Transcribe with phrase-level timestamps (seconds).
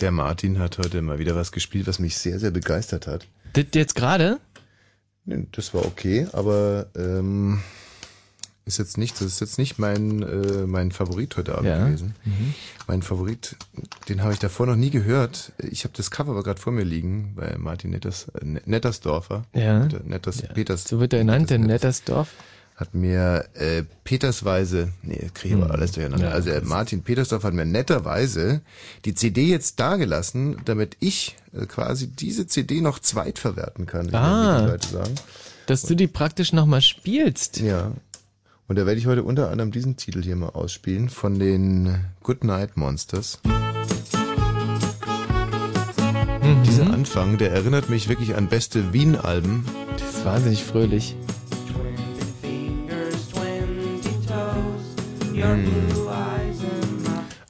[0.00, 3.26] Der Martin hat heute mal wieder was gespielt, was mich sehr, sehr begeistert hat.
[3.52, 4.38] Das jetzt gerade?
[5.26, 7.60] Das war okay, aber ähm,
[8.64, 11.84] ist jetzt nicht, das ist jetzt nicht mein äh, mein Favorit heute Abend Ja.
[11.86, 12.14] gewesen.
[12.24, 12.54] Mhm.
[12.86, 13.56] Mein Favorit,
[14.08, 15.52] den habe ich davor noch nie gehört.
[15.58, 19.44] Ich habe das Cover aber gerade vor mir liegen bei Martin Netters, äh, Nettersdorfer.
[19.54, 19.86] Ja.
[20.04, 22.28] Netters, Peters, So wird er genannt, der Nettersdorf.
[22.80, 26.28] Hat mir äh, Petersweise, nee, kriege ich aber alles durcheinander.
[26.28, 28.62] Ja, also äh, Martin Petersdorf hat mir netterweise
[29.04, 34.66] die CD jetzt dagelassen, damit ich äh, quasi diese CD noch zweitverwerten kann, Ah.
[34.66, 35.14] Leute sagen.
[35.66, 37.60] Dass du die praktisch nochmal spielst.
[37.60, 37.92] Ja.
[38.66, 42.76] Und da werde ich heute unter anderem diesen Titel hier mal ausspielen von den Goodnight
[42.78, 43.40] Monsters.
[46.42, 46.62] Mhm.
[46.64, 49.64] Dieser Anfang, der erinnert mich wirklich an beste Wien-Alben.
[49.98, 51.14] Das ist wahnsinnig fröhlich.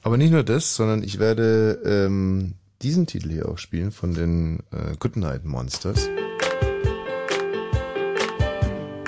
[0.03, 4.59] Aber nicht nur das, sondern ich werde ähm, diesen Titel hier auch spielen von den
[4.71, 6.09] äh, Goodnight Monsters.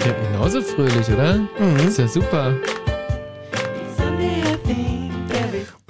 [0.05, 1.38] Ja, genauso fröhlich, oder?
[1.59, 1.88] Mhm.
[1.88, 2.53] Ist ja super.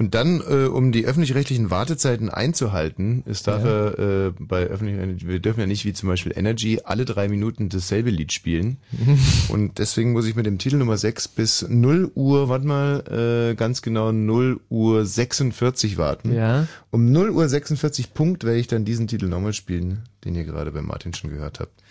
[0.04, 3.92] Und dann, äh, um die öffentlich-rechtlichen Wartezeiten einzuhalten, darf Ja.
[3.92, 4.28] ja.
[4.28, 8.09] äh, bei öffentlich wir dürfen ja nicht wie zum Beispiel Energy alle drei Minuten dasselbe
[8.09, 8.80] Lied spielen.
[9.48, 13.56] Und deswegen muss ich mit dem Titel Nummer 6 bis 0 Uhr, warte mal, äh,
[13.56, 16.34] ganz genau 0 Uhr 46 warten.
[16.34, 16.68] Ja.
[16.92, 20.74] Um 0 Uhr 46 Punkt werde ich dann diesen Titel nochmal spielen, den ihr gerade
[20.74, 21.81] bei Martin schon gehört habt.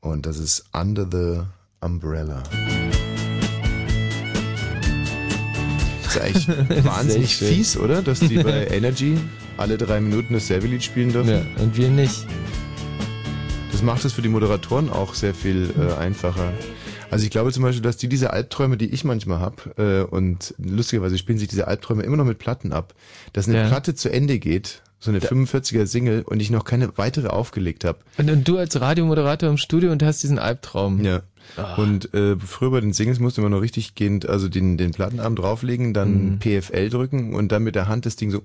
[0.00, 1.42] Und das ist Under the
[1.86, 2.42] Umbrella.
[6.16, 6.48] Ist eigentlich
[6.84, 8.02] wahnsinnig fies, oder?
[8.02, 9.18] Dass die bei Energy
[9.56, 11.30] alle drei Minuten dasselbe Lied spielen dürfen.
[11.30, 12.26] Ja, und wir nicht.
[13.70, 16.52] Das macht es für die Moderatoren auch sehr viel äh, einfacher.
[17.10, 20.54] Also ich glaube zum Beispiel, dass die diese Albträume, die ich manchmal habe, äh, und
[20.58, 22.94] lustigerweise spielen sich diese Albträume immer noch mit Platten ab,
[23.32, 23.68] dass eine Ja.
[23.68, 27.98] Platte zu Ende geht, so eine 45er Single, und ich noch keine weitere aufgelegt habe.
[28.18, 31.04] Und, und du als Radiomoderator im Studio und hast diesen Albtraum.
[31.04, 31.20] Ja.
[31.76, 35.36] Und äh, früher bei den Singles musste man noch richtig gehend, also den, den Plattenarm
[35.36, 38.42] drauflegen, dann PFL drücken und dann mit der Hand das Ding so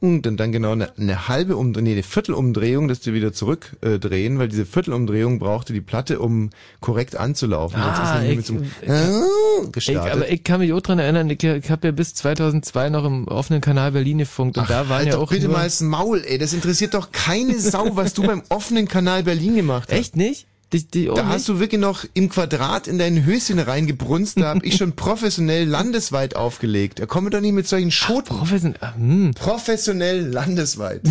[0.00, 4.36] und dann, dann genau eine, eine halbe Umdrehung, nee, eine Viertelumdrehung, dass die wieder zurückdrehen,
[4.36, 6.50] äh, weil diese Viertelumdrehung brauchte die Platte, um
[6.80, 7.80] korrekt anzulaufen.
[7.80, 10.12] Ah, die ich- mit so Ich, gestartet.
[10.12, 13.28] aber ich kann mich auch dran erinnern, ich, ich habe ja bis 2002 noch im
[13.28, 16.38] offenen Kanal Berlin gefunkt und da waren halt ja auch bitte mal das Maul, ey.
[16.38, 19.98] Das interessiert doch keine Sau, was du beim offenen Kanal Berlin gemacht hast.
[19.98, 20.46] Echt nicht?
[20.72, 21.32] Die, die auch Da nicht?
[21.32, 24.38] hast du wirklich noch im Quadrat in dein Höschen reingebrunst.
[24.38, 27.00] Da hab ich schon professionell landesweit aufgelegt.
[27.00, 28.36] Da komme doch nicht mit solchen Schoten.
[28.36, 29.32] Professionell, hm.
[29.34, 31.02] professionell landesweit.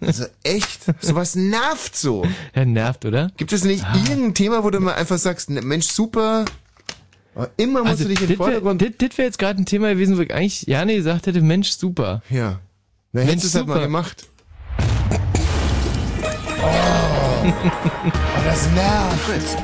[0.00, 2.24] Also echt, sowas nervt so.
[2.54, 3.32] Ja, nervt, oder?
[3.36, 6.44] Gibt es nicht irgendein Thema, wo du mal einfach sagst, ne, Mensch, super,
[7.34, 9.18] aber immer musst Also, du dich in das den wäre Vordergrund...
[9.18, 12.22] wär jetzt gerade ein Thema gewesen, wo ich eigentlich Jani gesagt hätte, Mensch, super.
[12.30, 12.60] Ja.
[13.12, 14.28] Na, hättest du es halt mal gemacht.
[16.62, 17.01] Oh,
[18.44, 19.56] das nervt.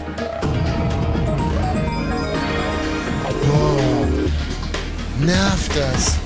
[3.50, 6.16] Oh, nervt das.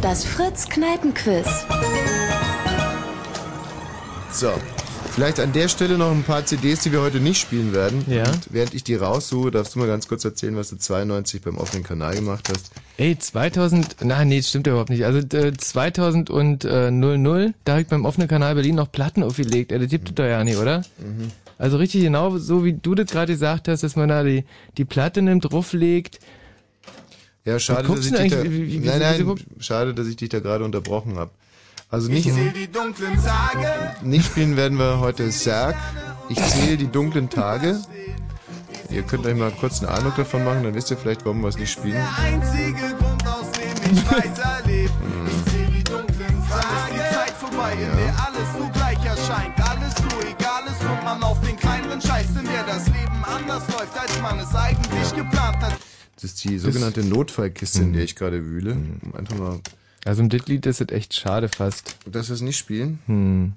[0.00, 1.46] Das Fritz Kneipenquiz.
[4.32, 4.52] So.
[5.14, 8.04] Vielleicht an der Stelle noch ein paar CDs, die wir heute nicht spielen werden.
[8.08, 8.24] Ja.
[8.24, 11.56] Und während ich die raussuche, darfst du mal ganz kurz erzählen, was du 92 beim
[11.56, 12.72] offenen Kanal gemacht hast.
[12.96, 15.04] Ey, 2000, nein, nee, das stimmt überhaupt nicht.
[15.04, 19.22] Also äh, 2000 und äh, 00, da hab ich beim offenen Kanal Berlin noch Platten
[19.22, 19.70] aufgelegt.
[19.70, 20.78] Äh, das gibt es doch ja nicht, oder?
[20.98, 21.30] Mhm.
[21.58, 24.44] Also richtig genau so, wie du das gerade gesagt hast, dass man da die,
[24.78, 26.18] die Platte nimmt, drauflegt.
[27.44, 30.08] Ja, schade, dass ich dich da, eigentlich- wie- wie- wie- nein, wie- nein, schade, dass
[30.08, 31.30] ich dich da gerade unterbrochen habe.
[31.94, 33.94] Also nicht, die dunklen Tage.
[34.02, 35.76] nicht spielen werden wir heute Serg.
[36.28, 37.80] Ich zähle die dunklen Tage.
[38.90, 41.50] Ihr könnt euch mal kurz einen Eindruck davon machen, dann wisst ihr vielleicht, warum wir
[41.50, 42.04] es nicht spielen.
[42.20, 44.92] Einzige Grund, aus dem ich weiterlebe.
[45.24, 46.94] Ich sehe die dunklen Tage.
[46.94, 49.54] Die Zeit vorbei, in der alles nur gleich erscheint.
[49.60, 53.62] Alles so egal ist und man auf den kleineren scheißt, in der das Leben anders
[53.68, 55.76] läuft, als man es eigentlich geplant hat.
[56.16, 58.72] Das ist die sogenannte Notfallkiste, in der ich gerade wühle.
[58.72, 59.60] Um einfach mal,
[60.04, 61.96] Also im das Lied ist es echt schade fast.
[62.06, 62.98] dass wir es nicht spielen.
[63.06, 63.52] Hm.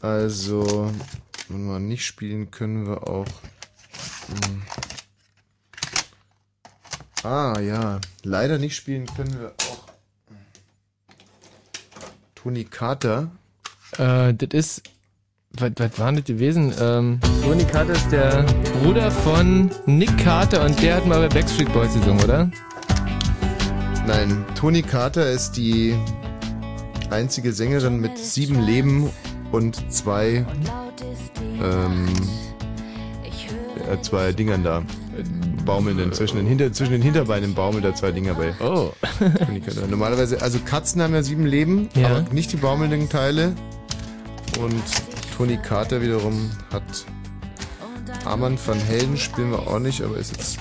[0.00, 0.92] Also,
[1.48, 3.26] wenn wir nicht spielen, können wir auch.
[4.28, 4.62] Hm.
[7.24, 9.88] Ah ja, leider nicht spielen können wir auch.
[12.36, 13.30] Toni Carter.
[13.98, 14.82] Äh, das ist,
[15.50, 16.72] was, was war das gewesen?
[16.80, 18.44] Ähm, Tony Carter ist der
[18.80, 22.48] Bruder von Nick Carter und der hat mal bei Backstreet Boys gesungen, oder?
[24.08, 25.94] Nein, Toni Carter ist die
[27.10, 29.10] einzige Sängerin mit sieben Leben
[29.52, 30.46] und zwei,
[31.62, 32.08] ähm,
[33.86, 34.82] äh, zwei Dingern da.
[35.66, 38.54] baumelnden, zwischen den, Hinter, zwischen den Hinterbeinen baumeln da zwei Dinger bei.
[38.60, 38.92] Oh.
[39.44, 39.60] Toni.
[39.90, 42.08] Normalerweise, also Katzen haben ja sieben Leben, Ja.
[42.08, 43.52] aber nicht die baumelnden Teile.
[44.58, 44.82] Und
[45.36, 46.82] Toni Carter wiederum hat
[48.24, 50.58] Armand van Helden spielen wir auch nicht, aber ist jetzt.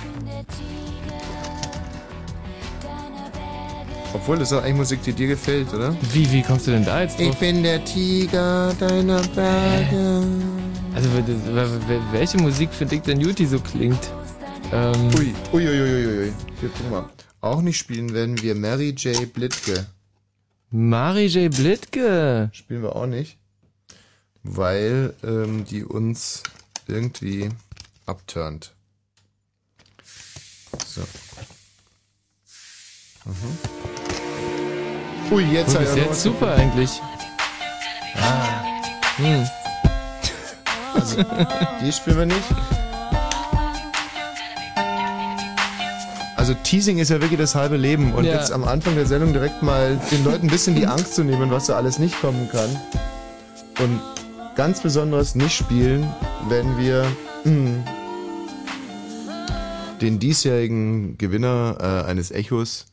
[4.18, 5.96] Obwohl, das ist auch eigentlich Musik, die dir gefällt, oder?
[6.12, 7.38] Wie, wie kommst du denn da jetzt drauf?
[7.40, 10.24] bin der Tiger deiner Berge.
[10.96, 11.08] Also,
[12.12, 14.12] welche Musik für Dick den Juti so klingt?
[14.74, 16.34] Ähm, Ui, ui, ui, ui, ui, ui.
[16.60, 17.10] Hier, guck mal.
[17.42, 19.32] Auch nicht spielen werden wir Mary J.
[19.32, 19.86] Blitke.
[20.72, 21.56] Mari J.
[21.56, 22.50] Blitke.
[22.54, 23.38] Spielen wir auch nicht.
[24.42, 26.42] Weil ähm, die uns
[26.88, 27.50] irgendwie
[28.08, 28.74] abturnt.
[30.88, 31.02] So.
[33.26, 33.87] Mhm.
[35.32, 37.02] Ui, jetzt hat er jetzt super eigentlich.
[38.16, 38.64] Ah.
[39.18, 39.46] Hm.
[40.94, 41.18] Also,
[41.84, 42.44] die spielen wir nicht.
[46.36, 48.36] Also Teasing ist ja wirklich das halbe Leben und Ja.
[48.36, 51.52] jetzt am Anfang der Sendung direkt mal den Leuten ein bisschen die Angst zu nehmen,
[51.52, 52.70] was da alles nicht kommen kann.
[53.84, 54.00] Und
[54.56, 56.08] ganz besonders nicht spielen,
[56.48, 57.06] wenn wir
[57.44, 57.84] mm,
[60.00, 62.86] den diesjährigen Gewinner äh, eines Echos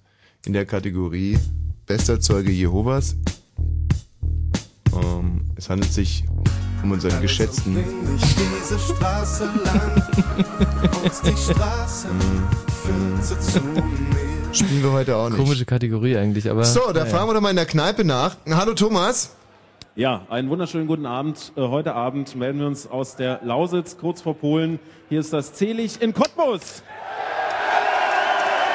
[0.45, 1.39] in der Kategorie
[1.87, 3.17] Bester Zeuge Jehovas.
[4.95, 6.25] Ähm, es handelt sich
[6.83, 10.03] um unseren geschätzten Nicht diese Straße lang
[11.03, 12.09] und die Straße
[12.83, 13.83] führte zu mir.
[14.55, 15.39] Spielen wir heute auch nicht.
[15.39, 16.65] Komische Kategorie eigentlich, aber.
[16.65, 17.07] So, da naja.
[17.07, 18.37] fragen wir doch mal in der Kneipe nach.
[18.49, 19.35] Hallo Thomas.
[19.97, 21.53] Ja, einen wunderschönen guten Abend.
[21.57, 24.79] Äh, Heute Abend melden wir uns aus der Lausitz, kurz vor Polen.
[25.09, 26.83] Hier ist das Zelig in Cottbus.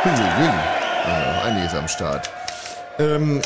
[0.03, 0.49] Hui, hui, hui.
[1.05, 2.29] Ah, einiges am Start.
[2.99, 3.41] Ähm,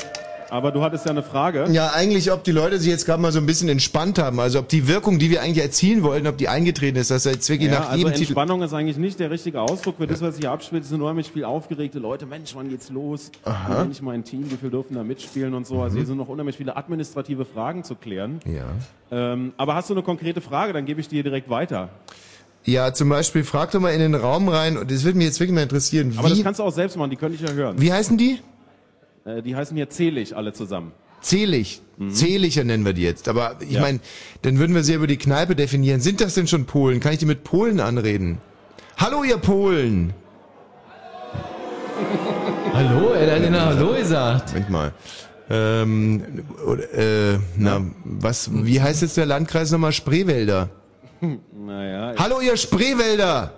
[0.50, 1.66] Aber du hattest ja eine Frage.
[1.72, 4.40] ja, eigentlich, ob die Leute sich jetzt gerade mal so ein bisschen entspannt haben.
[4.40, 7.34] Also ob die Wirkung, die wir eigentlich erzielen wollten, ob die eingetreten ist, dass er
[7.34, 8.24] jetzt wirklich Ja, nach also jedem Titel...
[8.32, 10.84] Entspannung ist eigentlich nicht der richtige Ausdruck für das, was hier abspielt.
[10.84, 12.26] Es sind unheimlich viel aufgeregte Leute.
[12.28, 13.32] Mensch, wann geht's los?
[13.46, 14.50] Wie nenne ich mein Team?
[14.52, 15.82] Wie viel dürfen da mitspielen und so?
[15.82, 18.40] Also hier sind noch unheimlich viele administrative Fragen zu klären.
[18.46, 18.66] Ja.
[19.12, 20.74] Ähm, aber hast du eine konkrete Frage?
[20.74, 21.90] Dann gebe ich dir direkt weiter.
[22.66, 25.40] ja, zum Beispiel, frag doch mal in den Raum rein, und das würde mich jetzt
[25.40, 27.10] wirklich mal interessieren, Aber das kannst du auch selbst machen.
[27.10, 27.80] Die könnte ich ja hören.
[27.82, 28.40] wie heißen die?
[29.26, 30.92] Äh, die heißen hier Zelig alle zusammen.
[31.22, 31.82] Zählig.
[32.10, 33.30] Zählicher nennen wir die jetzt.
[33.30, 33.74] Aber ich Mhm.
[33.76, 33.82] Ja.
[33.82, 34.00] meine,
[34.42, 36.02] dann würden wir sie über die Kneipe definieren.
[36.02, 37.00] Sind das denn schon Polen?
[37.00, 38.40] Kann ich die mit Polen anreden?
[38.98, 40.14] Hallo, ihr Polen!
[42.74, 44.50] Hallo, er hat ja Hallo gesagt.
[44.50, 44.92] Moment mal.
[45.50, 46.24] Ähm,
[46.66, 49.92] oder, äh, na, was, wie heißt jetzt der Landkreis nochmal?
[49.94, 50.70] Spreewälder.
[51.66, 53.54] Naja, Hallo, ihr Spreewälder!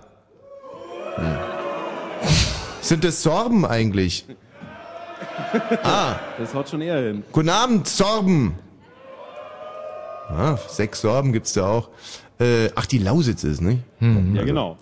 [1.16, 1.26] Hm.
[2.82, 4.26] Sind das Sorben eigentlich?
[5.84, 7.24] Ah, das haut schon eher hin.
[7.32, 8.56] guten Abend, Sorben!
[10.30, 11.90] Ah, sechs Sorben gibt's da auch.
[12.40, 13.80] Äh, ach, die Lausitz ist, ne?
[14.00, 14.78] Ja, genau.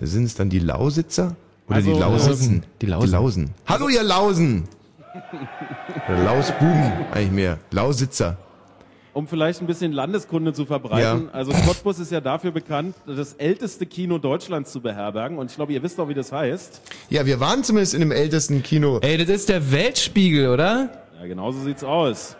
[0.00, 1.36] Sind es dann die Lausitzer?
[1.68, 2.30] Oder Also, die Lausitzen?
[2.30, 2.64] Lausen.
[2.80, 3.06] Die Lausen.
[3.06, 3.50] Die Lausen.
[3.66, 4.68] Hallo, ihr Lausen!
[6.24, 7.58] Lausbuben, eigentlich mehr.
[7.70, 8.36] Lausitzer.
[9.12, 11.24] Um vielleicht ein bisschen Landeskunde zu verbreiten.
[11.26, 11.32] Ja.
[11.32, 15.38] Also Cottbus ist ja dafür bekannt, das älteste Kino Deutschlands zu beherbergen.
[15.38, 16.80] Und ich glaube, ihr wisst auch, wie das heißt.
[17.08, 18.98] Ja, wir waren zumindest in dem ältesten Kino.
[19.02, 20.90] Ey, das ist der Weltspiegel, oder?
[21.20, 22.36] Ja, genau so sieht's aus.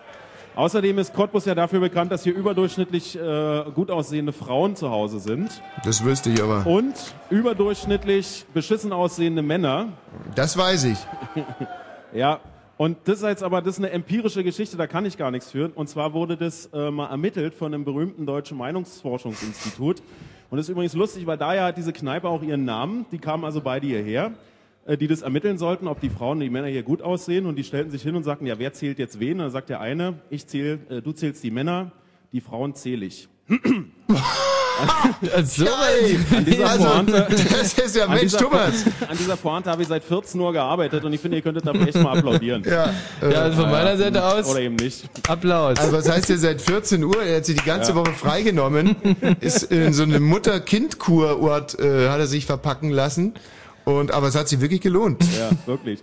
[0.57, 5.21] Außerdem ist Cottbus ja dafür bekannt, dass hier überdurchschnittlich äh, gut aussehende Frauen zu Hause
[5.21, 6.67] sind Das wüsste ich aber.
[6.67, 6.95] und
[7.31, 9.89] überdurchschnittlich beschissen aussehende Männer.
[10.35, 10.99] Das weiß ich.
[12.13, 12.41] Ja,
[12.81, 15.51] und das ist jetzt aber das ist eine empirische Geschichte, da kann ich gar nichts
[15.51, 15.71] für.
[15.75, 20.01] Und zwar wurde das äh, mal ermittelt von einem berühmten deutschen Meinungsforschungsinstitut.
[20.49, 23.05] Und das ist übrigens lustig, weil daher hat diese Kneipe auch ihren Namen.
[23.13, 24.33] Die kamen also beide hierher,
[24.87, 27.45] äh, die das ermitteln sollten, ob die Frauen und die Männer hier gut aussehen.
[27.45, 29.33] Und die stellten sich hin und sagten, ja, wer zählt jetzt wen?
[29.33, 31.93] Und dann sagt der eine, ich zähle, äh, du zählst die Männer,
[32.33, 33.29] die Frauen zähle ich.
[35.45, 38.85] So, An dieser Also, Pointe, das ist ja Mensch, Thomas.
[39.09, 41.73] an dieser Pointe habe ich seit 14 Uhr gearbeitet und ich finde, ihr könntet da
[41.73, 42.63] echt mal applaudieren.
[42.65, 45.05] Ja, äh, ja, also von meiner Seite aus, Oder eben nicht.
[45.29, 45.79] Applaus.
[45.79, 47.23] also was heißt hier seit 14 Uhr?
[47.23, 48.97] Er hat sich die ganze Woche freigenommen,
[49.41, 53.35] ist in so einem Mutter-Kind-Kurort, äh, hat er sich verpacken lassen.
[53.85, 55.23] Und, aber es hat sich wirklich gelohnt.
[55.39, 56.01] Ja, wirklich.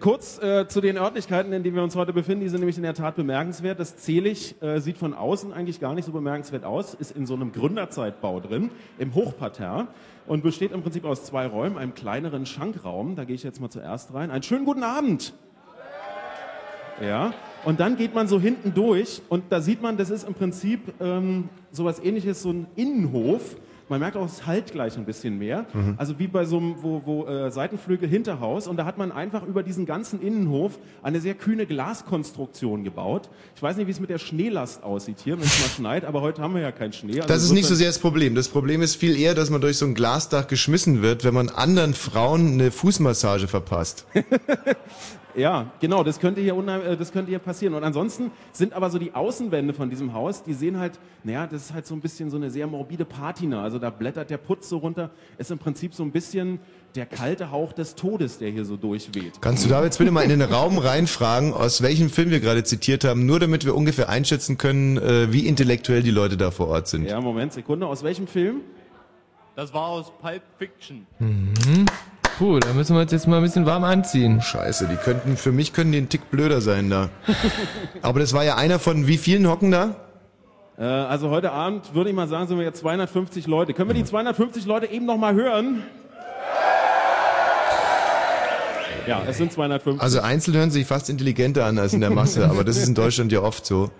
[0.00, 2.40] Kurz äh, zu den Örtlichkeiten, in denen wir uns heute befinden.
[2.40, 3.78] Die sind nämlich in der Tat bemerkenswert.
[3.78, 7.34] Das Zelig äh, sieht von außen eigentlich gar nicht so bemerkenswert aus, ist in so
[7.34, 9.88] einem Gründerzeitbau drin, im Hochparterre
[10.26, 13.16] und besteht im Prinzip aus zwei Räumen, einem kleineren Schankraum.
[13.16, 14.30] Da gehe ich jetzt mal zuerst rein.
[14.30, 15.34] Einen schönen guten Abend.
[17.00, 17.32] Ja,
[17.64, 20.94] und dann geht man so hinten durch und da sieht man, das ist im Prinzip
[21.00, 23.56] ähm, sowas ähnliches, so ein Innenhof.
[23.92, 25.66] Man merkt auch, es halt gleich ein bisschen mehr.
[25.74, 25.96] Mhm.
[25.98, 28.66] Also wie bei so einem wo, wo, äh, Seitenflügel Hinterhaus.
[28.66, 33.28] Und da hat man einfach über diesen ganzen Innenhof eine sehr kühne Glaskonstruktion gebaut.
[33.54, 36.22] Ich weiß nicht, wie es mit der Schneelast aussieht hier, wenn es mal schneit, aber
[36.22, 37.16] heute haben wir ja keinen Schnee.
[37.16, 38.34] Also Das ist nicht so sehr das Problem.
[38.34, 41.50] Das Problem ist viel eher, dass man durch so ein Glasdach geschmissen wird, wenn man
[41.50, 44.06] anderen Frauen eine Fußmassage verpasst.
[45.34, 47.74] Ja, genau, das könnte hier unheim- äh, das könnte hier passieren.
[47.74, 51.62] Und ansonsten sind aber so die Außenwände von diesem Haus, die sehen halt, naja, das
[51.66, 53.62] ist halt so ein bisschen so eine sehr morbide Patina.
[53.62, 55.10] Also da blättert der Putz so runter.
[55.38, 56.58] Ist im Prinzip so ein bisschen
[56.94, 59.40] der kalte Hauch des Todes, der hier so durchweht.
[59.40, 62.64] Kannst du da jetzt bitte mal in den Raum reinfragen, aus welchem Film wir gerade
[62.64, 66.68] zitiert haben, nur damit wir ungefähr einschätzen können, äh, wie intellektuell die Leute da vor
[66.68, 67.06] Ort sind.
[67.08, 67.86] Ja, Moment, Sekunde.
[67.86, 68.60] Aus welchem Film?
[69.56, 71.06] Das war aus Pulp Fiction.
[72.42, 74.42] Puh, da müssen wir uns jetzt mal ein bisschen warm anziehen.
[74.42, 77.08] Scheiße, die könnten, für mich können die einen Tick blöder sein da.
[78.02, 79.94] Aber das war ja einer von wie vielen Hocken da?
[80.76, 83.74] Äh, also heute Abend würde ich mal sagen, sind wir jetzt 250 Leute.
[83.74, 85.84] Können wir die 250 Leute eben noch mal hören?
[89.06, 90.02] Ja, es sind 250.
[90.02, 92.88] Also einzeln hören sie sich fast intelligenter an als in der Masse, aber das ist
[92.88, 93.90] in Deutschland ja oft so.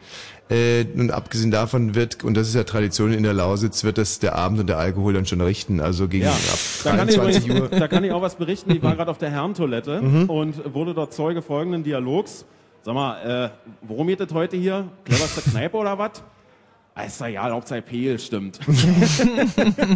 [0.51, 4.19] Äh, und abgesehen davon wird, und das ist ja Tradition in der Lausitz, wird das
[4.19, 5.81] der Abend und der Alkohol dann schon richten.
[5.81, 7.75] Also gegen Ja, ab da kann, ich 23 übrigens, Uhr.
[7.75, 7.81] Mhm.
[7.81, 8.71] da kann ich auch was berichten.
[8.73, 12.45] Ich war gerade auf der Herrentoilette und wurde dort Zeuge folgenden Dialogs.
[12.83, 13.51] Sag mal, äh,
[13.83, 14.89] worum geht es heute hier?
[15.05, 16.23] Cleverste Kneipe oder was?
[16.95, 18.61] Ah, Ist ja egal, Hauptsache Peel stimmt.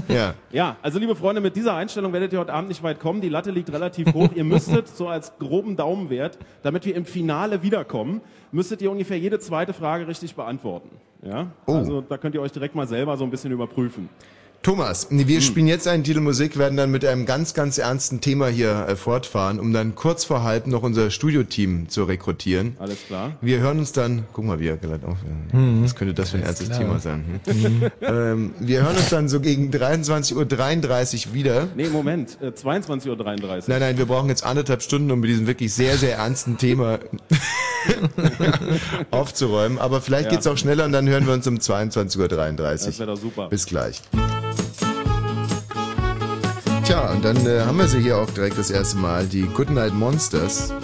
[0.09, 0.35] Ja.
[0.51, 3.21] ja, also liebe Freunde, mit dieser Einstellung werdet ihr heute Abend nicht weit kommen.
[3.21, 4.31] Die Latte liegt relativ hoch.
[4.35, 9.39] ihr müsstet so als groben Daumenwert, damit wir im Finale wiederkommen, müsstet ihr ungefähr jede
[9.39, 10.91] zweite Frage richtig beantworten.
[11.23, 11.51] Ja?
[11.67, 11.75] Oh.
[11.75, 14.09] Also da könnt ihr euch direkt mal selber so ein bisschen überprüfen.
[14.63, 18.49] Thomas, wir spielen jetzt einen Titel Musik, werden dann mit einem ganz, ganz ernsten Thema
[18.49, 22.77] hier äh, fortfahren, um dann kurz vor halb noch unser Studioteam zu rekrutieren.
[22.81, 23.37] Alles klar?
[23.41, 25.19] Wir hören uns dann, guck mal, wie er gleich auf.
[25.53, 26.79] Was könnte das für ein ernstes klar.
[26.81, 27.41] Thema sein?
[27.47, 27.91] Hm?
[28.01, 31.69] ähm, wir hören uns dann so gegen 23.33 Uhr wieder.
[31.77, 33.63] Nee, Moment, äh, 22.33 Uhr.
[33.69, 36.99] Nein, nein, wir brauchen jetzt anderthalb Stunden, um mit diesem wirklich sehr, sehr ernsten Thema
[39.13, 39.79] aufzuräumen.
[39.79, 40.31] Aber vielleicht Ja.
[40.33, 42.99] geht's auch schneller und dann hören wir uns um 22.33 Das Uhr.
[42.99, 43.49] wäre doch super.
[43.49, 44.03] Bis gleich.
[46.87, 49.93] Tja, und dann äh, haben wir sie hier auch direkt das erste Mal, die Goodnight
[49.93, 50.71] Monsters.
[50.71, 50.75] Äh,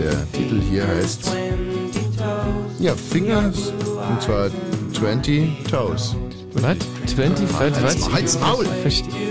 [0.00, 1.30] der Titel hier heißt
[2.78, 3.70] ja, Fingers
[4.08, 4.48] und zwar
[4.94, 6.16] 20 Toes.
[6.54, 6.78] Was?
[7.14, 7.52] 20?
[7.52, 7.60] Was?
[7.60, 8.00] Halt's was?
[8.00, 8.64] Maul, halt's Maul.
[8.80, 9.28] Verstehe.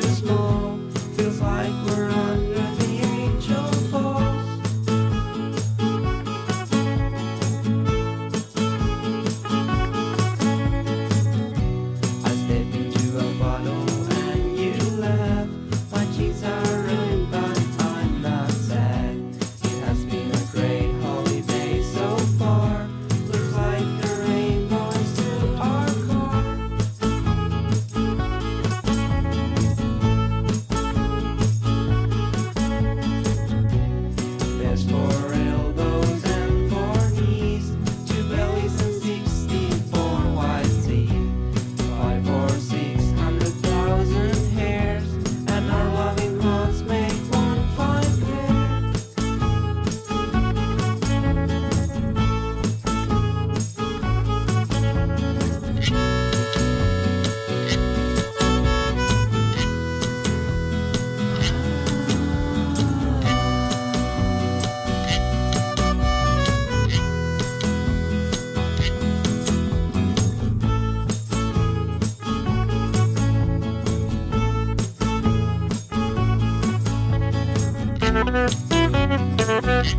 [79.59, 79.97] Thank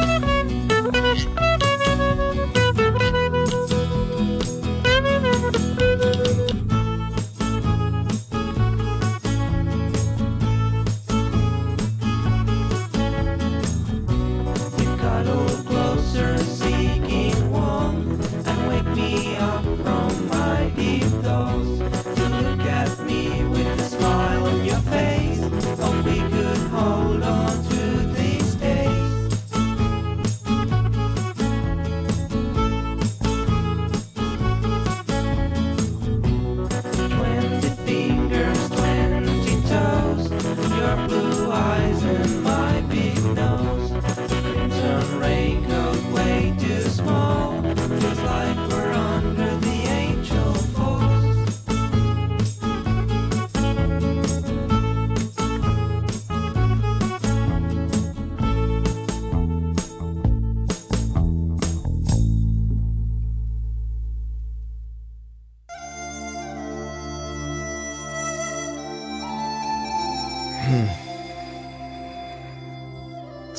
[0.00, 0.09] you.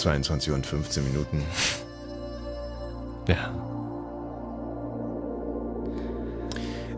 [0.01, 1.43] 22 und 15 Minuten.
[3.27, 3.53] Ja.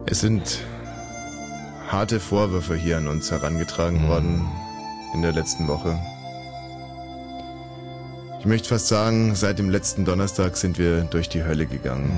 [0.06, 0.60] Es sind
[1.90, 4.48] harte Vorwürfe hier an uns herangetragen worden
[5.14, 6.00] in der letzten Woche.
[8.40, 12.12] Ich möchte fast sagen, seit dem letzten Donnerstag sind wir durch die Hölle gegangen.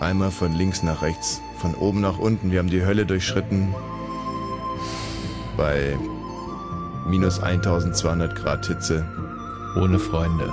[0.00, 2.50] Einmal von links nach rechts, von oben nach unten.
[2.50, 3.74] Wir haben die Hölle durchschritten.
[5.56, 5.96] Bei
[7.06, 9.04] minus 1200 Grad Hitze.
[9.74, 10.52] Ohne Freunde.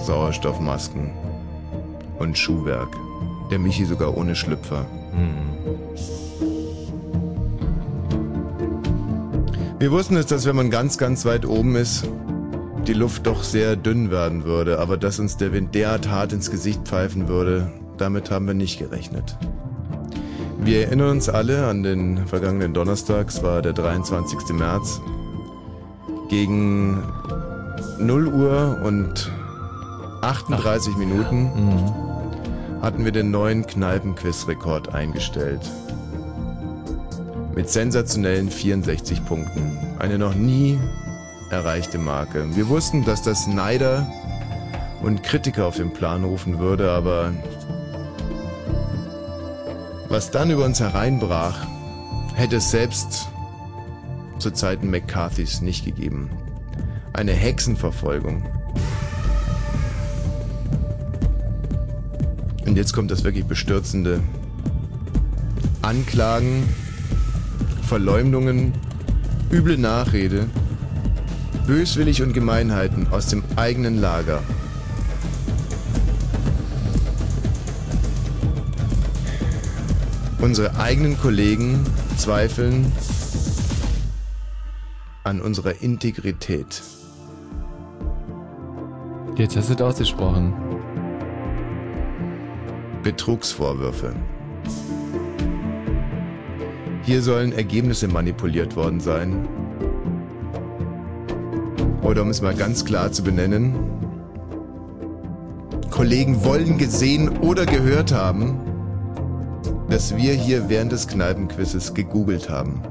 [0.00, 1.12] Sauerstoffmasken
[2.18, 2.88] und Schuhwerk.
[3.50, 4.86] Der Michi sogar ohne Schlüpfer.
[9.78, 12.08] Wir wussten es, dass wenn man ganz, ganz weit oben ist,
[12.86, 16.50] die Luft doch sehr dünn werden würde, aber dass uns der Wind derart hart ins
[16.50, 19.36] Gesicht pfeifen würde, damit haben wir nicht gerechnet.
[20.58, 24.50] Wir erinnern uns alle an den vergangenen Donnerstag, es war der 23.
[24.50, 25.00] März.
[26.30, 27.02] Gegen
[28.04, 29.32] 0 Uhr und
[30.20, 31.50] 38 Minuten
[32.82, 35.62] hatten wir den neuen Kneipenquiz-Rekord eingestellt.
[37.54, 39.78] Mit sensationellen 64 Punkten.
[39.98, 40.78] Eine noch nie
[41.50, 42.44] erreichte Marke.
[42.54, 44.06] Wir wussten, dass das Neider
[45.02, 47.32] und Kritiker auf den Plan rufen würde, aber
[50.10, 51.56] was dann über uns hereinbrach,
[52.34, 53.28] hätte es selbst
[54.38, 56.28] zu Zeiten McCarthys nicht gegeben.
[57.14, 58.44] Eine Hexenverfolgung.
[62.66, 64.20] Und jetzt kommt das wirklich bestürzende.
[65.80, 66.68] Anklagen,
[67.82, 68.72] Verleumdungen,
[69.52, 70.48] üble Nachrede,
[71.68, 74.42] böswillig und Gemeinheiten aus dem eigenen Lager.
[80.40, 82.90] Unsere eigenen Kollegen zweifeln
[85.22, 86.82] an unserer Integrität.
[89.36, 90.54] Jetzt hast du es ausgesprochen.
[93.02, 94.14] Betrugsvorwürfe.
[97.02, 99.48] Hier sollen Ergebnisse manipuliert worden sein.
[102.02, 103.74] Oder um es mal ganz klar zu benennen,
[105.90, 108.60] Kollegen wollen gesehen oder gehört haben,
[109.88, 112.82] dass wir hier während des Kneipenquizzes gegoogelt haben.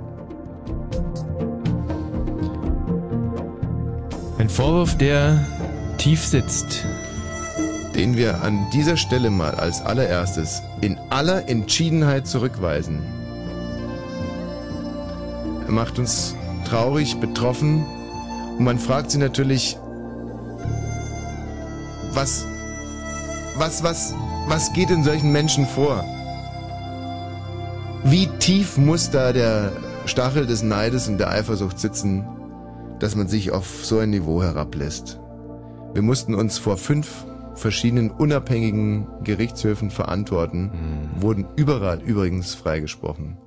[4.37, 5.45] Ein Vorwurf, der
[5.97, 6.85] tief sitzt.
[7.95, 13.03] den wir an dieser Stelle mal als allererstes in aller Entschiedenheit zurückweisen.
[15.65, 17.85] Er macht uns traurig, betroffen
[18.57, 19.77] und man fragt sich natürlich,
[22.13, 22.45] was,
[23.57, 24.15] was, was,
[24.47, 26.03] was geht in solchen Menschen vor?
[28.03, 29.71] Wie tief muss da der
[30.05, 32.25] Stachel des Neides und der Eifersucht sitzen,
[32.99, 35.19] dass man sich auf so ein Niveau herablässt?
[35.93, 40.71] Wir mussten uns vor fünf verschiedenen unabhängigen Gerichtshöfen verantworten,
[41.17, 43.37] wurden überall übrigens freigesprochen.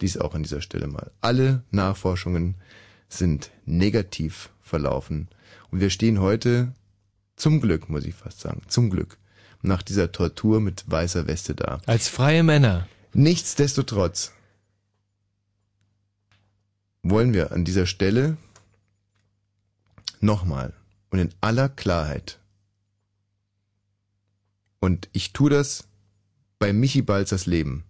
[0.00, 1.12] Dies auch an dieser Stelle mal.
[1.20, 2.56] Alle Nachforschungen
[3.08, 5.28] sind negativ verlaufen.
[5.70, 6.72] Und wir stehen heute,
[7.36, 9.16] zum Glück, muss ich fast sagen, zum Glück,
[9.62, 11.80] nach dieser Tortur mit weißer Weste da.
[11.86, 12.88] Als freie Männer.
[13.12, 14.32] Nichtsdestotrotz
[17.04, 18.38] wollen wir an dieser Stelle
[20.20, 20.72] nochmal
[21.14, 22.40] und in aller Klarheit.
[24.80, 25.84] Und ich tue das
[26.58, 27.84] bei Michi Balzers Leben.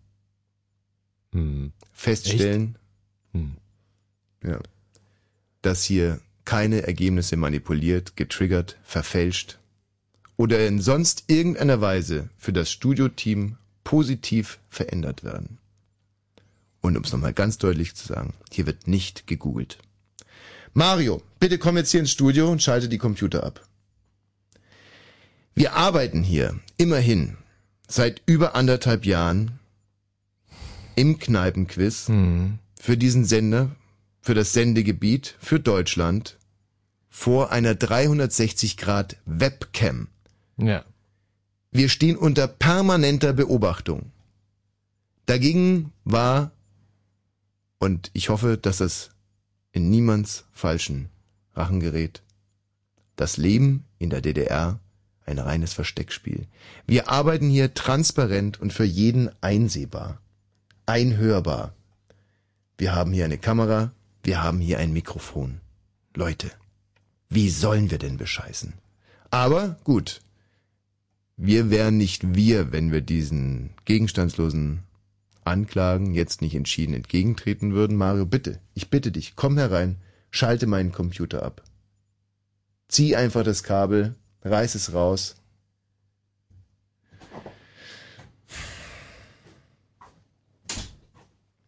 [1.94, 2.76] Feststellen,
[4.42, 4.60] ja,
[5.62, 9.56] dass hier keine Ergebnisse manipuliert, getriggert, verfälscht
[10.36, 15.56] oder in sonst irgendeiner Weise für das Studioteam positiv verändert werden.
[16.82, 19.78] Und um es nochmal ganz deutlich zu sagen, hier wird nicht gegoogelt.
[20.76, 23.64] Mario, bitte komm jetzt hier ins Studio und schalte die Computer ab.
[25.54, 27.36] Wir arbeiten hier immerhin
[27.86, 29.60] seit über anderthalb Jahren
[30.96, 32.10] im Kneipenquiz
[32.80, 33.70] für diesen Sender,
[34.20, 36.38] für das Sendegebiet, für Deutschland
[37.08, 40.08] vor einer 360 Grad Webcam.
[40.56, 40.84] Ja.
[41.70, 44.10] Wir stehen unter permanenter Beobachtung.
[45.26, 46.50] Dagegen war,
[47.78, 49.10] und ich hoffe, dass das
[49.74, 51.10] in niemands falschen
[51.54, 52.22] Rachen gerät,
[53.16, 54.78] das Leben in der DDR
[55.26, 56.46] ein reines Versteckspiel.
[56.86, 60.20] Wir arbeiten hier transparent und für jeden einsehbar,
[60.86, 61.74] einhörbar.
[62.78, 63.90] Wir haben hier eine Kamera,
[64.22, 65.60] wir haben hier ein Mikrofon.
[66.14, 66.50] Leute,
[67.28, 68.74] wie sollen wir denn bescheißen?
[69.30, 70.20] Aber gut,
[71.36, 74.83] wir wären nicht wir, wenn wir diesen gegenstandslosen
[75.44, 77.96] Anklagen jetzt nicht entschieden entgegentreten würden.
[77.96, 79.98] Mario, bitte, ich bitte dich, komm herein,
[80.34, 81.62] Schalte meinen Computer ab.
[82.88, 85.36] Zieh einfach das Kabel, reiß es raus.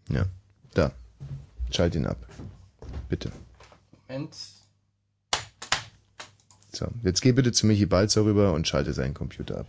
[0.09, 0.27] Ja,
[0.75, 0.91] da.
[1.71, 2.19] Schalt ihn ab.
[3.09, 3.31] Bitte.
[4.09, 4.35] Moment.
[6.73, 9.69] So, jetzt geh bitte zu Michi Balzer rüber und schalte seinen Computer ab.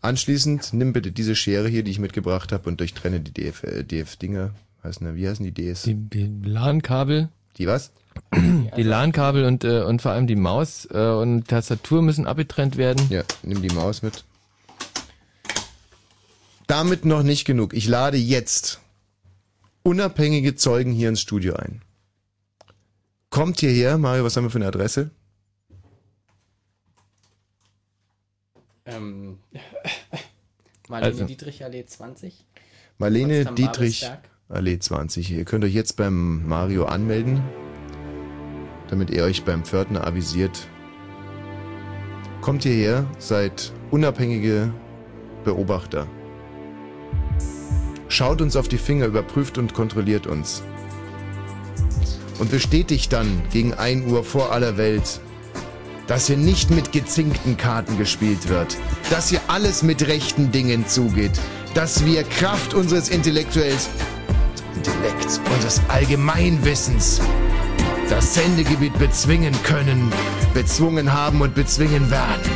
[0.00, 3.82] Anschließend nimm bitte diese Schere hier, die ich mitgebracht habe, und durchtrenne die DF, äh,
[3.84, 4.54] DF-Dinger.
[4.84, 5.82] Heißen, da- wie heißen die DS?
[5.82, 7.28] Die, die LAN-Kabel.
[7.58, 7.90] Die was?
[8.76, 13.06] Die LAN-Kabel und, äh, und vor allem die Maus äh, und Tastatur müssen abgetrennt werden.
[13.10, 14.24] Ja, nimm die Maus mit.
[16.66, 17.74] Damit noch nicht genug.
[17.74, 18.80] Ich lade jetzt
[19.82, 21.82] unabhängige Zeugen hier ins Studio ein.
[23.30, 25.10] Kommt hierher, Mario, was haben wir für eine Adresse?
[28.88, 29.38] Ähm,
[30.88, 31.24] Marlene Also.
[31.26, 32.44] Dietrich Allee 20.
[32.98, 34.30] Marlene Potsdam Dietrich, Babelsberg.
[34.48, 35.30] Allee 20.
[35.30, 37.42] Ihr könnt euch jetzt beim Mario anmelden,
[38.88, 40.68] damit er euch beim Pförtner avisiert.
[42.40, 44.72] Kommt hierher, seid unabhängige
[45.44, 46.06] Beobachter.
[48.08, 50.62] Schaut uns auf die Finger, überprüft und kontrolliert uns.
[52.38, 55.20] Und bestätigt dann gegen 1 Uhr vor aller Welt,
[56.08, 58.76] dass hier nicht mit gezinkten Karten gespielt wird,
[59.10, 61.38] dass hier alles mit rechten Dingen zugeht,
[61.74, 63.88] dass wir Kraft unseres Intellektuells,
[64.74, 67.20] Intellekts, unseres Allgemeinwissens
[68.08, 70.10] das Sendegebiet bezwingen können,
[70.54, 72.50] bezwungen haben und bezwingen werden.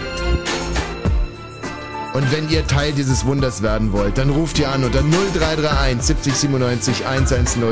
[2.15, 6.35] Und wenn ihr Teil dieses Wunders werden wollt, dann ruft ihr an unter 0331 70
[6.35, 7.63] 97 110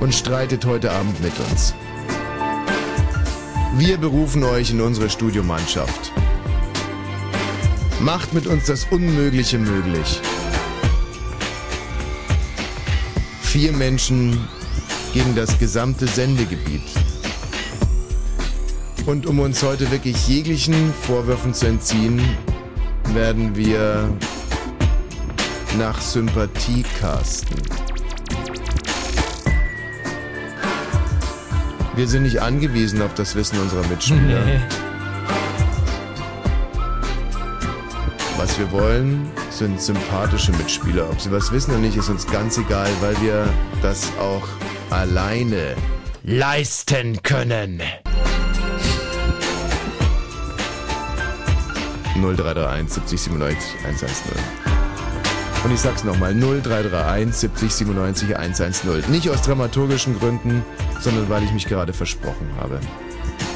[0.00, 1.74] und streitet heute Abend mit uns.
[3.78, 6.10] Wir berufen euch in unsere Studiomannschaft.
[8.00, 10.22] Macht mit uns das Unmögliche möglich.
[13.42, 14.48] Vier Menschen
[15.12, 16.84] gegen das gesamte Sendegebiet.
[19.04, 22.22] Und um uns heute wirklich jeglichen Vorwürfen zu entziehen,
[23.12, 24.08] werden wir
[25.76, 27.58] nach Sympathie casten.
[31.96, 34.44] Wir sind nicht angewiesen auf das Wissen unserer Mitspieler.
[34.44, 34.60] Nee.
[38.36, 41.08] Was wir wollen, sind sympathische Mitspieler.
[41.08, 43.48] Ob sie was wissen oder nicht, ist uns ganz egal, weil wir
[43.80, 44.46] das auch
[44.90, 45.74] alleine
[46.22, 47.80] leisten können.
[52.20, 54.65] 0331 70 97 110.
[55.66, 59.10] Und ich sag's nochmal, 0331 70 97 110.
[59.10, 60.64] Nicht aus dramaturgischen Gründen,
[61.00, 62.78] sondern weil ich mich gerade versprochen habe.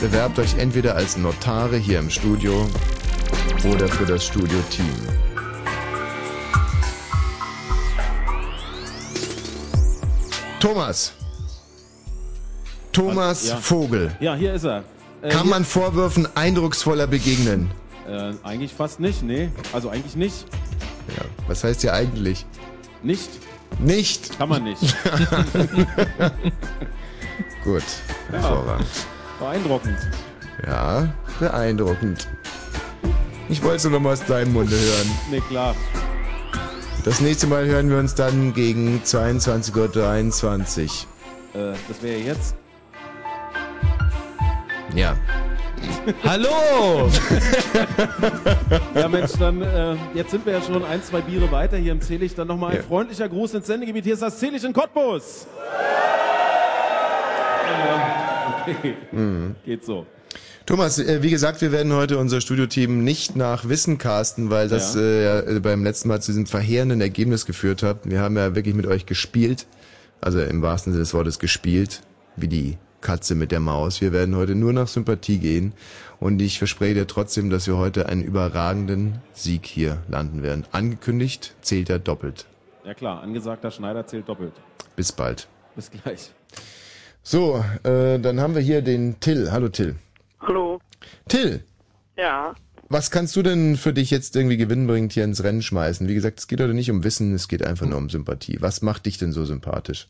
[0.00, 2.68] Bewerbt euch entweder als Notare hier im Studio
[3.64, 4.92] oder für das Studio-Team.
[10.58, 11.12] Thomas.
[12.90, 13.56] Thomas Ja.
[13.58, 14.10] Vogel.
[14.18, 14.82] Ja, hier ist er.
[15.22, 17.70] Äh, Kann man Vorwürfen eindrucksvoller begegnen?
[18.08, 19.52] Äh, eigentlich fast nicht, nee.
[19.72, 20.44] Also eigentlich nicht.
[21.08, 21.24] Ja.
[21.46, 22.46] Was heißt ja eigentlich?
[23.02, 23.30] Nicht.
[23.78, 24.38] Nicht.
[24.38, 24.82] Kann man nicht.
[27.64, 27.82] Gut.
[28.30, 28.86] Hervorragend.
[29.38, 29.98] Beeindruckend.
[30.66, 31.08] Ja,
[31.38, 32.28] beeindruckend.
[33.48, 35.10] Ich wollte es nur noch mal aus deinem Munde hören.
[35.30, 35.74] Nee, klar.
[37.04, 41.06] Das nächste Mal hören wir uns dann gegen 22.23
[41.54, 41.72] Uhr.
[41.72, 42.54] Äh, das wäre jetzt.
[44.94, 45.16] Ja.
[46.24, 47.10] Hallo!
[48.94, 52.00] Ja, Mensch, dann, äh, jetzt sind wir ja schon ein, zwei Biere weiter hier im
[52.00, 52.34] Zelig.
[52.34, 52.82] Dann nochmal ein Ja.
[52.82, 54.04] freundlicher Gruß ins Sendegebiet.
[54.04, 55.46] Hier ist das Zelig in Cottbus.
[57.78, 58.94] Ja, okay.
[59.12, 59.54] Mhm.
[59.64, 60.06] Geht so.
[60.66, 64.94] Thomas, äh, wie gesagt, wir werden heute unser Studioteam nicht nach Wissen casten, weil das
[64.94, 65.00] Ja.
[65.00, 67.98] äh, ja, äh, beim letzten Mal zu diesem verheerenden Ergebnis geführt hat.
[68.04, 69.66] Wir haben ja wirklich mit euch gespielt,
[70.20, 72.02] also im wahrsten Sinne des Wortes gespielt,
[72.36, 74.00] wie die Katze mit der Maus.
[74.00, 75.72] Wir werden heute nur nach Sympathie gehen
[76.18, 80.64] und ich verspreche dir trotzdem, dass wir heute einen überragenden Sieg hier landen werden.
[80.72, 82.46] Angekündigt zählt er doppelt.
[82.84, 84.52] Ja klar, angesagter Schneider zählt doppelt.
[84.96, 85.48] Bis bald.
[85.76, 86.30] Bis gleich.
[87.22, 89.50] So, äh, dann haben wir hier den Till.
[89.52, 89.96] Hallo Till.
[90.40, 90.80] Hallo.
[91.28, 91.62] Till,
[92.16, 92.54] Ja.
[92.92, 96.08] Was kannst du denn für dich jetzt irgendwie gewinnbringend hier ins Rennen schmeißen?
[96.08, 98.56] Wie gesagt, es geht heute nicht um Wissen, es geht einfach nur um Sympathie.
[98.60, 100.08] Was macht dich denn so sympathisch?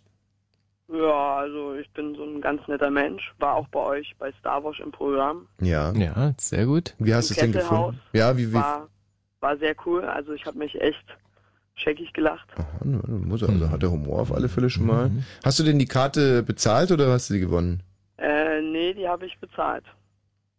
[0.91, 1.60] Ja, also
[2.41, 3.33] ein ganz netter Mensch.
[3.39, 5.47] War auch bei euch bei Star Wars im Programm.
[5.61, 5.93] Ja.
[5.93, 6.95] Ja, sehr gut.
[6.99, 8.01] Wie hast du es denn gefunden?
[8.13, 8.89] Ja, wie, wie War,
[9.41, 10.05] war sehr cool.
[10.05, 11.05] Also ich habe mich echt
[11.75, 12.49] scheckig gelacht.
[12.57, 15.11] Aha, muss er, also hat der Humor auf alle Fälle schon mal.
[15.45, 17.83] Hast du denn die Karte bezahlt oder hast du die gewonnen?
[18.19, 19.85] Äh, nee, die habe ich bezahlt.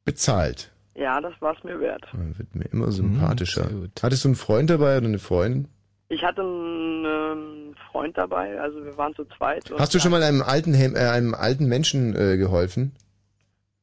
[0.06, 0.72] Bezahlt.
[0.96, 2.06] Ja, das war's mir wert.
[2.14, 3.64] Man wird mir immer sympathischer.
[3.64, 3.92] sehr gut.
[4.02, 5.68] Hattest du einen Freund dabei oder eine Freundin?
[6.10, 9.70] Ich hatte einen ähm, Freund dabei, also wir waren zu zweit.
[9.72, 12.96] und Hast du ja, schon mal einem alten, Hem- äh, einem alten Menschen äh, geholfen?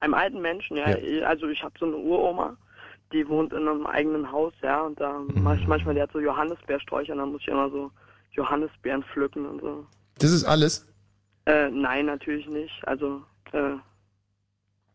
[0.00, 0.86] Einem alten Menschen, ja.
[1.26, 2.56] Also ich habe so eine Uroma,
[3.12, 6.20] die wohnt in einem eigenen Haus, ja, und da mache ich manchmal, die hat so
[6.20, 7.90] Johannisbeersträucher, und dann muss ich immer so
[8.32, 9.86] Johannisbeeren pflücken und so.
[10.18, 10.86] Das ist alles?
[11.46, 12.86] Äh, nein, natürlich nicht.
[12.86, 13.74] Also, äh,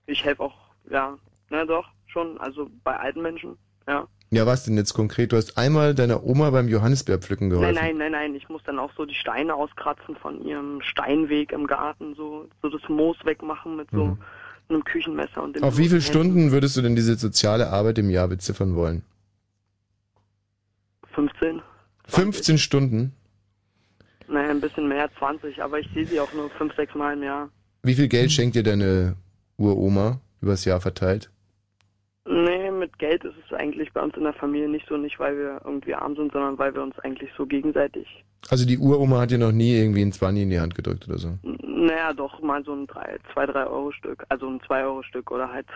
[0.05, 0.57] ich helfe auch,
[0.89, 1.17] ja,
[1.49, 4.07] ne, doch, schon, also bei alten Menschen, ja.
[4.35, 5.31] Ja, was denn jetzt konkret?
[5.31, 7.75] Du hast einmal deiner Oma beim Johannisbeerpflücken geholfen.
[7.75, 11.51] Nein, nein, nein, nein, ich muss dann auch so die Steine auskratzen von ihrem Steinweg
[11.51, 14.17] im Garten, so, so das Moos wegmachen mit so
[14.69, 15.67] einem Küchenmesser und dem Mhm.
[15.67, 16.01] Auf wie viele.
[16.01, 19.03] Stunden würdest du denn diese soziale Arbeit im Jahr beziffern wollen?
[21.13, 21.61] 15.
[22.07, 23.13] 15 Stunden?
[24.27, 27.23] Naja, ein bisschen mehr, 20, aber ich sehe sie auch nur 5, 6 Mal im
[27.23, 27.49] Jahr.
[27.83, 29.15] Wie viel Geld schenkt dir deine
[29.57, 31.29] Uroma übers Jahr verteilt?
[32.83, 35.61] Mit Geld ist es eigentlich bei uns in der Familie nicht so, nicht weil wir
[35.63, 38.05] irgendwie arm sind, sondern weil wir uns eigentlich so gegenseitig,
[38.49, 41.17] Also die Uroma hat dir noch nie irgendwie ein 20 in die Hand gedrückt oder
[41.17, 41.29] so?
[41.43, 45.01] n- naja, doch mal so ein 3, 2, 3 Euro Stück, also ein 2 Euro
[45.03, 45.67] Stück oder halt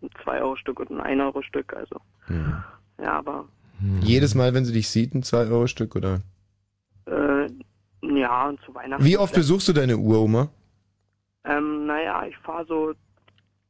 [0.00, 2.00] ein 2 Euro Stück und ein 1 Euro Stück, also.
[2.98, 3.44] Ja, aber,
[4.00, 6.22] Jedes Mal, wenn sie dich sieht, ein 2 Euro Stück oder?
[7.06, 7.46] äh,
[8.02, 9.04] ja, und zu Weihnachten.
[9.04, 10.48] Wie oft besuchst du deine Uroma?
[11.44, 12.94] Ähm, naja, ich fahre so,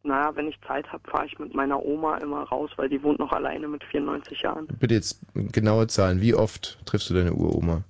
[0.08, 3.18] naja, wenn ich Zeit habe, fahre ich mit meiner Oma immer raus, weil die wohnt
[3.18, 4.66] noch alleine mit 94 Jahren.
[4.80, 6.20] Bitte jetzt genaue Zahlen.
[6.20, 7.84] Wie oft triffst du deine Uroma?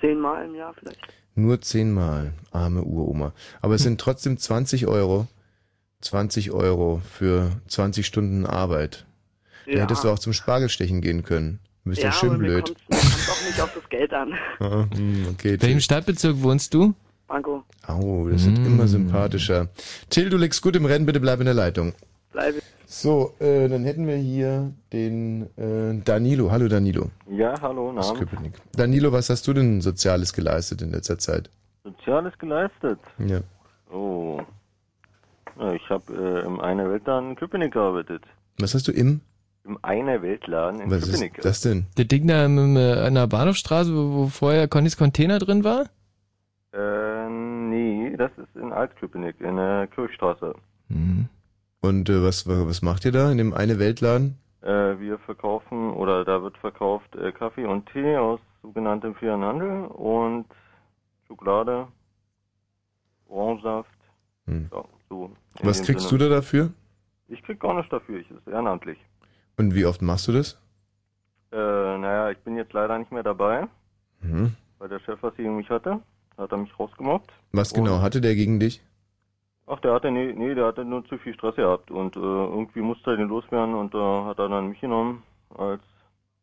[0.00, 1.00] Zehnmal im Jahr vielleicht.
[1.34, 3.32] Nur zehnmal, arme Uroma.
[3.62, 5.26] Aber es sind trotzdem 20 Euro.
[6.02, 9.06] 20 Euro für 20 Stunden Arbeit.
[9.66, 9.80] Da Ja.
[9.82, 11.60] hättest du auch zum Spargelstechen gehen können.
[11.84, 12.64] Du bist ja, schön aber mir blöd.
[12.66, 14.34] kommt auch nicht auf das Geld an.
[14.60, 16.94] Ah, hm, okay, Welchem Stadtbezirk wohnst du?
[17.28, 19.68] Marco, Au, das wird immer sympathischer.
[20.10, 21.92] Till, du legst gut im Rennen, bitte bleib in der Leitung.
[22.32, 22.58] bleibe.
[22.86, 26.50] So, äh, dann hätten wir hier den äh, Danilo.
[26.52, 27.10] Hallo Danilo.
[27.28, 27.92] Ja, hallo.
[28.18, 28.52] Köpenick.
[28.76, 31.50] Danilo, was hast du denn Soziales geleistet in letzter Zeit?
[31.82, 33.00] Soziales geleistet.
[33.18, 33.40] Ja.
[33.92, 34.40] Oh.
[35.58, 38.22] Ja, ich habe äh, im Eine Weltladen in Köpenick gearbeitet.
[38.58, 39.20] Was hast du im?
[39.64, 41.38] Im Eine Weltladen in Was Köpenick.
[41.38, 41.86] ist das denn?
[41.96, 45.86] Der Ding da im, äh, an der Bahnhofstraße, wo, wo vorher Connys Container drin war?
[46.72, 50.54] Äh, nee, das ist in Altköpenick, in der Kirchstraße.
[51.80, 54.38] Und äh, was, was macht ihr da in dem eine Weltladen?
[54.62, 59.86] Äh, wir verkaufen, oder da wird verkauft äh, Kaffee und Tee aus sogenanntem fairen Handel
[59.88, 60.46] und
[61.28, 61.88] Schokolade,
[63.28, 63.90] Orangensaft.
[64.46, 64.68] Hm.
[64.72, 65.30] Ja, so.
[65.62, 66.18] Was kriegst Sinne.
[66.18, 66.70] du da dafür?
[67.28, 68.98] Ich krieg gar nichts dafür, ich ist ehrenamtlich.
[69.56, 70.58] Und wie oft machst du das?
[71.52, 73.66] Äh, naja, ich bin jetzt leider nicht mehr dabei,
[74.20, 74.54] Mhm.
[74.78, 76.00] weil der Chef was gegen mich hatte.
[76.36, 77.30] Hat er mich rausgemobbt.
[77.52, 78.80] Was genau hatte der gegen dich?
[79.66, 82.80] Ach, der hatte, nee, nee, der hatte nur zu viel Stress gehabt und äh, irgendwie
[82.80, 85.22] musste er den loswerden und da hat er dann mich genommen
[85.56, 85.80] als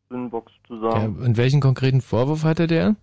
[0.08, 1.16] Sündenbox Ja, zusammen.
[1.22, 2.96] und welchen konkreten Vorwurf hatte der?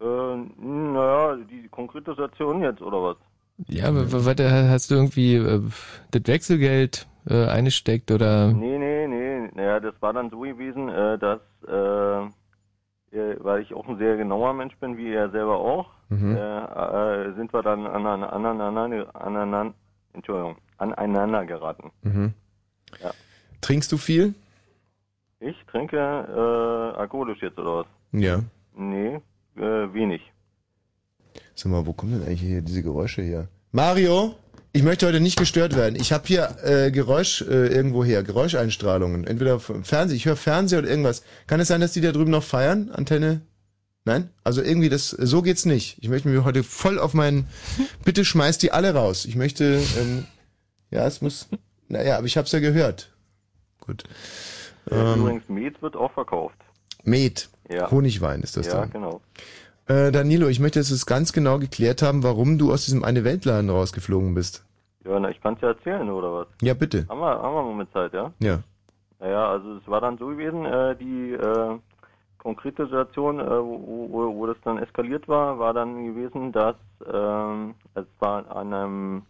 [0.00, 3.16] Äh, naja, die konkrete Situation jetzt, oder was?
[3.68, 5.62] Ja, warte, hast du irgendwie äh,
[6.10, 8.52] das Wechselgeld äh, eingesteckt oder?
[8.52, 12.28] Nee, nee, nee, naja, das war dann so gewesen, äh, dass, äh, äh,
[13.12, 16.36] weil ich auch ein sehr genauer Mensch bin, wie er selber auch, Mhm.
[16.36, 19.74] äh, äh, sind wir dann aneinander, aneinander, aneinander,
[20.12, 21.90] Entschuldigung, aneinander geraten.
[22.02, 22.32] Mhm.
[23.02, 23.10] Ja.
[23.60, 24.34] Trinkst du viel?
[25.40, 27.86] Ich trinke äh, alkoholisch jetzt oder was?
[28.12, 28.40] Ja.
[28.76, 29.20] Nee,
[29.56, 30.22] äh, wenig.
[31.54, 33.48] Sag mal, wo kommen denn eigentlich hier diese Geräusche her?
[33.72, 34.34] Mario,
[34.76, 35.96] ich möchte heute nicht gestört werden.
[35.96, 39.26] Ich habe hier äh, Geräusch äh, irgendwo her, Geräuscheinstrahlungen.
[39.26, 41.22] Entweder vom Fernseher, ich höre Fernseher oder irgendwas.
[41.46, 42.90] Kann es sein, dass die da drüben noch feiern?
[42.90, 43.40] Antenne?
[44.04, 44.30] Nein?
[44.44, 45.96] Also irgendwie das, so geht's nicht.
[46.00, 47.46] Ich möchte mir heute voll auf meinen,
[48.04, 49.24] bitte schmeißt die alle raus.
[49.24, 50.26] Ich möchte, ähm,
[50.90, 51.48] ja, es muss,
[51.88, 53.10] naja, aber ich hab's ja gehört.
[53.80, 54.04] Gut.
[54.90, 56.56] Äh, Ähm, Übrigens, Met wird auch verkauft.
[57.02, 57.48] Met.
[57.68, 57.90] Ja.
[57.90, 58.90] Honigwein ist das Ja, dann.
[58.90, 59.20] genau.
[59.88, 63.04] Äh, Danilo, ich möchte, dass wir es ganz genau geklärt haben, warum du aus diesem
[63.04, 64.64] eine Weltladen rausgeflogen bist.
[65.04, 66.48] Ja, na, ich kann's ja erzählen, oder was?
[66.60, 67.06] Ja, bitte.
[67.08, 68.32] Haben wir, haben wir mal mit Zeit, ja?
[68.40, 68.58] Ja.
[69.20, 71.78] Naja, also es war dann so gewesen, äh, die äh,
[72.38, 76.76] konkrete Situation, äh, wo, wo, wo das dann eskaliert war, war dann gewesen, dass
[77.12, 79.22] ähm, es war an einem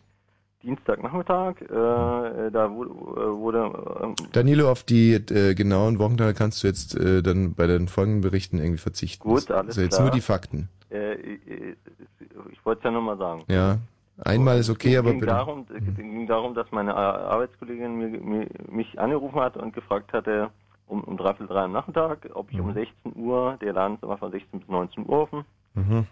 [0.67, 1.65] Dienstagnachmittag, äh,
[2.47, 3.71] äh, da wurde, äh, wurde
[4.03, 8.21] ähm, Danilo, auf die äh, genauen Wochentage kannst du jetzt äh, dann bei den folgenden
[8.21, 9.23] Berichten irgendwie verzichten.
[9.23, 10.07] Gut, alles also jetzt klar.
[10.09, 10.69] nur die Fakten.
[10.91, 11.77] äh, äh,
[12.53, 13.45] ich wollte es ja nochmal sagen.
[13.49, 13.79] Ja.
[14.25, 15.33] Einmal ist okay, es aber ging bitte.
[15.33, 20.13] darum, es ging darum, dass meine Ar- Arbeitskollegin mir, mir, mich angerufen hat und gefragt
[20.15, 20.49] hatte,
[20.87, 24.17] um, um dreiviertel drei am Nachmittag, ob ich um 16 Uhr, der Laden ist immer
[24.17, 26.07] von 16 bis 19 Uhr offen, Mhm.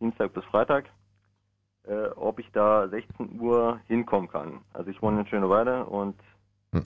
[0.00, 0.84] Dienstag bis Freitag,
[1.86, 4.60] äh, ob ich da 16 Uhr hinkommen kann.
[4.72, 6.14] Also ich wohne in Schöneweide und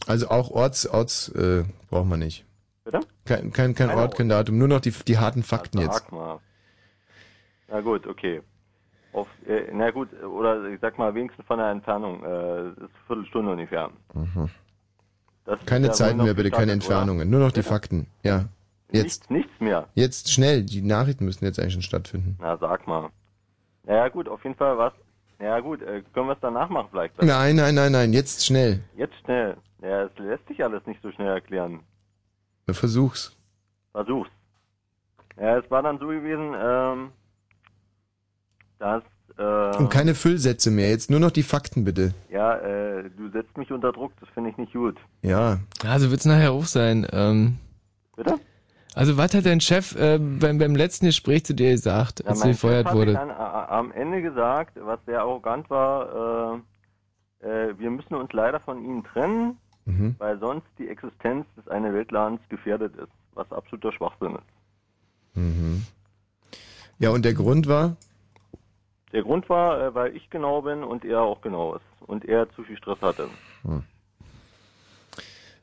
[0.07, 2.45] Also auch Orts, Orts äh, braucht man nicht.
[2.85, 3.01] Bitte?
[3.25, 5.95] Kein, kein, kein Ort, kein Datum, nur noch die, die harten Fakten jetzt.
[5.95, 6.41] sag mal.
[7.69, 8.43] Na gut, okay.
[9.13, 12.23] Auf, äh, na gut, oder ich sag mal wenigstens von der Entfernung.
[12.23, 13.91] Äh, ist eine Viertelstunde ungefähr.
[14.15, 14.49] Mhm.
[15.67, 17.01] Keine ja Zeiten wohl mehr, bitte, keine gestartet, oder?
[17.01, 17.31] Entfernungen.
[17.31, 18.07] Nur noch die Fakten.
[18.23, 18.45] Ja.
[18.93, 19.31] Jetzt.
[19.31, 19.89] Nichts, nichts mehr.
[19.95, 20.63] Jetzt schnell.
[20.63, 22.37] Die Nachrichten müssen jetzt eigentlich schon stattfinden.
[22.41, 23.11] Na, sag mal.
[23.91, 24.93] Naja gut, auf jeden Fall was.
[25.41, 27.21] Ja gut, äh, können wir es danach machen vielleicht?
[27.21, 28.13] Nein, nein, nein, nein.
[28.13, 28.85] Jetzt schnell.
[28.97, 29.57] Jetzt schnell.
[29.83, 31.81] Ja, es lässt sich alles nicht so schnell erklären.
[32.71, 33.37] Versuch's.
[33.91, 34.31] Versuch's.
[35.37, 37.11] Ja, es war dann so gewesen, ähm,
[38.79, 39.03] dass,
[39.39, 40.91] äh, Und keine Füllsätze mehr.
[40.91, 42.15] Jetzt nur noch die Fakten, bitte.
[42.31, 44.99] ja, äh, du setzt mich unter Druck, das finde ich nicht gut.
[45.23, 45.59] Ja.
[45.85, 47.09] Also wird's nachher auch sein.
[47.13, 47.59] Ähm,
[48.15, 48.39] Bitte?
[48.95, 52.41] Also was hat dein Chef äh, beim, beim letzten Gespräch zu dir gesagt, Ja, als
[52.41, 53.13] du mein Chef gefeuert hatte wurde?
[53.13, 56.61] dann a- am Ende gesagt, was sehr arrogant war,
[57.43, 60.15] äh, äh, wir müssen uns leider von ihnen trennen, Mhm.
[60.19, 65.37] weil sonst die Existenz des eine Weltladens gefährdet ist, was absoluter Schwachsinn ist.
[65.37, 65.85] Mhm.
[66.99, 67.97] Ja, und der Grund war?
[69.13, 72.51] Der Grund war, äh, weil ich genau bin und er auch genau ist und er
[72.53, 73.31] zu viel Stress hatte.
[73.63, 73.83] Hm.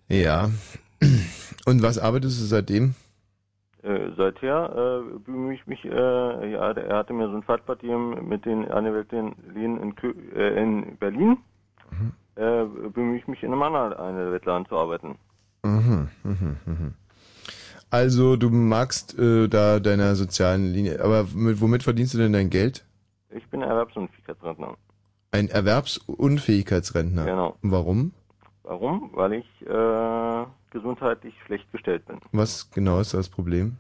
[0.09, 0.49] Ja.
[1.65, 2.95] Und was arbeitest du seitdem?
[3.83, 8.27] Äh, seither äh, bemühe ich mich, äh, ja, er hatte mir so ein Fahrtbad gegeben
[8.27, 11.37] mit den Anwälten in, Kö äh, in Berlin.
[11.91, 12.13] Mhm.
[12.35, 15.17] Äh, bemühe ich mich in einem anderen Wettladen zu arbeiten.
[15.63, 16.93] Mhm, mhm, mhm.
[17.89, 22.49] Also du magst äh, da deiner sozialen Linie, aber mit, womit verdienst du denn dein
[22.49, 22.83] Geld?
[23.29, 24.75] Ich bin Erwerbsunfähigkeitsrentner.
[25.31, 27.25] Ein Erwerbsunfähigkeitsrentner.
[27.25, 27.55] Genau.
[27.61, 28.11] Warum?
[28.63, 29.11] Warum?
[29.13, 30.45] Weil ich äh,
[30.77, 32.19] gesundheitlich schlecht gestellt bin.
[32.31, 33.77] Was genau ist das Problem?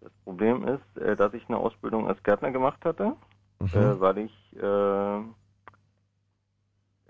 [0.00, 3.16] Das Problem ist, äh, dass ich eine Ausbildung als Gärtner gemacht hatte,
[3.60, 3.68] Mhm.
[3.74, 5.20] äh, weil ich äh,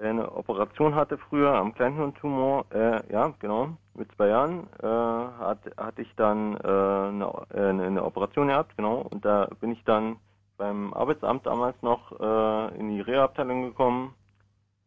[0.02, 6.02] eine Operation hatte früher am Kleinhirntumor, äh, ja, genau, mit zwei Jahren, äh, hat, hatte
[6.02, 10.16] ich dann äh, eine, eine Operation gehabt, genau, und da bin ich dann
[10.56, 14.14] beim Arbeitsamt damals noch äh, in die Reha-Abteilung gekommen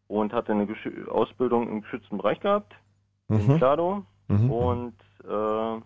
[0.08, 2.74] und hatte eine Geschü Ausbildung im geschützten Bereich gehabt,
[3.30, 3.58] in Mhm.
[3.58, 4.52] Klado, Mhm.
[4.52, 4.94] und
[5.28, 5.82] äh,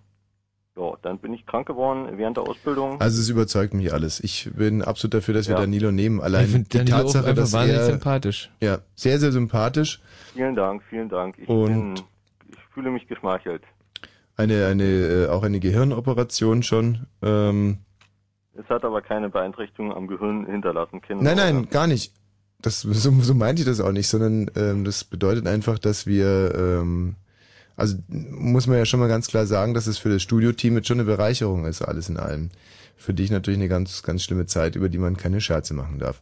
[0.80, 3.02] ja, dann bin ich krank geworden während der Ausbildung.
[3.02, 4.20] Also es überzeugt mich alles.
[4.20, 5.62] Ich bin absolut dafür, dass wir Ja.
[5.62, 6.22] Danilo nehmen.
[6.22, 8.52] Allein Ich die Danilo Tatsache, dass wahnsinnig er, sympathisch.
[8.62, 10.00] Ja, sehr, sehr sympathisch.
[10.34, 11.36] Vielen Dank, vielen Dank.
[11.40, 12.04] Ich, Und- bin,
[12.52, 13.64] ich fühle mich geschmeichelt.
[14.36, 17.08] Eine, eine, äh, auch eine Gehirnoperation schon.
[17.24, 17.80] Ähm,
[18.54, 21.02] Es hat aber keine Beeinträchtigung am Gehirn hinterlassen.
[21.02, 22.14] Keine Nein, nein, gar nicht.
[22.62, 26.54] Das, so, so meinte ich das auch nicht, sondern ähm, das bedeutet einfach, dass wir,
[26.56, 27.16] ähm,
[27.78, 30.88] also muss man ja schon mal ganz klar sagen, dass es für das Studioteam jetzt
[30.88, 32.50] schon eine Bereicherung ist, alles in allem.
[32.98, 36.20] Für dich natürlich eine ganz, ganz schlimme Zeit, über die man keine Scherze machen darf.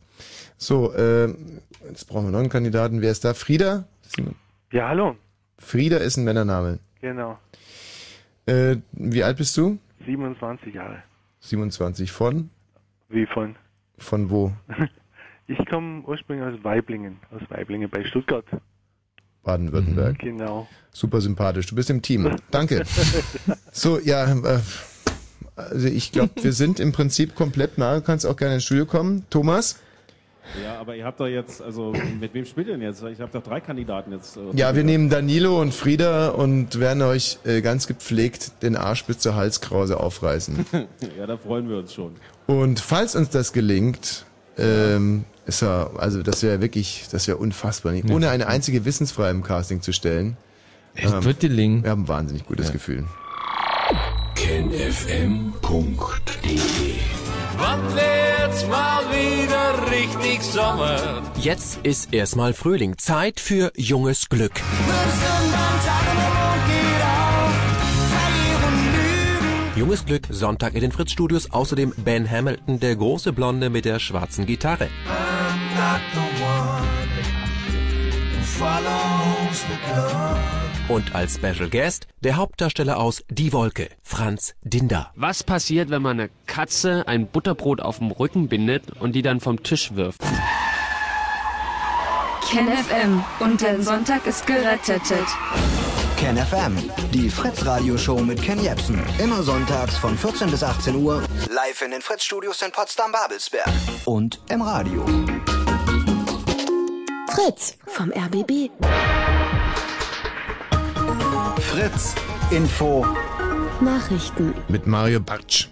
[0.57, 3.01] So, ähm, jetzt brauchen wir noch einen Kandidaten.
[3.01, 3.33] Wer ist da?
[3.33, 3.85] Frieda?
[4.71, 5.15] Ja, hallo.
[5.57, 6.79] Frieda ist ein Männername.
[6.99, 7.39] Genau.
[8.45, 9.79] Äh, wie alt bist du?
[10.05, 11.01] 27 Jahre.
[11.39, 12.49] 27 von?
[13.07, 13.55] Wie von?
[13.97, 14.51] Von wo?
[15.47, 18.45] Ich komme ursprünglich aus Weiblingen, aus Weiblingen bei Stuttgart.
[19.45, 20.19] Baden-Württemberg.
[20.19, 20.67] Genau.
[20.91, 21.67] Super sympathisch.
[21.67, 22.35] Du bist im Team.
[22.51, 22.83] Danke.
[23.71, 24.59] So, ja, äh,
[25.57, 27.95] also ich glaube, wir sind im Prinzip komplett nah.
[27.95, 29.25] Du kannst auch gerne ins Studio kommen.
[29.29, 29.77] Thomas?
[30.63, 33.03] Ja, aber ihr habt doch jetzt, also mit wem spielt ihr denn jetzt?
[33.03, 34.37] Ich habe doch drei Kandidaten jetzt.
[34.37, 39.03] äh, Ja, wir nehmen Danilo und Frieda und werden euch äh, ganz gepflegt den Arsch
[39.05, 40.65] bis zur Halskrause aufreißen.
[41.17, 42.15] ja, da freuen wir uns schon.
[42.47, 44.25] Und falls uns das gelingt,
[44.57, 47.91] ähm, ist ja, also das wäre wirklich, das wäre unfassbar.
[47.91, 48.09] Nicht?
[48.09, 50.37] Ohne eine einzige Wissensfreie im Casting zu stellen.
[50.95, 51.83] Ähm, Es wird gelingen.
[51.83, 53.05] Wir haben ein wahnsinnig gutes Gefühl.
[54.35, 55.51] kenfm.de
[57.57, 61.21] Wann wird's mal wieder richtig Sommer?
[61.37, 62.97] Jetzt ist erstmal Frühling.
[62.97, 64.51] Zeit für junges Glück.
[69.75, 71.51] Junges Glück, Sonntag in den Fritz-Studios.
[71.51, 74.87] Außerdem Ben Hamilton, der große Blonde mit der schwarzen Gitarre.
[80.87, 85.11] Und als Special Guest der Hauptdarsteller aus Die Wolke, Franz Dinder.
[85.15, 89.41] Was passiert, wenn man eine Katze ein Butterbrot auf dem Rücken bindet und die dann
[89.41, 90.21] vom Tisch wirft?
[92.49, 95.01] Ken FM und dein Sonntag ist gerettet.
[96.25, 96.75] Ken FM,
[97.13, 98.99] die Fritz-Radio-Show mit Ken Jebsen.
[99.19, 101.21] Immer sonntags von 14 bis 18 Uhr.
[101.51, 103.69] Live in den Fritz-Studios in Potsdam-Babelsberg.
[104.05, 105.05] Und im Radio.
[107.29, 108.71] Fritz vom RBB.
[111.59, 112.15] Fritz
[112.49, 113.05] Info.
[113.79, 114.55] Nachrichten.
[114.67, 115.67] Mit Mario Bartsch.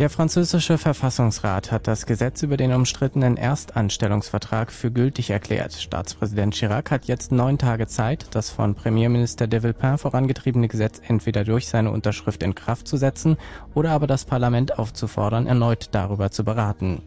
[0.00, 5.74] Der französische Verfassungsrat hat das Gesetz über den umstrittenen Erstanstellungsvertrag für gültig erklärt.
[5.74, 11.44] Staatspräsident Chirac hat jetzt neun Tage Zeit, das von Premierminister de Villepin vorangetriebene Gesetz entweder
[11.44, 13.36] durch seine Unterschrift in Kraft zu setzen
[13.74, 17.02] oder aber das Parlament aufzufordern, erneut darüber zu beraten.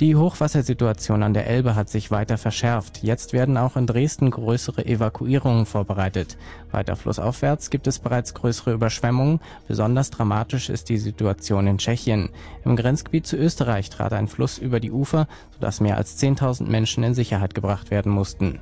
[0.00, 3.04] Die Hochwassersituation an der Elbe hat sich weiter verschärft.
[3.04, 6.36] Jetzt werden auch in Dresden größere Evakuierungen vorbereitet.
[6.72, 9.38] Weiter flussaufwärts gibt es bereits größere Überschwemmungen.
[9.68, 12.30] Besonders dramatisch ist die Situation in Tschechien.
[12.64, 17.04] Im Grenzgebiet zu Österreich trat ein Fluss über die Ufer, sodass mehr als 10.000 Menschen
[17.04, 18.58] in Sicherheit gebracht werden mussten.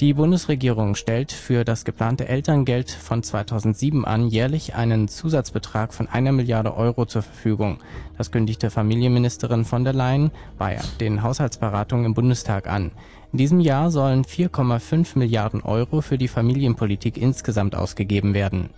[0.00, 6.32] Die Bundesregierung stellt für das geplante Elterngeld von 2007 an jährlich einen Zusatzbetrag von einer
[6.32, 7.80] Milliarde Euro zur Verfügung.
[8.16, 12.92] Das kündigte Familienministerin von der Leyen bei den Haushaltsberatungen im Bundestag an.
[13.32, 18.70] In diesem Jahr sollen 4,5 Milliarden Euro für die Familienpolitik insgesamt ausgegeben werden.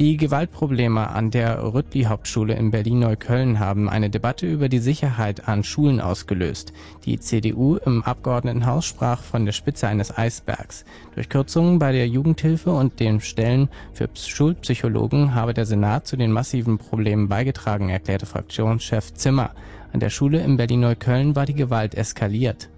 [0.00, 6.00] Die Gewaltprobleme an der Rüttli-Hauptschule in Berlin-Neukölln haben eine Debatte über die Sicherheit an Schulen
[6.00, 6.72] ausgelöst.
[7.04, 10.84] Die CDU im Abgeordnetenhaus sprach von der Spitze eines Eisbergs.
[11.14, 16.32] Durch Kürzungen bei der Jugendhilfe und den Stellen für Schulpsychologen habe der Senat zu den
[16.32, 19.52] massiven Problemen beigetragen, erklärte Fraktionschef Zimmer.
[19.92, 22.68] An der Schule in Berlin-Neukölln war die Gewalt eskaliert.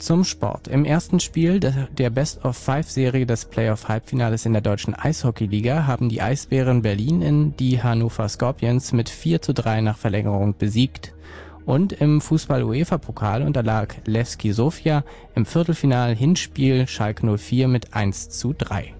[0.00, 0.66] Zum Sport.
[0.66, 7.20] Im ersten Spiel der Best-of-Five-Serie des Playoff-Halbfinales in der deutschen Eishockeyliga haben die Eisbären Berlin
[7.20, 11.12] in die Hannover Scorpions mit 4 zu 3 nach Verlängerung besiegt.
[11.66, 18.94] Und im Fußball-UEFA-Pokal unterlag Levski Sofia im Viertelfinal-Hinspiel Schalke 04 mit 1 zu 3.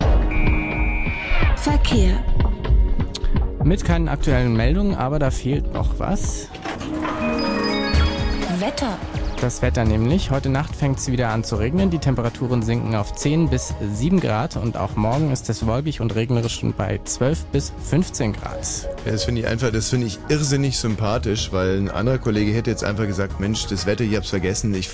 [1.56, 2.22] Verkehr.
[3.64, 6.48] Mit keinen aktuellen Meldungen, aber da fehlt noch was.
[8.58, 8.98] Wetter.
[9.40, 10.30] Das Wetter nämlich.
[10.30, 11.88] Heute Nacht fängt es wieder an zu regnen.
[11.88, 16.14] Die Temperaturen sinken auf 10 bis 7 Grad und auch morgen ist es wolkig und
[16.14, 18.86] regnerisch und bei 12 bis 15 Grad.
[19.06, 22.68] Ja, das finde ich einfach, das finde ich irrsinnig sympathisch, weil ein anderer Kollege hätte
[22.68, 24.90] jetzt einfach gesagt, Mensch, das Wetter, ich hab's vergessen, ich,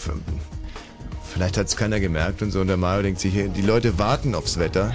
[1.24, 2.60] vielleicht hat's keiner gemerkt und so.
[2.60, 4.94] Und der Mario denkt sich, die Leute warten aufs Wetter.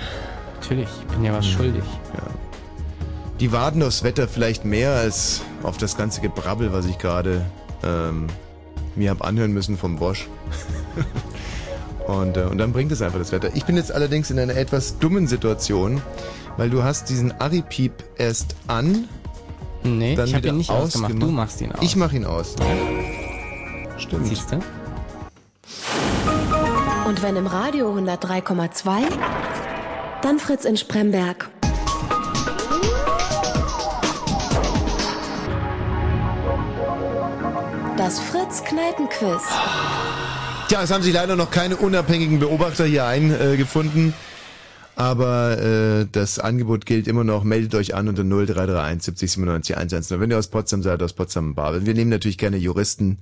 [0.62, 1.84] Natürlich, ich bin ja was schuldig.
[2.14, 2.24] Ja.
[3.42, 7.46] Die warten aufs Wetter vielleicht mehr als auf das ganze Gebrabbel, was ich gerade
[7.84, 8.28] ähm,
[8.96, 10.28] mir hab anhören müssen vom Bosch.
[12.08, 13.52] und, äh, und dann bringt es einfach das Wetter.
[13.54, 16.02] Ich bin jetzt allerdings in einer etwas dummen Situation,
[16.58, 19.08] weil du hast diesen Ari-Piep erst an.
[19.84, 21.30] Nee, dann ich hab wieder ihn nicht ausgemacht, ausgemacht.
[21.30, 21.80] du machst ihn aus.
[21.82, 22.56] Ich mach ihn aus.
[23.98, 24.28] Stimmt.
[24.28, 24.60] Siehst du?
[27.08, 29.02] Und wenn im Radio 103,2,
[30.22, 31.50] dann Fritz in Spremberg.
[38.12, 39.42] Das Fritz Kneipenquiz.
[40.68, 44.14] Tja, es haben sich leider noch keine unabhängigen Beobachter hier eingefunden.
[44.98, 47.46] Aber äh, das Angebot gilt immer noch.
[47.46, 50.20] Meldet euch an unter 0331 70 97 110.
[50.20, 51.86] Wenn ihr aus Potsdam seid, aus Potsdam Babel.
[51.86, 53.20] Wir nehmen natürlich gerne Juristen.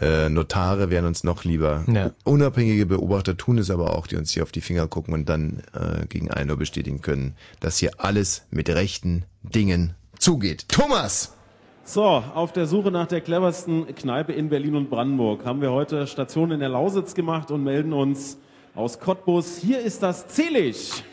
[0.00, 1.84] Äh, Notare wären uns noch lieber.
[1.86, 2.12] Ja.
[2.24, 5.62] Unabhängige Beobachter tun es aber auch, die uns hier auf die Finger gucken und dann
[5.74, 10.70] äh, gegen einen nur bestätigen können, dass hier alles mit rechten Dingen zugeht.
[10.70, 11.35] Thomas!
[11.88, 16.08] So, auf der Suche nach der cleversten Kneipe in Berlin und Brandenburg haben wir heute
[16.08, 18.40] Station in der Lausitz gemacht und melden uns
[18.74, 19.58] aus Cottbus.
[19.58, 21.04] Hier ist das Zelig.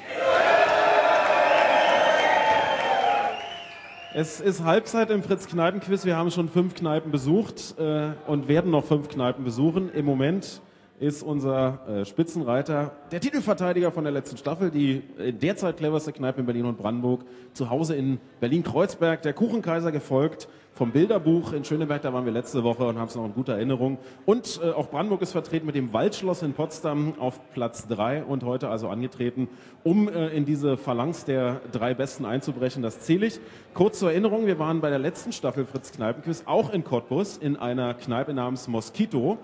[4.15, 6.05] Es ist Halbzeit im Fritz Kneipenquiz.
[6.05, 9.93] Wir haben schon fünf Kneipen besucht äh, und werden noch fünf Kneipen besuchen.
[9.93, 10.59] Im Moment
[11.03, 16.39] ist unser äh, Spitzenreiter der Titelverteidiger von der letzten Staffel, die äh, derzeit cleverste Kneipe
[16.39, 22.01] in Berlin und Brandenburg, zu Hause in Berlin-Kreuzberg, der Kuchenkaiser gefolgt vom Bilderbuch in Schöneberg,
[22.01, 23.97] da waren wir letzte Woche und haben es noch in guter Erinnerung.
[24.25, 28.43] Und äh, auch Brandenburg ist vertreten mit dem Waldschloss in Potsdam auf Platz drei und
[28.43, 29.49] heute also angetreten,
[29.83, 32.81] um äh, in diese Phalanx der drei Besten einzubrechen.
[32.81, 33.39] Das zähle ich.
[33.73, 37.57] Kurz zur Erinnerung, wir waren bei der letzten Staffel Fritz Kneipenquiz auch in Cottbus in
[37.57, 39.37] einer Kneipe namens Mosquito.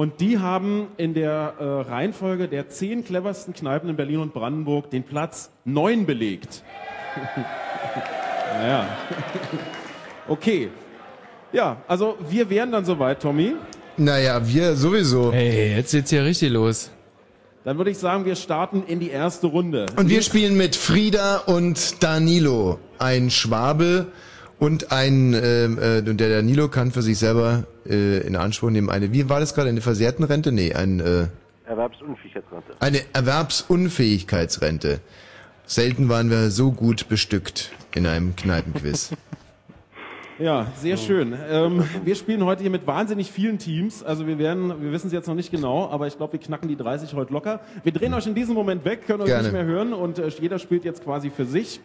[0.00, 4.88] Und die haben in der äh, Reihenfolge der zehn cleversten Kneipen in Berlin und Brandenburg
[4.90, 6.62] den Platz neun belegt.
[8.54, 8.88] naja.
[10.26, 10.70] Okay.
[11.52, 13.56] Ja, also wir wären dann soweit, Tommy.
[13.98, 15.32] Naja, wir sowieso.
[15.34, 16.90] Hey, jetzt geht's hier richtig los.
[17.64, 19.84] Dann würde ich sagen, wir starten in die erste Runde.
[19.96, 22.78] Und wir spielen mit Frieda und Danilo.
[22.98, 24.06] Ein Schwabe
[24.60, 28.90] und ein, äh, äh, und der Danilo kann für sich selber äh, in Anspruch nehmen
[28.90, 30.52] eine, wie war das gerade, eine versehrten Rente?
[30.52, 31.26] Nee, ein, äh,
[31.66, 32.74] Erwerbsunfähigkeitsrente.
[32.78, 35.00] eine Erwerbsunfähigkeitsrente.
[35.64, 39.10] Selten waren wir so gut bestückt in einem Kneipenquiz.
[40.38, 41.36] Ja, sehr schön.
[41.50, 44.02] Ähm, wir spielen heute hier mit wahnsinnig vielen Teams.
[44.02, 46.66] Also wir werden, wir wissen es jetzt noch nicht genau, aber ich glaube, wir knacken
[46.66, 47.60] die 30 heute locker.
[47.82, 49.42] Wir drehen euch in diesem Moment weg, können euch Gerne.
[49.42, 51.82] nicht mehr hören und äh, jeder spielt jetzt quasi für sich.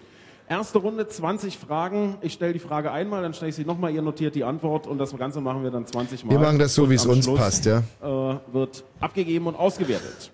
[0.48, 2.18] Erste Runde, 20 Fragen.
[2.22, 5.00] Ich stelle die Frage einmal, dann stelle ich sie nochmal, ihr notiert die Antwort und
[5.00, 6.32] das Ganze machen wir dann 20 Mal.
[6.32, 7.80] Wir machen das so, wie es uns Schluss, passt, ja.
[8.02, 10.32] Äh, wird abgegeben und ausgewertet.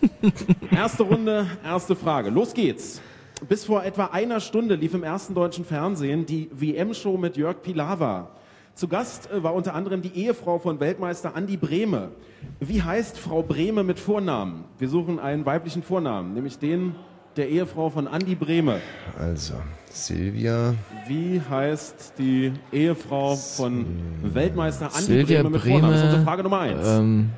[0.70, 2.30] erste Runde, erste Frage.
[2.30, 3.02] Los geht's.
[3.46, 8.30] Bis vor etwa einer Stunde lief im ersten deutschen Fernsehen die WM-Show mit Jörg Pilawa.
[8.74, 12.12] Zu Gast äh, war unter anderem die Ehefrau von Weltmeister Andi Brehme.
[12.58, 14.64] Wie heißt Frau Brehme mit Vornamen?
[14.78, 16.94] Wir suchen einen weiblichen Vornamen, nämlich den
[17.36, 18.80] der Ehefrau von Andi Brehme.
[19.18, 19.54] Also,
[19.90, 20.74] Silvia.
[21.06, 23.86] Wie heißt die Ehefrau von
[24.22, 25.82] Weltmeister Andi Silvia Brehme mit Vornamen?
[25.82, 26.86] Das ist unsere Brehme, Frage Nummer eins.
[26.88, 27.30] Ähm,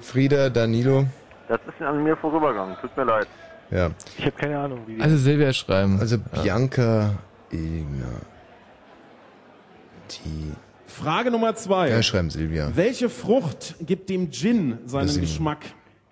[0.00, 1.06] Frieda, Danilo.
[1.48, 2.76] Das ist an mir vorübergegangen.
[2.80, 3.26] Tut mir leid.
[3.70, 3.90] Ja.
[4.18, 5.98] Ich habe keine Ahnung, wie die also Silvia schreiben.
[6.00, 7.14] Also Bianca
[7.50, 8.20] Egner.
[10.10, 10.52] Die.
[10.86, 11.90] Frage Nummer zwei.
[11.90, 12.70] Ja, schreiben Silvia.
[12.74, 15.58] Welche Frucht gibt dem Gin seinen ist- Geschmack?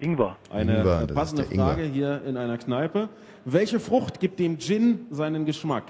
[0.01, 0.37] Ingwer.
[0.51, 1.67] Eine Ingwer, passende der Ingwer.
[1.67, 3.09] Frage hier in einer Kneipe.
[3.45, 5.85] Welche Frucht gibt dem Gin seinen Geschmack?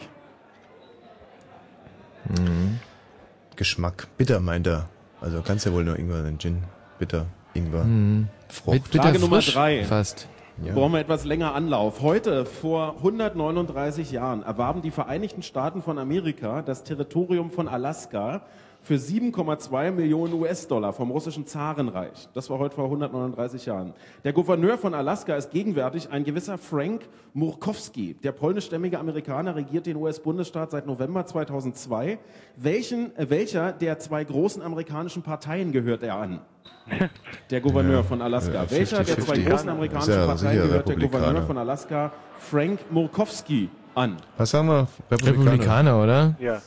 [3.56, 4.08] Geschmack.
[4.16, 4.88] Bitter meint er.
[5.20, 6.38] Also kannst ja wohl nur Ingwer sein.
[6.38, 6.62] Gin.
[6.98, 7.26] Bitter.
[7.54, 7.84] Ingwer.
[7.84, 8.28] Mhm.
[8.48, 8.74] Frucht.
[8.74, 9.84] Mit bitter Frage Nummer drei.
[9.84, 10.28] Fast.
[10.64, 10.74] Ja.
[10.74, 12.02] Brauchen wir etwas länger Anlauf.
[12.02, 18.42] Heute, vor 139 Jahren, erwarben die Vereinigten Staaten von Amerika das Territorium von Alaska
[18.88, 22.26] für 7,2 Millionen US-Dollar vom russischen Zarenreich.
[22.32, 23.92] Das war heute vor 139 Jahren.
[24.24, 27.02] Der Gouverneur von Alaska ist gegenwärtig ein gewisser Frank
[27.34, 28.14] Murkowski.
[28.22, 32.18] Der polnischstämmige Amerikaner regiert den US-Bundesstaat seit November 2002.
[32.56, 36.40] Welchen, äh, welcher der zwei großen amerikanischen Parteien gehört er an?
[37.50, 38.54] Der Gouverneur Ja, von Alaska.
[38.54, 39.50] ja, Welcher der zwei 50-50.
[39.50, 40.96] großen amerikanischen ja Parteien gehört der.
[40.96, 44.16] Gouverneur von Alaska, Frank Murkowski, an?
[44.38, 44.88] Was sagen wir?
[45.10, 45.52] Republikaner.
[45.52, 46.34] Republikaner, oder?
[46.40, 46.54] Ja.
[46.54, 46.60] ja.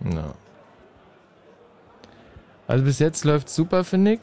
[0.00, 0.32] No.
[2.72, 4.20] Also bis jetzt läuft super, finde ich.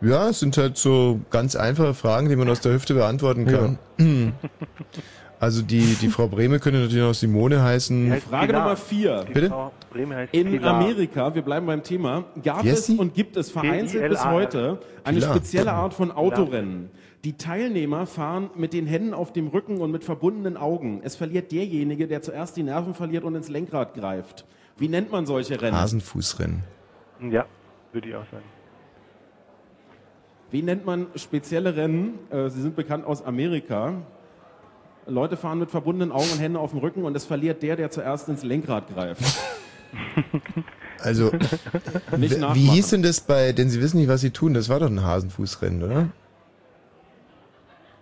[0.00, 3.78] Ja, es sind halt so ganz einfache Fragen, die man aus der Hüfte beantworten kann.
[5.40, 8.12] Also die, die Frau Brehme könnte natürlich noch Simone heißen.
[8.28, 9.24] Frage Nummer vier.
[9.28, 9.48] Die Bitte?
[9.50, 10.74] Frau heißt In Pilar.
[10.74, 12.96] Amerika, wir bleiben beim Thema, gab heißt es sie?
[12.96, 14.34] und gibt es vereinzelt bis P-I-L-A-R.
[14.34, 15.36] heute eine Pilar.
[15.36, 16.90] spezielle Art von Autorennen.
[17.22, 21.02] Die Teilnehmer fahren mit den Händen auf dem Rücken und mit verbundenen Augen.
[21.04, 24.44] Es verliert derjenige, der zuerst die Nerven verliert und ins Lenkrad greift.
[24.76, 25.76] Wie nennt man solche Rennen?
[25.76, 26.64] Hasenfußrennen.
[27.30, 27.46] Ja,
[27.92, 28.44] würde ich auch sagen.
[30.50, 32.18] Wie nennt man spezielle Rennen?
[32.30, 33.94] Äh, Sie sind bekannt aus Amerika.
[35.06, 37.90] Leute fahren mit verbundenen Augen und Händen auf dem Rücken und es verliert der, der
[37.90, 39.22] zuerst ins Lenkrad greift.
[41.00, 41.30] Also,
[42.16, 44.52] Nicht wie hieß denn das bei, denn sie wissen nicht, was sie tun?
[44.52, 46.08] Das war doch ein Hasenfußrennen, oder?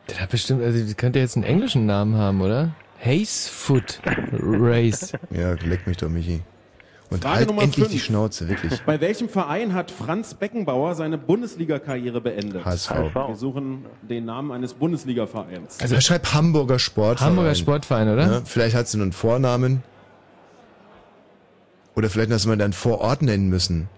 [0.09, 2.75] Der hat bestimmt, also die könnte jetzt einen englischen Namen haben, oder?
[2.99, 4.01] Haze Foot
[4.33, 5.13] Race.
[5.31, 6.41] Ja, leck mich doch, Michi.
[7.11, 7.93] Und Frage halt Nummer endlich fünf.
[7.93, 8.81] die Schnauze, wirklich.
[8.87, 12.65] Bei welchem Verein hat Franz Beckenbauer seine Bundesliga-Karriere beendet?
[12.65, 12.91] HSV.
[13.15, 15.79] Wir suchen den Namen eines Bundesliga-Vereins.
[15.81, 17.31] Also schreib Hamburger Sportverein.
[17.31, 18.27] Hamburger Sportverein, oder?
[18.27, 19.83] Ja, vielleicht hat sie nur einen Vornamen.
[21.95, 23.89] Oder vielleicht hast du mal deinen Vorort nennen müssen.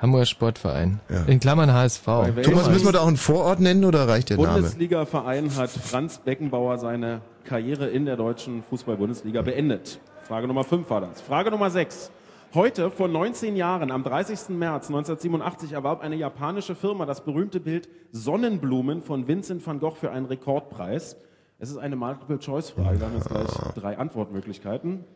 [0.00, 1.00] Hamburger Sportverein.
[1.08, 1.22] Ja.
[1.24, 2.04] In Klammern HSV.
[2.42, 4.54] Thomas, müssen wir da auch einen Vorort nennen oder reicht der Name?
[4.54, 9.98] Bundesliga-Verein hat Franz Beckenbauer seine Karriere in der deutschen Fußball-Bundesliga beendet.
[10.28, 11.22] Frage Nummer 5 war das.
[11.22, 12.10] Frage Nummer 6.
[12.52, 14.50] Heute, vor 19 Jahren, am 30.
[14.50, 20.10] März 1987, erwarb eine japanische Firma das berühmte Bild Sonnenblumen von Vincent van Gogh für
[20.10, 21.16] einen Rekordpreis.
[21.58, 25.06] Es ist eine Multiple-Choice-Frage, wir haben jetzt gleich drei Antwortmöglichkeiten.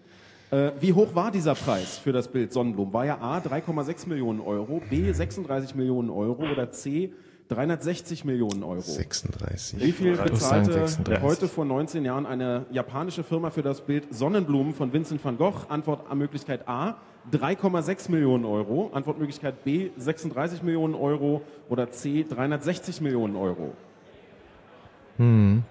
[0.51, 2.95] Äh, wie hoch war dieser Preis für das Bild Sonnenblumen?
[2.95, 7.13] War er A 3,6 Millionen Euro, B 36 Millionen Euro oder C
[7.55, 8.81] 360 Millionen Euro?
[8.81, 9.81] 36.
[9.81, 11.23] Wie viel bezahlte 36.
[11.23, 15.67] heute vor 19 Jahren eine japanische Firma für das Bild Sonnenblumen von Vincent van Gogh?
[15.69, 16.97] Antwort an Möglichkeit A
[17.31, 23.73] 3,6 Millionen Euro, Antwortmöglichkeit B 36 Millionen Euro oder C 360 Millionen Euro.
[25.19, 25.63] Hm.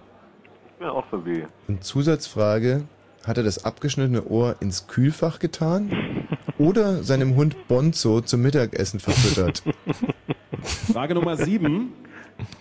[0.66, 1.44] Ich bin auch für B.
[1.68, 2.84] Und Zusatzfrage,
[3.26, 6.28] hat er das abgeschnittene Ohr ins Kühlfach getan
[6.58, 9.64] oder seinem Hund Bonzo zum Mittagessen verfüttert?
[10.64, 11.93] Frage Nummer 7.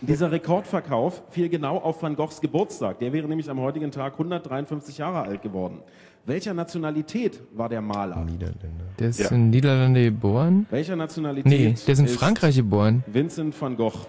[0.01, 2.99] Dieser Rekordverkauf fiel genau auf Van Goghs Geburtstag.
[2.99, 5.79] Der wäre nämlich am heutigen Tag 153 Jahre alt geworden.
[6.27, 8.17] Welcher Nationalität war der Maler?
[8.25, 8.85] Niederländer.
[8.99, 9.29] Der ist Ja.
[9.31, 10.67] in Niederlande geboren?
[10.71, 11.51] Welcher Nationalität?
[11.51, 13.03] Nee, der ist in Frankreich geboren.
[13.07, 14.07] Vincent van Gogh,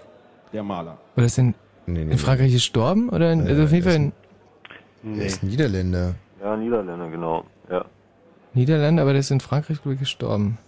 [0.52, 0.98] der Maler.
[1.16, 1.54] Oder ist in,
[1.86, 3.08] Nee, nee, in Frankreich gestorben?
[3.08, 4.12] Oder in, also auf jeden der Fall ist
[5.04, 6.14] in Er ist Niederländer.
[6.42, 7.44] Ja, Niederländer, genau.
[7.70, 7.84] Ja.
[8.52, 10.58] Niederlande, aber der ist in Frankreich, glaube ich, gestorben.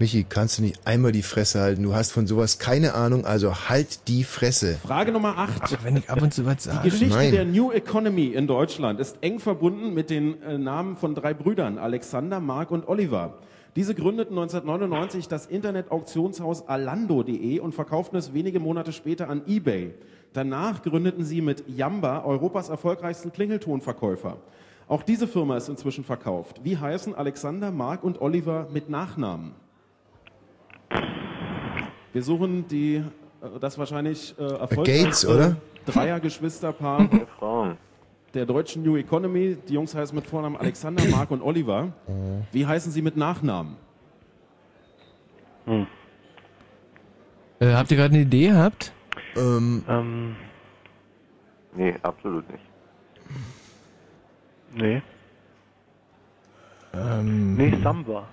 [0.00, 1.82] Michi, kannst du nicht einmal die Fresse halten?
[1.82, 4.78] Du hast von sowas keine Ahnung, also halt die Fresse.
[4.82, 5.84] Frage Nummer 8.
[5.84, 6.88] wenn ich ab und zu was Die sage.
[6.88, 7.32] Geschichte Nein.
[7.32, 11.76] der New Economy in Deutschland ist eng verbunden mit den äh, Namen von drei Brüdern,
[11.76, 13.34] Alexander, Mark und Oliver.
[13.76, 19.92] Diese gründeten 1999 das Internet-Auktionshaus alando.de und verkauften es wenige Monate später an eBay.
[20.32, 24.38] Danach gründeten sie mit Yamba Europas erfolgreichsten Klingeltonverkäufer.
[24.88, 26.62] Auch diese Firma ist inzwischen verkauft.
[26.64, 29.52] Wie heißen Alexander, Mark und Oliver mit Nachnamen?
[32.12, 33.04] Wir suchen die, äh,
[33.60, 35.56] das wahrscheinlich äh, erfolgreichste Gates, oder?
[35.86, 37.08] Dreiergeschwisterpaar
[38.34, 39.56] der deutschen New Economy.
[39.68, 41.92] Die Jungs heißen mit Vornamen Alexander, Mark und Oliver.
[42.52, 43.76] Wie heißen sie mit Nachnamen?
[47.60, 48.92] Äh, habt ihr gerade eine Idee gehabt?
[49.36, 50.36] Ähm, Ähm,
[51.72, 52.64] Nee, absolut nicht.
[54.74, 55.00] nee.
[56.92, 58.24] Ähm, Nee, Samba.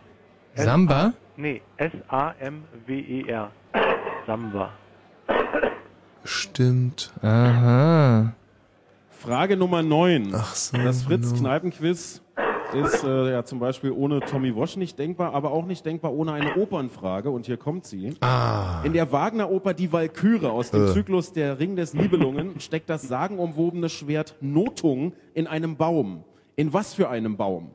[0.55, 1.14] Samba?
[1.38, 3.51] Nee, S-A-M-W-E-R.
[3.73, 3.79] E
[4.25, 4.71] Samba.
[6.23, 7.13] Stimmt.
[7.21, 8.33] Aha.
[9.11, 10.33] Frage Nummer 9.
[10.33, 11.09] Ach so, das genau.
[11.09, 12.21] Fritz-Kneipen-Quiz
[12.73, 16.33] ist äh, ja zum Beispiel ohne Tommy Wosch nicht denkbar, aber auch nicht denkbar ohne
[16.33, 17.29] eine Opernfrage.
[17.29, 18.15] Und hier kommt sie.
[18.21, 18.81] Ah.
[18.83, 20.93] In der Wagner-Oper Die Walküre aus dem Äh.
[20.93, 26.23] Zyklus Der Ring des Nibelungen steckt das sagenumwobene Schwert Notung in einem Baum.
[26.55, 27.69] In was für einem Baum?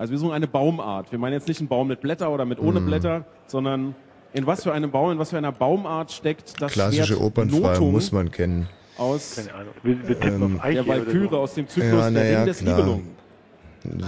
[0.00, 1.12] Also wir suchen eine Baumart.
[1.12, 2.86] Wir meinen jetzt nicht einen Baum mit Blätter oder mit ohne Hm.
[2.86, 3.94] Blätter, sondern
[4.32, 7.62] in was für einem Baum, in was für einer Baumart steckt das Klassische Schwert Opernfrage
[7.74, 8.66] Notung muss man kennen.
[8.96, 9.74] aus Keine Ahnung.
[9.82, 11.38] Wir, wir Ähm, auf Eiche der Walküre so.
[11.40, 12.76] aus dem Zyklus Ja, Der ja, Ring des klar.
[12.78, 13.08] Nibelungen.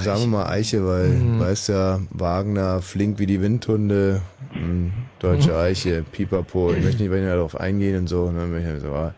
[0.03, 1.41] Sagen wir mal Eiche, weil, Mhm.
[1.41, 4.23] weißt ja, Wagner, flink wie die Windhunde,
[4.55, 6.73] hm, deutsche Eiche, Pipapo.
[6.73, 8.31] Ich möchte nicht weiter darauf eingehen und so.
[8.31, 9.13] Ne, möchte ich so ah,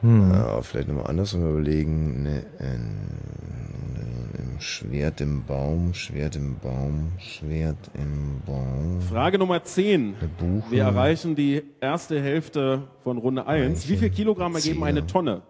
[0.00, 0.32] Hm.
[0.32, 2.24] ja, vielleicht nochmal anders überlegen.
[2.24, 2.96] Ne, ein
[4.62, 9.00] Schwert im Baum, Schwert im Baum, Schwert im Baum.
[9.00, 10.14] Frage Nummer 10.
[10.38, 10.70] Buche.
[10.70, 13.88] Wir erreichen die erste Hälfte von Runde 1.
[13.88, 14.86] Wie viel Kilogramm ergeben Zehner.
[14.86, 15.42] eine Tonne?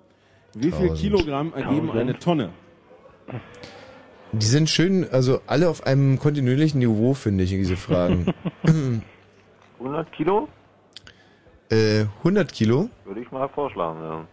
[0.54, 0.98] Wie viel Tausend.
[0.98, 2.00] Kilogramm ergeben Tausend.
[2.00, 2.48] eine Tonne?
[4.32, 8.32] Die sind schön, also alle auf einem kontinuierlichen Niveau, finde ich, diese Fragen.
[9.78, 10.48] 100 Kilo?
[11.70, 12.88] äh, 100 Kilo?
[13.04, 14.26] Würde ich mal vorschlagen, ja.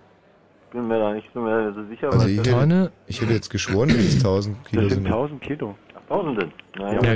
[0.72, 2.07] Bin mir da nicht so mehr so sicher.
[2.11, 5.13] Also weil ich hätte, ich hätte jetzt geschworen, dass es 1000 Kilo Das sind sind.
[5.13, 5.76] 1000 Kilo.
[6.07, 6.51] Tausenden.
[6.76, 7.13] Naja, Ja.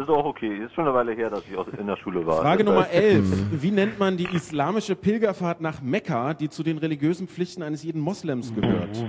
[0.00, 0.64] Ist auch okay.
[0.64, 2.40] Ist schon eine Weile her, dass ich in der Schule war.
[2.40, 3.24] Frage Das Nummer heißt, 11.
[3.24, 3.48] Mhm.
[3.62, 8.00] Wie nennt man die islamische Pilgerfahrt nach Mekka, die zu den religiösen Pflichten eines jeden
[8.00, 9.04] Moslems gehört?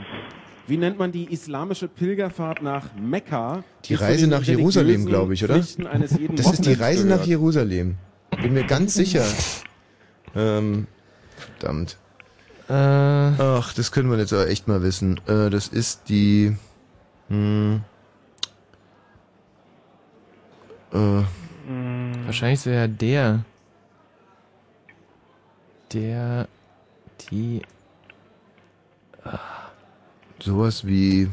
[0.67, 3.63] Wie nennt man die islamische Pilgerfahrt nach Mekka?
[3.85, 5.53] Die zu Reise nach Jerusalem, glaube ich, oder?
[5.55, 7.27] Pflichten eines jeden Das ist die Moslems Reise nach gehört?
[7.27, 7.95] Jerusalem.
[8.41, 9.23] Bin mir ganz sicher.
[10.33, 10.87] Ähm,
[11.35, 11.97] verdammt.
[12.70, 15.20] Äh, Ach, das können wir jetzt aber echt mal wissen.
[15.28, 16.55] Äh, das ist die.
[17.30, 17.82] Hm,
[20.93, 21.24] äh,
[22.26, 23.45] wahrscheinlich wäre der.
[25.93, 26.47] Der.
[27.30, 27.62] Die.
[30.39, 31.30] sowas wie.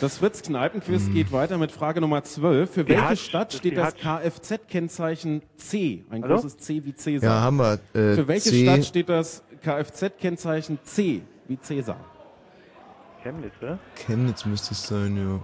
[0.00, 1.14] Das Fritz-Kneipen-Quiz Hm.
[1.14, 2.70] geht weiter mit Frage Nummer 12.
[2.70, 3.94] Für Die welche Hatsch, Stadt steht das.
[3.96, 6.04] Kfz-Kennzeichen C?
[6.10, 6.34] Ein Hallo?
[6.36, 7.30] großes C wie Cäsar.
[7.30, 7.74] Ja, haben wir.
[7.94, 11.98] Äh, Für welche C, Stadt steht das Kfz-Kennzeichen C wie Cäsar?
[13.22, 13.78] Chemnitz, oder?
[14.06, 15.40] Chemnitz müsste es sein, ja.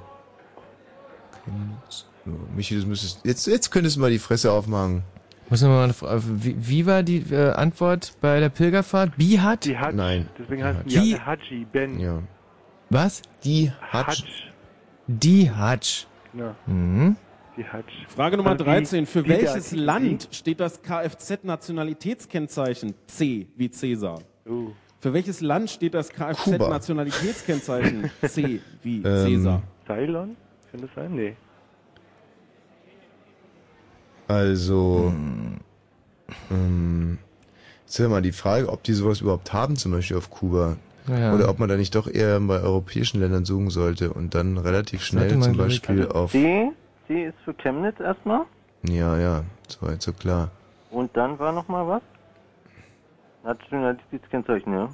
[1.45, 2.07] Chemnitz.
[2.24, 3.24] Ja, Michi, das müsstest.
[3.24, 5.03] Jetzt, jetzt könntest du mal die Fresse aufmachen.
[5.51, 6.22] Muss man mal eine Frage.
[6.24, 9.16] Wie, wie war die äh, Antwort bei der Pilgerfahrt?
[9.16, 9.66] Bihat?
[9.68, 9.95] Hatsch.
[9.95, 10.28] Nein.
[10.38, 11.99] Deswegen heißt Die- die Haji Ben.
[12.01, 12.22] Ja.
[12.93, 13.22] Was?
[13.45, 14.24] Die Hatsch.
[15.07, 16.05] Die Hatsch.
[16.34, 17.16] Ja, Mhm.
[17.57, 17.93] die Hatsch.
[18.09, 19.07] Frage Nummer Also die- 13.
[19.07, 24.20] Für die welches Land steht das Kfz-Nationalitätskennzeichen C wie Cäsar?
[24.47, 24.72] Uh.
[25.01, 29.62] Für welches Land steht das Kfz-Nationalitätskennzeichen C wie Ähm, Cäsar?
[29.86, 30.36] Ceylon?
[30.70, 31.14] Kann das sein?
[31.14, 31.34] Nee.
[34.28, 35.12] Also,
[36.51, 37.18] ähm,
[37.84, 40.76] jetzt ist ja mal die Frage, ob die sowas überhaupt haben, zum Beispiel auf Kuba.
[41.09, 41.35] Ja.
[41.35, 45.03] Oder ob man da nicht doch eher bei europäischen Ländern suchen sollte und dann relativ
[45.03, 46.31] schnell zum Beispiel Also auf.
[46.33, 46.71] C,
[47.09, 48.43] C ist für Chemnitz erstmal.
[48.89, 50.51] Ja, ja, soweit so klar.
[50.91, 52.03] Und dann war noch mal was?
[53.45, 54.89] Nationalitätskennzeichen, ja.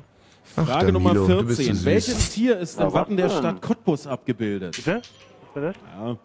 [0.57, 1.75] Ach, Frage Nummer Milo, du bist 14.
[1.75, 1.85] so süß.
[1.87, 3.29] Welches Tier ist Na, im Wappen der?
[3.29, 4.77] Stadt Cottbus abgebildet?
[4.77, 5.03] Bitte?
[5.53, 5.77] Was war das?
[5.99, 6.17] Ja.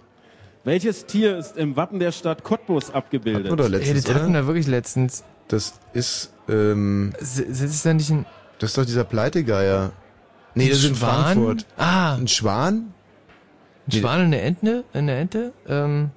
[0.64, 3.52] Welches Tier ist im Wappen der Stadt Cottbus abgebildet?
[3.52, 5.26] Oder Ey, letztens, das hatten wir wirklich letztens.
[5.50, 8.26] Das ist, ähm, S- Sitzt da nicht ein,
[8.60, 9.91] das ist doch dieser Pleitegeier.
[10.56, 11.24] Nee, ein das ist in Schwan?
[11.24, 11.66] Frankfurt.
[11.78, 12.93] Ah, Ein Schwan?
[13.88, 14.84] ein Schwan und eine Ente?
[14.93, 15.51] Eine Ente?
[15.68, 16.12] Ähm,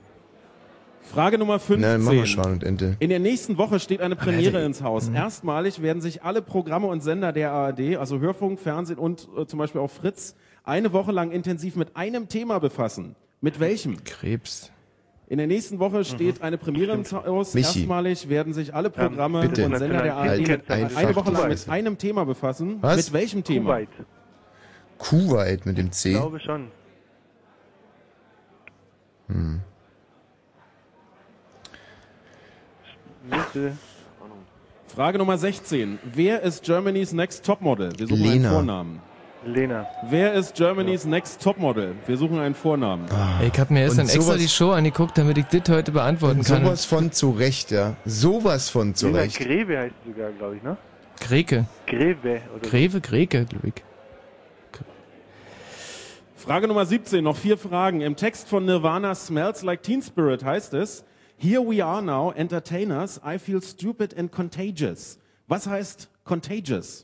[1.02, 1.80] Frage Nummer 15.
[1.80, 2.96] Nein, machen wir Schwan und Ente.
[2.98, 5.08] In der nächsten Woche steht eine Premiere Alter, ins Haus.
[5.08, 9.58] Erstmalig werden sich alle Programme und Sender der ARD, also Hörfunk, Fernsehen und äh, zum
[9.58, 10.34] Beispiel auch Fritz,
[10.64, 13.14] eine Woche lang intensiv mit einem Thema befassen.
[13.40, 14.02] Mit welchem?
[14.04, 14.70] Krebs.
[15.28, 17.54] In der nächsten Woche steht eine Premiere ins Haus.
[17.54, 17.80] Michi.
[17.80, 19.66] Erstmalig werden sich alle Programme bitte.
[19.66, 22.78] und Sender der ARD Halt eine Woche lang mit einem Thema befassen.
[22.80, 22.96] Was?
[22.96, 23.70] Mit welchem Thema?
[23.70, 23.88] Kuwait.
[24.98, 26.10] Kuwait mit dem C.
[26.10, 26.68] Ich glaube schon.
[29.28, 29.60] Hm.
[34.86, 35.98] Frage Nummer 16.
[36.04, 37.92] Wer ist Germany's Next Topmodel?
[37.98, 38.32] Wir suchen Lena.
[38.32, 39.02] einen Vornamen.
[39.46, 39.86] Lena.
[40.08, 41.94] Wer ist Germany's Next Topmodel?
[42.06, 43.06] Wir suchen einen Vornamen.
[43.40, 46.42] Ey, Ich habe mir erst dann extra die Show angeguckt, damit ich das heute beantworten
[46.42, 46.64] kann.
[46.64, 47.94] Sowas von zurecht, ja.
[48.04, 49.38] Sowas von Lena zurecht.
[49.38, 50.76] Greve heißt sie sogar, glaube ich, ne?
[51.20, 51.66] Greke.
[51.86, 52.40] Greve.
[52.54, 53.74] Oder Greve, Greke, glaube ich.
[56.36, 58.02] Frage Nummer 17, noch vier Fragen.
[58.02, 61.04] Im Text von Nirvana Smells Like Teen Spirit heißt es,
[61.38, 65.18] Here we are now, entertainers, I feel stupid and contagious.
[65.48, 67.02] Was heißt contagious?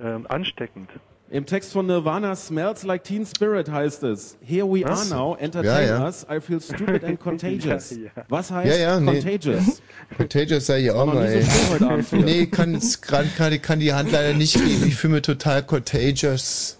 [0.00, 0.88] Ähm, ansteckend.
[1.32, 5.10] Im Text von Nirvana Smells Like Teen Spirit heißt es, Here we are Was?
[5.10, 7.90] now, Ja, entertainers, I feel stupid and contagious.
[7.92, 8.24] Ja, ja.
[8.28, 9.12] Was heißt Ja, ja, nee.
[9.20, 9.80] contagious?
[10.16, 12.02] Contagious sei ich auch mal, so ey.
[12.10, 12.18] hier.
[12.18, 14.84] Nee, kann, es grad- kann, kann die Hand leider nicht geben.
[14.88, 16.78] Ich fühle mich total contagious.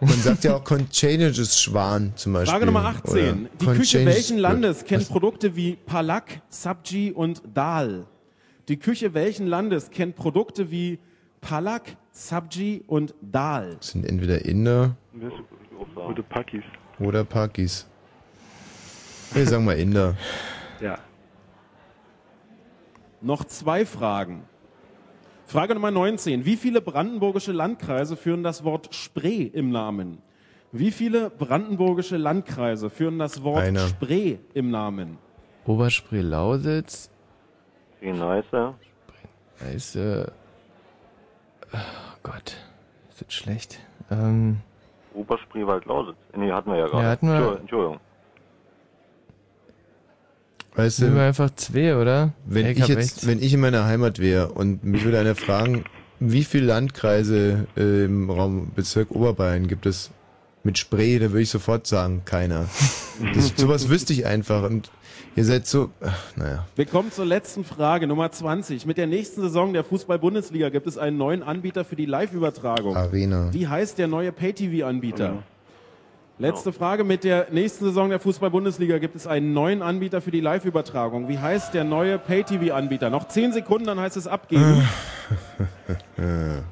[0.00, 2.52] Man sagt ja auch contagious Schwan zum Beispiel.
[2.52, 3.12] Frage Nummer 18.
[3.14, 8.06] Oder Die Küche welchen Landes kennt Produkte wie Palak, Sabji und Dal?
[8.68, 10.98] Die Küche welchen Landes kennt Produkte wie
[11.40, 13.76] Palak, Sabji und Dal?
[13.78, 14.96] Das sind entweder Inder
[15.96, 16.62] Oder Pakis.
[17.00, 17.86] oder Pakis.
[19.32, 20.16] Wir sagen mal Inder.
[20.80, 20.98] Ja.
[23.20, 24.44] Noch zwei Fragen.
[25.46, 26.44] Frage Nummer 19.
[26.44, 30.18] Wie viele brandenburgische Landkreise führen das Wort Spree im Namen?
[30.70, 33.86] Wie viele brandenburgische Landkreise führen das Wort Einer.
[33.88, 35.18] Spree im Namen?
[35.66, 37.10] Oberspree-Lausitz.
[38.02, 38.44] Nice.
[39.74, 40.26] Ist, äh,
[41.72, 41.76] oh
[42.22, 42.56] Gott,
[43.10, 43.78] ist das schlecht.
[44.10, 44.58] Ähm,
[45.14, 46.16] Oberspreewald-Lausitz.
[46.36, 47.02] Nee, hatten wir ja gerade.
[47.04, 47.58] Ja, hatten wir.
[47.60, 48.00] Entschuldigung.
[50.74, 52.32] Weißt nehmen wir du, einfach zwei, oder?
[52.46, 55.34] wenn ich hab jetzt, echt- wenn ich in meiner Heimat wäre und mich würde einer
[55.34, 55.84] fragen,
[56.18, 60.10] wie viele Landkreise äh, im Raum Bezirk Oberbayern gibt es
[60.64, 62.66] mit Spree, da würde ich sofort sagen, keiner.
[63.34, 64.90] Das, sowas wüsste ich einfach und
[65.36, 66.66] ihr seid so, ach, naja.
[66.76, 68.86] Wir kommen zur letzten Frage, Nummer 20.
[68.86, 72.96] Mit der nächsten Saison der Fußball-Bundesliga gibt es einen neuen Anbieter für die Live-Übertragung.
[72.96, 73.52] Arena.
[73.52, 75.42] Wie heißt der neue Pay-TV-Anbieter?
[76.38, 77.04] Letzte Frage.
[77.04, 81.28] Mit der nächsten Saison der Fußball-Bundesliga gibt es einen neuen Anbieter für die Live-Übertragung.
[81.28, 83.10] Wie heißt der neue Pay-TV-Anbieter?
[83.10, 84.82] Noch 10 Sekunden, dann heißt es abgeben.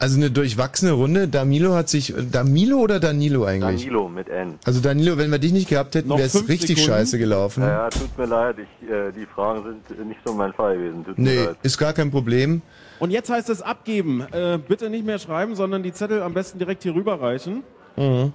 [0.00, 1.28] Also eine durchwachsene Runde.
[1.28, 3.82] Damilo hat sich, Damilo oder Danilo eigentlich?
[3.84, 4.58] Danilo mit N.
[4.64, 6.88] Also Danilo, wenn wir dich nicht gehabt hätten, wäre es richtig Sekunden.
[6.88, 7.62] scheiße gelaufen.
[7.62, 8.56] Ja, ja, tut mir leid.
[8.58, 11.04] Ich, äh, die Fragen sind äh, nicht so mein Fall gewesen.
[11.04, 11.56] Tut mir Nee, leid.
[11.62, 12.62] ist gar kein Problem.
[12.98, 14.22] Und jetzt heißt es abgeben.
[14.32, 17.62] Äh, bitte nicht mehr schreiben, sondern die Zettel am besten direkt hier rüberreichen.
[17.96, 18.32] Mhm.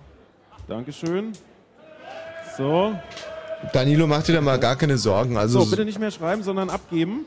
[0.68, 1.34] Dankeschön.
[2.58, 2.94] So.
[3.74, 5.36] Danilo, mach dir da mal gar keine Sorgen.
[5.36, 7.26] Also So, bitte nicht mehr schreiben, sondern abgeben.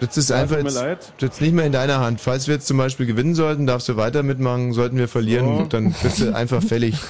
[0.00, 1.12] Das ist Ja, einfach tut mir jetzt, leid.
[1.18, 2.20] jetzt nicht mehr in deiner Hand.
[2.20, 4.72] Falls wir jetzt zum Beispiel gewinnen sollten, darfst du weiter mitmachen.
[4.72, 5.64] Sollten wir verlieren, So.
[5.66, 6.94] dann bist du einfach fällig.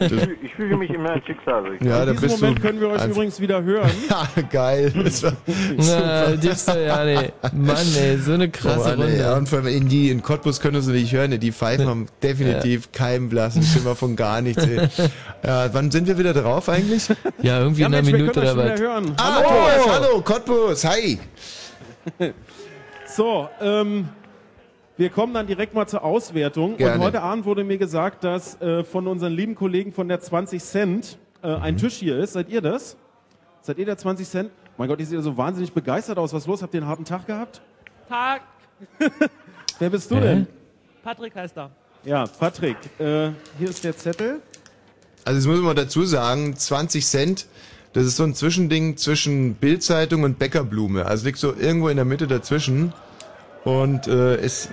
[0.00, 1.64] Ich, fühl- ich fühle mich immer ein Schicksal.
[1.82, 3.90] Ja, In diesem Moment du können wir euch übrigens wieder hören.
[4.10, 4.92] Ja, geil.
[5.04, 5.32] Das war
[5.76, 7.32] Na, doch ja nicht.
[7.54, 9.16] Mann, ey, so eine krasse Oh, Mann, Runde.
[9.18, 11.32] Ja, und vor allem in die in Cottbus können sie nicht hören.
[11.32, 11.38] ey.
[11.38, 14.64] Die Pfeifen haben definitiv keinen blassen Schimmer von gar nichts.
[14.64, 14.80] Ey.
[15.44, 17.08] Ja, wann sind wir wieder drauf eigentlich?
[17.42, 18.80] Ja, irgendwie Ja, in einer Mensch, Minute oder was.
[19.16, 21.18] Ah, Thomas, hallo, Cottbus, hi.
[23.06, 24.08] So, ähm,
[24.96, 26.76] wir kommen dann direkt mal zur Auswertung.
[26.76, 26.94] Gerne.
[26.94, 30.62] Und heute Abend wurde mir gesagt, dass äh, von unseren lieben Kollegen von der 20
[30.62, 31.62] Cent äh, Mhm.
[31.62, 32.34] ein Tisch hier ist.
[32.34, 32.96] Seid ihr das?
[33.60, 34.50] Seid ihr der 20 Cent?
[34.78, 36.32] Mein Gott, ihr seht ja so wahnsinnig begeistert aus.
[36.32, 36.62] Was ist los?
[36.62, 37.60] Habt ihr einen harten Tag gehabt?
[38.08, 38.42] Tag.
[39.78, 40.20] Wer bist du Hä?
[40.20, 40.46] denn?
[41.02, 41.70] Patrick heißt er.
[42.04, 42.76] Ja, Patrick.
[42.98, 44.40] Äh, hier ist der Zettel.
[45.24, 47.46] Also das muss man dazu sagen, 20 Cent,
[47.92, 51.06] das ist so ein Zwischending zwischen Bildzeitung und Bäckerblume.
[51.06, 52.92] Also liegt so irgendwo in der Mitte dazwischen.
[53.64, 54.70] Und äh, ist,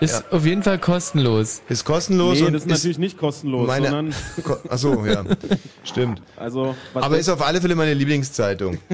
[0.00, 1.60] Ist auf jeden Fall kostenlos.
[1.68, 4.14] ist kostenlos nee, und das ist natürlich nicht kostenlos, meine, sondern...
[4.44, 5.24] Ko- Ach so, ja,
[5.84, 6.20] stimmt.
[6.36, 8.78] Also, was Aber ist auf alle Fälle meine Lieblingszeitung.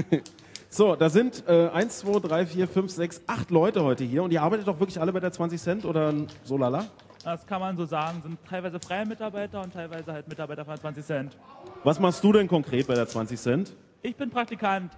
[0.76, 4.24] So, da sind äh, 1, 2, 3, 4, 5, 6, 8 Leute heute hier.
[4.24, 6.86] Und ihr arbeitet doch wirklich alle bei der 20 Cent oder so lala?
[7.24, 8.20] Das kann man so sagen.
[8.22, 11.36] Sind teilweise freie Mitarbeiter und teilweise halt Mitarbeiter von 20 Cent.
[11.82, 13.72] Was machst du denn konkret bei der 20 Cent?
[14.02, 14.92] Ich bin Praktikant.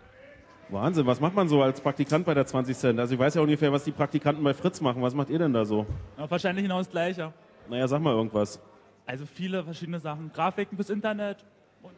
[0.68, 2.98] Wahnsinn, was macht man so als Praktikant bei der 20 Cent?
[2.98, 5.00] Also ich weiß ja ungefähr, was die Praktikanten bei Fritz machen.
[5.00, 5.86] Was macht ihr denn da so?
[6.16, 7.32] Aber wahrscheinlich genau das Gleiche.
[7.68, 8.60] Naja, sag mal irgendwas.
[9.06, 10.32] Also viele verschiedene Sachen.
[10.32, 11.44] Grafiken fürs Internet,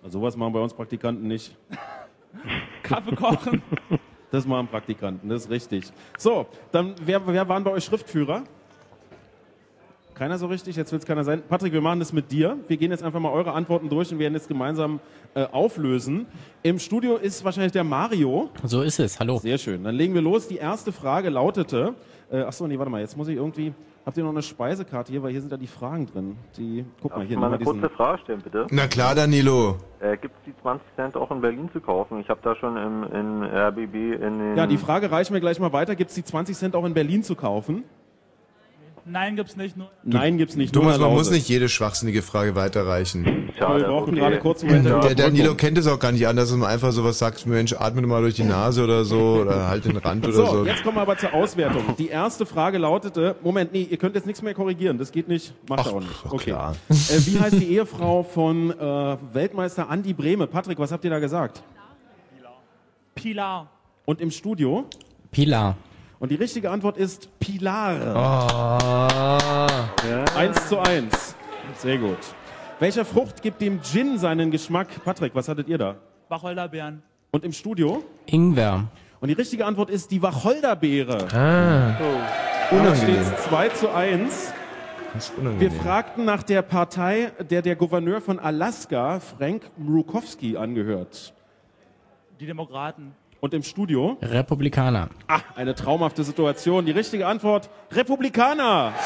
[0.03, 1.57] Also sowas machen bei uns Praktikanten nicht.
[2.83, 3.63] Kaffee kochen.
[4.31, 5.91] Das machen Praktikanten, das ist richtig.
[6.19, 8.43] So, dann wer, wer waren bei euch Schriftführer?
[10.19, 11.43] Keiner so richtig, jetzt will es keiner sein.
[11.49, 12.57] Patrick, wir machen das mit dir.
[12.67, 14.99] Wir gehen jetzt einfach mal eure Antworten durch und werden jetzt gemeinsam
[15.35, 16.27] äh, auflösen.
[16.65, 18.51] Im Studio ist wahrscheinlich der Mario.
[18.65, 19.39] So ist es, hallo.
[19.39, 19.85] Sehr schön.
[19.85, 20.49] Dann legen wir los.
[20.49, 21.95] Die erste Frage lautete,
[22.33, 23.73] äh, achso, nee, warte mal, jetzt muss ich irgendwie,
[24.05, 26.37] habt ihr noch eine Speisekarte hier, weil hier sind da die Fragen drin.
[26.57, 27.37] Die, guck mal Darf hier.
[27.37, 28.67] ich mal eine diesen- kurze Frage stellen, bitte?
[28.71, 29.77] Na klar, Danilo.
[30.01, 32.19] Äh, Gibt es die 20 Cent auch in Berlin zu kaufen?
[32.21, 34.57] Ich habe da schon im, in RBB in den...
[34.57, 35.95] Ja, die Frage reichen wir gleich mal weiter.
[35.95, 37.85] Gibt es die 20 Cent auch in Berlin zu kaufen?
[39.11, 39.77] Nein, gibt's nicht.
[39.77, 40.75] Nur Nein, gibt's nicht.
[40.75, 43.51] Thomas, Nur man muss nicht jede schwachsinnige Frage weiterreichen.
[43.59, 44.19] Schade, wir brauchen okay.
[44.21, 46.69] gerade kurz einen Moment der Der Danilo kennt es auch gar nicht anders, dass man
[46.69, 50.25] einfach sowas sagt, Mensch, atme mal durch die Nase oder so, oder halt den Rand
[50.27, 50.67] oder So, so.
[50.67, 51.83] jetzt kommen wir aber zur Auswertung.
[51.99, 55.53] Die erste Frage lautete, Moment, nee, ihr könnt jetzt nichts mehr korrigieren, das geht nicht,
[55.69, 56.25] macht Ach, er auch nicht.
[56.25, 56.51] Okay.
[56.51, 56.77] klar.
[56.89, 56.95] Äh,
[57.27, 60.47] wie heißt die Ehefrau von äh, Weltmeister Andi Brehme?
[60.47, 61.63] Patrick, was habt ihr da gesagt?
[63.15, 63.69] Pilar.
[64.05, 64.85] Und im Studio?
[65.33, 65.77] Pilar.
[66.21, 67.95] Und die richtige Antwort ist Pilar.
[68.15, 70.09] Oh.
[70.37, 71.37] Eins zu eins.
[71.77, 72.19] Sehr gut.
[72.81, 74.89] Welcher Frucht gibt dem Gin seinen Geschmack?
[75.05, 75.97] Patrick, was hattet ihr da?
[76.29, 77.03] Wacholderbeeren.
[77.31, 78.03] Und im Studio?
[78.27, 78.85] Ingwer.
[79.21, 81.29] Und die richtige Antwort ist die Wacholderbeere.
[81.33, 81.97] Ah.
[82.71, 83.25] Damit Unangenehm.
[83.25, 84.53] steht 2 zu 1.
[85.15, 91.33] Das ist Wir fragten nach der Partei, der der Gouverneur von Alaska, Frank Mrukowski, angehört.
[92.39, 93.15] Die Demokraten.
[93.41, 94.17] Und im Studio?
[94.21, 95.11] Republikaner.
[95.29, 96.87] Ah, eine traumhafte Situation.
[96.87, 98.93] Die richtige Antwort, Republikaner.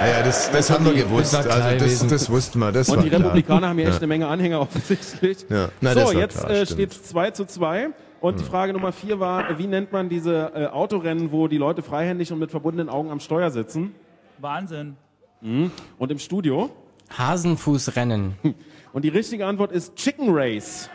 [0.00, 1.32] Ja, ja, das, das haben wir gewusst.
[1.32, 2.72] Das klar Also das, das wussten wir.
[2.72, 3.20] Das Und war die klar.
[3.20, 4.00] Republikaner haben hier echt ja.
[4.00, 5.46] eine Menge Anhänger offensichtlich.
[5.48, 5.68] Ja.
[5.80, 7.90] Na, das so, jetzt klar, äh, steht es 2 zu 2.
[8.20, 11.82] Und die Frage Nummer 4 war, wie nennt man diese äh, Autorennen, wo die Leute
[11.82, 13.94] freihändig und mit verbundenen Augen am Steuer sitzen?
[14.38, 14.96] Wahnsinn.
[15.40, 15.70] Mhm.
[15.98, 16.70] Und im Studio?
[17.16, 18.34] Hasenfußrennen.
[18.92, 20.90] Und die richtige Antwort ist Chicken Race.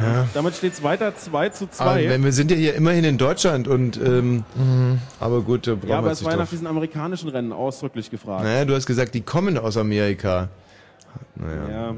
[0.00, 0.28] Ja.
[0.34, 2.08] Damit steht es weiter 2 zu Aber 2.
[2.08, 4.44] wenn wir sind ja hier immerhin in Deutschland und ähm,
[5.20, 8.44] aber gut, da brauchen Ja, aber es war ja nach diesen amerikanischen Rennen ausdrücklich gefragt.
[8.44, 10.48] Naja, du hast gesagt, die kommen aus Amerika.
[11.36, 11.68] Naja.
[11.68, 11.96] Ja.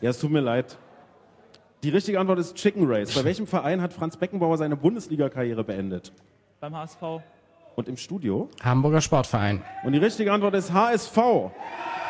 [0.00, 0.76] ja, es tut mir leid.
[1.82, 3.12] Die richtige Antwort ist Chicken Race.
[3.14, 6.12] Bei welchem Verein hat Franz Beckenbauer seine Bundesliga-Karriere beendet?
[6.60, 7.22] Beim HSV.
[7.74, 8.48] Und im Studio?
[8.62, 9.62] Hamburger Sportverein.
[9.84, 11.16] Und die richtige Antwort ist HSV.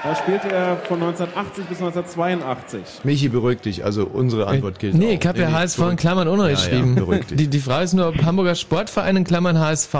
[0.04, 2.80] Da spielte er von 1980 bis 1982.
[3.04, 3.84] Michi, beruhig dich.
[3.84, 5.20] Also unsere Antwort gilt Nee, auch.
[5.20, 6.96] ich habe ja HSV in Klammern Ja, untergeschrieben.
[6.96, 7.36] ja, beruhig dich.
[7.38, 9.94] die, die Frage ist nur, ob Hamburger Sportverein in Klammern HSV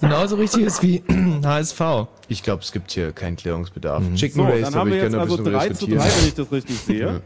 [0.00, 1.02] genauso richtig ist wie
[1.44, 1.80] HSV.
[2.28, 4.00] Ich glaube, es gibt hier keinen Klärungsbedarf.
[4.04, 4.14] Mhm.
[4.14, 5.98] Chicken So, Race, dann da haben wir ich jetzt also ein 3 bisschen zu 3,
[5.98, 6.02] diskutieren.
[6.20, 7.22] wenn ich das richtig sehe.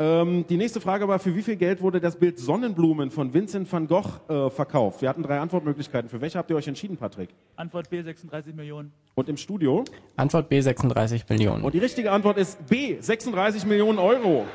[0.00, 3.70] Ähm, die nächste Frage war, für wie viel Geld wurde das Bild Sonnenblumen von Vincent
[3.72, 5.02] van Gogh äh, verkauft?
[5.02, 6.08] Wir hatten drei Antwortmöglichkeiten.
[6.08, 7.30] Für welche habt ihr euch entschieden, Patrick?
[7.56, 8.92] Antwort B 36 Millionen.
[9.16, 9.84] Und im Studio?
[10.16, 11.64] Antwort B 36 Millionen.
[11.64, 14.46] Und die richtige Antwort ist B, 36 Millionen Euro.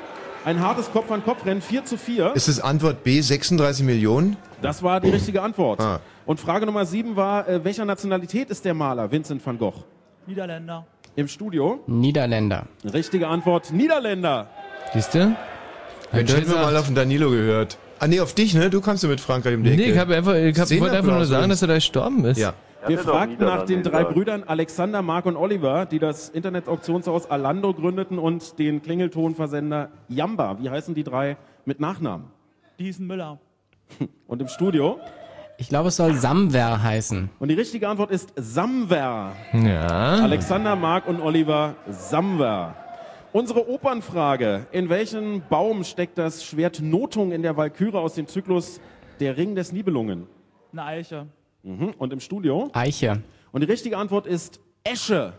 [0.46, 2.34] Ein hartes Kopf-an-Kopf-Rennen, 4 zu 4.
[2.36, 4.38] Ist es Antwort B 36 Millionen?
[4.62, 5.82] Das war die richtige Antwort.
[5.82, 6.00] Ah.
[6.26, 9.84] Und Frage Nummer 7 war, äh, welcher Nationalität ist der Maler Vincent van Gogh?
[10.26, 10.86] Niederländer.
[11.18, 11.82] Im Studio?
[11.86, 12.66] Niederländer.
[12.86, 14.48] Richtige Antwort, Niederländer.
[14.94, 15.36] Siehst du?
[16.12, 17.78] Mensch, hätten wir mal auf den Danilo gehört.
[18.00, 18.70] Ah, nee, auf dich, ne?
[18.70, 19.82] Du kommst ja mit Frankreich um die Ecke.
[19.82, 22.38] Nee, ich, hab einfach, ich hab, wollte einfach nur sagen, dass er da gestorben ist.
[22.38, 22.54] Ja.
[22.86, 24.04] Wir Ja, fragten nach den drei.
[24.04, 30.58] Brüdern Alexander, Mark und Oliver, die das Internetauktionshaus Alando gründeten und den Klingeltonversender Jamba.
[30.60, 32.28] Wie heißen die drei mit Nachnamen?
[32.78, 33.40] Die hießen Müller.
[34.28, 35.00] Und im Studio?
[35.60, 37.30] Ich glaube, es soll Samwer heißen.
[37.40, 39.34] Und die richtige Antwort ist Samwer.
[39.54, 39.88] Ja.
[39.88, 42.76] Alexander, Mark und Oliver Samwer.
[43.34, 44.68] Unsere Opernfrage.
[44.72, 48.80] In welchem Baum steckt das Schwert Notung in der Walküre aus dem Zyklus
[49.20, 50.28] Der Ring des Nibelungen?
[50.72, 51.28] Eine Eiche.
[51.64, 51.96] Mhm.
[51.98, 52.70] Und im Studio?
[52.74, 53.24] Eiche.
[53.52, 55.34] Und die richtige Antwort ist Esche.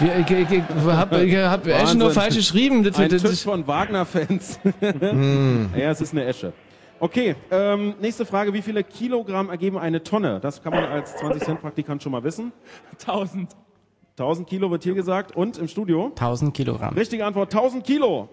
[0.00, 1.12] Ich ich, ich hab,
[1.66, 2.82] Eschen nur falsch geschrieben.
[2.82, 4.58] Das, Ein das, Tisch das, von Wagner-Fans.
[4.80, 5.70] Hm.
[5.76, 6.52] ja, es ist eine Esche.
[6.98, 8.52] Okay, ähm, nächste Frage.
[8.52, 10.40] Wie viele Kilogramm ergeben eine Tonne?
[10.40, 12.52] Das kann man als 20-Cent-Praktikant schon mal wissen.
[13.00, 13.54] 1000.
[14.22, 15.36] 1000 Kilo wird hier gesagt.
[15.36, 16.06] Und im Studio?
[16.14, 16.94] 1000 Kilogramm.
[16.94, 18.28] Richtige Antwort, 1000 Kilo.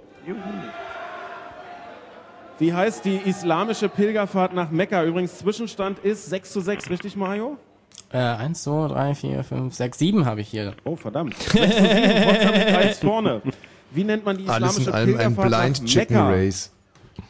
[2.59, 5.03] Wie heißt die islamische Pilgerfahrt nach Mekka?
[5.03, 7.57] Übrigens, Zwischenstand ist 6 zu 6, richtig, Mario?
[8.11, 10.73] Äh, 1, 2, 3, 4, 5, 6, 7 habe ich hier.
[10.83, 11.35] Oh, verdammt.
[11.35, 13.41] 6 zu 7, Potsdam mit 1 vorne.
[13.91, 16.29] Wie nennt man die Alles islamische in allem ein Pilgerfahrt Blind nach Chicken Mekka?
[16.29, 16.71] Race.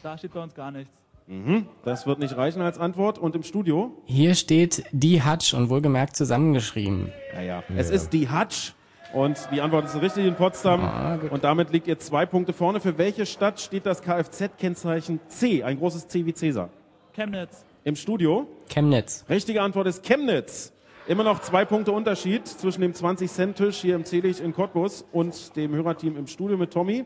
[0.04, 0.99] Da steht bei uns gar nichts.
[1.30, 1.68] Mhm.
[1.86, 3.20] Das wird nicht reichen als Antwort.
[3.20, 3.92] Und im Studio?
[4.06, 7.14] Hier steht die Hatsch und wohlgemerkt zusammengeschrieben.
[7.36, 8.72] Naja, es ist die Hatsch.
[9.14, 10.82] Und die Antwort ist richtig in Potsdam.
[10.82, 11.32] Ah, gut.
[11.32, 12.80] und damit liegt ihr zwei Punkte vorne.
[12.80, 15.64] Für welche Stadt steht das Kfz-Kennzeichen C?
[15.64, 16.70] Ein großes C wie Cäsar.
[17.14, 17.64] Chemnitz.
[17.84, 18.48] Im Studio?
[18.68, 19.26] Chemnitz.
[19.30, 20.74] Richtige Antwort ist Chemnitz.
[21.08, 25.74] Immer noch zwei Punkte Unterschied zwischen dem 20-Cent-Tisch hier im Zelig in Cottbus und dem
[25.74, 27.06] Hörerteam im Studio mit Tommy.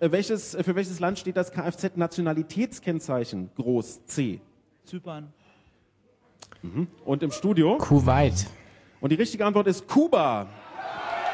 [0.00, 4.40] Äh, Welches, äh, für welches Land steht das Kfz-Nationalitätskennzeichen groß C?
[4.84, 5.32] Zypern.
[7.04, 7.76] Und im Studio?
[7.78, 8.46] Kuwait.
[9.00, 10.48] Und die richtige Antwort ist Kuba.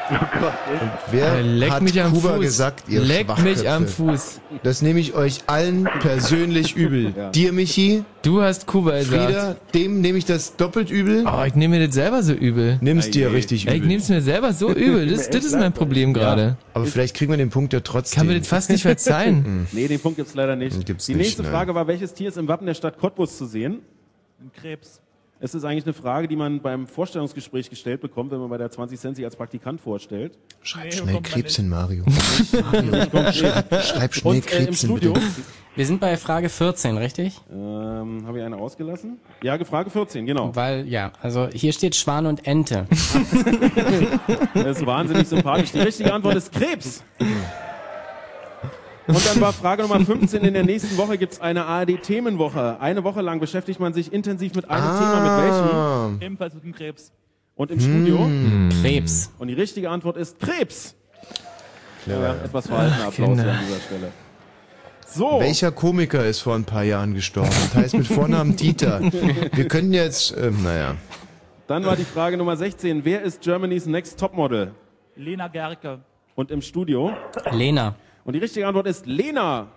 [1.11, 2.41] Wer Äh, leck hat mich am Kuba Fuß.
[2.41, 4.41] gesagt, ihr Leck mich am Fuß.
[4.63, 7.13] Das nehme ich euch allen persönlich übel.
[7.33, 8.03] Dir, Michi.
[8.21, 9.23] Du hast Kuba gesagt.
[9.25, 11.25] Frieda, dem nehme ich das doppelt übel.
[11.25, 12.77] Oh, ich nehme mir das selber so übel.
[12.81, 13.75] Nimm's dir richtig übel.
[13.75, 15.07] Ich nehme es mir selber so übel.
[15.07, 16.57] Das, das ist mein Problem gerade.
[16.73, 18.17] Aber vielleicht kriegen wir den Punkt ja trotzdem.
[18.17, 19.67] Kann mir das fast nicht verzeihen.
[19.71, 20.85] Nee, den Punkt gibt's leider nicht.
[20.85, 21.51] Gibt's die nicht, nächste nein.
[21.51, 23.79] Frage war, welches Tier ist im Wappen der Stadt Cottbus zu sehen?
[24.41, 24.99] Ein Krebs.
[25.41, 28.69] Es ist eigentlich eine Frage, die man beim Vorstellungsgespräch gestellt bekommt, wenn man bei der
[28.69, 30.37] 20 Cent sich als Praktikant vorstellt.
[30.61, 32.03] Schreib schnell Krebs hin, Mario.
[32.05, 33.33] Nicht konkret.
[33.85, 35.13] Schreib schnell Und, äh, im Krebs hin, Studio.
[35.13, 35.25] bitte.
[35.75, 37.39] Wir sind bei Frage 14, richtig?
[37.49, 39.17] Ähm, Habe ich eine ausgelassen?
[39.41, 40.53] Ja, Frage 14, genau.
[40.53, 42.85] Weil, ja, also hier steht Schwan und Ente.
[44.53, 45.71] Das ist wahnsinnig sympathisch.
[45.71, 47.03] Die richtige Antwort ist Krebs.
[49.15, 50.43] Und dann war Frage Nummer 15.
[50.43, 52.79] In der nächsten Woche gibt es eine ARD-Themenwoche.
[52.79, 54.97] Eine Woche lang beschäftigt man sich intensiv mit einem Ah.
[54.99, 55.19] Thema.
[55.23, 55.43] Mit
[56.13, 56.21] welchem?
[56.21, 57.11] Ebenfalls mit dem Krebs.
[57.55, 58.19] Und im Studio?
[58.25, 58.69] Hm.
[58.81, 59.31] Krebs.
[59.39, 60.95] Und die richtige Antwort ist Krebs.
[62.03, 62.21] Clever.
[62.21, 63.51] Ja, etwas verhaltener Applaus Kinder.
[63.51, 64.11] an dieser Stelle.
[65.07, 65.39] So.
[65.39, 67.49] Welcher Komiker ist vor ein paar Jahren gestorben?
[67.49, 69.01] Das heißt mit Vornamen Dieter.
[69.01, 70.95] Wir könnten jetzt, ähm, naja.
[71.67, 73.03] Dann war die Frage Nummer 16.
[73.05, 74.71] Wer ist Germany's Next Topmodel?
[75.15, 75.99] Lena Gerke.
[76.35, 77.11] Und im Studio?
[77.51, 77.95] Lena.
[78.23, 79.67] Und die richtige Antwort ist Lena.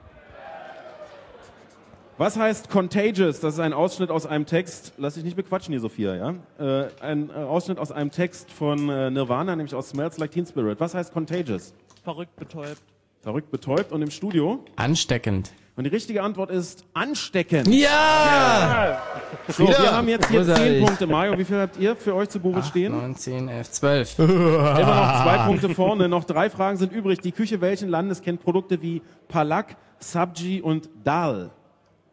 [2.19, 3.41] Was heißt contagious?
[3.41, 4.93] Das ist ein Ausschnitt aus einem Text.
[4.99, 6.35] Lass dich nicht bequatschen hier, Sophia, ja?
[6.59, 10.47] Äh, ein äh, Ausschnitt aus einem Text von äh, Nirvana, nämlich aus Smells Like Teen
[10.47, 10.79] Spirit.
[10.79, 11.73] Was heißt contagious?
[12.05, 12.92] Verrückt betäubt.
[13.23, 13.93] Verrückt betäubt.
[13.93, 14.65] Und im Studio?
[14.75, 15.53] Ansteckend.
[15.77, 17.69] Und die richtige Antwort ist ansteckend.
[17.69, 19.01] Ja!
[19.49, 19.81] So, Wieder?
[19.81, 20.65] wir haben jetzt hier Großartig.
[20.65, 21.07] 10 Punkte.
[21.07, 22.93] Mario, wie viel habt ihr für euch zu Buche stehen?
[22.93, 24.19] 9, 10, 11, 12.
[24.19, 26.09] Immer noch zwei Punkte vorne.
[26.09, 27.21] Noch drei Fragen sind übrig.
[27.21, 31.51] Die Küche welchen Landes kennt Produkte wie Palak, Sabji und Dal?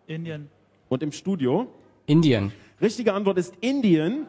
[0.06, 0.50] Indien.
[0.88, 1.68] Und im Studio?
[2.06, 2.54] Indien.
[2.82, 4.26] Richtige Antwort ist Indien.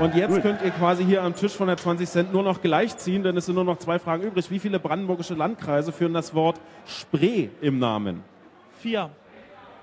[0.00, 3.22] Und jetzt könnt ihr quasi hier am Tisch von der 20 Cent nur noch gleichziehen,
[3.24, 4.50] denn es sind nur noch zwei Fragen übrig.
[4.50, 8.22] Wie viele brandenburgische Landkreise führen das Wort Spree im Namen?
[8.78, 9.10] Vier.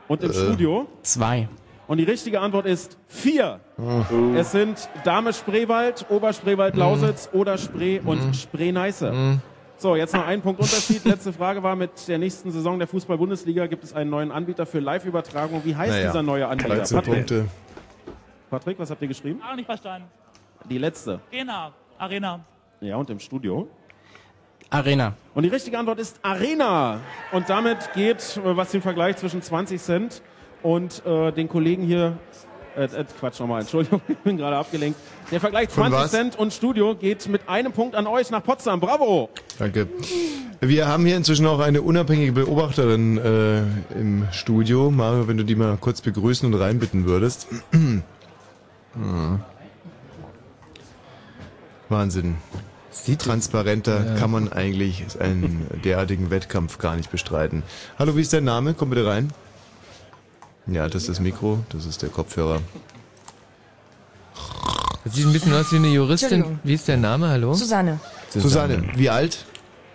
[0.07, 0.33] Und im Äh.
[0.33, 0.87] Studio?
[1.01, 1.49] Zwei.
[1.87, 3.59] Und die richtige Antwort ist vier.
[3.77, 4.03] Oh.
[4.35, 9.39] Es sind Dame Spreewald, Oberspreewald Lausitz oder Spree und Spree-Neiße.
[9.77, 11.03] So, jetzt noch ein Punkt Unterschied.
[11.05, 14.79] Letzte Frage war, mit der nächsten Saison der Fußball-Bundesliga gibt es einen neuen Anbieter für
[14.79, 15.61] Live-Übertragung.
[15.65, 16.75] Wie heißt Naja, dieser neue Anbieter?
[16.75, 17.45] 13 Punkte.
[18.49, 19.41] Patrick, was habt ihr geschrieben?
[19.43, 20.07] Ah, nicht verstanden.
[20.69, 21.19] Die letzte.
[21.31, 21.71] Arena.
[21.97, 22.39] Arena.
[22.81, 23.67] Ja, und im Studio?
[24.69, 25.13] Arena.
[25.33, 26.99] Und die richtige Antwort ist Arena.
[27.31, 30.21] Und damit geht, äh, was den Vergleich zwischen 20 Cent
[30.61, 32.17] und äh, den Kollegen hier,
[32.75, 34.99] äh, äh, Quatsch nochmal, Entschuldigung, ich bin gerade abgelenkt.
[35.31, 36.11] Der Vergleich Von 20 was?
[36.11, 38.79] Cent und Studio geht mit einem Punkt an euch nach Potsdam.
[38.79, 39.29] Bravo!
[39.57, 39.87] Danke.
[40.61, 43.59] Wir haben hier inzwischen auch eine unabhängige Beobachterin äh,
[43.99, 44.91] im Studio.
[44.91, 47.47] Mario, wenn du die mal kurz begrüßen und reinbitten würdest.
[48.99, 49.39] Hm.
[51.87, 52.35] Wahnsinn.
[53.17, 54.15] Transparenter Ja.
[54.19, 57.63] kann man eigentlich einen derartigen Wettkampf gar nicht bestreiten.
[57.97, 58.73] Hallo, wie ist dein Name?
[58.75, 59.31] Komm bitte rein.
[60.67, 62.61] Ja, das ist das Mikro, das ist der Kopfhörer.
[65.03, 66.59] Das sieht ein bisschen aus wie eine Juristin.
[66.63, 67.29] Wie ist der Name?
[67.29, 67.53] Hallo?
[67.55, 69.45] Susanne, Susanne, wie alt?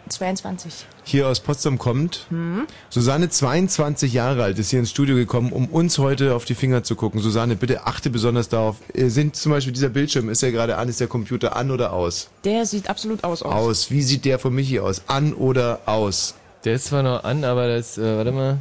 [0.08, 0.86] 22.
[1.04, 2.26] Hier aus Potsdam kommt.
[2.30, 2.66] Hm?
[2.90, 6.82] Susanne, 22 Jahre alt, ist hier ins Studio gekommen, um uns heute auf die Finger
[6.82, 7.20] zu gucken.
[7.20, 8.76] Susanne, bitte achte besonders darauf.
[8.92, 11.92] Äh, Sind zum Beispiel dieser Bildschirm, ist der gerade an, ist der Computer an oder
[11.92, 12.28] aus?
[12.44, 13.42] Der sieht absolut aus.
[13.42, 13.52] aus.
[13.52, 13.90] Aus.
[13.90, 15.02] Wie sieht der von Michi aus?
[15.06, 16.34] An oder aus?
[16.64, 18.58] Der ist zwar noch an, aber das, äh, warte mal.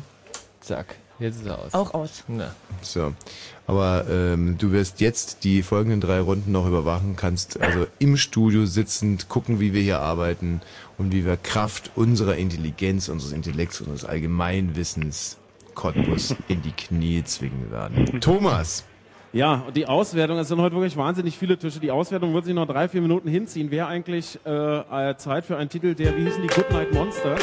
[0.61, 0.95] Zack.
[1.19, 1.73] Jetzt ist er aus.
[1.73, 2.23] Auch aus.
[2.27, 2.53] Na.
[2.81, 3.13] So.
[3.65, 8.65] Aber ähm, du wirst jetzt die folgenden drei Runden noch überwachen, kannst also im Studio
[8.65, 10.61] sitzend gucken, wie wir hier arbeiten
[10.97, 15.37] und wie wir Kraft unserer Intelligenz, unseres Intellekts, unseres Allgemeinwissens
[15.73, 18.19] Cottbus in die Knie zwingen werden.
[18.21, 18.85] Thomas!
[19.33, 21.79] Ja, und die Auswertung, es sind heute wirklich wahnsinnig viele Tische.
[21.79, 23.71] Die Auswertung wird sich noch drei, vier Minuten hinziehen.
[23.71, 27.41] Wäre eigentlich äh, äh, Zeit für einen Titel, der, wie hießen die, Goodnight Monsters?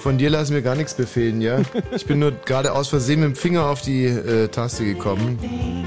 [0.00, 1.60] Von dir lassen wir gar nichts befehlen, ja?
[1.94, 5.38] Ich bin nur gerade aus Versehen mit dem Finger auf die äh, Taste gekommen.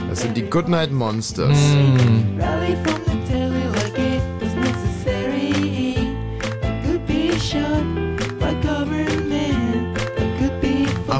[0.09, 1.57] Das sind die Goodnight Monsters.
[2.39, 2.78] Rally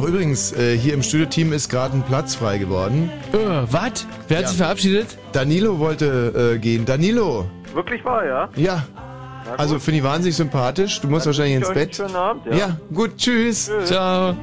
[0.04, 3.10] Ach übrigens, äh, hier im Studioteam ist gerade ein Platz frei geworden.
[3.32, 3.38] Äh,
[3.72, 4.06] was?
[4.28, 5.18] Wer hat sich verabschiedet?
[5.32, 6.84] Danilo wollte äh, gehen.
[6.84, 7.46] Danilo!
[7.74, 8.50] Wirklich wahr, ja?
[8.58, 8.86] Ja.
[9.58, 11.00] Also finde ich wahnsinnig sympathisch.
[11.00, 11.96] Du musst wahrscheinlich ins Bett.
[11.96, 12.56] schönen Abend, ja.
[12.56, 13.72] ja, gut, tschüss.
[13.86, 14.36] Ciao.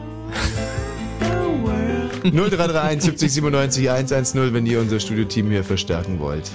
[2.23, 6.51] 0331 70 97 110, wenn ihr unser Studioteam hier verstärken wollt.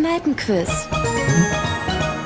[0.00, 0.88] Kneipenquiz.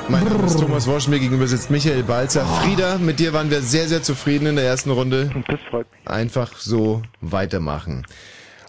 [0.07, 2.45] Mein Name ist Thomas Wosch, mir gegenüber sitzt Michael Balzer.
[2.45, 5.29] Frieda, mit dir waren wir sehr, sehr zufrieden in der ersten Runde.
[5.49, 6.09] Das freut mich.
[6.09, 8.05] Einfach so weitermachen.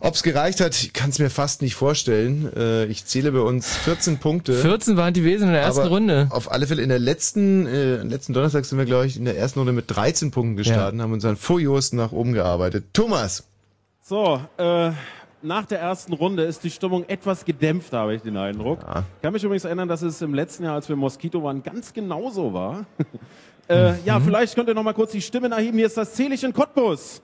[0.00, 2.50] Ob's gereicht hat, ich kann es mir fast nicht vorstellen.
[2.56, 4.54] Äh, Ich zähle bei uns 14 Punkte.
[4.54, 6.26] 14 waren die Wesen in der ersten Aber Runde.
[6.30, 9.38] Auf alle Fälle in der letzten, äh, letzten Donnerstag sind wir, glaube ich, in der
[9.38, 12.86] ersten Runde mit 13 Punkten gestartet, haben uns dann furios nach oben gearbeitet.
[12.92, 13.44] Thomas!
[14.02, 14.90] So, äh,
[15.46, 18.80] nach der ersten Runde ist die Stimmung etwas gedämpft, habe ich den Eindruck.
[19.16, 21.92] Ich kann mich übrigens erinnern, dass es im letzten Jahr, als wir Moskito waren, ganz
[21.92, 22.84] genauso war.
[23.68, 25.78] äh, Ja, vielleicht könnt ihr noch mal kurz die Stimmen erheben.
[25.78, 27.22] Hier ist das Zählig in Cottbus.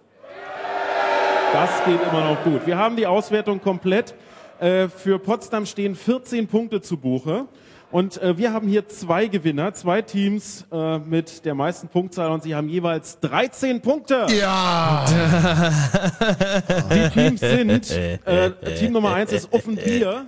[1.53, 2.67] Das geht immer noch gut.
[2.67, 4.15] Wir haben die Auswertung komplett.
[4.59, 7.47] Äh, für Potsdam stehen 14 Punkte zu Buche.
[7.93, 12.43] Und äh, wir haben hier zwei Gewinner, zwei Teams äh, mit der meisten Punktzahl und
[12.43, 14.27] sie haben jeweils 13 Punkte.
[14.31, 15.05] Ja!
[16.91, 20.25] Die Teams sind, äh, Team Nummer eins ist Offen Bier.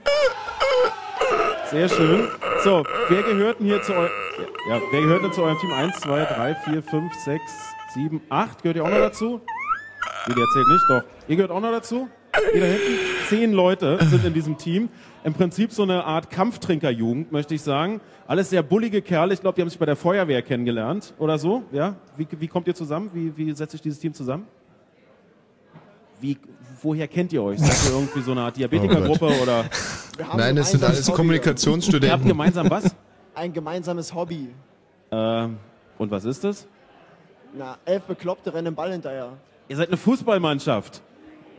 [1.71, 2.29] Sehr schön.
[2.63, 4.11] So, wer gehört denn hier zu eurem,
[4.69, 5.73] ja, wer gehört denn zu eurem Team?
[5.73, 7.51] Eins, zwei, drei, vier, fünf, sechs,
[7.95, 8.63] sieben, acht.
[8.63, 9.41] Gehört ihr auch noch dazu?
[10.27, 11.03] Nee, der zählt nicht, doch.
[11.29, 12.09] Ihr gehört auch noch dazu?
[12.55, 12.99] Ihr da hinten?
[13.29, 14.89] Zehn Leute sind in diesem Team.
[15.25, 18.03] Im Prinzip so eine Art Kampftrinkerjugend, möchte ich sagen.
[18.27, 19.33] Alles sehr bullige Kerle.
[19.33, 21.63] Ich glaube, die haben sich bei der Feuerwehr kennengelernt oder so.
[21.73, 21.97] Ja?
[22.19, 23.11] Wie, wie kommt ihr zusammen?
[23.15, 24.47] Wie, wie setzt sich dieses Team zusammen?
[26.21, 26.37] Wie,
[26.83, 27.59] woher kennt ihr euch?
[27.59, 29.65] Seid ihr irgendwie so eine Art Diabetikergruppe Oh oder?
[30.37, 32.13] Nein, das sind alles Ihr Kommunikationsstudenten.
[32.13, 32.95] habt gemeinsam was?
[33.35, 34.51] Ein gemeinsames Hobby.
[35.11, 35.57] Ähm,
[35.97, 36.67] und was ist das?
[37.57, 39.33] Na, elf Bekloppte rennen den Ball hinterher.
[39.69, 41.01] Ihr seid eine Fußballmannschaft.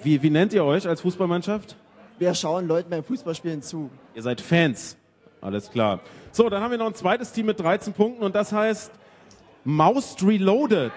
[0.04, 1.76] Wie, wie nennt ihr euch als Fußballmannschaft?
[2.18, 3.90] Wir schauen Leuten beim Fußballspielen zu.
[4.14, 4.96] Ihr seid Fans.
[5.42, 6.00] Alles klar.
[6.32, 8.92] So, dann haben wir noch ein zweites Team mit 13 Punkten und das heißt
[9.66, 10.94] Moused Reloaded.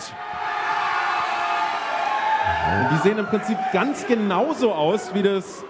[2.69, 5.65] Und die sehen im Prinzip ganz genauso aus wie das,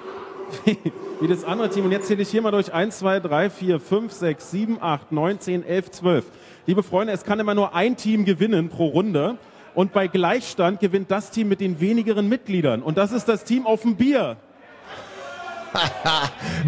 [1.21, 1.87] wie das andere Team.
[1.87, 5.13] Und jetzt zähle ich hier mal durch 1, 2, 3, 4, 5, 6, 7, 8,
[5.13, 6.25] 9, 10, 11, 12.
[6.67, 9.39] Liebe Freunde, es kann immer nur ein Team gewinnen pro Runde.
[9.75, 12.83] Und bei Gleichstand gewinnt das Team mit den wenigeren Mitgliedern.
[12.83, 14.37] Und das ist das Team auf dem Bier.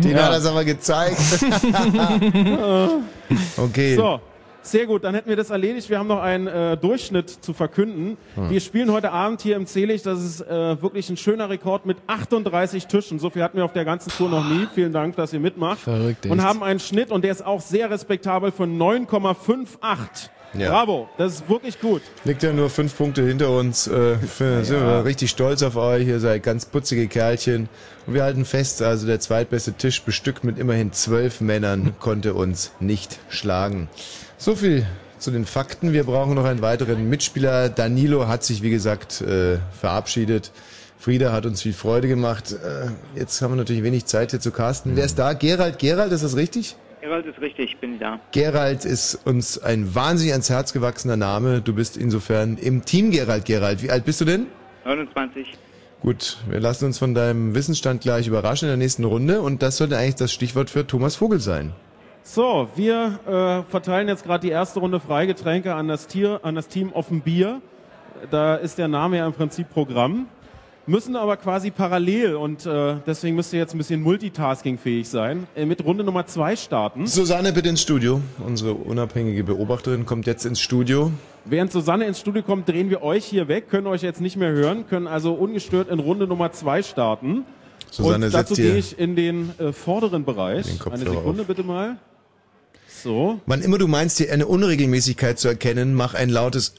[0.03, 0.25] Den Ja.
[0.25, 1.17] hat das aber gezeigt.
[3.57, 3.97] okay.
[3.97, 4.21] So,
[4.63, 5.89] sehr gut, dann hätten wir das erledigt.
[5.89, 8.19] Wir haben noch einen äh, Durchschnitt zu verkünden.
[8.35, 8.51] Hm.
[8.51, 10.03] Wir spielen heute Abend hier im Zelig.
[10.03, 13.19] Das ist äh, wirklich ein schöner Rekord mit 38 Tischen.
[13.19, 14.67] So viel hatten wir auf der ganzen Tour noch nie.
[14.75, 15.81] Vielen Dank, dass ihr mitmacht.
[15.81, 16.33] Verrückt, echt.
[16.33, 20.29] Und haben einen Schnitt, und der ist auch sehr respektabel, von 9,58.
[20.55, 20.71] Ja.
[20.71, 22.03] Bravo, das ist wirklich gut.
[22.25, 23.87] Liegt ja nur fünf Punkte hinter uns.
[23.87, 26.07] Äh, für, sind wir richtig stolz auf euch.
[26.07, 27.69] Ihr seid ganz putzige Kerlchen.
[28.07, 32.73] Und wir halten fest, also der zweitbeste Tisch bestückt mit immerhin zwölf Männern konnte uns
[32.81, 33.89] nicht schlagen.
[34.39, 34.87] So viel
[35.19, 35.93] zu den Fakten.
[35.93, 37.69] Wir brauchen noch einen weiteren Mitspieler.
[37.69, 40.51] Danilo hat sich, wie gesagt, äh, verabschiedet.
[40.99, 42.53] Frieda hat uns viel Freude gemacht.
[42.53, 44.97] Äh, jetzt haben wir natürlich wenig Zeit hier zu casten.
[44.97, 45.33] Wer ist da?
[45.33, 45.79] Gerald.
[45.79, 46.77] Gerald, ist das richtig?
[47.01, 48.21] Gerald ist richtig, ich bin da.
[48.33, 51.63] Gerald ist uns ein wahnsinnig ans Herz gewachsener Name.
[51.63, 53.47] Du bist insofern im Team Gerald.
[53.47, 54.47] Gerald, wie alt bist du denn?
[54.85, 55.47] 29.
[56.03, 59.79] Gut, wir lassen uns von deinem Wissensstand gleich überraschen in der nächsten Runde und das
[59.79, 61.73] sollte eigentlich das Stichwort für Thomas Vogel sein.
[62.23, 66.69] So, wir äh, verteilen jetzt gerade die erste Runde Freigetränke an das, Tier, an das
[66.69, 67.63] Team Offen Bier.
[68.31, 70.29] Da ist der Name ja im Prinzip Programm.
[70.91, 75.65] Müssen aber quasi parallel und äh, deswegen müsst ihr jetzt ein bisschen multitaskingfähig sein, äh,
[75.65, 77.07] mit Runde Nummer zwei starten.
[77.07, 78.21] Susanne, bitte ins Studio.
[78.45, 81.13] Unsere unabhängige Beobachterin kommt jetzt ins Studio.
[81.45, 84.51] Während Susanne ins Studio kommt, drehen wir euch hier weg, können euch jetzt nicht mehr
[84.51, 87.45] hören, können also ungestört in Runde Nummer zwei starten.
[87.89, 90.67] Susanne, und dazu gehe ich in den äh, vorderen Bereich.
[90.67, 91.99] den Eine Sekunde bitte mal.
[92.89, 93.39] So.
[93.47, 96.75] Wann immer du meinst, hier eine Unregelmäßigkeit zu erkennen, mach ein lautes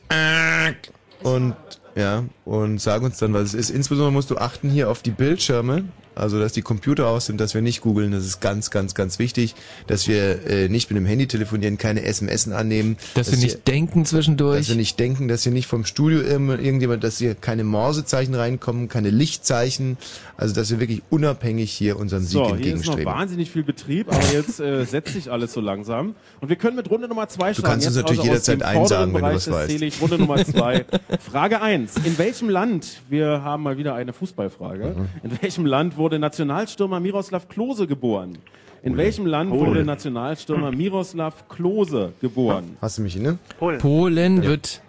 [1.24, 1.56] und
[1.96, 3.70] ja und sag uns dann, was es ist.
[3.70, 5.86] Insbesondere musst du achten hier auf die Bildschirme,
[6.16, 8.12] also dass die Computer aus sind, dass wir nicht googeln.
[8.12, 9.56] Das ist ganz, ganz, ganz wichtig,
[9.88, 14.06] dass wir äh, nicht mit dem Handy telefonieren, keine SMS annehmen, Dass wir nicht denken
[14.06, 14.60] zwischendurch.
[14.60, 18.36] dass wir nicht denken, dass hier nicht vom Studio immer irgendjemand, dass hier keine Morsezeichen
[18.36, 19.98] reinkommen, keine Lichtzeichen,
[20.38, 23.06] also dass wir wirklich unabhängig hier unseren Sieg So, hier ist noch entgegenstreben.
[23.06, 26.16] wahnsinnig viel Betrieb, aber jetzt äh, setzt sich alles so langsam.
[26.42, 27.70] Und wir können mit Runde Nummer zwei starten.
[27.72, 29.82] kannst uns Jetzt natürlich also aus dem jederzeit einsagen, wenn du was weißt.
[29.82, 30.86] Ich Runde Nummer zwei.
[31.20, 35.10] Frage eins: In welchem Land, wir haben mal wieder eine Fußballfrage, Mhm.
[35.30, 38.38] in welchem Land wurde Nationalstürmer Miroslav Klose geboren?
[38.84, 39.66] In welchem Land Polen.
[39.68, 42.78] wurde Nationalstürmer Miroslav Klose geboren?
[42.82, 43.38] Hast du mich inne?
[43.80, 44.82] Polen, wird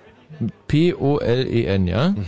[0.68, 2.14] P-O-L-E-N, ja?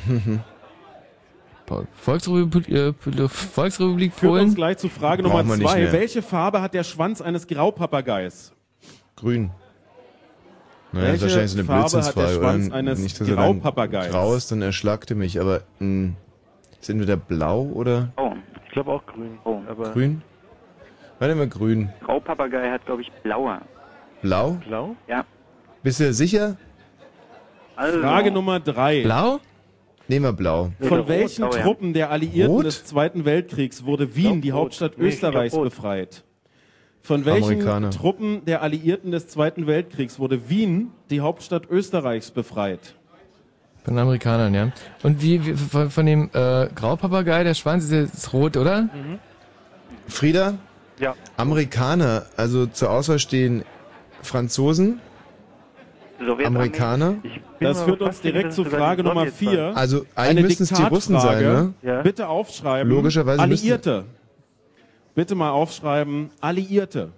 [1.95, 2.93] Volksrepublik, äh,
[3.29, 4.55] Volksrepublik Führt uns Polen.
[4.55, 5.93] gleich zu Frage Brauchen Nummer wir zwei.
[5.93, 8.53] Welche Farbe hat der Schwanz eines Graupapageis?
[9.16, 9.51] Grün.
[10.93, 12.77] Naja, das ist Welche wahrscheinlich so eine Farbe hat der Blödsinnsfrage, Schwanz oder?
[12.77, 14.11] eines Nicht, dass er dann Graupapageis?
[14.11, 16.12] grau ist, dann erschlackte mich, aber mh,
[16.81, 18.33] ist entweder blau oder Oh,
[18.74, 19.38] glaube auch grün.
[19.44, 19.60] Oh.
[19.68, 20.22] Aber grün?
[21.18, 21.88] Warte mal, grün.
[22.05, 23.62] Graupapagei hat, glaube ich, blauer.
[24.20, 24.59] Blau?
[24.66, 24.96] Blau?
[25.09, 25.24] Ja.
[25.82, 26.56] Bist du sicher?
[27.76, 29.02] Also, Frage Nummer drei.
[29.02, 29.40] Blau?
[30.06, 30.72] Nehmen wir blau.
[30.80, 31.51] Von Rot, welchen ja.
[31.51, 32.66] Truppen der Alliierten Rot?
[32.66, 34.60] des Zweiten Weltkriegs wurde Wien, glaub, die rot.
[34.60, 35.64] Hauptstadt Nee, ich glaub, Österreichs, rot.
[35.64, 36.24] befreit?
[37.01, 37.90] Von welchen Amerikaner.
[37.90, 42.96] Truppen der Alliierten des Zweiten Weltkriegs wurde Wien, die Hauptstadt Österreichs, befreit?
[43.85, 44.73] Von den Amerikanern, ja.
[45.02, 48.89] Und wie, wie von, von dem äh, Graupapagei, der Schwanz ist jetzt rot, oder?
[50.09, 50.55] Frieda?
[50.98, 51.15] Ja.
[51.36, 53.62] Amerikaner, also zur Auswahl stehen
[54.23, 55.01] Franzosen.
[56.44, 57.16] Amerikaner.
[57.61, 59.51] Das führt uns direkt dass zu es sogar Frage Nummer Sowjets waren.
[59.55, 59.77] vier.
[59.77, 61.74] Also Eine eigentlich müssten es die Russen sein, Diktatfrage.
[61.82, 61.90] ne?
[61.93, 62.02] Ja.
[62.02, 62.90] Bitte aufschreiben.
[62.90, 64.05] Logischerweise Alliierte.
[65.15, 66.31] Bitte mal aufschreiben.
[66.40, 67.11] Alliierte.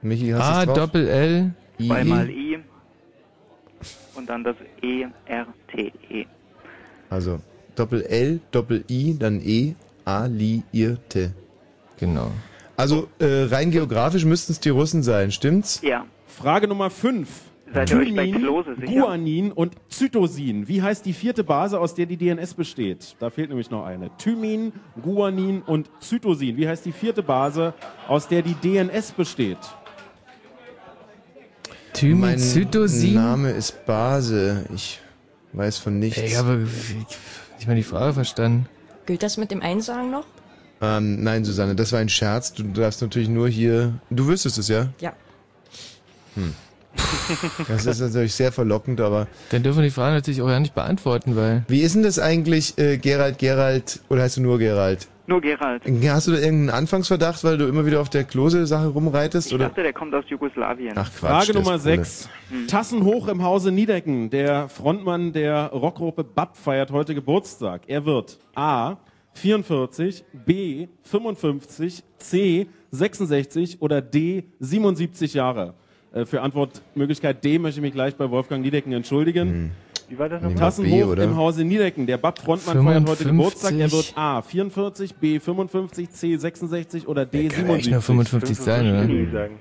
[0.00, 0.72] Michi, hast A?
[0.72, 1.54] Doppel L.
[1.78, 2.54] I, Zweimal I.
[2.54, 2.58] I
[4.16, 6.26] und dann das E, R, E.
[7.08, 7.40] Also
[7.74, 9.74] Doppel L, Doppel I, dann E,
[10.04, 11.32] Alliierte.
[11.98, 12.30] Genau.
[12.76, 15.80] Also äh, rein geografisch müssten es die Russen sein, stimmt's?
[15.82, 16.06] Ja.
[16.26, 17.28] Frage Nummer 5.
[17.72, 19.00] Seid ihr euch bei Klose sicher?
[19.00, 20.66] Guanin und Zytosin.
[20.66, 23.16] Wie heißt die vierte Base, aus der die DNS besteht?
[23.20, 24.10] Da fehlt nämlich noch eine.
[24.16, 26.56] Thymin, Guanin und Zytosin.
[26.56, 27.74] Wie heißt die vierte Base,
[28.08, 29.58] aus der die DNS besteht?
[32.02, 33.14] Mein Thymidcytosin?
[33.14, 34.64] Name ist Base.
[34.74, 35.00] Ich
[35.52, 36.18] weiß von nichts.
[36.18, 36.58] Ey, aber
[37.58, 38.66] ich meine die Frage verstanden.
[39.06, 40.24] Gilt das mit dem Einsagen noch?
[40.80, 42.52] ähm, nein, Susanne, das war ein Scherz.
[42.52, 43.94] Du darfst natürlich nur hier.
[44.08, 44.88] Du wüsstest es, ja?
[45.00, 45.12] Ja.
[46.34, 46.54] Hm.
[47.68, 49.28] Das ist natürlich sehr verlockend, aber.
[49.50, 51.64] Dann dürfen wir die Frage natürlich auch ja nicht beantworten, weil.
[51.68, 55.06] Wie ist denn das eigentlich, äh, Gerald, Gerald, oder heißt du nur Gerald?
[55.30, 55.84] Nur Gerald.
[55.84, 59.46] Hast du da irgendeinen Anfangsverdacht, weil du immer wieder auf der Klose-Sache rumreitest?
[59.46, 59.68] Ich oder?
[59.68, 60.92] dachte, der kommt aus Jugoslawien.
[60.96, 61.46] Ach Quatsch.
[61.46, 61.96] Frage Nummer ist Pole.
[62.04, 62.28] 6.
[62.66, 64.30] Tassen hoch im Hause Niedecken.
[64.30, 67.82] Der Frontmann der Rockgruppe BAP feiert heute Geburtstag.
[67.86, 68.96] Er wird A.
[69.34, 70.88] 44, B.
[71.04, 72.66] 55, C.
[72.90, 74.46] 66 oder D.
[74.58, 75.74] 77 Jahre.
[76.12, 79.70] Äh, Für Antwortmöglichkeit D möchte ich mich gleich bei Wolfgang Niedecken entschuldigen.
[80.10, 80.56] Wie war das nochmal?
[80.56, 81.22] wir Tassen B, oder?
[81.22, 82.04] im Hause Niedecken.
[82.04, 83.28] Der BAP-Frontmann feiert heute 55.
[83.28, 83.72] Geburtstag.
[83.74, 84.42] Er wird A.
[84.42, 85.38] 44, B.
[85.38, 86.36] 55, C.
[86.36, 87.46] 66 oder D.
[87.46, 87.92] Kann ja echt 77.
[87.92, 89.30] nur 55 sein, oder?
[89.30, 89.58] Sagen.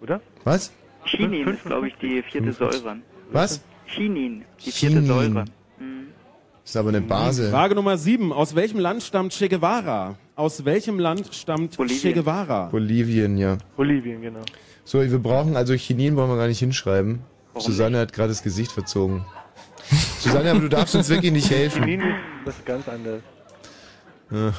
[0.00, 0.20] Oder?
[0.42, 0.72] Was?
[1.04, 2.96] Chinin ist, glaube ich, die vierte Säure.
[3.30, 3.62] Was?
[3.86, 5.06] Chinin, die vierte Chinin.
[5.06, 5.44] Säure.
[5.44, 7.50] Das ist aber eine Base.
[7.50, 8.32] Frage Nummer 7.
[8.32, 10.16] Aus welchem Land stammt Che Guevara?
[10.34, 12.00] Aus welchem Land stammt Bolivien.
[12.00, 12.66] Che Guevara?
[12.66, 13.58] Bolivien, ja.
[13.76, 14.42] Bolivien, genau.
[14.84, 17.20] So, wir brauchen, also Chinin wollen wir gar nicht hinschreiben.
[17.56, 19.24] Susanne hat gerade das Gesicht verzogen.
[20.18, 21.82] Susanne, aber du darfst uns wirklich nicht helfen.
[21.82, 22.14] Thymin ist
[22.44, 23.22] was ganz anderes.
[24.30, 24.52] Ja,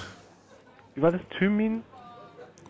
[0.96, 1.22] Wie war das?
[1.38, 1.82] Thymin?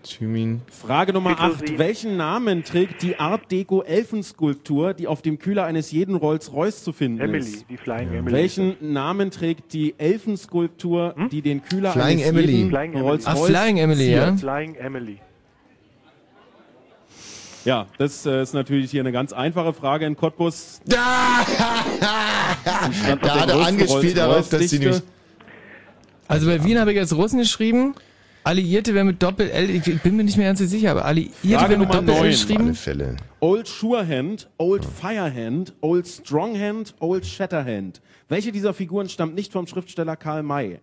[0.03, 0.61] Thymin.
[0.69, 1.69] Frage Nummer Zytosin.
[1.75, 1.77] 8.
[1.79, 6.91] Welchen Namen trägt die Art Deco Elfenskulptur, die auf dem Kühler eines jeden Rolls-Royce zu
[6.91, 7.69] finden Emily, ist?
[7.69, 8.35] die Flying Emily.
[8.35, 12.51] Welchen Namen trägt die Elfenskulptur, die den Kühler Flying eines Emily.
[12.51, 13.07] jeden Flying Emily.
[13.07, 14.35] Rolls-Royce Flying Emily, ja?
[14.35, 15.19] Flying Emily.
[17.65, 20.81] Ja, das äh, ist natürlich hier eine ganz einfache Frage in Cottbus.
[23.05, 25.03] Da, da hat er angespielt darauf, dass die nicht.
[26.27, 27.95] Also bei Wien habe ich jetzt Russen geschrieben.
[28.45, 31.69] Alliierte wäre mit Doppel L, ich bin mir nicht mehr ganz so sicher, aber Alliierte
[31.69, 32.29] wäre mit Nummer Doppel L neun.
[32.31, 32.75] geschrieben.
[32.75, 33.15] Fälle.
[33.39, 38.01] Old Surehand, Old Firehand, Old Stronghand, Old Shatterhand.
[38.27, 40.79] Welche dieser Figuren stammt nicht vom Schriftsteller Karl May?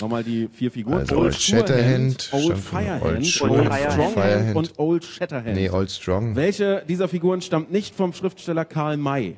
[0.00, 0.98] Nochmal die vier Figuren.
[0.98, 4.56] Also Old Shatterhand, Old Firehand, Old Old Stronghand Firehand.
[4.56, 5.54] und Old Shatterhand.
[5.54, 6.36] Nee, Old Strong.
[6.36, 9.36] Welche dieser Figuren stammt nicht vom Schriftsteller Karl May?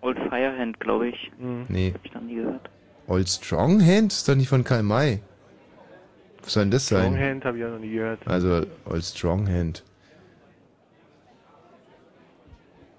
[0.00, 1.30] Old Firehand, glaube ich.
[1.68, 1.92] Nee.
[1.94, 2.68] Hab ich noch nie gehört.
[3.06, 5.20] Old Stronghand ist doch nicht von Karl May.
[6.42, 7.12] Was soll denn das sein?
[7.12, 8.26] Longhand habe ich auch noch nie gehört.
[8.26, 9.84] Also Old Stronghand.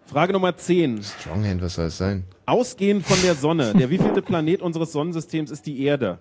[0.06, 1.04] Frage Nummer 10.
[1.04, 2.24] Stronghand, was soll das sein?
[2.46, 3.74] Ausgehend von der Sonne.
[3.78, 6.20] Der wievielte Planet unseres Sonnensystems ist die Erde?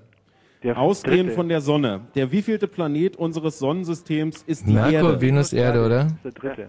[0.63, 1.35] Der Ausgehend dritte.
[1.35, 2.01] von der Sonne.
[2.15, 5.21] Der wievielte Planet unseres Sonnensystems ist die Merkur, Erde?
[5.21, 6.09] Venus, Erde, oder?
[6.25, 6.69] Der dritte.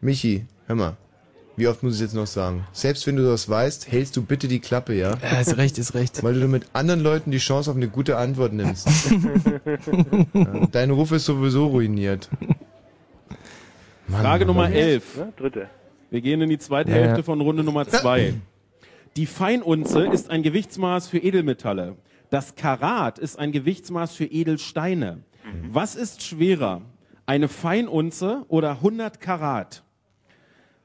[0.00, 0.96] Michi, hör mal.
[1.56, 2.64] Wie oft muss ich jetzt noch sagen?
[2.72, 5.16] Selbst wenn du das weißt, hältst du bitte die Klappe, ja?
[5.20, 6.22] Ja, ist recht, ist recht.
[6.22, 8.86] Weil du mit anderen Leuten die Chance auf eine gute Antwort nimmst.
[10.34, 12.28] ja, dein Ruf ist sowieso ruiniert.
[14.06, 14.72] Mann, Frage Mann, Nummer Mann.
[14.72, 15.16] 11.
[15.16, 15.32] Ne?
[15.36, 15.66] Dritte.
[16.10, 17.22] Wir gehen in die zweite Ja, Hälfte ja.
[17.24, 18.34] von Runde Nummer 2.
[19.16, 21.96] Die Feinunze ist ein Gewichtsmaß für Edelmetalle.
[22.30, 25.22] Das Karat ist ein Gewichtsmaß für Edelsteine.
[25.70, 26.82] Was ist schwerer?
[27.26, 29.82] Eine Feinunze oder 100 Karat?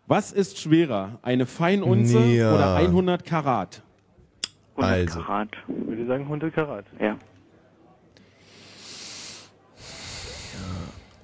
[0.08, 1.20] Was ist schwerer?
[1.22, 2.54] Eine Feinunze Ja.
[2.54, 3.82] oder 100 Karat?
[4.76, 5.22] 100 Also.
[5.22, 5.50] Karat.
[5.68, 6.86] Ich würde sagen 100 Karat.
[7.00, 7.18] Ja.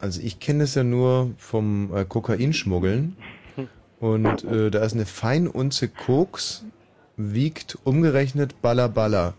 [0.02, 3.18] Also ich kenne es ja nur vom äh, Kokainschmuggeln.
[4.00, 6.64] Und äh, da ist eine Feinunze Koks,
[7.20, 9.34] wiegt umgerechnet Balla Balla.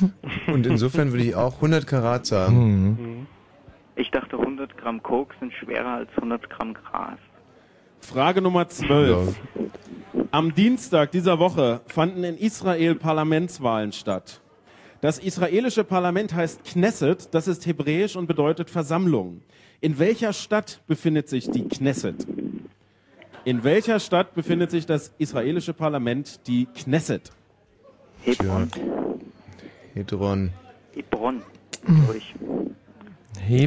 [0.46, 2.96] Und insofern würde ich auch 100 Karat sagen.
[2.98, 3.26] Mhm.
[3.94, 7.18] Ich dachte, 100 Gramm Koks sind schwerer als 100 Gramm Gras.
[8.00, 9.34] Frage Nummer 12.
[10.30, 14.40] Am Dienstag dieser Woche fanden in Israel Parlamentswahlen statt.
[15.00, 19.42] Das israelische Parlament heißt Knesset, das ist hebräisch und bedeutet Versammlung.
[19.80, 22.26] In welcher Stadt befindet sich die Knesset?
[23.46, 27.30] In welcher Stadt befindet sich das israelische Parlament, die Knesset?
[28.22, 28.68] Hebron.
[29.94, 30.50] Hedron.
[30.92, 31.42] Hebron,
[31.84, 32.34] glaube ich.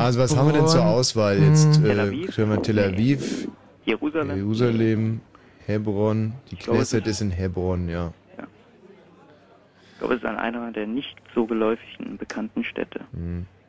[0.01, 1.77] Also was haben wir denn zur Auswahl jetzt?
[1.77, 1.85] Hm.
[1.85, 2.35] Äh, Tel Aviv.
[2.35, 3.47] Können wir Tel Aviv,
[3.85, 4.35] Jerusalem.
[4.35, 5.22] Jerusalem,
[5.65, 6.34] Hebron.
[6.51, 8.11] Die glaube, es Knesset ist in Hebron, ja.
[9.93, 12.99] Ich glaube, es ist an einer der nicht so geläufigen bekannten Städte.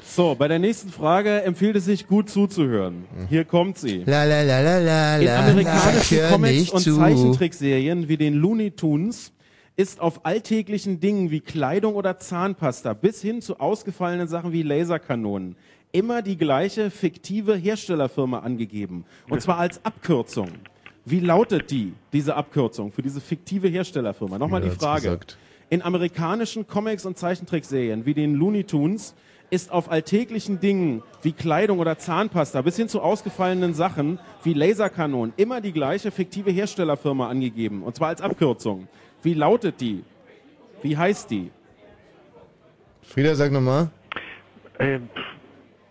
[0.04, 3.04] So, bei der nächsten Frage empfiehlt es sich gut zuzuhören.
[3.28, 4.02] Hier kommt sie.
[4.04, 5.40] La la la la la In la.
[5.46, 6.96] amerikanischen hör Comics und zu.
[6.96, 9.32] Zeichentrickserien wie den Looney Tunes
[9.76, 15.56] ist auf alltäglichen Dingen wie Kleidung oder Zahnpasta bis hin zu ausgefallenen Sachen wie Laserkanonen
[15.92, 19.04] immer die gleiche fiktive Herstellerfirma angegeben.
[19.28, 20.48] Und zwar als Abkürzung.
[21.04, 24.38] Wie lautet die, diese Abkürzung für diese fiktive Herstellerfirma?
[24.38, 25.18] Nochmal Ja, die Frage.
[25.68, 29.14] In amerikanischen Comics und Zeichentrickserien wie den Looney Tunes
[29.52, 35.34] ist auf alltäglichen Dingen wie Kleidung oder Zahnpasta bis hin zu ausgefallenen Sachen wie Laserkanonen
[35.36, 37.82] immer die gleiche fiktive Herstellerfirma angegeben.
[37.82, 38.88] Und zwar als Abkürzung.
[39.22, 40.04] Wie lautet die?
[40.80, 41.50] Wie heißt die?
[43.02, 43.90] Frieda, sag nochmal.
[44.78, 45.00] Äh,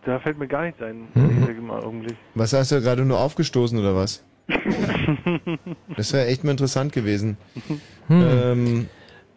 [0.06, 1.08] da fällt mir gar nichts ein.
[1.14, 2.08] Mhm.
[2.34, 4.24] Was hast du gerade nur aufgestoßen oder was?
[5.98, 7.38] Das wäre echt mal interessant gewesen.
[8.08, 8.22] Hm.
[8.22, 8.90] Ähm,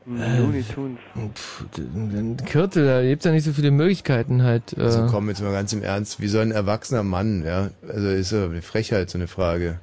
[0.06, 0.98] Looney Tunes.
[1.34, 4.76] Pff, ein Kürtel, da gibt's ja nicht so viele Möglichkeiten halt.
[4.76, 8.08] Äh, also komm jetzt mal ganz im Ernst, wie soll ein erwachsener Mann, ja, also
[8.08, 9.80] ist ja eine Frechheit so eine Frage.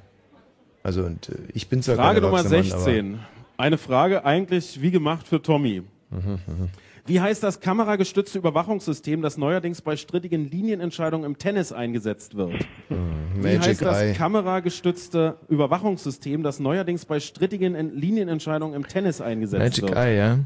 [0.82, 3.10] Also und äh, ich bin zwar Frage kein Nummer erwachsener 16.
[3.12, 3.20] Mann,
[3.56, 5.82] Eine Frage eigentlich wie gemacht für Tommy.
[6.10, 6.68] mhm, mhm.
[7.04, 12.52] Wie heißt das kameragestützte Überwachungssystem, das neuerdings bei strittigen Linienentscheidungen im Tennis eingesetzt wird?
[12.88, 14.12] Wie Magic heißt das Eye.
[14.14, 19.96] kameragestützte Überwachungssystem, das neuerdings bei strittigen En- Linienentscheidungen im Tennis eingesetzt Magic wird?
[19.96, 20.38] Eye, ja.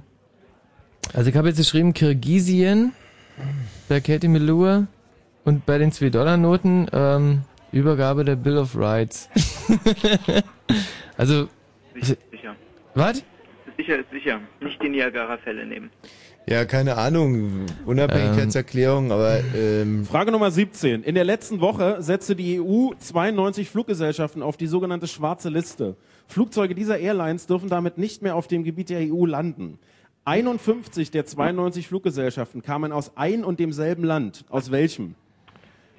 [1.13, 2.93] Also ich habe jetzt geschrieben Kirgisien
[3.89, 4.87] bei Katie Melua
[5.45, 9.29] und bei den 2-Dollar-Noten ähm, Übergabe der Bill of Rights.
[11.19, 11.49] also,
[11.95, 12.17] Sicher.
[12.31, 12.57] sicher.
[12.95, 13.23] was?
[13.77, 14.41] Sicher, ist sicher.
[14.61, 15.91] Nicht die Niagara-Fälle nehmen.
[16.49, 21.03] Ja, keine Ahnung, Unabhängigkeitserklärung, aber ähm, Frage Nummer 17.
[21.03, 25.97] In der letzten Woche setzte die EU 92 Fluggesellschaften auf die sogenannte schwarze Liste.
[26.29, 29.81] Flugzeuge dieser Airlines dürfen damit nicht mehr auf dem Gebiet der EU landen.
[30.25, 34.45] 51 der 92 Fluggesellschaften kamen aus ein und demselben Land.
[34.49, 35.17] Aus welchem?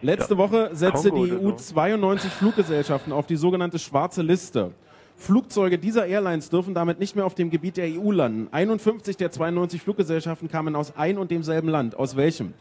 [0.02, 1.74] Letzte Woche setzte Kongo die oder EU so.
[1.74, 4.72] 92 Fluggesellschaften auf die sogenannte schwarze Liste.
[5.20, 8.48] Flugzeuge dieser Airlines dürfen damit nicht mehr auf dem Gebiet der EU landen.
[8.52, 11.96] 51 der 92 Fluggesellschaften kamen aus ein und demselben Land.
[11.98, 12.54] Aus welchem?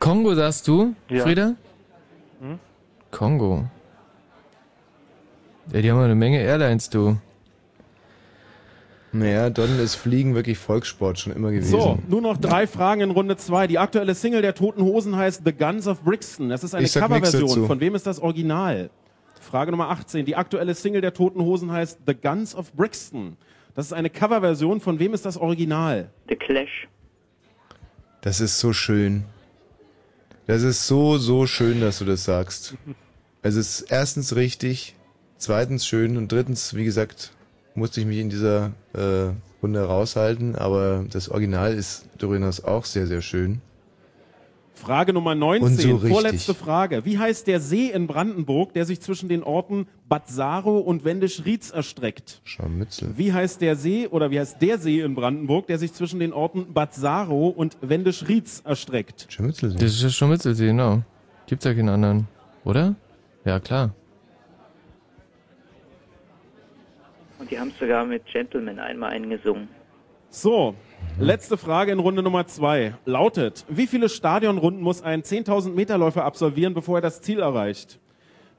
[0.00, 1.22] Kongo sagst du, Ja.
[1.22, 1.54] Frieda?
[2.40, 2.58] Hm?
[3.10, 3.64] Kongo.
[5.72, 7.16] Ja, die haben ja eine Menge Airlines, du.
[9.12, 11.70] naja, dann ist Fliegen wirklich Volkssport schon immer gewesen.
[11.70, 13.66] So, nur noch drei Fragen in Runde zwei.
[13.66, 16.48] Die aktuelle Single der Toten Hosen heißt The Guns of Brixton.
[16.48, 17.66] Das ist eine Coverversion.
[17.66, 18.90] Von wem ist das Original?
[19.42, 20.24] Frage Nummer 18.
[20.24, 23.36] Die aktuelle Single der Toten Hosen heißt The Guns of Brixton.
[23.74, 24.80] Das ist eine Coverversion.
[24.80, 26.10] Von wem ist das Original?
[26.28, 26.88] The Clash.
[28.20, 29.24] Das ist so schön.
[30.46, 32.74] Das ist so, so schön, dass du das sagst.
[33.42, 34.96] Es ist erstens richtig,
[35.36, 37.32] zweitens schön und drittens, wie gesagt,
[37.74, 39.30] musste ich mich in dieser äh,
[39.62, 43.60] Runde raushalten, aber das Original ist durchaus auch sehr, sehr schön.
[44.88, 47.04] Frage Nummer Und 19, so vorletzte Frage.
[47.04, 51.68] Wie heißt der See in Brandenburg, der sich zwischen den Orten Bad Saro und Wendisch-Rietz
[51.68, 52.40] erstreckt?
[52.44, 53.12] Scharmützel.
[53.18, 56.32] Wie heißt der See oder wie heißt der See in Brandenburg, der sich zwischen den
[56.32, 59.26] Orten Bad Saro und Wendisch-Rietz erstreckt?
[59.28, 59.76] Scharmützelsee.
[59.78, 61.02] Das ist ja schon Mitzelsee, genau.
[61.46, 62.26] Gibt's ja keinen anderen.
[62.64, 62.94] Oder?
[63.44, 63.94] Ja, klar.
[67.38, 69.68] Und die haben es sogar mit Gentleman einmal eingesungen.
[70.30, 70.74] So,
[71.18, 72.94] letzte Frage in Runde Nummer zwei.
[73.04, 77.98] Lautet, wie viele Stadionrunden muss ein 10.000 Meter Läufer absolvieren, bevor er das Ziel erreicht?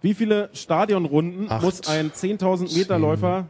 [0.02, 3.48] Wie viele Stadionrunden Acht, muss ein 10.000 Meter Läufer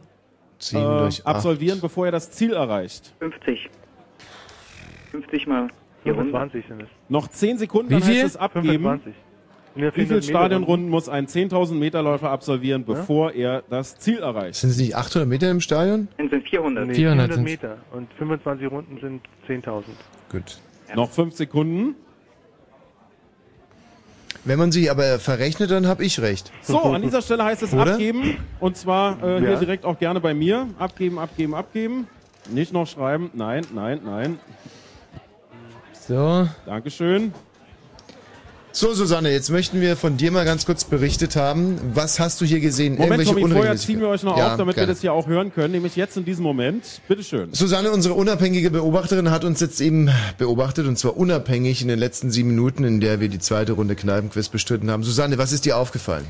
[0.58, 1.36] zehn äh, durch acht.
[1.36, 3.14] absolvieren, bevor er das Ziel erreicht?
[3.20, 3.70] 50.
[5.12, 5.68] 50 mal
[6.04, 6.30] die Runde.
[6.32, 6.88] 25 sind es.
[7.08, 8.24] Noch 10 Sekunden, Wie dann heißt viel?
[8.26, 8.66] es abgeben.
[8.84, 9.14] 25.
[9.74, 14.18] Wie viele 400 Meter Stadionrunden muss ein 10.000 Meter Läufer absolvieren, bevor er das Ziel
[14.18, 14.56] erreicht?
[14.56, 16.08] Sind es nicht 800 Meter im Stadion?
[16.18, 16.86] Sind 400.
[16.88, 17.50] Nee, 400 400 sind's.
[17.50, 17.76] Meter.
[17.92, 19.84] Und 25 Runden sind 10.000.
[20.30, 20.58] Gut.
[20.94, 21.94] Noch 5 Sekunden.
[24.44, 26.50] Wenn man sich aber verrechnet, dann habe ich recht.
[26.62, 27.92] So, an dieser Stelle heißt es Oder?
[27.92, 28.38] abgeben.
[28.58, 29.58] Und zwar äh, hier Ja.
[29.58, 30.66] direkt auch gerne bei mir.
[30.78, 32.06] Abgeben, abgeben, abgeben.
[32.50, 33.30] Nicht noch schreiben.
[33.34, 34.38] Nein, nein, nein.
[35.92, 36.48] So.
[36.64, 37.34] Dankeschön.
[38.72, 41.78] So, Susanne, jetzt möchten wir von dir mal ganz kurz berichtet haben.
[41.92, 42.96] Was hast du hier gesehen?
[42.96, 44.88] Moment, Tommy, vorher ziehen wir euch noch Ja, auf, damit gerne.
[44.88, 45.72] wir das hier auch hören können.
[45.72, 47.00] Nämlich jetzt in diesem Moment.
[47.08, 47.52] Bitteschön.
[47.52, 52.30] Susanne, unsere unabhängige Beobachterin, hat uns jetzt eben beobachtet und zwar unabhängig in den letzten
[52.30, 55.02] sieben Minuten, in der wir die zweite Runde Kneipenquiz bestritten haben.
[55.02, 56.26] Susanne, was ist dir aufgefallen?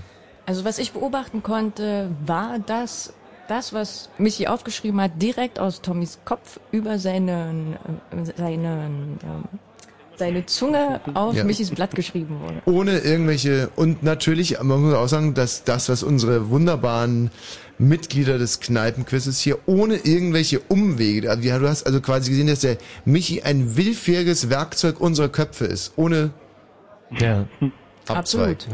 [0.47, 3.13] Also was ich beobachten konnte, war, dass
[3.49, 7.75] das, was Michi aufgeschrieben hat, direkt aus Tommys Kopf über seinen,
[8.13, 9.45] äh, seinen, ähm,
[10.21, 11.45] seine Zunge auf Ja.
[11.45, 12.63] Michis Blatt geschrieben wurde.
[12.67, 17.31] Ohne irgendwelche, und natürlich, man muss auch sagen, dass das, was unsere wunderbaren
[17.79, 22.61] Mitglieder des Kneipenquizzes hier ohne irgendwelche Umwege, also ja, du hast also quasi gesehen, dass
[22.61, 22.77] der
[23.07, 26.31] Michi ein willfähriges Werkzeug unserer Köpfe ist, ohne
[27.19, 27.47] Ja.
[28.07, 28.17] Abzweig.
[28.17, 28.67] Absolut.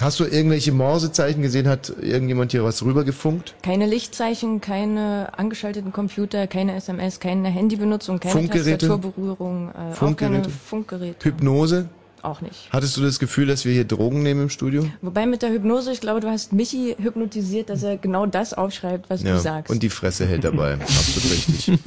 [0.00, 1.68] Hast du irgendwelche Morsezeichen gesehen?
[1.68, 3.54] Hat irgendjemand hier was rübergefunkt?
[3.62, 8.88] Keine Lichtzeichen, keine angeschalteten Computer, keine SMS, keine Handybenutzung, keine Funkgeräte?
[8.88, 10.42] Tastaturberührung, äh, auch Funkgeräte?
[10.42, 11.24] keine Funkgeräte.
[11.24, 11.88] Hypnose?
[12.22, 12.70] Auch nicht.
[12.72, 14.86] Hattest du das Gefühl, dass wir hier Drogen nehmen im Studio?
[15.02, 19.10] Wobei mit der Hypnose, ich glaube, du hast Michi hypnotisiert, dass er genau das aufschreibt,
[19.10, 19.70] was du sagst.
[19.70, 20.74] und die Fresse hält dabei.
[20.80, 21.78] Absolut richtig.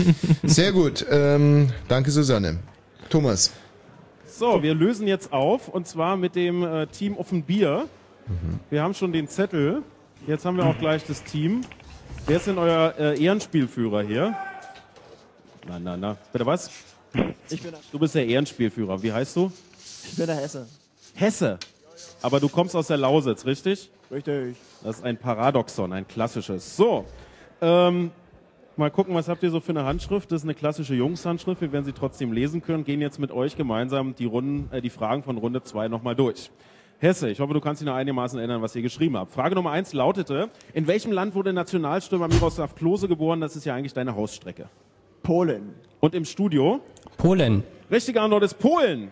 [0.43, 1.05] Sehr gut.
[1.09, 2.59] Ähm, danke, Susanne.
[3.09, 3.51] Thomas.
[4.27, 7.87] So, wir lösen jetzt auf und zwar mit dem äh, Team Offenbier.
[8.27, 8.59] Mhm.
[8.69, 9.83] Wir haben schon den Zettel.
[10.25, 11.61] Jetzt haben wir auch gleich das Team.
[12.25, 14.35] Wer ist denn euer äh, Ehrenspielführer hier?
[15.67, 16.17] Na, na, na.
[16.33, 16.69] Bitte was?
[17.49, 19.01] Ich bin, Du bist der Ehrenspielführer.
[19.01, 19.51] Wie heißt du?
[20.09, 20.67] ich bin der Hesse.
[21.15, 21.57] Hesse.
[22.21, 23.89] Aber du kommst aus der Lausitz, richtig?
[24.11, 24.55] Richtig.
[24.83, 26.77] Das ist ein Paradoxon, ein klassisches.
[26.77, 27.05] So,
[27.61, 28.11] ähm,
[28.75, 30.31] mal gucken, was habt ihr so für eine Handschrift?
[30.31, 31.61] Das ist eine klassische Jungshandschrift.
[31.61, 32.83] Wir werden sie trotzdem lesen können.
[32.83, 36.51] Gehen jetzt mit euch gemeinsam die Runden, äh, die Fragen von Runde 2 nochmal durch.
[36.99, 39.31] Hesse, ich hoffe, du kannst dich noch einigermaßen erinnern, was ihr geschrieben habt.
[39.31, 43.39] Frage Nummer 1 lautete, in welchem Land wurde Nationalstürmer Miroslav Klose geboren?
[43.39, 44.67] Das ist ja eigentlich deine Hausstrecke.
[45.21, 45.75] Polen.
[45.99, 46.79] Und im Studio?
[47.17, 47.63] Polen.
[47.91, 49.11] Richtige Antwort ist Polen.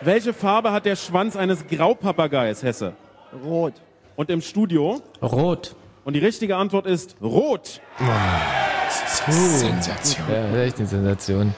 [0.00, 2.94] Welche Farbe hat der Schwanz eines Graupapageies, Hesse?
[3.44, 3.74] Rot.
[4.16, 5.02] Und im Studio?
[5.20, 5.76] Rot.
[6.06, 7.82] Und die richtige Antwort ist rot.
[9.28, 10.26] Sensation.
[10.30, 11.54] Ja, das ist echt eine Sensation.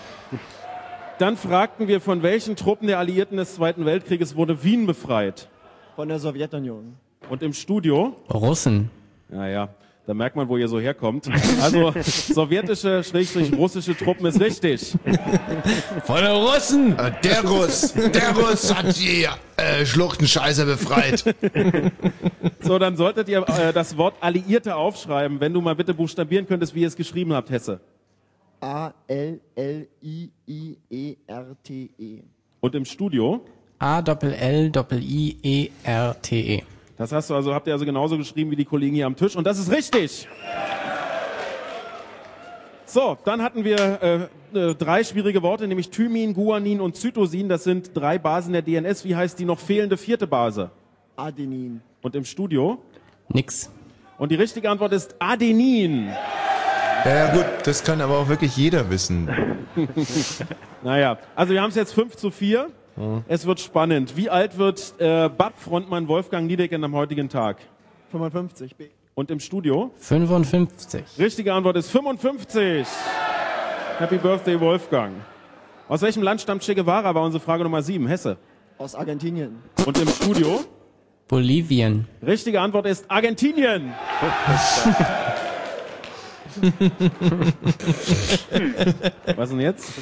[1.18, 5.48] Dann fragten wir, von welchen Truppen der Alliierten des Zweiten Weltkrieges wurde Wien befreit?
[5.96, 6.94] Von der Sowjetunion.
[7.28, 8.14] Und im Studio?
[8.32, 8.88] Russen.
[9.28, 9.68] Naja,
[10.06, 11.28] da merkt man, wo ihr so herkommt.
[11.60, 14.94] Also, sowjetische, schrägstrich russische Truppen ist richtig.
[16.04, 16.96] Von den Russen!
[16.98, 19.26] Äh, Der Russ, der Russ hat die
[19.56, 21.24] äh, Schluchtenscheiße befreit.
[22.60, 26.74] So, dann solltet ihr äh, das Wort Alliierte aufschreiben, wenn du mal bitte buchstabieren könntest,
[26.74, 27.80] wie ihr es geschrieben habt, Hesse.
[28.60, 29.42] A-L-L-I-I-E-R-T-E.
[32.60, 33.40] Und im Studio?
[33.78, 36.62] A Doppel L Doppel I E R T E.
[36.96, 39.36] Das hast du also, habt ihr also genauso geschrieben wie die Kollegen hier am Tisch
[39.36, 40.26] und das ist richtig.
[42.86, 47.48] So, dann hatten wir äh, äh, drei schwierige Worte, nämlich Thymin, Guanin und Zytosin.
[47.48, 49.04] Das sind drei Basen der DNS.
[49.04, 50.70] Wie heißt die noch fehlende vierte Base?
[51.14, 51.82] Adenin.
[52.00, 52.78] Und im Studio?
[53.28, 53.70] Nix.
[54.16, 56.08] Und die richtige Antwort ist Adenin.
[57.04, 59.28] Ja, ja, gut, das kann aber auch wirklich jeder wissen.
[60.82, 62.68] Naja, also wir haben es jetzt 5 zu 4.
[63.26, 64.16] Es wird spannend.
[64.16, 67.58] Wie alt wird äh, BAP-Frontmann Wolfgang Niedecken am heutigen Tag?
[68.12, 68.76] 55.
[68.76, 68.86] B.
[69.14, 69.90] Und im Studio?
[69.98, 71.04] 55.
[71.18, 72.86] Richtige Antwort ist 55.
[73.98, 75.14] Happy Birthday, Wolfgang.
[75.88, 78.06] Aus welchem Land stammt Che Guevara, war unsere Frage Nummer 7.
[78.06, 78.36] Hesse.
[78.78, 79.58] Aus Argentinien.
[79.84, 80.60] Und im Studio?
[81.26, 82.06] Bolivien.
[82.24, 83.92] Richtige Antwort ist Argentinien.
[89.36, 89.92] Was denn jetzt?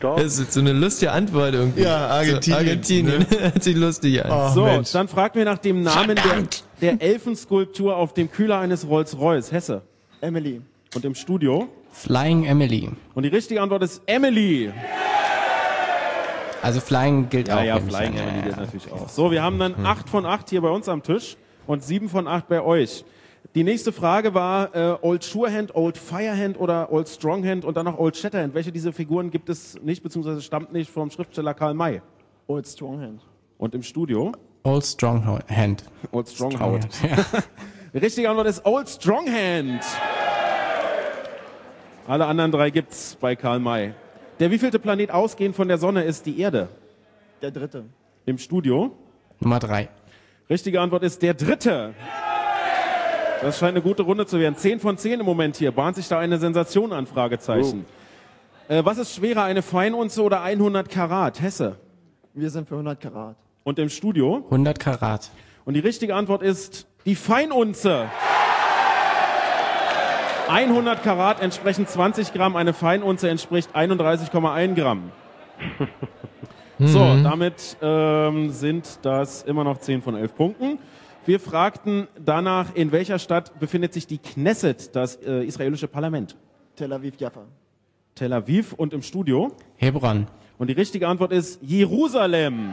[0.00, 1.82] Das ist so eine lustige Antwort irgendwie.
[1.82, 3.26] Ja, Argentinien, So, Argentinien.
[3.40, 4.54] Hört sich lustig an.
[4.54, 6.44] so, dann fragt mir nach dem Namen der,
[6.80, 9.52] der Elfenskulptur auf dem Kühler eines Rolls-Royce.
[9.52, 9.82] Hesse.
[10.20, 10.60] Emily.
[10.94, 11.68] Und im Studio?
[11.92, 12.90] Flying Emily.
[13.14, 14.72] Und die richtige Antwort ist Emily.
[16.62, 17.62] Also Flying gilt Ja, auch.
[17.64, 18.60] ja, Flying Emily ja, gilt ja.
[18.62, 19.08] natürlich auch.
[19.08, 19.86] So, wir haben dann Hm.
[19.86, 21.36] 8 von 8 hier bei uns am Tisch
[21.66, 23.04] und 7 von 8 bei euch.
[23.54, 27.98] Die nächste Frage war äh, Old Surehand, Old Firehand oder Old Stronghand und dann noch
[27.98, 28.54] Old Shatterhand.
[28.54, 32.02] Welche dieser Figuren gibt es nicht, beziehungsweise stammt nicht vom Schriftsteller Karl May?
[32.46, 33.22] Old Stronghand.
[33.56, 34.32] Und im Studio?
[34.64, 35.84] Old Stronghand.
[36.12, 36.92] Old Stronghold.
[36.92, 37.48] Stronghold,
[37.94, 39.82] Die richtige Antwort ist Old Stronghand.
[42.06, 43.94] Alle anderen drei gibt's bei Karl May.
[44.40, 46.68] Der wievielte Planet ausgehend von der Sonne ist die Erde?
[47.40, 47.84] Der dritte.
[48.26, 48.94] Im Studio?
[49.40, 49.88] Nummer drei.
[50.50, 51.94] Richtige Antwort ist der dritte.
[53.42, 54.56] Das scheint eine gute Runde zu werden.
[54.56, 55.70] 10 von 10 im Moment hier.
[55.70, 57.06] Bahnt sich da eine Sensation an?
[57.06, 57.84] Fragezeichen.
[58.68, 61.40] Äh, was ist schwerer, eine Feinunze oder 100 Karat?
[61.40, 61.76] Hesse.
[62.34, 63.36] Wir sind für 100 Karat.
[63.64, 64.42] Und im Studio?
[64.46, 65.30] 100 Karat.
[65.64, 68.06] Und die richtige Antwort ist die Feinunze.
[70.48, 75.12] 100 Karat entsprechen 20 Gramm, eine Feinunze entspricht 31,1 Gramm.
[76.80, 77.24] So, Mhm.
[77.24, 80.78] damit ähm, sind das immer noch 10 von 11 Punkten.
[81.28, 86.38] Wir fragten danach, in welcher Stadt befindet sich die Knesset, das äh, israelische Parlament?
[86.74, 87.44] Tel Aviv, Jaffa.
[88.14, 89.52] Tel Aviv und im Studio?
[89.76, 90.26] Hebron.
[90.56, 92.70] Und die richtige Antwort ist Jerusalem.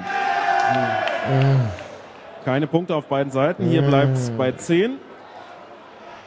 [2.46, 3.68] Keine Punkte auf beiden Seiten.
[3.68, 5.00] Hier bleibt's bei 10.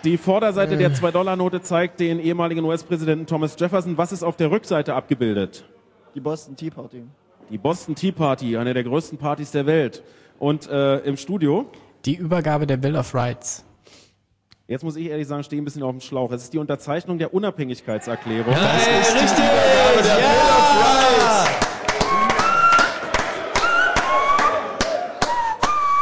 [0.05, 3.97] Die Vorderseite der 2-Dollar-Note zeigt den ehemaligen US-Präsidenten Thomas Jefferson.
[3.97, 5.65] Was ist auf der Rückseite abgebildet?
[6.15, 7.05] Die Boston Tea Party.
[7.49, 10.03] Die Boston Tea Party, eine der größten Partys der Welt.
[10.39, 11.65] Und äh, im Studio?
[12.09, 13.63] Die Übergabe der Bill of Rights.
[14.67, 16.33] Jetzt muss ich ehrlich sagen, stehe ein bisschen auf dem Schlauch.
[16.33, 18.55] Es ist die Unterzeichnung der Unabhängigkeitserklärung.
[18.55, 19.45] Hey, richtig!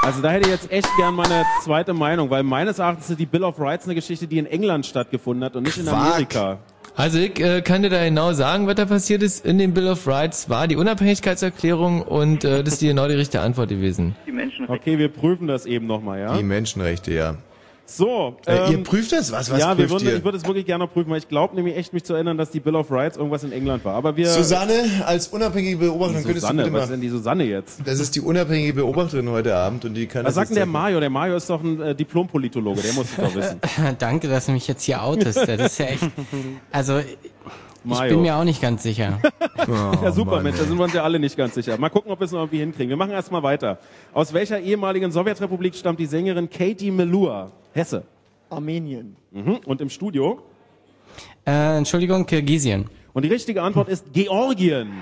[0.00, 3.26] Also da hätte ich jetzt echt gern meine zweite Meinung, weil meines Erachtens ist die
[3.26, 6.60] Bill of Rights eine Geschichte, die in England stattgefunden hat und nicht in Quark.
[6.96, 9.44] Also ich äh, kann dir da genau sagen, was da passiert ist.
[9.44, 13.14] In dem Bill of Rights war die Unabhängigkeitserklärung und äh, das ist die genau die
[13.14, 14.16] richtige Antwort gewesen.
[14.26, 14.72] Die Menschenrechte.
[14.72, 16.36] Okay, wir prüfen das eben nochmal, ja?
[16.38, 17.36] Die Menschenrechte, ja.
[17.86, 18.36] So.
[18.46, 19.30] Äh, ihr prüft das?
[19.30, 20.16] Was, was ja, wir prüft würden, ihr?
[20.16, 22.50] ich würde es wirklich gerne prüfen, weil ich glaube nämlich echt, mich zu erinnern, dass
[22.50, 23.94] die Bill of Rights irgendwas in England war.
[23.94, 24.28] Aber wir...
[24.28, 24.72] Susanne,
[25.06, 26.84] als unabhängige Beobachterin Die könntest du Susanne, bitte was mal...
[26.84, 27.80] ist denn die Susanne jetzt?
[27.84, 30.66] Das ist die unabhängige Beobachterin heute Abend und die kann Was sagt denn der.
[30.66, 30.98] Mario?
[30.98, 33.60] Der Mario ist doch ein äh, Diplom-Politologe, der muss es doch wissen.
[33.98, 35.46] Danke, dass du mich jetzt hier outest.
[35.46, 36.02] Das ist ja echt.
[36.72, 37.06] Also, ich
[37.84, 38.14] Mario.
[38.14, 39.20] bin mir auch nicht ganz sicher.
[40.02, 41.78] ja, super, Mann, Mensch, da sind wir uns ja alle nicht ganz sicher.
[41.78, 42.88] Mal gucken, ob wir es noch irgendwie hinkriegen.
[42.88, 43.78] Wir machen erstmal weiter.
[44.12, 47.52] Aus welcher ehemaligen Sowjetrepublik stammt die Sängerin Katie Melua?
[47.76, 48.04] Hesse.
[48.48, 49.16] Armenien.
[49.32, 49.58] Mhm.
[49.66, 50.40] Und im Studio?
[51.46, 52.86] Äh, Entschuldigung, Kirgisien.
[53.12, 54.92] Und die richtige Antwort ist Georgien.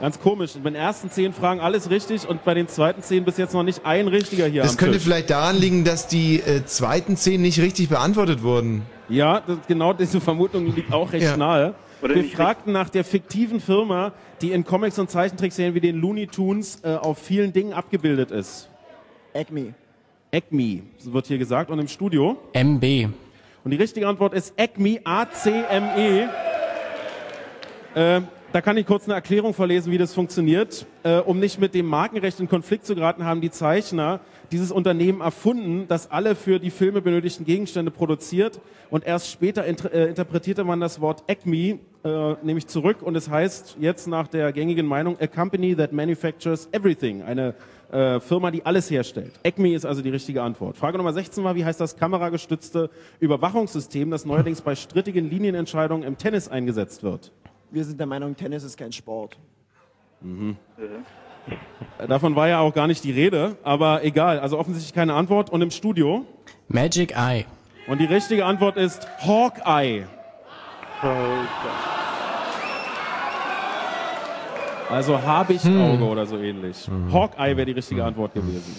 [0.00, 0.52] Ganz komisch.
[0.62, 3.62] Bei den ersten zehn Fragen alles richtig und bei den zweiten zehn bis jetzt noch
[3.62, 5.04] nicht ein richtiger hier Das am könnte Tisch.
[5.04, 8.82] vielleicht daran liegen, dass die äh, zweiten zehn nicht richtig beantwortet wurden.
[9.08, 11.36] Ja, das, genau diese Vermutung liegt auch recht Ja.
[11.36, 11.74] nahe.
[12.02, 16.26] Oder Wir fragten nach der fiktiven Firma, die in Comics und Zeichentrickserien wie den Looney
[16.26, 18.68] Tunes äh, auf vielen Dingen abgebildet ist.
[19.34, 19.74] Acme.
[20.32, 22.38] Acme wird hier gesagt und im Studio.
[22.52, 23.08] MB.
[23.64, 26.28] Und die richtige Antwort ist Acme, A-C-M-E.
[27.94, 28.22] Äh,
[28.52, 30.86] da kann ich kurz eine Erklärung vorlesen, wie das funktioniert.
[31.04, 35.22] Äh, um nicht mit dem Markenrecht in Konflikt zu geraten, haben die Zeichner dieses Unternehmen
[35.22, 38.60] erfunden, das alle für die Filme benötigten Gegenstände produziert.
[38.90, 43.30] Und erst später inter äh, interpretierte man das Wort Acme äh, nämlich zurück und es
[43.30, 47.22] heißt jetzt nach der gängigen Meinung A Company that manufactures everything.
[47.22, 47.54] Eine
[47.92, 49.32] äh, Firma, die alles herstellt.
[49.44, 50.76] Acme ist also die richtige Antwort.
[50.76, 52.90] Frage Nummer 16 war, wie heißt das kameragestützte
[53.20, 57.32] Überwachungssystem, das neuerdings bei strittigen Linienentscheidungen im Tennis eingesetzt wird?
[57.70, 59.38] Wir sind der Meinung, Tennis ist kein Sport.
[60.20, 60.56] Mhm.
[61.98, 64.40] Äh, Davon war ja auch gar nicht die Rede, aber egal.
[64.40, 65.50] Also offensichtlich keine Antwort.
[65.50, 66.24] Und im Studio?
[66.68, 67.44] Magic Eye.
[67.88, 70.06] Und die richtige Antwort ist Hawkeye.
[74.92, 76.88] Also Habichtauge oder so ähnlich.
[77.10, 78.76] Hawkeye wäre die richtige Antwort gewesen.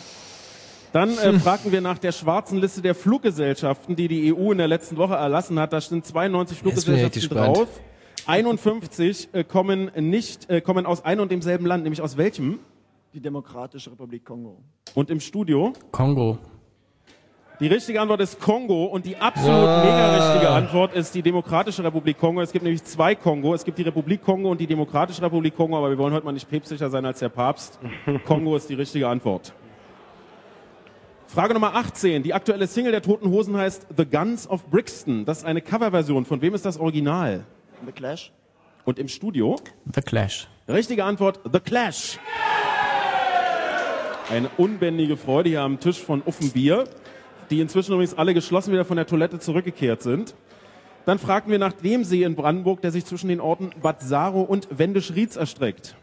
[0.92, 4.68] Dann äh, fragten wir nach der schwarzen Liste der Fluggesellschaften, die die EU in der
[4.68, 5.74] letzten Woche erlassen hat.
[5.74, 7.68] Da sind 92 Jetzt bin ich Fluggesellschaften drauf.
[8.28, 12.60] 51 äh, kommen nicht, äh, kommen aus einem und demselben Land, nämlich aus welchem?
[13.16, 14.60] Die Demokratische Republik Kongo.
[14.94, 15.74] Und im Studio?
[15.92, 16.38] Kongo.
[17.60, 19.84] Die richtige Antwort ist Kongo und die absolut Ja.
[19.84, 22.42] mega richtige Antwort ist die Demokratische Republik Kongo.
[22.42, 23.54] Es gibt nämlich zwei Kongo.
[23.54, 26.32] Es gibt die Republik Kongo und die Demokratische Republik Kongo, aber wir wollen heute mal
[26.32, 27.80] nicht päpstlicher sein als der Papst.
[28.26, 29.54] Kongo ist die richtige Antwort.
[31.28, 32.24] Frage Nummer 18.
[32.24, 35.24] Die aktuelle Single der Toten Hosen heißt The Guns of Brixton.
[35.26, 36.26] Das ist eine Coverversion.
[36.26, 37.46] Von wem ist das Original?
[37.86, 38.32] The Clash.
[38.84, 39.56] Und im Studio?
[39.94, 40.48] The Clash.
[40.68, 42.20] Richtige Antwort, The Clash.
[44.30, 46.86] Eine unbändige Freude hier am Tisch von Uffenbier,
[47.54, 50.34] die inzwischen übrigens alle geschlossen wieder von der Toilette zurückgekehrt sind.
[51.06, 54.42] Dann fragten wir nach dem See in Brandenburg, der sich zwischen den Orten Bad Saro
[54.42, 55.96] und Wendisch-Rietz erstreckt.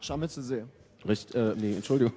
[0.00, 0.64] Scharmützelsee.
[1.06, 2.12] Richt, äh, nee, Entschuldigung.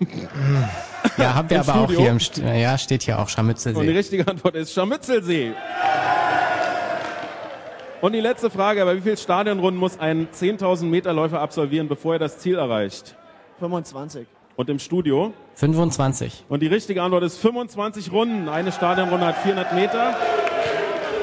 [1.18, 2.00] Ja, haben wir Im aber auch Studio.
[2.02, 3.92] hier im St Ja, steht hier auch Und die Scharmützelsee.
[3.92, 5.54] richtige Antwort ist Scharmützelsee.
[8.02, 12.14] Und die letzte Frage, bei wie viel Stadionrunden muss ein 10.000 Meter Läufer absolvieren, bevor
[12.14, 13.16] er das Ziel erreicht?
[13.60, 14.26] 25.
[14.60, 15.32] Und im Studio?
[15.56, 16.44] 25.
[16.50, 18.50] Und die richtige Antwort ist 25 Runden.
[18.50, 20.18] Eine Stadionrunde hat 400 Meter.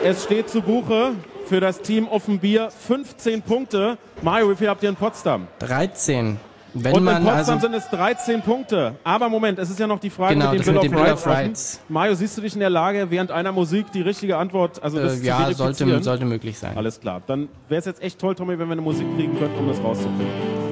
[0.03, 1.13] Es steht zu Buche
[1.45, 3.99] für das Team Offenbier 15 Punkte.
[4.23, 5.49] Mario, wie viel habt ihr in Potsdam?
[5.59, 6.39] 13.
[6.73, 8.95] Wenn Und in Potsdam also sind es 13 Punkte.
[9.05, 11.27] Aber Moment, es ist ja noch die Frage Genau, mit dem Bill, of, Bill of.
[11.27, 11.81] Rights.
[11.91, 15.19] Mario, siehst du dich in der Lage, während einer Musik die richtige Antwort, also das
[15.19, 16.75] äh, zu ja, sollte, sollte möglich sein.
[16.75, 17.21] Alles klar.
[17.27, 19.79] Dann wäre es jetzt echt toll, Tommy, wenn wir eine Musik kriegen könnten, um das
[19.85, 20.66] rauszukriegen.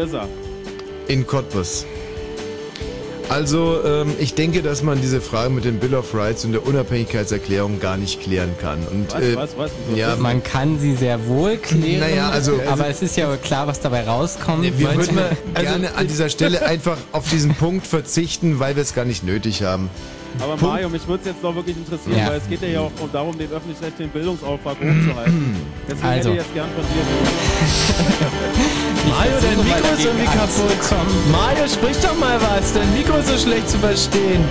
[0.00, 0.28] Hier ist er.
[1.08, 1.84] In Cottbus.
[3.28, 6.66] Also, ähm, ich denke, dass man diese Frage mit dem Bill of Rights und der
[6.66, 8.78] Unabhängigkeitserklärung gar nicht klären kann.
[8.90, 9.70] Und, Was, äh, was, was?
[9.94, 13.80] Ja, Man kann sie sehr wohl klären, Naja, also- aber es ist ja klar, was
[13.80, 14.62] dabei rauskommt.
[14.62, 18.94] wir würden Manchmal- gerne an dieser Stelle einfach auf diesen Punkt verzichten, weil wir es
[18.94, 19.90] gar nicht nötig haben.
[20.40, 20.62] Aber Punkt.
[20.62, 22.28] Mario, mich würde es jetzt noch wirklich interessieren, Ja.
[22.28, 25.56] weil es geht ja hier auch um darum, den öffentlich-rechtlichen Bildungsauftrag hochzuhalten.
[25.88, 26.30] Deswegen Also.
[26.30, 27.04] hätte ich jetzt gern von dir.
[29.10, 30.96] Mario, dein Mikro ist irgendwie kaputt.
[31.32, 32.72] Mario, sprich doch mal was.
[32.72, 34.44] Dein Mikro ist so schlecht zu verstehen.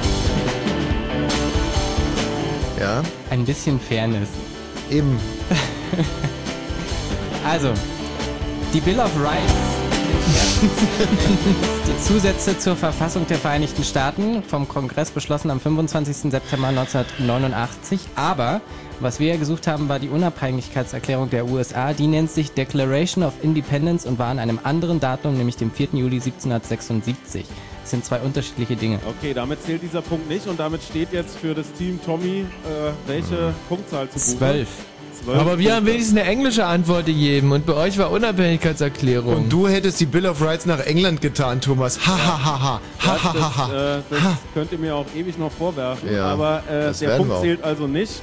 [2.80, 3.02] Ja.
[3.30, 4.30] Ein bisschen Fairness.
[4.90, 5.20] Eben.
[7.49, 7.70] Also,
[8.74, 9.69] die Bill of Rights.
[10.61, 16.31] Die Zusätze zur Verfassung der Vereinigten Staaten vom Kongress beschlossen am 25.
[16.31, 18.02] September 1989.
[18.15, 18.60] Aber
[18.99, 21.94] was wir gesucht haben, war die Unabhängigkeitserklärung der USA.
[21.94, 25.90] Die nennt sich Declaration of Independence und war an einem anderen Datum, nämlich dem 4.
[25.94, 27.45] Juli 1776.
[27.81, 28.99] Das sind zwei unterschiedliche Dinge.
[29.07, 32.45] Okay, damit zählt dieser Punkt nicht und damit steht jetzt für das Team Tommy äh,
[33.07, 34.38] welche Punktzahl zu Buche?
[34.38, 34.68] Zwölf.
[35.24, 39.36] Zwölf Aber wir haben wenigstens eine englische Antwort gegeben und bei euch war Unabhängigkeitserklärung.
[39.36, 42.06] Und du hättest die Bill of Rights nach England getan, Thomas.
[42.06, 42.82] Ha ha ha ha.
[43.06, 43.98] Ha ha ha das, ha.
[43.98, 44.20] äh, das
[44.54, 46.14] könnt ihr mir auch ewig noch vorwerfen.
[46.14, 48.22] Ja, aber äh, das der Punkt zählt also nicht.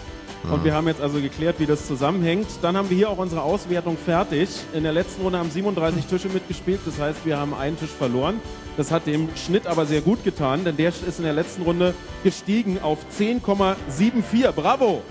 [0.51, 2.47] Und wir haben jetzt also geklärt, wie das zusammenhängt.
[2.63, 4.49] Dann haben wir hier auch unsere Auswertung fertig.
[4.73, 6.81] In der letzten Runde haben 37 Tische mitgespielt.
[6.87, 8.41] Das heißt, wir haben einen Tisch verloren.
[8.77, 11.95] Das hat dem Schnitt aber sehr gut getan, denn der ist in der letzten Runde
[12.23, 14.53] gestiegen auf 10,74.
[14.53, 15.03] Bravo!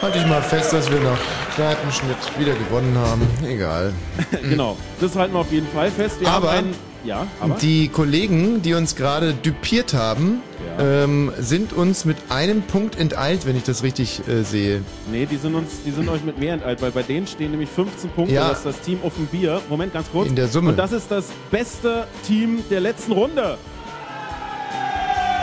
[0.00, 1.18] Halte ich mal fest, dass wir nach
[1.56, 3.22] Kneipenschnitt wieder gewonnen haben.
[3.44, 3.92] Egal.
[4.48, 6.20] genau, das halten wir auf jeden Fall fest.
[6.20, 6.72] Wir Aber- einen,
[7.04, 10.40] ja, aber Die Kollegen, die uns gerade düpiert haben,
[10.78, 14.82] ähm, sind uns mit einem Punkt enteilt, wenn ich das richtig äh, sehe.
[15.10, 17.68] Nee, die sind uns, die sind euch mit mehr enteilt, weil bei denen stehen nämlich
[17.68, 18.34] 15 Punkte.
[18.34, 18.48] Ja.
[18.50, 19.60] Das ist das Team auf dem Bier.
[19.68, 20.28] Moment, ganz kurz.
[20.28, 20.70] In der Summe.
[20.70, 23.58] Und das ist das beste Team der letzten Runde.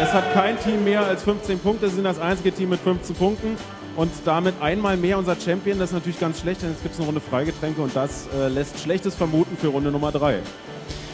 [0.02, 1.88] Es hat kein Team mehr als 15 Punkte.
[1.90, 3.57] Sie sind das einzige Team mit 15 Punkten.
[3.95, 5.80] Und damit einmal mehr unser Champion.
[5.80, 8.80] Das ist natürlich ganz schlecht, denn es gibt eine Runde Freigetränke und das äh, lässt
[8.80, 10.39] Schlechtes vermuten für Runde Nummer 3.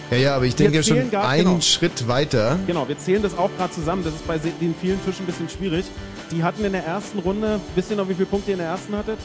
[0.10, 1.62] Ja, ja, aber ich Wir denke ja schon zählen gar- einen genau.
[1.62, 2.58] Schritt weiter.
[2.68, 4.04] Genau, wir zählen das auch gerade zusammen.
[4.04, 5.86] Das ist bei den vielen Tischen ein bisschen schwierig.
[6.32, 8.70] Die hatten in der ersten Runde, wisst ihr noch, wie viele Punkte ihr in der
[8.70, 9.20] ersten hattet?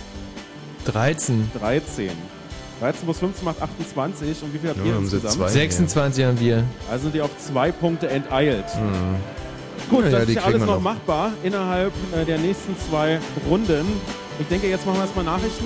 [0.84, 1.50] 13.
[1.58, 2.10] 13.
[2.80, 4.42] 13 plus 15 macht 28.
[4.42, 5.32] Und wie viel habt Ja, ihr haben insgesamt?
[5.34, 5.48] zwei.
[5.48, 6.62] 26 haben wir.
[6.90, 8.66] Also sind die auf zwei Punkte enteilt.
[9.90, 10.81] Gut, Ja, ja, das die ist ja alles noch noch.
[10.81, 13.86] machbar innerhalb äh, der nächsten zwei Runden.
[14.39, 15.65] Ich denke, jetzt machen wir erstmal Nachrichten.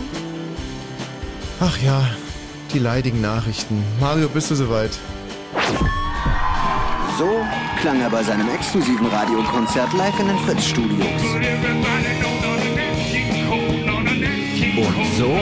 [1.61, 2.03] Ach ja,
[2.73, 3.83] die leidigen Nachrichten.
[4.01, 4.91] Mario, bist du soweit?
[7.19, 7.29] So
[7.81, 11.07] klang er bei seinem exklusiven Radiokonzert live in den Fritz-Studios.
[14.77, 15.37] Und so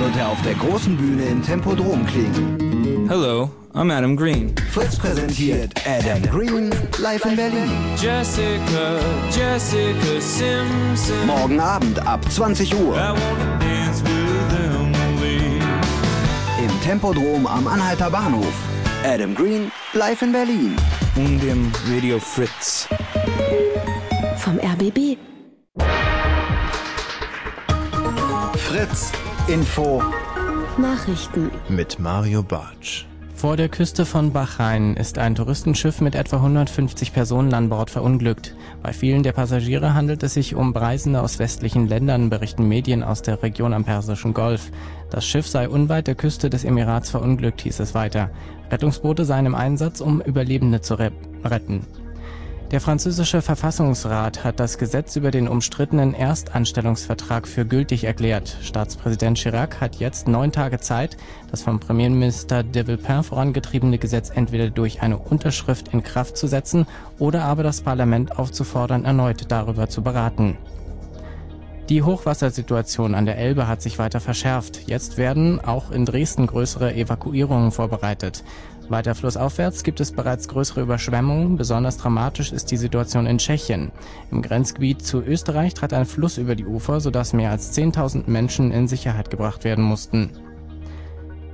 [0.00, 3.06] wird er auf der großen Bühne im Tempodrom klingen.
[3.06, 4.54] Hello, I'm Adam Green.
[4.70, 7.70] Fritz präsentiert Adam Green live in Berlin.
[7.96, 8.98] Jessica,
[9.30, 11.26] Jessica Simpson.
[11.26, 13.14] Morgen Abend ab 20 Uhr
[16.58, 18.54] im Tempodrom am Anhalter Bahnhof.
[19.04, 20.76] Adam Green live in Berlin.
[21.16, 22.88] Und im Radio Fritz.
[24.38, 25.18] Vom RBB.
[28.56, 29.12] Fritz
[29.50, 30.00] Info
[30.78, 31.50] Nachrichten.
[31.68, 33.04] Mit Mario Bartsch.
[33.34, 38.54] Vor der Küste von Bahrain ist ein Touristenschiff mit etwa 150 Personen an Bord verunglückt.
[38.80, 43.22] Bei vielen der Passagiere handelt es sich um Reisende aus westlichen Ländern, berichten Medien aus
[43.22, 44.70] der Region am Persischen Golf.
[45.10, 48.30] Das Schiff sei unweit der Küste des Emirats verunglückt, hieß es weiter.
[48.70, 51.10] Rettungsboote seien im Einsatz, um Überlebende zu re
[51.42, 51.84] retten.
[52.70, 58.58] Der französische Verfassungsrat hat das Gesetz über den umstrittenen Erstanstellungsvertrag für gültig erklärt.
[58.62, 61.16] Staatspräsident Chirac hat jetzt neun Tage Zeit,
[61.50, 66.86] das vom Premierminister de Villepin vorangetriebene Gesetz entweder durch eine Unterschrift in Kraft zu setzen
[67.18, 70.56] oder aber das Parlament aufzufordern, erneut darüber zu beraten.
[71.90, 74.82] Die Hochwassersituation an der Elbe hat sich weiter verschärft.
[74.86, 78.44] Jetzt werden auch in Dresden größere Evakuierungen vorbereitet.
[78.90, 81.56] Weiter flussaufwärts gibt es bereits größere Überschwemmungen.
[81.56, 83.92] Besonders dramatisch ist die Situation in Tschechien.
[84.32, 88.72] Im Grenzgebiet zu Österreich trat ein Fluss über die Ufer, sodass mehr als 10.000 Menschen
[88.72, 90.30] in Sicherheit gebracht werden mussten.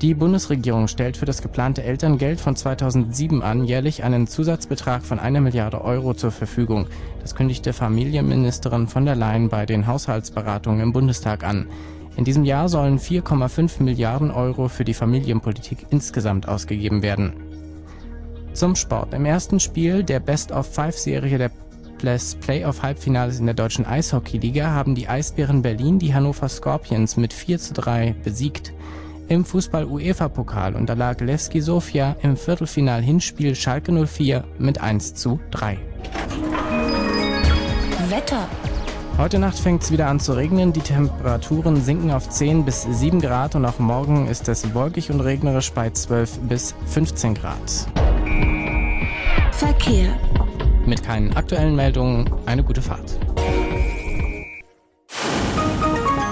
[0.02, 5.40] Die Bundesregierung stellt für das geplante Elterngeld von 2007 an jährlich einen Zusatzbetrag von einer
[5.40, 6.86] Milliarde Euro zur Verfügung.
[7.22, 11.66] Das kündigte Familienministerin von der Leyen bei den Haushaltsberatungen im Bundestag an.
[12.16, 17.34] In diesem Jahr sollen 4,5 Milliarden Euro für die Familienpolitik insgesamt ausgegeben werden.
[18.54, 19.12] Zum Sport.
[19.12, 21.50] Im ersten Spiel der Best-of-Five-Serie der
[21.98, 27.74] Playoff-Halbfinales in der deutschen Eishockeyliga haben die Eisbären Berlin die Hannover Scorpions mit 4 zu
[27.74, 28.72] 3 besiegt.
[29.28, 35.78] Im Fußball-UEFA-Pokal unterlag Levski Sofia im Viertelfinal-Hinspiel Schalke 04 mit 1 zu 3.
[38.08, 38.48] Wetter.
[39.18, 40.74] Heute Nacht fängt es wieder an zu regnen.
[40.74, 45.20] Die Temperaturen sinken auf 10 bis 7 Grad und auch morgen ist es wolkig und
[45.20, 47.56] regnerisch bei 12 bis 15 Grad.
[49.52, 50.14] Verkehr.
[50.84, 53.18] Mit keinen aktuellen Meldungen eine gute Fahrt.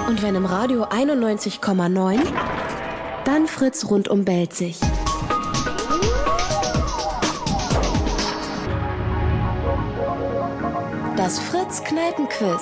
[0.07, 2.19] Und wenn im Radio 91,9,
[3.25, 4.79] dann Fritz rund um Belzig.
[11.25, 12.61] Das Fritz Kneipenquiz.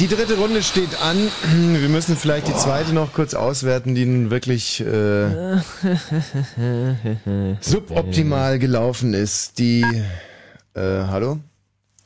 [0.00, 1.18] Die dritte Runde steht an.
[1.78, 5.58] Wir müssen vielleicht die zweite noch kurz auswerten, die nun wirklich äh,
[7.60, 9.58] suboptimal gelaufen ist.
[9.58, 9.82] Die,
[10.72, 11.40] äh, hallo?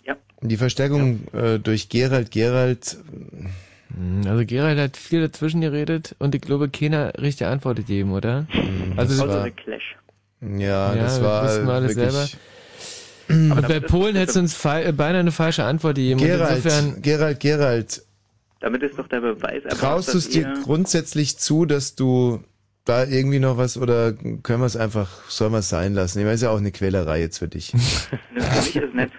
[0.05, 0.17] Ja.
[0.41, 2.33] Die Verstärkung äh, durch Gerald.
[2.33, 2.97] Gerald,
[4.27, 8.49] Also Gerald hat viel dazwischen geredet und ich glaube, keiner richtig antwortet jedem, oder?
[8.97, 9.97] Also Also das The Clash.
[10.59, 12.13] ja, das wir war alles wirklich...
[12.13, 12.29] selber.
[13.29, 16.21] Aber bei Polen hättest du uns äh, beinahe eine falsche Antwort gegeben.
[16.21, 18.03] Gerald, Insofern, Gerald, Gerald,
[18.61, 22.43] Damit ist doch der Beweis erbracht, traust du es dir grundsätzlich zu, dass du
[22.85, 26.21] da irgendwie noch was oder können wir es einfach, sollen wir es sein lassen?
[26.21, 27.75] Ich meine, es ist ja auch eine Quälerei jetzt für dich.
[27.75, 29.11] Nö, Für mich ist nett.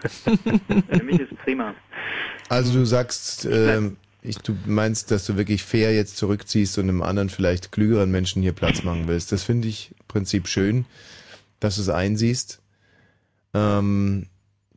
[0.89, 1.75] Für mich ist prima.
[2.49, 7.01] Also du sagst, ähm, ich, du meinst, dass du wirklich fair jetzt zurückziehst und einem
[7.01, 9.31] anderen vielleicht klügeren Menschen hier Platz machen willst.
[9.31, 10.85] Das finde ich im Prinzip schön,
[11.59, 12.61] dass du es einsiehst.
[13.53, 14.27] Ähm,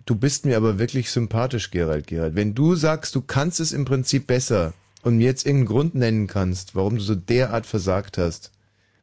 [0.06, 2.34] du bist mir aber wirklich sympathisch, Gerald, Gerald.
[2.34, 4.72] Wenn du sagst, du kannst es im Prinzip besser
[5.02, 8.52] und mir jetzt irgendeinen Grund nennen kannst, warum du so derart versagt hast,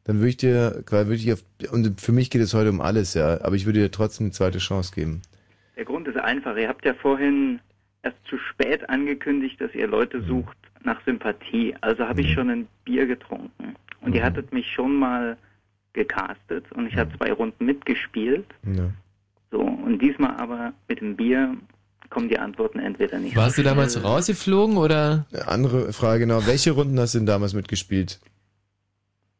[0.04, 3.14] dann würde ich dir, würde ich auf, und für mich geht es heute um alles,
[3.14, 5.22] ja, aber ich würde dir trotzdem eine zweite Chance geben.
[5.76, 6.56] Der Grund ist einfach.
[6.56, 7.60] Ihr habt ja vorhin
[8.02, 11.74] erst zu spät angekündigt, dass ihr Leute sucht nach Sympathie.
[11.82, 13.76] Also habe ich schon ein Bier getrunken.
[14.00, 15.36] Und ihr hattet mich schon mal
[15.92, 18.46] gecastet und ich habe zwei Runden mitgespielt.
[18.64, 18.90] Ja.
[19.50, 21.56] So, und diesmal aber mit dem Bier
[22.10, 23.36] kommen die Antworten entweder nicht.
[23.36, 24.04] warst so du damals schnell.
[24.04, 25.26] rausgeflogen oder?
[25.32, 28.18] Eine andere Frage genau, welche Runden hast du denn damals mitgespielt?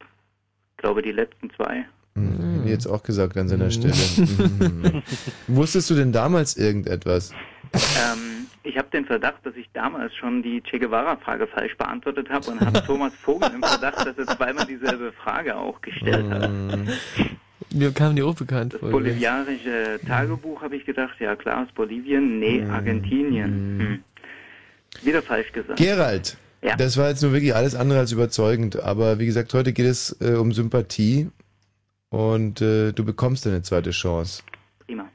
[0.00, 1.86] Ich glaube, die letzten zwei.
[2.14, 3.94] Hm, hätte ich jetzt auch gesagt an seiner Stelle.
[4.16, 5.02] Mhm.
[5.48, 7.32] Wusstest du denn damals irgendetwas?
[7.72, 12.50] Ähm, ich habe den Verdacht, dass ich damals schon die Che Guevara-Frage falsch beantwortet habe
[12.50, 16.50] und habe Thomas Vogel im Verdacht, dass er zweimal dieselbe Frage auch gestellt hat.
[17.72, 18.90] Mir kam die auch bekannt Das vor.
[18.90, 23.78] bolivianische Tagebuch habe ich gedacht, ja klar, aus Bolivien, nee, Argentinien.
[23.78, 23.98] Hm.
[25.04, 25.78] Wieder falsch gesagt.
[25.78, 26.76] Gerald, Ja.
[26.76, 30.16] das war jetzt nur wirklich alles andere als überzeugend, aber wie gesagt, heute geht es
[30.20, 31.28] äh, um Sympathie
[32.08, 34.42] und äh, du bekommst eine zweite Chance.
[34.86, 35.06] Prima.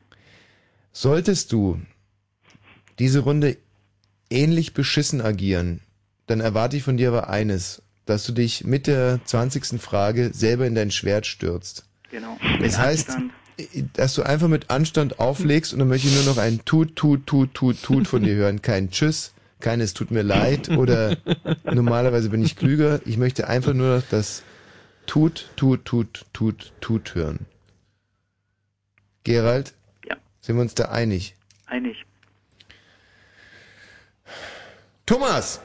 [0.92, 1.82] Solltest du
[3.00, 3.58] diese Runde
[4.30, 5.82] ähnlich beschissen agieren,
[6.28, 9.82] dann erwarte ich von dir aber eines, dass du dich mit der 20.
[9.82, 11.86] Frage selber in dein Schwert stürzt.
[12.14, 12.38] Genau.
[12.62, 13.34] Das heißt, Anstand.
[13.94, 17.26] dass du einfach mit Anstand auflegst und dann möchte ich nur noch ein Tut, Tut,
[17.26, 18.62] Tut, Tut, Tut von dir hören.
[18.62, 21.18] Kein Tschüss, kein Es tut mir leid oder
[21.64, 23.02] normalerweise bin ich klüger.
[23.06, 24.44] Ich möchte einfach nur noch das
[25.08, 27.48] Tut, Tut, Tut, Tut, Tut hören.
[29.24, 29.74] Gerald?
[30.08, 30.16] Ja.
[30.40, 31.34] Sind wir uns da einig?
[31.66, 32.06] Einig.
[35.08, 35.62] Thomas!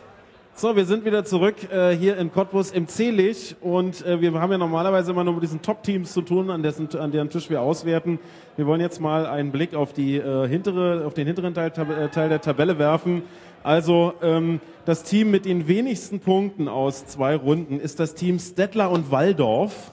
[0.60, 4.51] So, wir sind wieder zurück äh, hier in Cottbus im C-Lich und äh, wir haben
[4.51, 7.62] ja normalerweise immer nur mit diesen Top-Teams zu tun, an, dessen, an deren Tisch wir
[7.62, 8.18] auswerten.
[8.56, 12.09] Wir wollen jetzt mal einen Blick auf, die, äh, hintere, auf den hinteren Teil, äh,
[12.09, 13.22] Teil der Tabelle werfen.
[13.62, 18.90] Also ähm, das Team mit den wenigsten Punkten aus zwei Runden ist das Team Stettler
[18.90, 19.93] und Waldorf.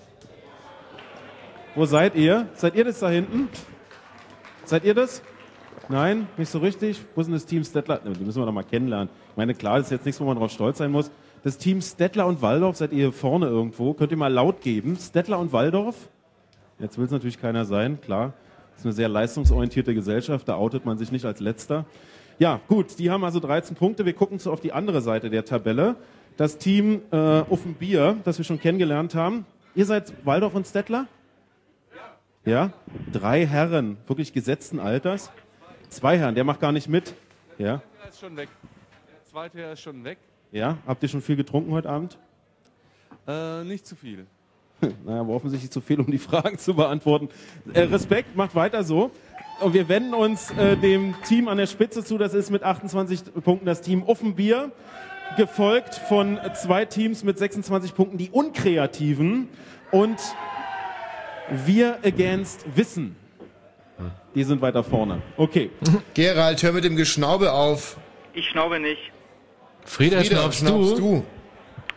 [1.75, 2.47] Wo seid ihr?
[2.55, 3.49] Seid ihr das da hinten?
[4.63, 5.21] Seid ihr das?
[5.89, 6.99] Nein, nicht so richtig.
[7.13, 7.99] Wo ist denn das Team Stettler?
[8.03, 9.09] Die müssen wir doch mal kennenlernen.
[9.35, 11.11] Ich meine, klar, das ist jetzt nichts, wo man drauf stolz sein muss.
[11.43, 13.93] Das Team Stettler und Waldorf, seid ihr vorne irgendwo?
[13.93, 14.95] Könnt ihr mal laut geben?
[14.95, 16.07] Stettler und Waldorf?
[16.79, 18.31] Jetzt will es natürlich keiner sein, klar.
[18.71, 21.83] Das ist eine sehr leistungsorientierte Gesellschaft, da outet man sich nicht als Letzter.
[22.39, 24.05] Ja, gut, die haben also 13 Punkte.
[24.05, 25.97] Wir gucken so auf die andere Seite der Tabelle.
[26.37, 29.45] Das Team äh, Offenbier, das wir schon kennengelernt haben.
[29.75, 31.07] Ihr seid Waldorf und Stettler?
[32.45, 32.71] Ja,
[33.11, 35.29] drei Herren, wirklich gesetzten Alters.
[35.89, 37.15] Zwei Herren, der macht gar nicht mit.
[37.57, 38.47] Ja, Der ist schon weg.
[39.35, 40.17] Zweite ist schon weg.
[40.53, 40.77] ja.
[40.87, 42.17] Habt ihr schon viel getrunken heute Abend?
[43.27, 44.27] Äh, nicht zu viel.
[45.05, 47.27] Naja, aber offensichtlich zu viel, um die Fragen zu beantworten.
[47.73, 49.11] Äh, Respekt, macht weiter so.
[49.59, 52.17] Und wir wenden uns äh, dem Team an der Spitze zu.
[52.17, 54.71] Das ist mit 28 Punkten das Team Offenbier.
[55.35, 59.49] Gefolgt von zwei Teams mit 26 Punkten, die Unkreativen.
[59.91, 60.21] Und
[61.65, 63.17] wir against Wissen.
[64.33, 65.21] Die sind weiter vorne.
[65.35, 65.71] Okay.
[66.13, 67.97] Gerald, hör mit dem Geschnaube auf.
[68.33, 69.11] Ich schnaube nicht.
[69.85, 70.67] Frieda, schnaufst
[70.99, 71.23] du?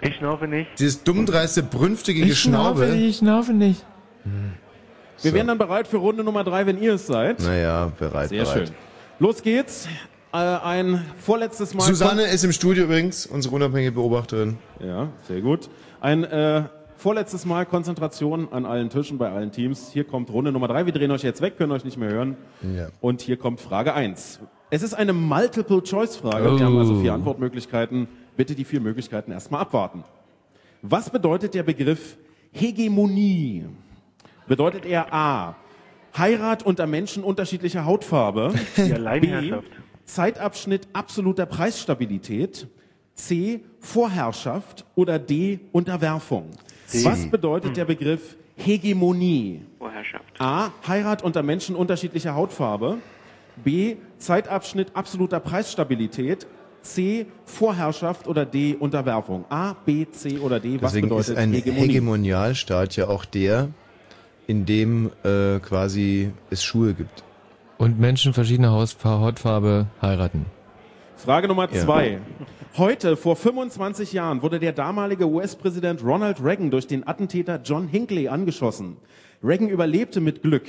[0.01, 0.69] Ich schnaufe nicht.
[0.79, 2.97] Dieses dummdreiste, brünftige Ich schnaufe Geschnaube.
[2.97, 3.85] nicht, ich schnaufe nicht.
[5.23, 7.41] Wir wären dann bereit für Runde Nummer drei, wenn ihr es seid.
[7.41, 8.69] Naja, bereit, Sehr bereit.
[8.69, 8.77] schön.
[9.19, 9.89] Los geht's.
[10.33, 11.83] Äh, ein vorletztes Mal.
[11.85, 14.59] Susanne ist im Studio übrigens, unsere unabhängige Beobachterin.
[14.79, 15.71] Ja, sehr gut.
[16.01, 16.65] Ein äh,
[16.97, 19.91] vorletztes Mal Konzentration an allen Tischen bei allen Teams.
[19.91, 20.85] Hier kommt Runde Nummer drei.
[20.87, 22.37] Wir drehen euch jetzt weg, können euch nicht mehr hören.
[22.63, 22.89] Ja.
[23.01, 24.39] Und hier kommt Frage eins.
[24.71, 26.45] Es ist eine Multiple-Choice-Frage.
[26.45, 26.61] Wir Oh.
[26.61, 28.07] haben also vier Antwortmöglichkeiten.
[28.37, 30.05] Bitte die vier Möglichkeiten erstmal abwarten.
[30.83, 32.17] Was bedeutet der Begriff
[32.53, 33.65] Hegemonie?
[34.47, 35.57] Bedeutet er A.
[36.17, 38.53] Heirat unter Menschen unterschiedlicher Hautfarbe?
[38.77, 39.53] B.
[40.05, 42.69] Zeitabschnitt absoluter Preisstabilität?
[43.15, 43.61] C.
[43.81, 44.85] Vorherrschaft?
[44.95, 45.61] Oder D.
[45.73, 46.51] Unterwerfung?
[46.87, 47.05] C.
[47.05, 49.63] Was bedeutet der Begriff Hegemonie?
[49.79, 50.25] Vorherrschaft.
[50.41, 50.71] A.
[50.87, 52.99] Heirat unter Menschen unterschiedlicher Hautfarbe.
[53.65, 53.97] B.
[54.19, 56.47] Zeitabschnitt absoluter Preisstabilität.
[56.83, 57.27] C.
[57.45, 58.75] Vorherrschaft oder D.
[58.79, 59.45] Unterwerfung.
[59.51, 60.81] A, B, C oder D.
[60.81, 61.81] Was Deswegen bedeutet ist ein Hegemonie?
[61.89, 63.69] Hegemonialstaat ja auch der,
[64.47, 67.25] in dem äh, quasi es Schuhe gibt.
[67.79, 70.47] Und Menschen verschiedener Hautfarbe heiraten.
[71.17, 71.81] Frage Nummer Ja.
[71.85, 72.21] zwei.
[72.77, 78.29] Heute, vor 25 Jahren, wurde der damalige US-Präsident Ronald Reagan durch den Attentäter John Hinckley
[78.29, 78.97] angeschossen.
[79.43, 80.67] Reagan überlebte mit Glück.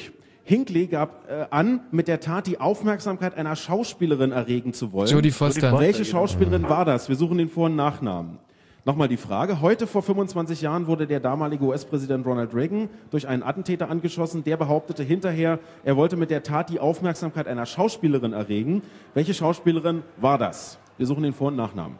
[0.50, 5.08] Hinckley gab äh, an, mit der Tat die Aufmerksamkeit einer Schauspielerin erregen zu wollen.
[5.08, 5.78] Jodie Foster.
[5.80, 7.08] Welche Schauspielerin war das?
[7.08, 8.40] Wir suchen den Vor- und Nachnamen.
[8.84, 9.62] Nochmal die Frage.
[9.62, 14.44] Heute vor 25 Jahren wurde der damalige US-Präsident Ronald Reagan durch einen Attentäter angeschossen.
[14.44, 18.82] Der behauptete hinterher, er wollte mit der Tat die Aufmerksamkeit einer Schauspielerin erregen.
[19.14, 20.80] Welche Schauspielerin war das?
[20.98, 22.00] Wir suchen den Vor- und Nachnamen.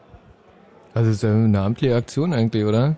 [0.92, 2.96] Also ist ja eine amtliche Aktion eigentlich, oder?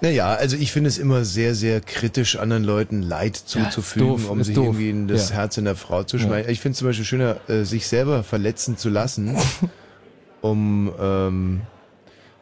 [0.00, 4.42] Naja, also ich finde es immer sehr, sehr kritisch, anderen Leuten Leid zuzufügen, doof, um
[4.44, 4.66] sich doof.
[4.66, 5.36] irgendwie in das Ja.
[5.36, 6.24] Herz einer Frau zu Ja.
[6.24, 6.50] schneiden.
[6.50, 9.36] Ich finde es zum Beispiel schöner, äh, sich selber verletzen zu lassen,
[10.40, 11.60] um ähm,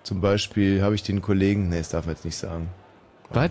[0.02, 2.68] zum Beispiel habe ich den Kollegen, nee, das darf man jetzt nicht sagen.
[3.30, 3.50] Was?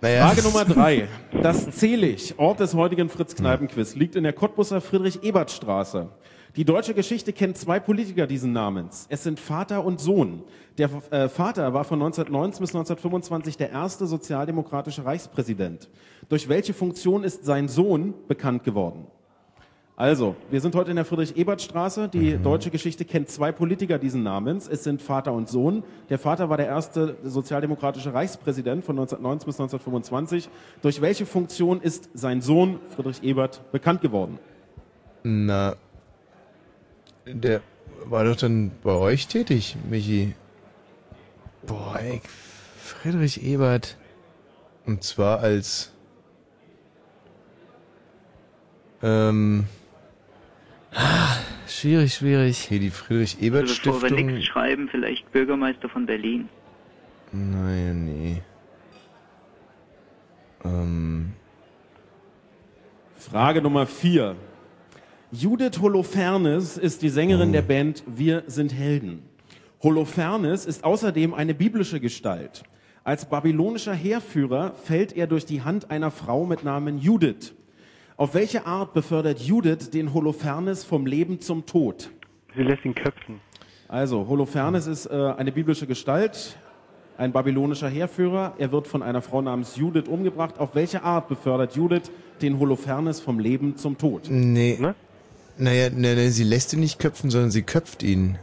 [0.00, 0.26] Naja.
[0.28, 1.08] Frage Nummer drei.
[1.42, 6.08] Das Zelig, Ort des heutigen Fritz-Kneipen-Quiz, liegt in der Cottbusser Friedrich-Ebert-Straße.
[6.56, 9.06] Die deutsche Geschichte kennt zwei Politiker diesen Namens.
[9.10, 10.42] Es sind Vater und Sohn.
[10.78, 15.88] Der äh, Vater war von 1919 bis 1925 der erste sozialdemokratische Reichspräsident.
[16.28, 19.08] Durch welche Funktion ist sein Sohn bekannt geworden?
[19.96, 22.08] Also, wir sind heute in der Friedrich-Ebert-Straße.
[22.08, 24.68] Die deutsche Geschichte kennt zwei Politiker diesen Namens.
[24.68, 25.82] Es sind Vater und Sohn.
[26.08, 30.48] Der Vater war der erste sozialdemokratische Reichspräsident von 1919 bis 1925.
[30.82, 34.38] Durch welche Funktion ist sein Sohn Friedrich Ebert bekannt geworden?
[35.24, 35.74] Na,
[37.26, 37.60] der
[38.04, 40.36] war doch dann bei euch tätig, Michi.
[41.68, 42.20] Boah, ey,
[42.78, 43.96] Friedrich Ebert.
[44.86, 45.92] Und zwar als
[49.02, 49.66] ähm,
[51.68, 52.58] Schwierig, schwierig.
[52.58, 54.26] Hier die Friedrich Ebert Also bevor wir Stiftung.
[54.26, 56.48] nichts schreiben, vielleicht Bürgermeister von Berlin.
[57.30, 58.42] Nein, nee.
[60.64, 61.34] Ähm,
[63.16, 64.34] Frage Nummer vier.
[65.30, 69.27] Judith Holofernes ist die Sängerin der Band Wir sind Helden.
[69.82, 72.64] Holofernes ist außerdem eine biblische Gestalt.
[73.04, 77.54] Als babylonischer Heerführer fällt er durch die Hand einer Frau mit Namen Judith.
[78.16, 82.10] Auf welche Art befördert Judith den Holofernes vom Leben zum Tod?
[82.56, 83.40] Sie lässt ihn köpfen.
[83.86, 86.56] Also, Holofernes ist äh, eine biblische Gestalt,
[87.16, 88.54] ein babylonischer Heerführer.
[88.58, 90.58] Er wird von einer Frau namens Judith umgebracht.
[90.58, 92.10] Auf welche Art befördert Judith
[92.42, 94.28] den Holofernes vom Leben zum Tod?
[94.28, 94.76] nee.
[95.60, 98.38] Naja, nee, nee, sie lässt ihn nicht köpfen, sondern sie köpft ihn.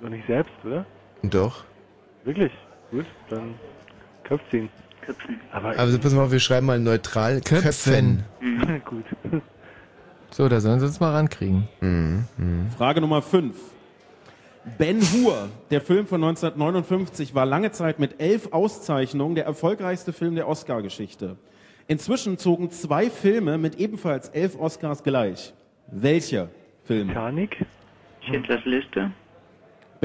[0.00, 0.84] Doch nicht selbst, oder?
[1.22, 1.64] Doch.
[2.24, 2.52] Wirklich?
[2.90, 3.54] Gut, dann
[4.52, 4.68] ihn.
[5.00, 5.40] Köpfen.
[5.52, 8.24] Aber Also pass mal, auf, wir schreiben mal neutral köpfen.
[8.40, 8.82] Köpfen.
[8.84, 9.04] Gut.
[10.30, 11.68] So, da sollen sie uns mal rankriegen.
[11.80, 12.24] Mhm.
[12.36, 12.70] mhm.
[12.76, 13.54] Frage Nummer 5.
[14.78, 20.34] Ben Hur, der Film von 1959, war lange Zeit mit elf Auszeichnungen der erfolgreichste Film
[20.34, 21.36] der Oscar-Geschichte.
[21.86, 25.54] Inzwischen zogen zwei Filme mit ebenfalls elf Oscars gleich.
[25.86, 26.48] Welche
[26.82, 27.12] Filme?
[27.12, 27.64] Titanic?
[28.22, 29.12] Schindlers Liste?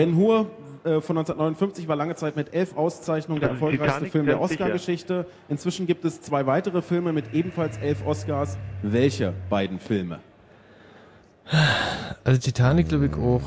[0.01, 0.49] Ben Hur
[0.83, 4.41] äh, von 1959 war lange Zeit mit elf Auszeichnungen der erfolgreichste Film der.
[4.41, 5.27] Oscar-Geschichte.
[5.47, 8.57] Inzwischen gibt es zwei weitere Filme mit ebenfalls elf Oscars.
[8.81, 10.19] Welche beiden Filme?
[12.23, 13.43] Also Titanic glaube ich auch.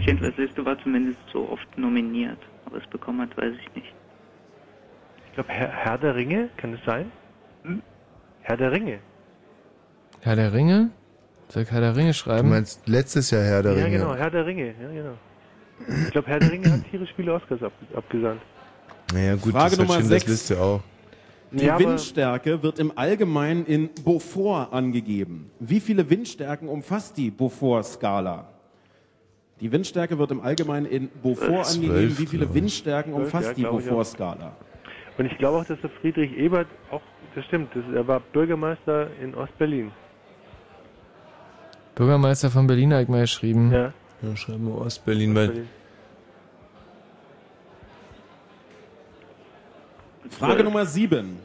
[0.00, 2.40] Schindlers Liste war zumindest so oft nominiert.
[2.66, 3.94] Aber es bekommen hat, weiß ich nicht.
[5.28, 7.10] Ich glaube, Herr, Herr der Ringe, kann es sein?
[8.42, 8.98] Herr der Ringe.
[10.24, 10.88] Herr der Ringe?
[11.48, 12.48] Soll ich Herr der Ringe Du schreiben?
[12.48, 13.98] meinst letztes Jahr Herr der ja, Ringe.
[13.98, 14.68] genau, Herr der Ringe.
[14.68, 15.14] Ja, genau.
[16.06, 18.40] Ich glaube, Herr der Ringe hat tierisch viele Oscars ab, abgesandt.
[19.12, 20.28] Naja, gut, Frage das Nummer Schindlers 6.
[20.28, 20.80] Liste auch.
[21.50, 25.50] Die Ja, Windstärke wird im Allgemeinen in Beaufort angegeben.
[25.60, 28.48] Wie viele Windstärken umfasst die Beaufort-Skala?
[29.60, 32.18] Die Windstärke wird im Allgemeinen in Beaufort Zwölf, angegeben.
[32.18, 32.54] Wie viele.
[32.54, 33.62] Windstärken umfasst ja, die.
[33.64, 34.56] Beaufort-Skala?
[35.18, 37.02] Und ich glaube auch, dass der Friedrich Ebert auch,
[37.34, 39.92] das stimmt, das, er war Bürgermeister in Ostberlin.
[41.94, 43.70] Bürgermeister von Berlin habe ich mal geschrieben.
[43.72, 43.92] Ja.
[44.22, 45.66] Ja, schreiben wir Ostberlin, weil
[50.30, 51.36] Frage Nummer 7.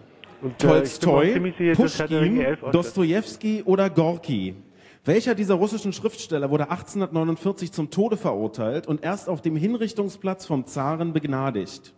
[0.41, 2.59] Und, äh, Tolstoi, auswählt.
[2.71, 4.55] Dostojewski oder Gorki?
[5.03, 10.65] Welcher dieser russischen Schriftsteller wurde 1849 zum Tode verurteilt und erst auf dem Hinrichtungsplatz vom
[10.65, 11.93] Zaren begnadigt?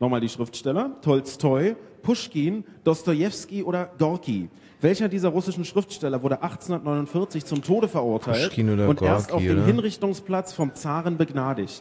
[0.00, 0.96] Nochmal die Schriftsteller.
[1.00, 4.48] Tolstoi, Puschkin, Dostojewski oder Gorki?
[4.80, 9.64] Welcher dieser russischen Schriftsteller wurde 1849 zum Tode verurteilt und erst auf dem?
[9.64, 11.80] Hinrichtungsplatz vom Zaren begnadigt?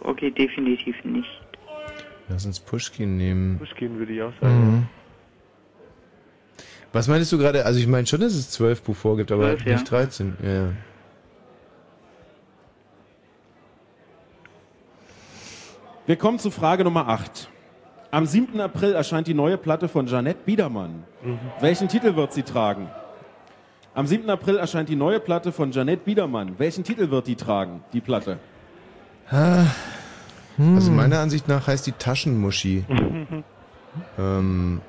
[0.00, 1.28] Okay, definitiv nicht.
[2.28, 3.58] lass uns Pushkin nehmen.
[3.58, 4.70] Pushkin würde ich auch sagen.
[4.70, 4.86] Mhm.
[6.94, 7.64] Was meinst du gerade?
[7.66, 9.72] Also ich meine schon, dass es zwölf Beaufort gibt, aber 12, ja.
[9.74, 10.36] nicht 13.
[10.42, 10.72] Ja, ja.
[16.06, 17.48] Wir kommen zu Frage Nummer 8.
[18.14, 18.60] Am 7.
[18.60, 21.04] April erscheint die neue Platte von Jeanette Biedermann.
[21.60, 22.88] Welchen Titel wird sie tragen?
[23.94, 24.28] Am 7.
[24.28, 26.58] April erscheint die neue Platte von Jeanette Biedermann.
[26.58, 28.38] Welchen Titel wird die tragen, die Platte?
[29.30, 29.70] Also
[30.58, 30.94] Hm.
[30.96, 32.84] meiner Ansicht nach heißt die Taschenmuschi.
[34.18, 34.82] ähm,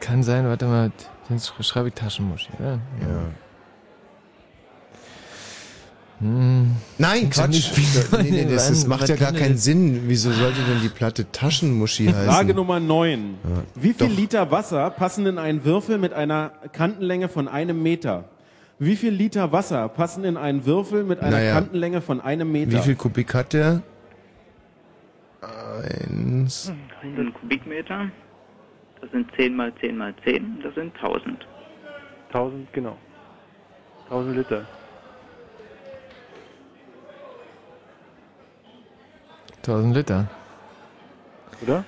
[0.00, 0.90] Kann sein, warte mal,
[1.28, 2.48] dann sch- schreibe ich Taschenmuschi.
[2.58, 2.72] Ja.
[2.72, 2.78] ja.
[6.20, 6.76] Hm.
[6.98, 7.70] Nein, Quatsch.
[8.22, 9.56] nee, nee, das, das macht ja gar keinen?
[9.56, 10.02] Sinn.
[10.06, 12.24] Wieso sollte denn die Platte Taschenmuschi heißen?
[12.24, 13.34] Frage Nummer 9.
[13.42, 13.50] Ja.
[13.74, 14.16] Wie viel Doch.
[14.16, 18.24] Liter Wasser passen in einen Würfel mit einer Kantenlänge von einem Meter?
[18.78, 21.54] Wie viel Liter Wasser passen in einen Würfel mit einer Naja.
[21.54, 22.72] Kantenlänge von einem Meter?
[22.72, 23.82] Wie viel Kubik hat der?
[25.40, 26.72] Eins.
[27.02, 28.10] 100 Kubikmeter.
[29.00, 30.60] Das sind 10 mal 10 mal 10.
[30.62, 31.46] Das sind 1000.
[32.28, 32.96] 1000, genau.
[34.10, 34.66] 1000 Liter.
[39.62, 40.28] Tausend Liter.
[41.62, 41.84] Oder?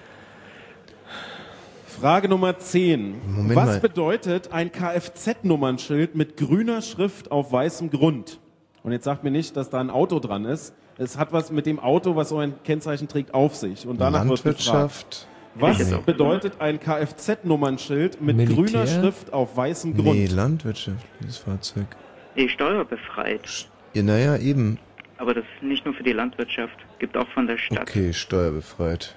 [1.86, 3.14] Frage Nummer 10.
[3.34, 3.80] Moment Was mal.
[3.80, 8.38] bedeutet ein Kfz-Nummernschild mit grüner Schrift auf weißem Grund?
[8.82, 10.74] Und jetzt sagt mir nicht, dass da ein Auto dran ist.
[10.98, 13.86] Es hat was mit dem Auto, was so ein Kennzeichen trägt, auf sich.
[13.86, 14.66] Und danach wird gefragt.
[14.66, 15.26] Landwirtschaft.
[15.54, 15.98] Was Nee.
[16.04, 18.56] bedeutet ein Kfz-Nummernschild mit Militär?
[18.64, 20.16] grüner Schrift auf weißem Grund?
[20.18, 21.86] Nee, Landwirtschaft, dieses Fahrzeug.
[22.34, 23.68] Nee, steuerbefreit.
[23.92, 24.78] Ja, naja, eben.
[25.18, 26.76] Aber das ist nicht nur für die Landwirtschaft.
[27.02, 27.80] Gibt auch von der Stadt.
[27.80, 29.16] Okay, steuerbefreit.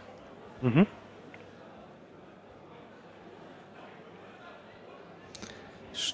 [0.63, 0.87] Mhm.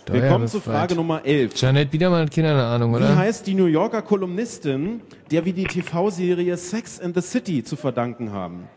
[0.08, 1.56] Wir kommen zu Frage Nummer 11.
[1.56, 3.16] Janet Biedermann hat keine Ahnung, Wie oder?
[3.16, 5.00] heißt die New Yorker Kolumnistin,
[5.32, 8.68] der wir die TV-Serie Sex and the City zu verdanken haben?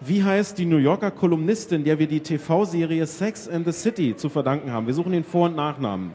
[0.00, 4.30] Wie heißt die New Yorker Kolumnistin, der wir die TV-Serie Sex and the City zu
[4.30, 4.86] verdanken haben?
[4.86, 6.12] Wir suchen den Vor- und Nachnamen.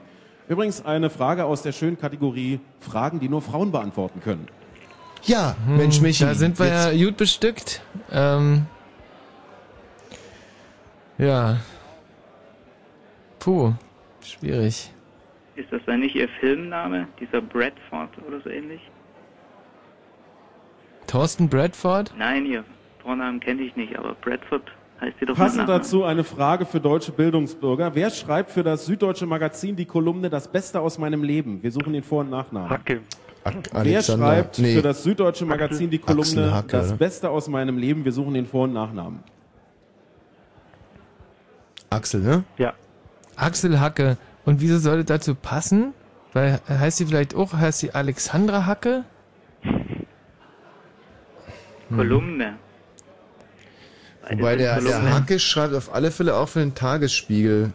[0.50, 4.48] Übrigens eine Frage aus der schönen Kategorie Fragen, die nur Frauen beantworten können.
[5.24, 6.24] Ja, Mensch, Michi.
[6.24, 7.82] Da sind wir jetzt- ja gut bestückt.
[8.12, 8.66] Ähm,
[11.18, 11.58] ja.
[13.40, 13.74] Puh,
[14.24, 14.92] schwierig.
[15.56, 17.08] Ist das dann nicht Ihr Filmname?
[17.20, 18.82] Dieser Bradford oder so ähnlich?
[21.08, 22.14] Thorsten Bradford?
[22.18, 22.64] Nein, Ihr
[23.02, 24.64] Vornamen kenne ich nicht, aber Bradford
[25.00, 27.96] heißt sie doch Passend dazu eine Frage für deutsche Bildungsbürger.
[27.96, 31.64] Wer schreibt für das Süddeutsche Magazin die Kolumne Das Beste aus meinem Leben?
[31.64, 32.70] Wir suchen den Vor- und Nachnamen.
[32.70, 33.02] Hacke.
[33.72, 34.76] Wer Alexander- schreibt nee.
[34.76, 36.98] für das Süddeutsche Magazin die Kolumne Hacke, Das oder?
[36.98, 38.06] Beste aus meinem Leben?
[38.06, 39.20] Wir suchen den Vor- und Nachnamen.
[41.90, 42.44] Axel, ne?
[42.58, 42.74] Ja.
[43.36, 44.18] Axel Hacke.
[44.46, 45.94] Und wieso soll das dazu passen?
[46.34, 49.04] Weil heißt sie vielleicht auch, heißt sie Alexandra Hacke?
[51.90, 52.56] Kolumne.
[54.30, 57.72] Wobei der, der Hacke schreibt auf alle Fälle auch für den Tagesspiegel.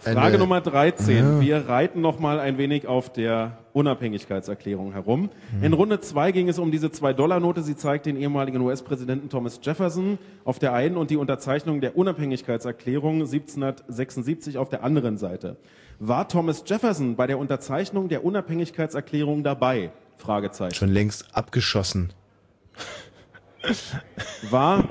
[0.00, 1.16] Frage Nummer 13.
[1.16, 1.40] Ja.
[1.40, 5.30] Wir reiten noch mal ein wenig auf der Unabhängigkeitserklärung herum.
[5.52, 5.62] Hm.
[5.62, 7.62] In Runde 2 ging es um diese 2-Dollar-Note.
[7.62, 13.20] Sie zeigt den ehemaligen US-Präsidenten Thomas Jefferson auf der einen und die Unterzeichnung der Unabhängigkeitserklärung
[13.20, 15.56] 1776 auf der anderen Seite.
[16.00, 19.92] War Thomas Jefferson bei der Unterzeichnung der Unabhängigkeitserklärung dabei?
[20.16, 20.74] Fragezeichen.
[20.74, 22.12] Schon längst abgeschossen.
[24.50, 24.88] War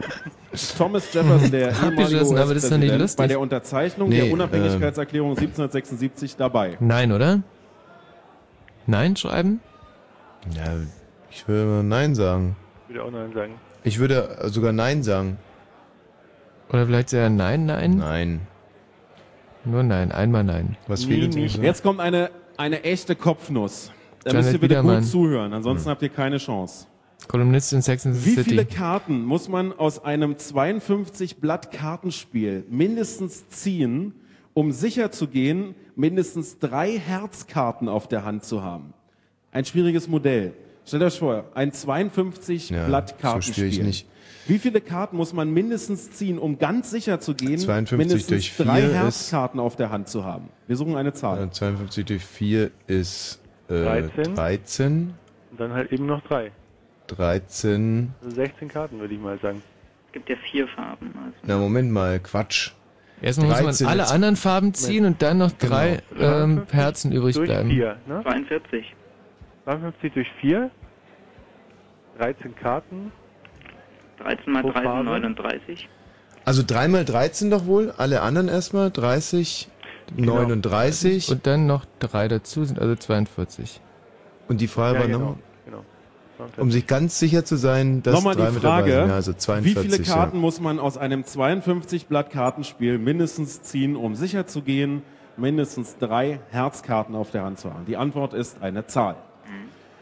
[0.77, 6.77] Thomas Jefferson, der ehemalige US-Präsident, bei der Unterzeichnung Nee, der Unabhängigkeitserklärung 1776 dabei?
[6.79, 7.43] Nein, oder?
[8.87, 9.59] Nein schreiben?
[10.55, 10.73] Ja,
[11.29, 12.55] ich würde Nein sagen.
[12.87, 13.53] Ich würde auch Nein sagen.
[13.83, 15.37] Ich würde sogar Nein sagen.
[16.69, 17.97] Oder vielleicht sehr Nein, Nein?
[17.97, 18.41] Nein.
[19.65, 20.77] Nur Nein, einmal Nein.
[20.87, 21.57] Was fehlt uns?
[21.57, 23.91] Jetzt kommt eine, eine echte Kopfnuss.
[24.23, 25.01] Da Janet müsst ihr bitte Biedermann.
[25.01, 26.87] gut zuhören, ansonsten habt ihr keine Chance.
[27.27, 28.49] Kolumnist in Sex and the Wie City.
[28.49, 34.13] viele Karten muss man aus einem 52 Blatt Kartenspiel mindestens ziehen,
[34.53, 38.93] um sicher zu gehen, mindestens drei Herzkarten auf der Hand zu haben?
[39.51, 40.53] Ein schwieriges Modell.
[40.85, 43.71] Stellt euch vor, ein 52 Ja, Blatt so Kartenspiel.
[43.71, 44.07] schwierig nicht.
[44.47, 48.55] Wie viele Karten muss man mindestens ziehen, um ganz sicher zu gehen, 52 mindestens durch
[48.55, 50.47] drei Herzkarten auf der Hand zu haben?
[50.67, 51.43] Wir suchen eine Zahl.
[51.43, 54.35] Äh, 52 durch 4 ist äh, 13.
[54.35, 55.13] 13.
[55.51, 56.51] Und dann halt eben noch drei.
[57.07, 58.13] 13.
[58.21, 59.61] Also 16 Karten, würde ich mal sagen.
[60.07, 61.13] Es gibt ja vier Farben.
[61.17, 61.37] Also.
[61.43, 62.71] Na, Moment mal, Quatsch.
[63.21, 65.73] Erstmal muss 13 man alle anderen Farben ziehen und dann noch Genau.
[65.73, 67.69] drei ähm, Herzen übrig durch bleiben.
[67.69, 68.21] 4, ne?
[68.23, 68.95] 42.
[69.65, 70.69] 52 durch 4.
[72.19, 73.11] 13 Karten.
[74.19, 75.03] 13 mal Pro 3 sind Farbe.
[75.05, 75.89] 39.
[76.45, 79.67] Also 3 mal 13 doch wohl, alle anderen erstmal 30,
[80.15, 80.35] Genau.
[80.35, 81.29] 39.
[81.29, 83.81] Und dann noch drei dazu, sind also 42.
[84.47, 85.19] Und die Frage Ja, war genau.
[85.19, 85.46] nochmal, genau.
[86.57, 89.07] Um sich ganz sicher zu sein, dass Nochmal drei die mit dabei Frage, sind.
[89.07, 90.41] Ja, also wie 42, viele Karten ja.
[90.41, 95.01] muss man aus einem 52 Blatt Kartenspiel mindestens ziehen, um sicher zu gehen,
[95.35, 97.85] mindestens drei Herzkarten auf der Hand zu haben?
[97.85, 99.15] Die Antwort ist eine Zahl.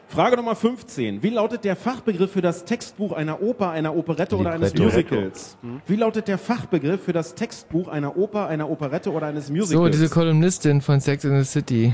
[0.08, 1.24] Frage Nummer 15.
[1.24, 4.74] Wie lautet der Fachbegriff für das Textbuch einer Oper, einer Operette oder eines.
[4.76, 5.58] Musicals?
[5.88, 9.72] Wie lautet der Fachbegriff für das Textbuch einer Oper, einer Operette oder eines Musicals?
[9.72, 11.94] So, diese Kolumnistin von Sex and the City.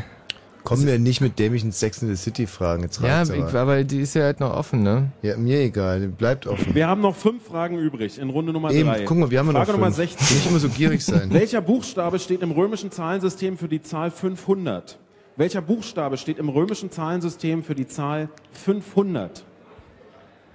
[0.64, 2.84] Kommen wir nicht mit dämlichen Sex in the City Fragen.
[2.84, 3.54] Jetzt Ja, aber.
[3.60, 5.12] aber die ist ja halt noch offen, ne?
[5.22, 6.76] Ja, mir egal, bleibt offen.
[6.76, 9.04] Wir haben noch fünf Fragen übrig in Runde Nummer Eben, drei.
[9.06, 10.12] guck mal, wir haben Frage noch Nummer fünf.
[10.12, 10.38] 16.
[10.38, 11.30] Nicht immer so gierig sein.
[11.34, 15.00] Welcher Buchstabe steht im römischen Zahlensystem für die Zahl 500?
[15.36, 19.44] Welcher Buchstabe steht im römischen Zahlensystem für die Zahl 500?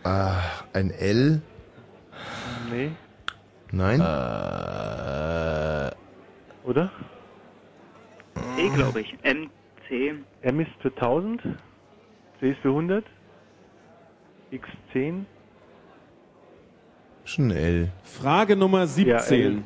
[0.05, 0.35] Ah,
[0.73, 1.41] ein L?
[2.71, 2.91] Nee.
[3.73, 4.01] Nein?
[4.01, 5.91] Äh,
[6.69, 6.91] Oder?
[8.59, 9.17] E, glaube ich.
[9.23, 9.51] M,
[9.89, 10.15] C.
[10.43, 11.43] M ist für 1000.
[12.41, 13.05] C ist für 100.
[14.51, 15.27] X 10.
[17.25, 17.91] Schon L.
[18.05, 19.57] Frage Nummer 17.
[19.57, 19.63] Ja.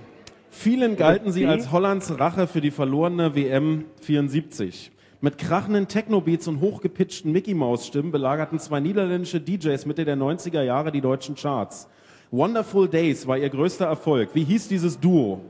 [0.51, 4.91] Vielen galten sie als Hollands Rache für die verlorene WM 74.
[5.21, 11.03] Mit krachenden Techno-Beats und hochgepitchten Mickey-Maus-Stimmen belagerten zwei niederländische DJs Mitte der 90er Jahre die
[11.03, 11.89] deutschen Charts.
[12.31, 14.31] Wonderful Days war ihr größter Erfolg.
[14.35, 15.43] Wie hieß dieses Duo?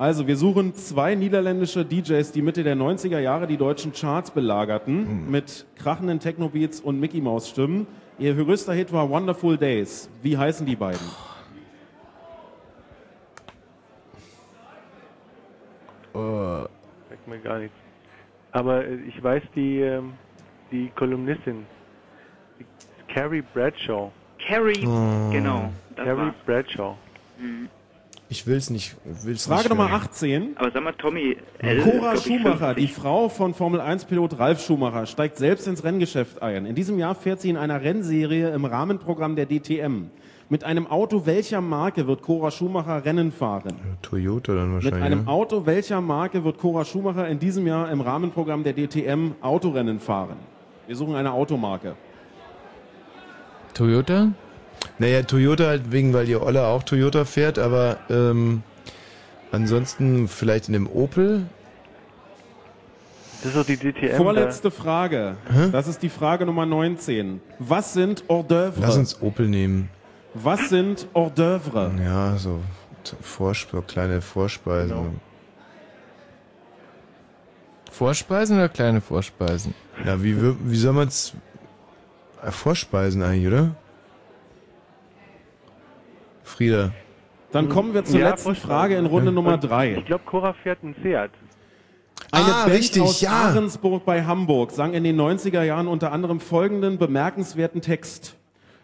[0.00, 5.30] Also, wir suchen zwei niederländische DJs, die Mitte der 90er Jahre die deutschen Charts belagerten,
[5.30, 7.86] mit krachenden Techno-Beats und Mickey-Maus-Stimmen.
[8.18, 10.08] Ihr größter Hit war Wonderful Days.
[10.22, 11.06] Wie heißen die beiden?
[16.14, 16.64] Oh.
[17.10, 17.76] Sagt mir gar nichts.
[18.52, 20.14] Aber äh, ich weiß die, ähm,
[20.72, 21.66] die Kolumnistin.
[22.58, 22.64] Die
[23.12, 24.10] Carrie Bradshaw.
[24.46, 25.30] Carrie, Oh.
[25.30, 25.70] genau.
[25.94, 26.34] Carrie war's.
[26.46, 26.96] Bradshaw.
[27.38, 27.68] Mhm.
[28.32, 28.96] Ich will's nicht.
[29.04, 30.02] Will's Frage nicht Nummer hören.
[30.02, 30.56] 18.
[30.56, 32.76] Aber sag mal, Tommy, L Cora Schumacher, 50.
[32.76, 36.64] die Frau von Formel 1-Pilot Ralf Schumacher, steigt selbst ins Renngeschäft ein.
[36.64, 40.10] In diesem Jahr fährt sie in einer Rennserie im Rahmenprogramm der DTM.
[40.48, 43.74] Mit einem Auto welcher Marke wird Cora Schumacher Rennen fahren?
[44.00, 45.02] Toyota dann Mit wahrscheinlich.
[45.02, 45.28] einem ne?
[45.28, 50.36] Auto welcher Marke wird Cora Schumacher in diesem Jahr im Rahmenprogramm der DTM Autorennen fahren?
[50.86, 51.96] Wir suchen eine Automarke.
[53.74, 54.28] Toyota?
[55.00, 58.62] Naja, Toyota halt wegen, weil ihr Olle auch Toyota fährt, aber ähm,
[59.50, 61.46] ansonsten vielleicht in dem Opel.
[63.42, 64.18] Das ist doch die DTM.
[64.18, 65.38] Vorletzte Frage.
[65.72, 67.40] Das ist die Frage Nummer 19.
[67.58, 68.82] Was sind Hors d'oeuvre?
[68.82, 69.88] Lass uns Opel nehmen.
[70.34, 71.92] Was sind Hors d'oeuvre?
[72.04, 72.60] Ja, so
[73.22, 74.90] Vorspe kleine Vorspeisen.
[74.90, 75.14] Genau.
[77.90, 79.74] Vorspeisen oder kleine Vorspeisen?
[80.04, 81.32] Ja, wie, wie soll man's
[82.42, 83.74] äh, Vorspeisen eigentlich, oder?
[86.50, 86.92] Frieda.
[87.52, 88.54] Dann kommen wir zur Ja, letzten.
[88.54, 89.32] Frage in Runde Ja.
[89.32, 89.96] Nummer 3.
[89.96, 91.30] Ich glaube, Cora fährt einen Seat.
[92.32, 93.30] Eine Ah, Band richtig, aus ja.
[93.30, 98.36] Ahrensburg bei Hamburg sang in den 90er Jahren unter anderem folgenden bemerkenswerten Text.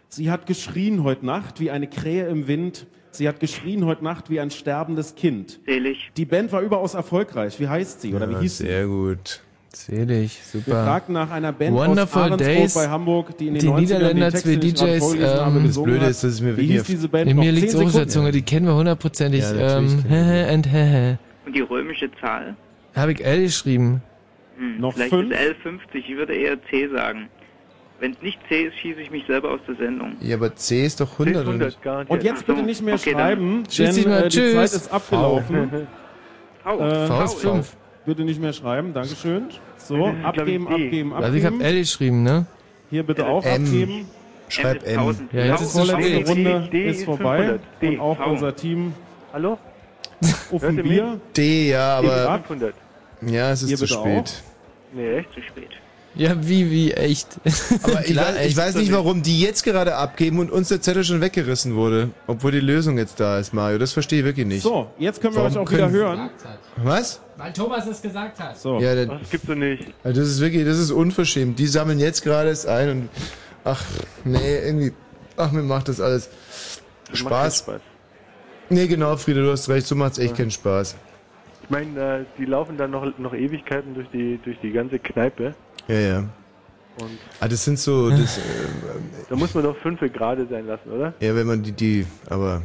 [0.09, 2.87] Sie hat geschrien heute Nacht wie eine Krähe im Wind.
[3.11, 5.59] Sie hat geschrien heute Nacht wie ein sterbendes Kind.
[5.65, 6.11] Selig.
[6.17, 7.59] Die Band war überaus erfolgreich.
[7.59, 8.65] Wie heißt sie oder wie Ja, hieß sie?
[8.65, 9.41] sehr gut.
[9.85, 10.83] Selig, Wir super.
[10.83, 12.73] fragten nach einer Band Wonderful aus Ahrensburg Days.
[12.73, 15.67] bei Hamburg, die in den Die 90ern Niederländer, die Texte, zwei DJs, vorgelesen habe, ähm,
[15.67, 17.91] Das Blöde ist, dass es mir Wie wirklich diese Band mir Zehn liegt so auf
[17.91, 18.07] der.
[18.07, 19.41] Zunge, die kennen wir hundertprozentig.
[19.41, 20.17] Ja, ähm, wir
[20.71, 21.19] hehe.
[21.45, 22.55] Und die römische Zahl?
[22.95, 24.01] Habe ich L geschrieben.
[24.57, 25.31] Hm, Noch vielleicht fünf?
[25.31, 26.09] ist L 50.
[26.09, 27.29] Ich würde eher C sagen.
[27.99, 30.17] Wenn es nicht C ist, schieße ich mich selber aus der Sendung.
[30.21, 31.35] Ja, aber C ist doch 100.
[31.35, 31.61] oder nicht?
[31.61, 32.09] 100 garantiert.
[32.19, 34.53] Und jetzt bitte nicht mehr okay, schreiben, schieß dich denn mal, äh, die tschüss.
[34.53, 35.87] Zeit ist abgelaufen.
[36.63, 36.79] V.
[36.79, 37.53] Äh, V ist V.
[37.53, 37.77] 5.
[38.05, 39.47] Bitte nicht mehr schreiben, Dankeschön.
[39.87, 40.73] So, glaub ich, abgeben, D.
[40.73, 41.13] abgeben, abgeben.
[41.13, 42.45] Also ich habe L geschrieben, ne?
[42.89, 43.63] Hier bitte auch M.
[43.65, 44.05] abgeben.
[44.49, 44.99] Schreib M.
[44.99, 45.33] 1000.
[45.33, 46.29] Ja, jetzt Die ist vorletzte spät.
[46.29, 47.61] Runde D ist vorbei 500.
[47.81, 47.87] D.
[47.87, 48.93] und auch unser Team
[49.33, 49.57] Hallo?
[50.51, 51.21] ihr Bier.
[51.35, 52.73] D, ja, aber 500.
[53.21, 54.41] ja, es ist zu spät.
[54.93, 55.33] Nee, echt?
[55.33, 55.69] Zu spät.
[56.15, 57.27] Ja, wie, wie, echt.
[57.83, 60.49] Aber ich, Klar, weiß, ich echt weiß doch nicht, warum die jetzt gerade abgeben und
[60.49, 62.09] uns der Zettel schon weggerissen wurde.
[62.25, 63.77] Obwohl die Lösung jetzt da ist, Mario.
[63.77, 64.63] Das verstehe ich wirklich nicht.
[64.63, 66.29] So, jetzt können wir Warum euch auch wieder hören.
[66.77, 67.21] Was?
[67.37, 68.57] Weil Thomas es gesagt hat.
[68.57, 68.79] So.
[68.79, 69.93] Ja, der, Das gibt's doch nicht.
[70.03, 71.59] also das ist wirklich, das ist unverschämt.
[71.59, 73.09] Die sammeln jetzt gerade es ein und
[73.63, 73.83] ach,
[74.23, 74.91] nee, irgendwie,
[75.35, 76.29] ach, mir macht das alles
[77.09, 77.65] Macht Spaß.
[77.65, 77.87] keinen Spaß.
[78.69, 80.95] Nee, genau, Friede, du hast recht, so macht's echt keinen Spaß.
[81.63, 85.53] Ich meine, äh, die laufen dann noch, noch Ewigkeiten durch die, durch die ganze Kneipe.
[85.87, 86.17] Ja, ja.
[86.99, 88.41] Und Ah, das sind so, das, äh,
[89.29, 91.13] da muss man doch fünf gerade sein lassen, oder?
[91.19, 92.63] ja, wenn man die, die, aber,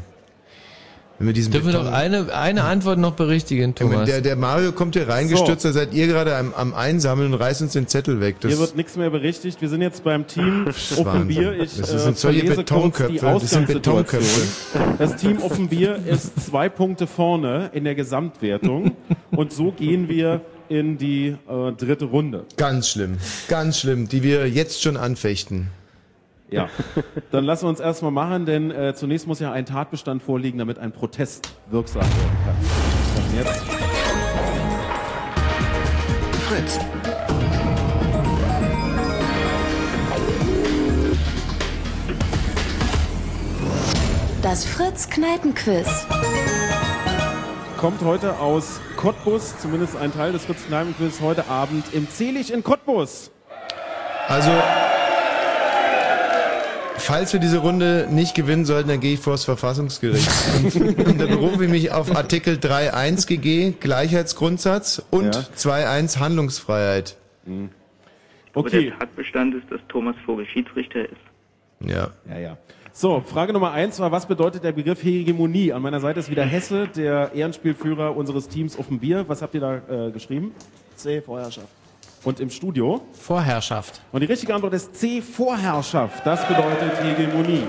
[1.18, 4.06] wenn wir diesen Dürfen wir doch eine, eine Antwort noch berichtigen, Thomas?
[4.06, 7.62] Der, der Mario kommt hier reingestürzt, da seid ihr gerade am, am Einsammeln und reißt
[7.62, 8.36] uns den Zettel weg.
[8.40, 9.60] Das Hier wird nichts mehr berichtigt.
[9.60, 10.66] Wir sind jetzt beim Team
[10.96, 11.52] Offenbier.
[11.60, 13.38] Ich Das äh, sind solche verlese kurz Betonköpfe.
[13.40, 13.66] Das sind.
[13.66, 14.48] Betonköpfe.
[14.98, 18.96] Das Team Offenbier ist zwei Punkte vorne in der Gesamtwertung.
[19.30, 22.46] Und so gehen wir in die äh, dritte Runde.
[22.56, 23.18] Ganz schlimm,
[23.48, 25.68] ganz schlimm, die wir jetzt schon anfechten.
[26.52, 26.68] Ja,
[27.30, 30.78] dann lassen wir uns erstmal machen, denn äh, zunächst muss ja ein Tatbestand vorliegen, damit
[30.78, 32.56] ein Protest wirksam werden kann.
[33.16, 33.62] Und jetzt
[36.48, 36.78] Fritz.
[44.42, 45.86] Das Fritz Kneipenquiz.
[47.78, 52.62] kommt heute aus Cottbus, zumindest ein Teil des Fritz Kneipenquiz heute Abend im Zelig in
[52.62, 53.30] Cottbus.
[54.28, 54.50] Also,
[57.02, 60.28] falls wir diese Runde nicht gewinnen sollten, dann gehe ich vor das Verfassungsgericht.
[60.74, 65.40] und, und dann berufe ich mich auf Artikel 3.1 GG, Gleichheitsgrundsatz und Ja.
[65.56, 67.16] 2.1 Handlungsfreiheit.
[67.46, 67.68] Aber
[68.54, 68.90] Okay.
[68.90, 71.16] der Tatbestand ist, dass Thomas Vogel Schiedsrichter ist.
[71.80, 72.10] Ja.
[72.28, 72.58] Ja, ja.
[72.94, 75.72] So, Frage Nummer eins war, was bedeutet der Begriff Hegemonie?
[75.72, 79.24] An meiner Seite ist wieder Hesse, der Ehrenspielführer unseres Teams Offenbier.
[79.28, 79.76] Was habt ihr da
[80.08, 80.52] äh, geschrieben?
[80.96, 81.68] C, Vorherrschaft.
[82.24, 83.00] Und im Studio?
[83.12, 84.00] Vorherrschaft.
[84.12, 86.24] Und die richtige Antwort ist C, Vorherrschaft.
[86.24, 87.64] Das bedeutet Hegemonie.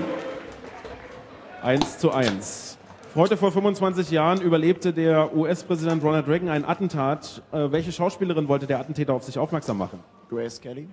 [1.62, 2.78] Eins zu eins.
[3.16, 7.42] Heute vor 25 Jahren überlebte der US-Präsident Ronald Reagan ein Attentat.
[7.52, 10.00] Äh, welche Schauspielerin wollte der Attentäter auf sich aufmerksam machen?
[10.28, 10.88] Grace Kelly.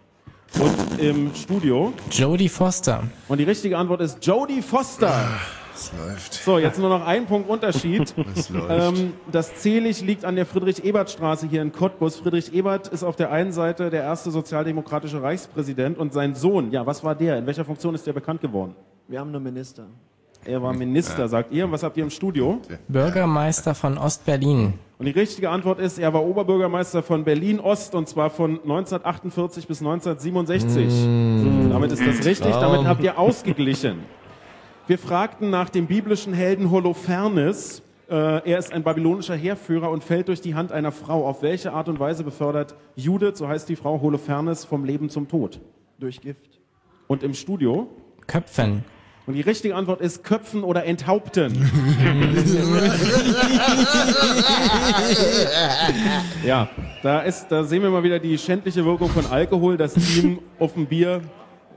[0.60, 1.94] Und im Studio?
[2.12, 3.04] Jodie Foster.
[3.28, 5.40] Und die richtige Antwort ist Jodie Foster.
[5.74, 6.34] Es läuft.
[6.34, 8.14] So, jetzt nur noch ein Punkt Unterschied.
[8.36, 8.98] Es läuft.
[8.98, 12.18] Ähm, das Zelig liegt an der Friedrich-Ebert-Straße hier in Cottbus.
[12.18, 16.86] Friedrich Ebert ist auf der einen Seite der erste sozialdemokratische Reichspräsident und sein Sohn, ja,
[16.86, 17.38] was war der?
[17.38, 18.76] In welcher Funktion ist der bekannt geworden?
[19.08, 19.88] Wir haben einen Minister.
[20.44, 21.72] Er war Minister, sagt ihr.
[21.72, 22.60] Was habt ihr im Studio?
[22.88, 24.74] Bürgermeister von Ostberlin.
[24.98, 29.82] Und die richtige Antwort ist, er war Oberbürgermeister von Berlin-Ost und zwar von 1948 bis
[29.82, 31.72] 1967.
[31.72, 34.00] Damit ist das richtig, damit habt ihr ausgeglichen.
[34.92, 37.82] Wir fragten nach dem biblischen Helden Holofernes.
[38.10, 41.26] Äh, er ist ein babylonischer Heerführer und fällt durch die Hand einer Frau.
[41.26, 45.30] Auf welche Art und Weise befördert Judith, so heißt die Frau Holofernes, vom Leben zum
[45.30, 45.62] Tod?
[45.98, 46.60] Durch Gift.
[47.08, 47.88] Und im Studio?
[48.28, 48.84] Köpfen.
[49.28, 51.54] Und die richtige Antwort ist Köpfen oder Enthaupten.
[56.46, 56.68] ja,
[57.02, 59.78] da, ist, da sehen wir mal wieder die schändliche Wirkung von Alkohol.
[59.78, 61.22] Das Team Offenbier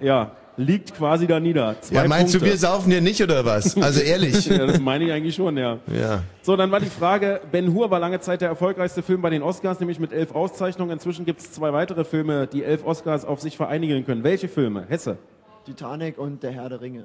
[0.01, 1.77] ja, liegt quasi da nieder.
[1.81, 2.39] Zwei Ja, meinst Punkte.
[2.47, 3.77] du, wir saufen hier nicht oder was?
[3.77, 4.47] Also ehrlich.
[4.47, 5.79] ja, das meine ich eigentlich schon, ja.
[5.93, 6.23] Ja.
[6.43, 9.43] So, dann war die Frage, Ben Hur war lange Zeit der erfolgreichste Film bei den
[9.43, 10.93] Oscars, nämlich mit elf Auszeichnungen.
[10.93, 14.23] Inzwischen gibt es zwei weitere Filme, die elf Oscars auf sich vereinigen können.
[14.25, 14.85] Welche Filme?
[14.89, 15.19] Hesse.
[15.67, 17.05] Titanic und der Herr der Ringe.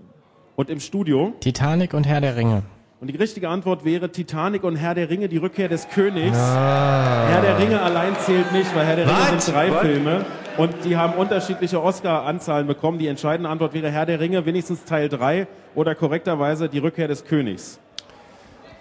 [0.55, 1.33] Und im Studio?
[1.39, 2.63] Titanic und Herr der Ringe.
[3.01, 6.37] Und die richtige Antwort wäre Titanic und Herr der Ringe, die Rückkehr des Königs.
[6.37, 7.27] Ah.
[7.29, 9.79] Herr der Ringe allein zählt nicht, weil Herr der Ringe sind drei Was?
[9.81, 10.25] Filme
[10.59, 12.99] und die haben unterschiedliche Oscar-Anzahlen bekommen.
[12.99, 17.25] Die entscheidende Antwort wäre Herr der Ringe, wenigstens Teil 3 oder korrekterweise die Rückkehr des
[17.25, 17.79] Königs.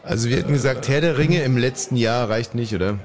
[0.02, 2.98] Also wir hätten gesagt, Herr der Ringe im letzten Jahr reicht nicht, oder?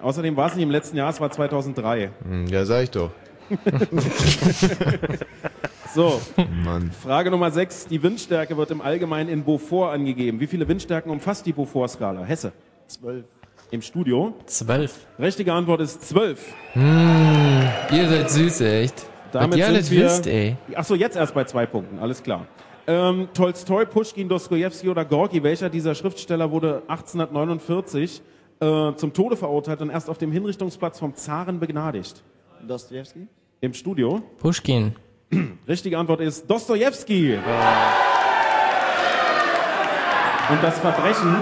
[0.00, 2.10] Außerdem war es nicht im letzten Jahr, es war 2003.
[2.22, 3.10] Hm, Ja, sag ich doch.
[5.94, 6.20] So,
[6.64, 6.90] Mann.
[6.92, 7.86] Frage Nummer 6.
[7.86, 10.38] Die Windstärke wird im Allgemeinen in Beaufort angegeben.
[10.38, 12.24] Wie viele Windstärken umfasst die Beaufort-Skala?
[12.24, 12.52] Hesse.
[12.86, 13.24] Zwölf.
[13.70, 14.34] Im Studio?
[14.46, 15.06] Zwölf.
[15.18, 16.54] Richtige Antwort ist 12.
[16.72, 19.06] Hm, ihr seid süß, echt.
[19.30, 20.56] Damit ihr sind alles wir, wisst, ey.
[20.74, 22.46] Achso, jetzt erst bei zwei Punkten, alles klar.
[22.86, 28.22] Ähm, Tolstoi, Puschkin, Dostojewski oder Gorki, welcher dieser Schriftsteller wurde 1849
[28.60, 32.22] äh, zum Tode verurteilt und erst auf dem Hinrichtungsplatz vom Zaren begnadigt?
[32.66, 33.26] Dostoevsky?
[33.60, 34.22] Im Studio?
[34.38, 34.94] Pushkin.
[35.68, 37.34] Richtige Antwort ist Dostojewski.
[40.50, 41.36] Und das Verbrechen,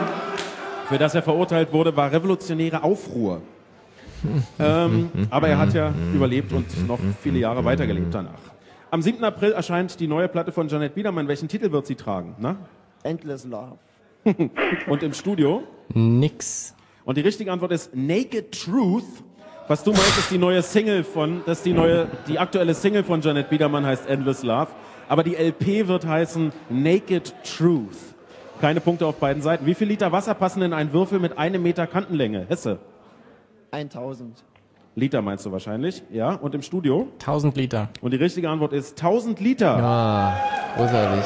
[0.89, 3.43] für das er verurteilt wurde, war revolutionäre Aufruhr.
[4.59, 8.39] ähm, aber er hat ja überlebt und noch viele Jahre weitergelebt danach.
[8.91, 9.23] Am 7.
[9.25, 11.29] April erscheint die neue Platte von Janet Biedermann.
[11.29, 12.35] Welchen Titel wird sie tragen?
[12.39, 12.57] Na?
[13.03, 13.79] Endless Love.
[14.87, 15.63] Und im Studio?
[15.93, 16.75] Nix.
[17.05, 19.05] Und die richtige Antwort ist Naked Truth.
[19.69, 23.03] Was du meinst, ist die neue Single von, das ist die neue, die aktuelle Single
[23.05, 24.69] von Janet Biedermann heißt Endless Love.
[25.09, 28.06] Aber die LP wird heißen Naked Truth.
[28.61, 29.67] Keine Punkte auf beiden Seiten.
[29.67, 32.47] Wie viel Liter Wasser passen in einen Würfel mit einem Meter Kantenlänge?
[32.49, 32.79] Hesse.
[33.71, 34.45] 1000.
[34.95, 36.33] Liter meinst du wahrscheinlich, ja?
[36.35, 37.09] Und im Studio?
[37.19, 37.91] 1000 Liter.
[38.01, 39.77] Und die richtige Antwort ist 1000 Liter.
[39.77, 40.37] Ah,
[40.77, 41.25] großartig.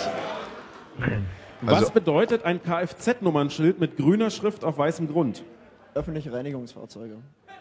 [1.61, 5.44] Was Also- bedeutet ein Kfz-Nummernschild mit grüner Schrift auf weißem Grund?
[5.94, 7.16] Öffentliche Reinigungsfahrzeuge.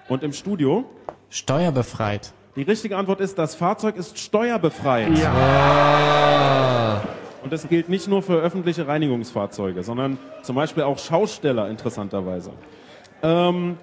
[0.07, 0.85] Und im Studio?
[1.29, 2.33] Steuerbefreit.
[2.55, 5.11] Die richtige Antwort ist, das Fahrzeug ist steuerbefreit.
[5.25, 7.01] Ah.
[7.43, 12.51] Und das gilt nicht nur für öffentliche Reinigungsfahrzeuge, sondern zum Beispiel auch Schausteller, interessanterweise.
[13.23, 13.77] Ähm,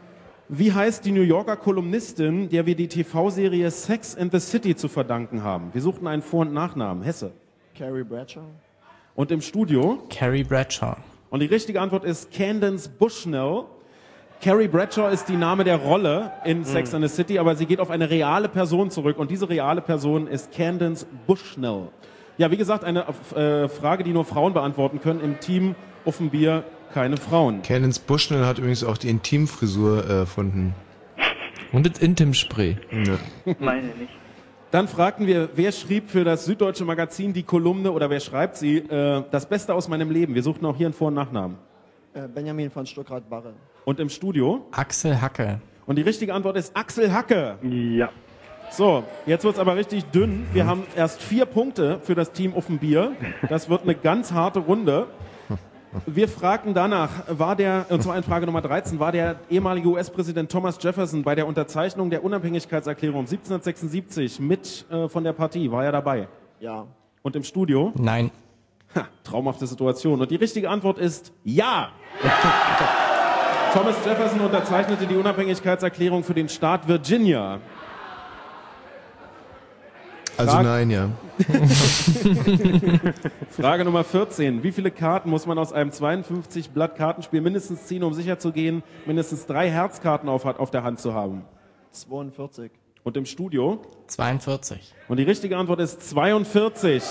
[0.49, 4.89] wie heißt die New Yorker Kolumnistin, der wir die TV-Serie Sex in the City zu
[4.89, 5.71] verdanken haben?
[5.73, 7.03] Wir suchten einen Vor- und Nachnamen.
[7.03, 7.33] Hesse.
[7.77, 8.45] Carrie Bradshaw.
[9.15, 10.03] Und im Studio?
[10.11, 10.97] Carrie Bradshaw.
[11.31, 13.65] Und die richtige Antwort ist Candence Bushnell.
[14.41, 17.81] Carrie Bradshaw ist die Name der Rolle in Sex and the City, aber sie geht
[17.81, 21.89] auf eine reale Person zurück und diese reale Person ist Candence Bushnell.
[22.39, 25.21] Ja, wie gesagt, eine äh, Frage, die nur Frauen beantworten können.
[25.21, 27.63] Im Team Offenbier keine Frauen.
[27.63, 30.75] Cannons Bushnell hat übrigens auch die Intimfrisur äh, erfunden.
[31.73, 32.77] Und das Intim-Spray.
[32.93, 33.55] Ja.
[33.59, 34.13] Meine nicht.
[34.71, 38.79] Dann fragten wir, wer schrieb für das Süddeutsche Magazin die Kolumne oder wer schreibt sie,
[38.79, 40.35] äh, das Beste aus meinem Leben.
[40.35, 41.57] Wir suchten auch hier einen Vor- und Nachnamen.
[42.15, 43.55] Äh, Benjamin von Stuckrad-Barre.
[43.85, 44.67] Und im Studio?
[44.73, 45.61] Axel Hacke.
[45.87, 47.59] Und die richtige Antwort ist Axel Hacke.
[47.63, 48.11] Ja.
[48.71, 50.47] So, jetzt wird's aber richtig dünn.
[50.53, 53.13] Wir haben erst vier Punkte für das Team Offenbier.
[53.49, 55.07] Das wird eine ganz harte Runde.
[56.05, 60.51] Wir fragten danach, war der, und zwar in Frage Nummer 13, war der ehemalige US-Präsident
[60.51, 65.93] Thomas Jefferson bei der Unterzeichnung der Unabhängigkeitserklärung 1776 mit äh, von der Partie, war er
[65.93, 66.29] dabei?
[66.61, 66.87] Ja.
[67.23, 67.93] Und im Studio?
[67.97, 68.31] Nein.
[68.95, 70.21] Ha, traumhafte Situation.
[70.21, 71.93] Und die richtige Antwort ist ja.
[73.73, 77.61] Thomas Jefferson unterzeichnete die Unabhängigkeitserklärung für den Staat Virginia.
[80.37, 81.11] Also nein, ja.
[83.51, 84.63] Frage Nummer 14.
[84.63, 88.53] Wie viele Karten muss man aus einem 52 Blatt Kartenspiel mindestens ziehen, um sicher zu
[88.53, 91.45] gehen, mindestens drei Herzkarten auf, auf der Hand zu haben?
[91.93, 92.71] 42.
[93.05, 93.81] Und im Studio?
[94.09, 94.93] 42.
[95.09, 97.03] Und die richtige Antwort ist 42.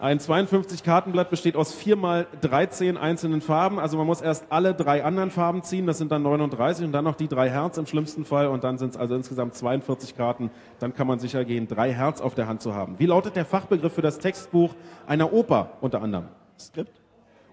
[0.00, 3.78] Ein 52-Kartenblatt besteht aus 4 mal 13 einzelnen Farben.
[3.78, 7.04] Also man muss erst alle drei anderen Farben ziehen, das sind dann 39 und dann
[7.04, 10.50] noch die drei Herz im schlimmsten Fall und dann sind es also insgesamt 42 Karten.
[10.78, 12.98] Dann kann man sicher gehen, drei Herz auf der Hand zu haben.
[12.98, 14.74] Wie lautet der Fachbegriff für das Textbuch
[15.06, 16.28] einer Oper unter anderem?
[16.58, 16.98] Skript.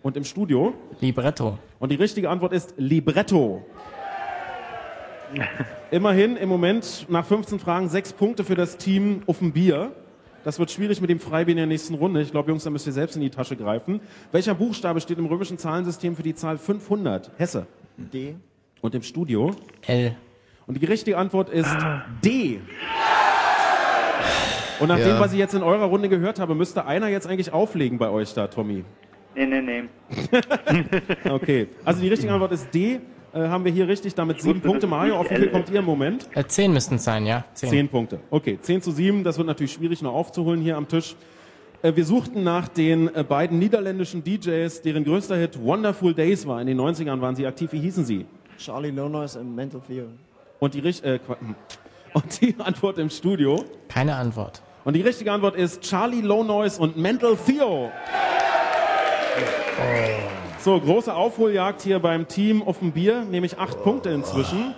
[0.01, 0.73] Und im Studio?
[1.01, 1.57] Libretto.
[1.79, 3.65] Und die richtige Antwort ist Libretto.
[5.91, 9.91] Immerhin im Moment nach 15 Fragen sechs Punkte für das Team Offenbier.
[10.47, 12.21] Das wird schwierig mit dem Freibier in der nächsten Runde.
[12.21, 13.99] Ich glaube, Jungs, da müsst ihr selbst in die Tasche greifen.
[14.31, 17.31] Welcher Buchstabe steht im römischen Zahlensystem für die Zahl 500?
[17.37, 17.67] Hesse.
[17.97, 18.33] D.
[18.79, 19.53] Und im Studio?
[19.85, 20.15] L.
[20.65, 21.75] Und die richtige Antwort ist
[22.23, 22.61] D.
[24.79, 25.15] Und nach Ja.
[25.15, 28.07] dem, was ich jetzt in eurer Runde gehört habe, müsste einer jetzt eigentlich auflegen bei
[28.09, 28.85] euch da, Tommy.
[29.35, 29.83] Nee, nee, nee.
[31.29, 31.67] Okay.
[31.83, 33.01] Also die richtige Antwort ist D.
[33.33, 34.87] Äh, haben wir hier richtig, damit sieben Punkte.
[34.87, 36.27] Mario, auf wie viel kommt ihr im Moment?
[36.33, 37.45] Äh, 10 müssten es sein, ja.
[37.53, 37.69] 10.
[37.69, 38.19] Zehn Punkte.
[38.29, 41.15] Okay, 10 zu 7, das wird natürlich schwierig noch aufzuholen hier am Tisch.
[41.81, 46.61] Äh, Wir suchten nach den äh, beiden niederländischen DJs, deren größter Hit Wonderful Days war.
[46.61, 47.71] In den 90ern waren sie aktiv.
[47.73, 48.25] Wie hießen sie?
[48.57, 50.05] Charlie Lonois im Mental Theo.
[50.59, 51.55] Und die, äh, hm.
[52.13, 53.63] und die Antwort im Studio?
[53.89, 54.61] Keine Antwort.
[54.87, 57.91] Und die richtige Antwort ist Charlie Low Noise und Mental Theo.
[60.59, 64.73] So, große Aufholjagd hier beim Team Offenbier, nämlich acht Punkte inzwischen.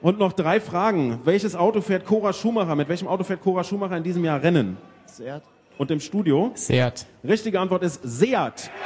[0.00, 1.20] Und noch drei Fragen.
[1.24, 2.74] Welches Auto fährt Cora Schumacher?
[2.74, 4.76] Mit welchem Auto fährt Cora Schumacher in diesem Jahr Rennen?
[5.06, 5.42] Seat.
[5.78, 6.52] Und im Studio?
[6.54, 7.06] Seat.
[7.24, 8.70] Richtige Antwort ist Seat.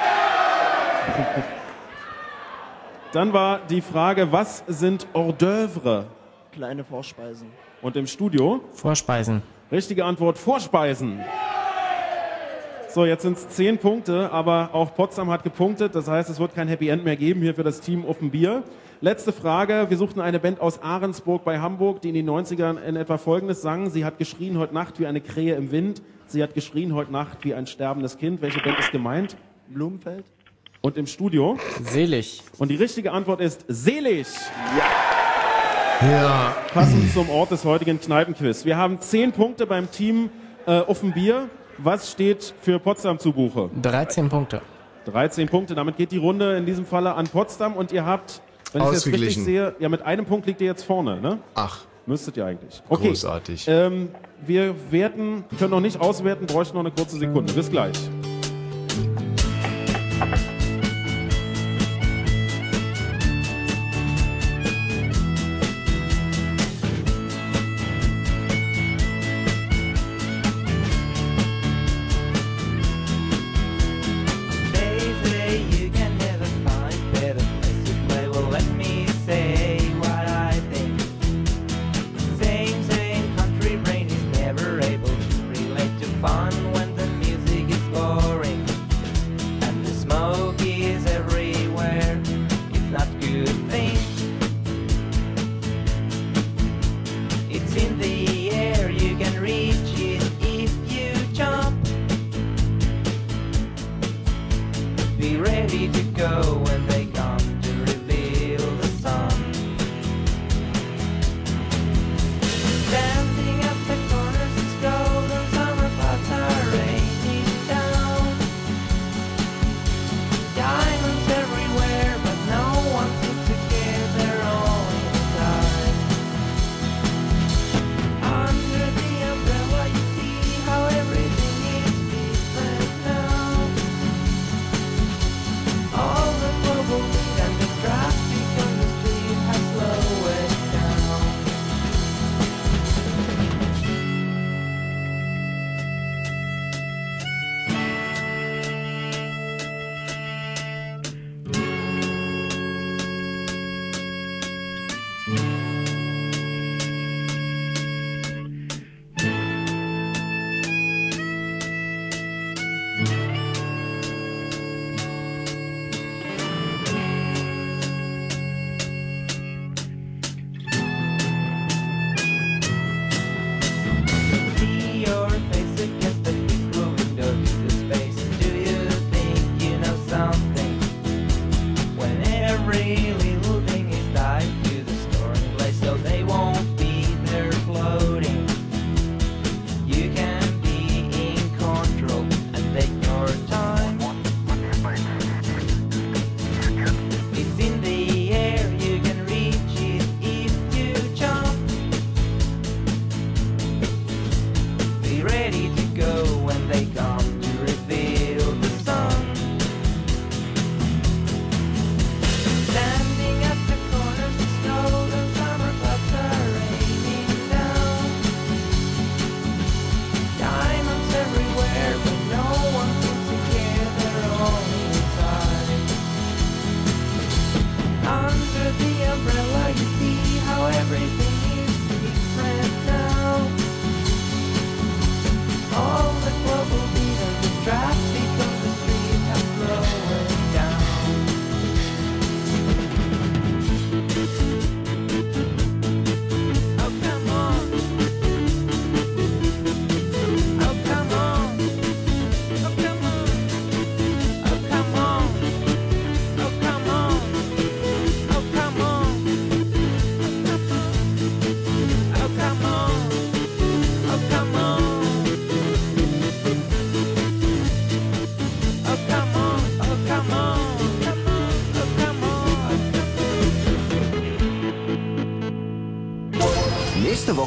[3.12, 6.05] Dann war die Frage, was sind Hors d'oeuvre?
[6.52, 7.48] Kleine Vorspeisen.
[7.82, 8.60] Und im Studio?
[8.72, 9.43] Vorspeisen.
[9.70, 11.20] Richtige Antwort, Vorspeisen.
[12.97, 15.94] So, jetzt sind es zehn Punkte, aber auch Potsdam hat gepunktet.
[15.94, 18.62] Das heißt, es wird kein Happy End mehr geben hier für das Team Offenbier.
[19.02, 19.85] Letzte Frage.
[19.90, 23.60] Wir suchten eine Band aus Ahrensburg bei Hamburg, die in den 90ern in etwa Folgendes
[23.60, 23.90] sang.
[23.90, 26.01] Sie hat geschrien heute Nacht wie eine Krähe im Wind.
[26.27, 28.40] Sie hat geschrien heute Nacht wie ein sterbendes Kind.
[28.40, 29.36] Welche Band ist gemeint?
[29.68, 30.24] Blumenfeld.
[30.81, 31.59] Und im Studio?
[31.82, 32.44] Selig.
[32.56, 34.28] Und die richtige Antwort ist selig.
[36.01, 36.56] Ja.
[36.73, 38.64] Passend zum Ort des heutigen Kneipenquiz.
[38.64, 40.31] Wir haben zehn Punkte beim Team
[40.64, 41.51] äh, Offenbier.
[41.78, 43.70] Was steht für Potsdam zu Buche?
[43.82, 44.62] 13 Punkte.
[45.07, 45.74] 13 Punkte.
[45.74, 48.40] Damit geht die Runde in diesem Falle an Potsdam und ihr habt,
[48.73, 51.39] wenn ich es jetzt richtig sehe, ja mit einem Punkt liegt ihr jetzt vorne, ne?
[51.55, 52.82] Ach, Müsstet ihr eigentlich.
[52.89, 53.09] Okay.
[53.09, 53.66] großartig.
[53.66, 54.11] Ähm,
[54.47, 57.53] wir werten, können noch nicht auswerten, bräuchten noch eine kurze Sekunde.
[57.53, 57.98] Bis gleich.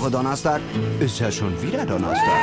[0.09, 0.61] Woche Donnerstag
[0.99, 2.41] ist ja schon wieder Donnerstag.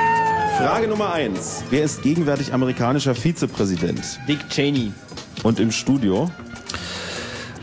[0.57, 1.65] Frage Nummer eins.
[1.71, 4.21] Wer ist gegenwärtig amerikanischer Vizepräsident?
[4.29, 4.93] Dick Cheney.
[5.43, 6.31] Und im Studio?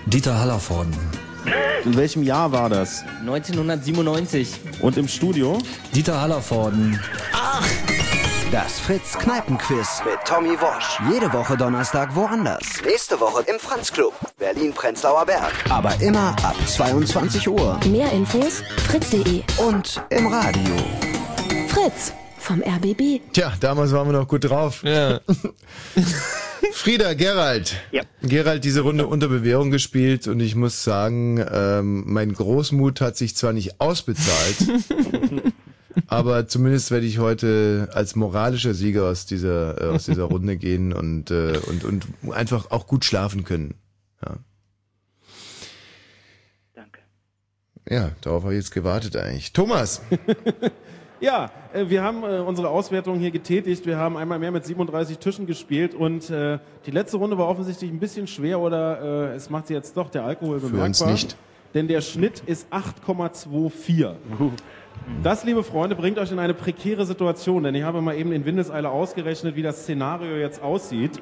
[0.06, 0.94] Dieter Hallervorden.
[1.86, 3.04] In welchem Jahr war das?
[3.22, 4.60] 1997.
[4.82, 5.58] Und im Studio?
[5.96, 7.00] Dieter Hallervorden.
[8.52, 11.00] Das Fritz Kneipenquiz mit Tommy Wosch.
[11.12, 12.84] Jede Woche Donnerstag woanders.
[12.86, 14.14] Nächste Woche im Franz Club,
[14.64, 15.52] Berlin-Prenzlauer Berg.
[15.69, 17.77] Aber immer ab 22 Uhr.
[17.90, 20.76] Mehr Infos fritz.de Und im Radio.
[21.68, 23.19] Fritz vom RBB.
[23.34, 24.84] Tja, damals waren wir noch gut drauf.
[24.84, 25.19] Ja.
[26.72, 27.76] Frieda, Gerald.
[27.91, 28.03] Ja.
[28.22, 33.35] Gerald, diese Runde unter Bewährung gespielt und ich muss sagen, ähm, mein Großmut hat sich
[33.35, 34.84] zwar nicht ausbezahlt,
[36.07, 40.94] aber zumindest werde ich heute als moralischer Sieger aus dieser, äh, aus dieser Runde gehen
[40.94, 43.76] und, äh, und, und einfach auch gut schlafen können.
[44.26, 44.38] Ja.
[46.73, 46.99] Danke.
[47.94, 49.53] Ja, darauf habe ich jetzt gewartet eigentlich.
[49.53, 50.02] Thomas.
[51.20, 53.86] Ja, äh, wir haben äh, unsere Auswertung hier getätigt.
[53.86, 57.90] Wir haben einmal mehr mit 37 Tischen gespielt und äh, die letzte Runde war offensichtlich
[57.90, 60.88] ein bisschen schwer oder es macht sie jetzt doch der Alkohol Für bemerkbar.
[60.90, 61.38] uns nicht.
[61.74, 64.15] Denn der Schnitt ist 8,24.
[65.24, 68.44] Das, liebe Freunde, bringt euch in eine prekäre Situation, denn ich habe mal eben in
[68.44, 71.22] Windeseile ausgerechnet, wie das Szenario jetzt aussieht.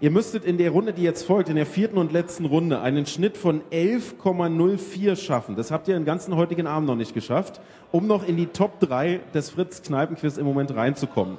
[0.00, 3.04] Ihr müsstet in der Runde, die jetzt folgt, in der vierten und letzten Runde, einen
[3.04, 5.56] Schnitt von 11,04 schaffen.
[5.56, 7.60] Das habt ihr den ganzen heutigen Abend noch nicht geschafft,
[7.90, 11.36] um noch in die Top 3 des Fritz Kneipenquiz im Moment reinzukommen.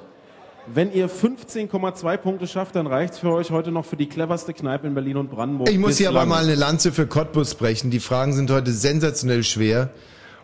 [0.66, 4.86] Wenn ihr 15,2 Punkte schafft, dann reicht's für euch heute noch für die cleverste Kneipe
[4.86, 5.70] in Berlin und Brandenburg.
[5.70, 7.90] Ich muss hier aber mal eine Lanze für Cottbus brechen.
[7.90, 9.88] Die Fragen sind heute sensationell schwer.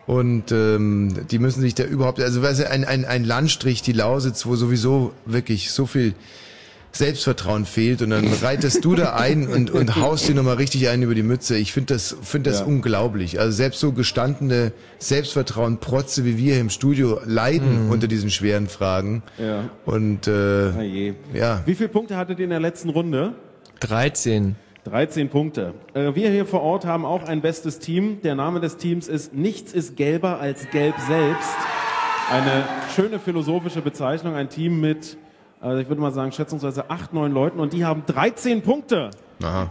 [0.07, 3.91] Und ähm, die müssen sich da überhaupt, also weißt du, ein, ein, ein Landstrich, die
[3.91, 6.15] Lausitz, wo sowieso wirklich so viel
[6.97, 11.03] Selbstvertrauen fehlt und dann reitest du da ein und, und haust dir nochmal richtig einen
[11.03, 11.57] über die Mütze.
[11.57, 12.65] Ich finde das, finde das Ja.
[12.65, 13.39] unglaublich.
[13.39, 17.91] Also selbst so gestandene Selbstvertrauen Protze wie wir hier im Studio leiden Mhm.
[17.91, 19.23] unter diesen schweren Fragen.
[19.37, 19.69] Ja.
[19.85, 21.13] Und äh, je.
[21.33, 21.61] ja.
[21.65, 23.33] Wie viele Punkte hattet ihr in der letzten Runde?
[23.81, 24.55] 13.
[24.85, 25.73] 13 Punkte.
[25.93, 28.21] Äh, wir hier vor Ort haben auch ein bestes Team.
[28.23, 31.55] Der Name des Teams ist Nichts ist gelber als gelb selbst.
[32.31, 32.63] Eine
[32.95, 34.35] schöne philosophische Bezeichnung.
[34.35, 35.17] Ein Team mit,
[35.59, 39.11] also ich würde mal sagen, schätzungsweise acht, neun Leuten und die haben 13 Punkte.
[39.43, 39.69] Aha.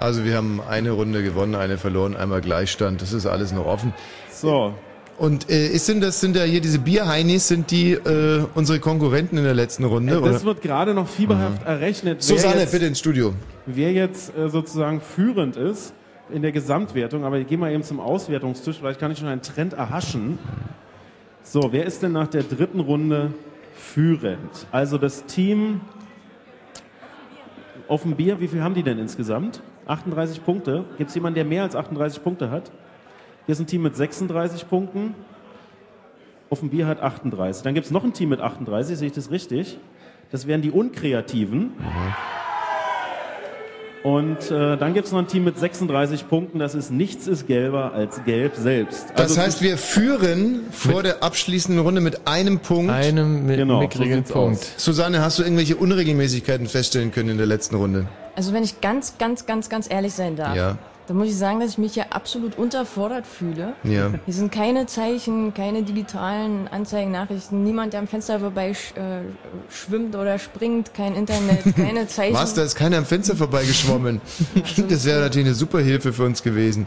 [0.00, 3.02] Also wir haben eine Runde gewonnen, eine verloren, einmal Gleichstand.
[3.02, 3.92] Das ist alles noch offen.
[4.30, 4.74] So.
[5.18, 9.36] Und äh, ist denn das sind ja hier diese Bierheinis, sind die äh, unsere Konkurrenten
[9.38, 10.14] in der letzten Runde?
[10.14, 10.44] Äh, das oder?
[10.44, 12.18] wird gerade noch fieberhaft errechnet.
[12.18, 13.34] wer Susanne, jetzt- bitte ins Studio.
[13.66, 15.92] wer jetzt äh, sozusagen führend ist
[16.32, 17.24] in der Gesamtwertung.
[17.24, 20.38] Aber ich gehe mal eben zum Auswertungstisch, vielleicht kann ich schon einen Trend erhaschen.
[21.44, 23.32] So, wer ist denn nach der dritten Runde
[23.82, 24.66] führend?
[24.70, 25.80] Also das Team
[27.88, 29.62] auf dem Bier, wie viel haben die denn insgesamt?
[29.86, 30.84] 38 Punkte.
[30.96, 32.70] Gibt es jemanden, der mehr als 38 Punkte hat?
[33.46, 35.14] Hier ist ein Team mit 36 Punkten.
[36.48, 37.62] Auf dem Bier hat 38.
[37.62, 39.78] Dann gibt es noch ein Team mit 38, sehe ich das richtig?
[40.30, 41.72] Das wären die Unkreativen.
[44.02, 46.58] Und äh, dann gibt es noch ein Team mit 36 Punkten.
[46.58, 49.10] Das ist nichts ist gelber als gelb selbst.
[49.14, 52.90] Das Also es heißt, wir führen vor der abschließenden Runde mit einem Punkt.
[52.90, 54.58] Einem mit Genau, so mickrigen sieht's Punkt.
[54.60, 54.72] aus.
[54.76, 58.06] Susanne, hast du irgendwelche Unregelmäßigkeiten feststellen können in der letzten Runde?
[58.34, 60.78] Also wenn ich ganz, ganz, ganz, ganz ehrlich sein darf, Ja.
[61.12, 63.74] Dann muss ich sagen, dass ich mich hier absolut unterfordert fühle.
[63.84, 64.10] Ja.
[64.24, 69.20] Hier sind keine Zeichen, keine digitalen Anzeigen, Nachrichten, niemand, der am Fenster vorbei sch, äh,
[69.70, 72.32] schwimmt oder springt, kein Internet, keine Zeichen.
[72.34, 72.54] Was?
[72.54, 74.22] Da ist keiner am Fenster vorbeigeschwommen.
[74.88, 76.86] Das wäre natürlich eine super Hilfe für uns gewesen.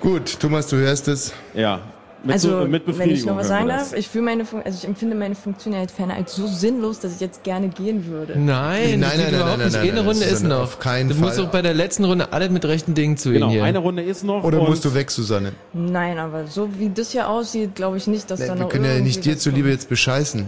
[0.00, 1.32] Gut, Thomas, du hörst es.
[1.52, 1.80] Ja.
[2.22, 4.76] Mit, also, so- mit wenn ich noch was sagen darf, ich fühle meine, Fun- also
[4.76, 8.34] ich empfinde meine Funktionalität ferner als so sinnlos, dass ich jetzt gerne gehen würde.
[8.38, 9.72] Nein, Nein, nein, nein, überhaupt nein, nicht.
[9.72, 10.60] nein, Eine nein, Runde ist noch.
[10.60, 11.44] auf keinen du musst Fall.
[11.46, 13.64] doch bei der letzten Runde alle mit rechten Dingen zu Genau, hier.
[13.64, 14.44] eine Runde ist noch.
[14.44, 15.52] Oder musst du weg, Susanne?
[15.72, 18.68] Nein, aber so wie das hier aussieht, glaube ich nicht, dass da Nee, noch wir
[18.68, 20.46] können ja nicht dir zuliebe jetzt bescheißen.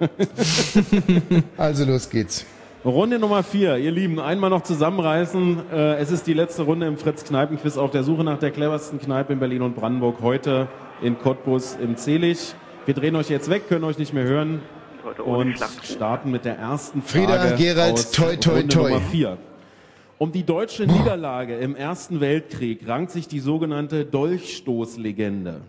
[1.56, 2.44] also los geht's.
[2.84, 5.58] Runde Nummer vier, ihr Lieben, einmal noch zusammenreißen.
[5.72, 9.00] Äh, es ist die letzte Runde im Fritz Kneipenquiz auf der Suche nach der cleversten
[9.00, 10.16] Kneipe in Berlin und Brandenburg.
[10.20, 10.68] Heute
[11.02, 12.54] in Cottbus im Zelig.
[12.86, 14.60] Wir drehen euch jetzt weg, können euch nicht mehr hören
[15.24, 15.86] und Schlacht.
[15.86, 18.90] starten mit der ersten Frage Frieda, Gerald, aus toi, toi, Runde toi.
[18.90, 19.38] Nummer vier.
[20.18, 25.60] Um die deutsche Niederlage im Ersten Weltkrieg rankt sich die sogenannte Dolchstoßlegende.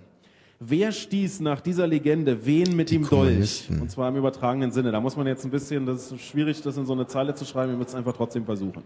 [0.60, 3.68] Wer stieß nach dieser Legende wen mit dem Dolch?
[3.70, 4.92] Und zwar im übertragenen Sinne.
[4.92, 7.44] Da muss man jetzt ein bisschen, das ist schwierig, das in so eine Zeile zu
[7.44, 8.84] schreiben, wir müssen es einfach trotzdem versuchen.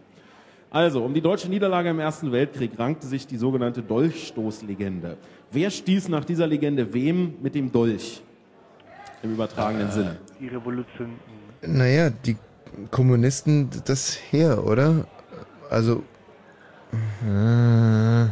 [0.72, 5.18] Also, um die deutsche Niederlage im Ersten Weltkrieg rankte sich die sogenannte Dolchstoßlegende.
[5.52, 8.22] Wer stieß nach dieser Legende wem mit dem Dolch?
[9.24, 10.18] Im übertragenen Sinne.
[10.40, 11.16] Die Revolution.
[11.62, 12.38] Naja, die
[12.92, 15.08] Kommunisten, das her, oder?
[15.72, 16.04] Also.
[17.28, 18.28] äh,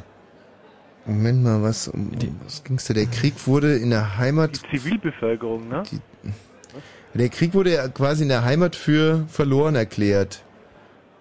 [1.07, 2.11] Moment mal, was, um,
[2.43, 2.93] was ging's da?
[2.93, 5.83] Der Krieg wurde in der Heimat, Zivilbevölkerung, ne?
[7.14, 10.43] der Krieg wurde ja quasi in der Heimat für verloren erklärt.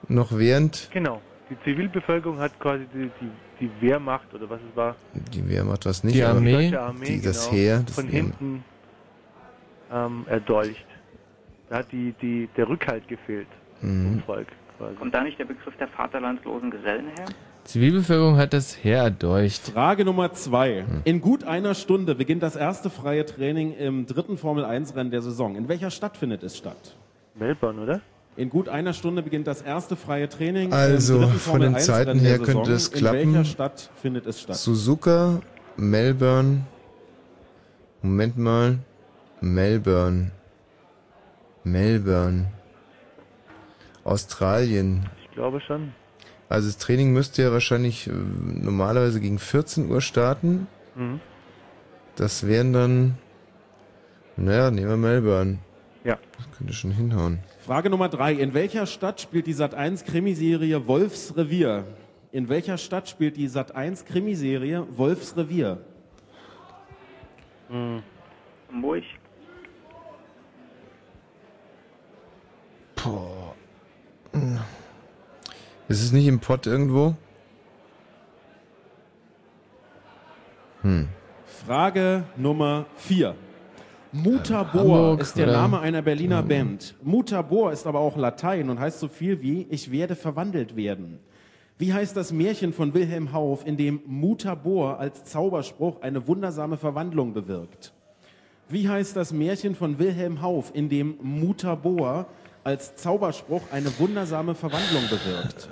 [0.08, 1.20] Noch während Genau.
[1.50, 4.96] Die Zivilbevölkerung hat quasi die, die, die Wehrmacht oder was es war.
[5.32, 6.70] die Wehrmacht was nicht, Die Armee?
[6.70, 8.64] Die Armee, die, das genau, Heer, das von hinten
[9.92, 10.84] ähm, erdolcht.
[11.68, 13.48] Da hat die, die, der Rückhalt gefehlt
[13.82, 14.04] Mhm.
[14.14, 14.46] vom Volk
[14.78, 14.94] quasi.
[14.96, 17.26] Kommt da nicht der Begriff der vaterlandslosen Gesellen her?
[17.64, 19.68] Zivilbevölkerung hat das Heer erdolcht.
[19.70, 20.84] Frage Nummer zwei.
[21.04, 25.56] In gut einer Stunde beginnt das erste freie Training im dritten Formel-1-Rennen der Saison.
[25.56, 26.96] In welcher Stadt findet es statt?
[27.34, 28.00] Melbourne, oder?
[28.36, 32.38] In gut einer Stunde beginnt das erste freie Training Also, von den Formel-1-Rennen Zeiten her
[32.38, 33.32] könnte das In klappen.
[33.34, 34.56] welcher Stadt findet es statt?
[34.56, 35.40] Suzuka,
[35.76, 36.66] Melbourne.
[38.02, 38.78] Moment mal.
[39.40, 40.32] Melbourne.
[41.64, 42.46] Melbourne.
[44.04, 45.06] Australien.
[45.24, 45.92] Ich glaube schon.
[46.48, 50.68] Also das Training müsste ja wahrscheinlich äh, normalerweise gegen 14 Uhr starten.
[50.94, 51.20] Mhm.
[52.16, 53.18] Das wären dann,
[54.36, 55.58] naja, nehmen wir Melbourne.
[56.04, 56.18] Ja.
[56.36, 57.40] Das könnte schon hinhauen.
[57.66, 58.34] Frage Nummer drei.
[58.34, 61.84] In welcher Stadt spielt die Sat1-Krimiserie Wolfsrevier?
[62.30, 65.80] In welcher Stadt spielt die Sat1-Krimiserie Wolfsrevier?
[67.68, 68.04] Mhm.
[68.70, 69.02] Hamburg?
[72.94, 73.56] Boah.
[75.88, 77.16] Ist es nicht im Pott irgendwo?
[80.82, 81.08] Hm.
[81.66, 83.34] Frage Nummer vier.
[84.12, 86.94] Mutabor Hamburg ist der oder- Name einer Berliner Band.
[87.02, 91.18] Mutabor ist aber auch Latein und heißt so viel wie Ich werde verwandelt werden.
[91.78, 97.34] Wie heißt das Märchen von Wilhelm Hauff, in dem Mutabor als Zauberspruch eine wundersame Verwandlung
[97.34, 97.92] bewirkt?
[98.68, 102.26] Wie heißt das Märchen von Wilhelm Hauff, in dem Mutabor
[102.64, 105.68] als Zauberspruch eine wundersame Verwandlung bewirkt?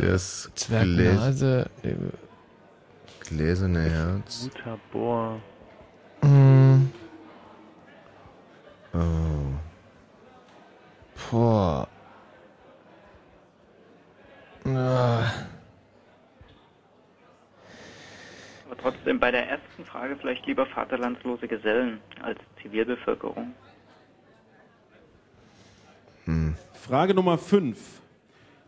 [0.00, 1.66] Das Zwergnase.
[3.28, 4.50] Gläserne Herz.
[4.54, 5.40] Guter Bohr.
[6.22, 6.55] Mm,
[11.30, 11.88] boah.
[14.64, 15.32] Ah.
[18.66, 23.54] Aber trotzdem bei der ersten Frage vielleicht lieber vaterlandslose Gesellen als Zivilbevölkerung.
[26.86, 27.76] Frage Nummer 5.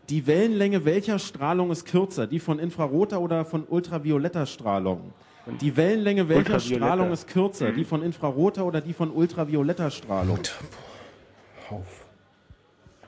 [0.09, 2.27] Die Wellenlänge welcher Strahlung ist kürzer?
[2.27, 5.13] Die von infraroter oder von ultravioletter Strahlung?
[5.61, 6.59] Die Wellenlänge welcher.
[6.59, 7.71] Strahlung ist kürzer?
[7.71, 7.75] Mhm.
[7.75, 10.39] Die von infraroter oder die von ultravioletter Strahlung?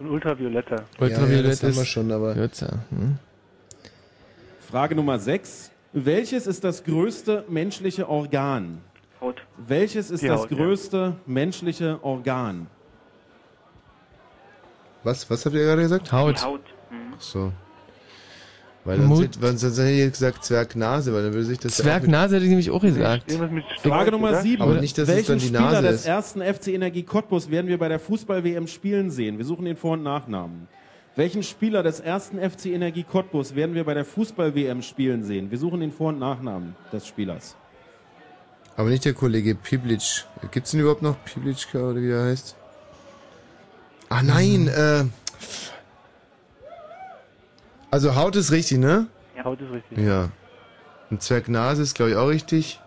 [0.01, 0.85] Von Ultravioletter.
[0.99, 2.79] Ultraviolett das haben wir ist schon, aber- kürzer.
[2.89, 3.19] Hm?
[4.71, 5.69] Frage Nummer 6.
[5.93, 8.79] Welches ist das größte menschliche Organ?
[9.19, 9.43] Haut.
[9.57, 10.57] Welches ist Die das Haut, ja.
[10.57, 12.65] größte menschliche Organ?
[15.03, 16.11] Was, was habt ihr gerade gesagt?
[16.11, 16.37] Haut.
[16.39, 16.61] Die Haut.
[16.89, 17.13] Mhm.
[17.15, 17.51] Ach so.
[18.83, 21.77] Weil sonst, Mut- hätte- weil sonst hätte ich gesagt Zwergnase, weil dann würde sich das
[21.77, 23.29] ja Zwergnase hätte ich nämlich auch gesagt.
[23.31, 24.41] Irgendwas mit Frage Nummer oder?
[24.41, 24.61] 7.
[24.61, 26.05] Aber nicht, dass es Welchen dann die Spieler Nase des ist.
[26.07, 29.37] ersten FC Energie Cottbus werden wir bei der Fußball-WM spielen sehen?
[29.37, 30.67] Wir suchen den Vor- und Nachnamen.
[31.15, 35.51] Welchen Spieler des ersten FC Energie Cottbus werden wir bei der Fußball-WM spielen sehen?
[35.51, 37.55] Wir suchen den Vor- und Nachnamen des Spielers.
[38.77, 40.25] Aber nicht der Kollege Piblic.
[40.51, 42.55] Gibt's denn überhaupt noch Pibliczka oder wie der heißt?
[44.09, 45.03] Ah nein, äh.
[47.91, 49.07] Also Haut ist richtig, ne?
[49.43, 49.97] Haut ist richtig.
[49.97, 50.29] Ja.
[51.09, 52.79] Und Zwergnase ist, glaube ich, auch richtig.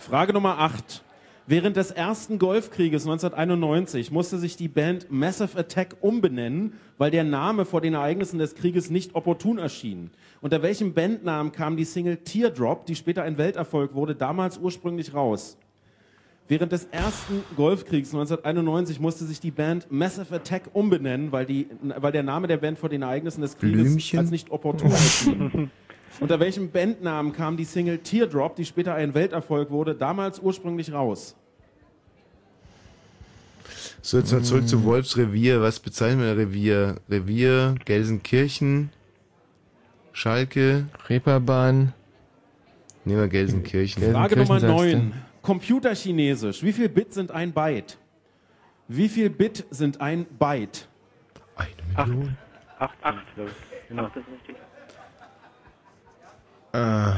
[0.00, 1.04] Frage Nummer 8.
[1.46, 7.64] Während des ersten Golfkrieges 1991 musste sich die Band Massive Attack umbenennen, weil der Name
[7.64, 10.10] vor den Ereignissen des Krieges nicht opportun erschien.
[10.40, 15.56] Unter welchem Bandnamen kam die Single Teardrop, die später ein Welterfolg wurde, damals ursprünglich raus?
[16.48, 22.12] Während des ersten Golfkriegs 1991 musste sich die Band Massive Attack umbenennen, weil, die, weil
[22.12, 24.18] der Name der Band vor den Ereignissen des Krieges Blümchen?
[24.18, 25.70] als nicht opportun erschien.
[26.20, 31.36] Unter welchem Bandnamen kam die Single Teardrop, die später ein Welterfolg wurde, damals ursprünglich raus?
[34.02, 35.62] So, jetzt mal zurück zu Wolfsrevier.
[35.62, 36.96] Was bezeichnen wir Revier?
[37.08, 38.90] Revier, Gelsenkirchen,
[40.12, 40.86] Schalke.
[41.08, 41.94] Reeperbahn.
[43.04, 44.12] Nehmen wir Gelsenkirchen.
[44.12, 45.31] Frage Nummer Gelsenkirchen sagst 9.
[45.42, 46.62] Computerchinesisch.
[46.62, 47.98] Wie viel Bit sind ein Byte?
[48.88, 50.88] Wie viel Bit sind ein Byte?
[51.56, 51.70] Acht.
[52.78, 52.94] Acht.
[53.02, 53.16] Acht.
[53.36, 53.88] ich.
[53.88, 54.04] Genau.
[54.04, 54.56] Ach, das ist richtig.
[56.72, 57.16] Ah.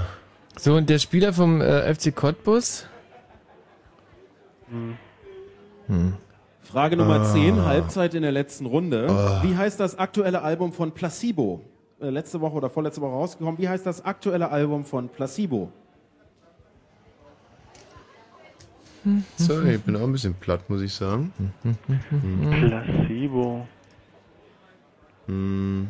[0.56, 2.86] So, und der Spieler vom äh, FC Cottbus?
[4.68, 4.96] Hm.
[5.86, 6.14] Hm.
[6.62, 7.24] Frage Nummer Ah.
[7.32, 9.06] 10, Halbzeit in der letzten Runde.
[9.08, 9.42] Ah.
[9.42, 11.60] Wie heißt das aktuelle Album von Placebo?
[12.00, 13.58] Äh, letzte Woche oder vorletzte Woche rausgekommen.
[13.58, 15.70] Wie heißt das aktuelle Album von Placebo?
[19.36, 21.32] Sorry, ich bin auch ein bisschen platt, muss ich sagen.
[21.62, 22.50] Hm.
[22.50, 23.66] Placebo.
[25.26, 25.88] Hm.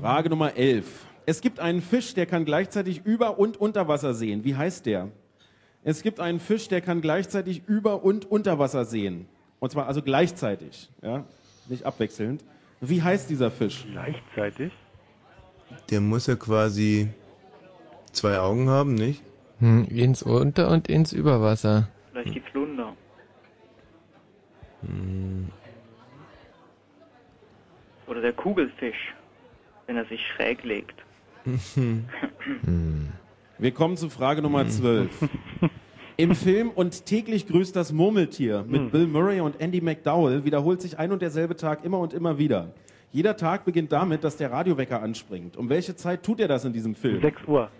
[0.00, 0.86] Frage Nummer 11.
[1.26, 4.44] Es gibt einen Fisch, der kann gleichzeitig über und unter Wasser sehen.
[4.44, 5.08] Wie heißt der?
[5.84, 9.26] Es gibt einen Fisch, der kann gleichzeitig über und unter Wasser sehen.
[9.58, 11.24] Und zwar also gleichzeitig, ja,
[11.68, 12.44] nicht abwechselnd.
[12.80, 13.86] Wie heißt dieser Fisch?
[13.90, 14.72] Gleichzeitig?
[15.90, 17.08] Der muss ja quasi
[18.12, 19.22] zwei Augen haben, nicht?
[19.60, 21.88] Hm, ins Unter- und ins Überwasser.
[22.12, 22.92] Vielleicht die Flunder.
[24.82, 25.48] Hm.
[28.06, 29.14] Oder der Kugelfisch,
[29.86, 30.94] wenn er sich schräg legt.
[33.58, 35.10] Wir kommen zu Frage Nummer 12.
[36.16, 38.90] Im Film Und täglich grüßt das Murmeltier mit Hm.
[38.90, 42.74] Bill Murray und Andy McDowell wiederholt sich ein und derselbe Tag immer und immer wieder.
[43.12, 45.56] Jeder Tag beginnt damit, dass der Radiowecker anspringt.
[45.56, 47.20] Um welche Zeit tut er das in diesem Film?
[47.20, 47.70] 6 Uhr.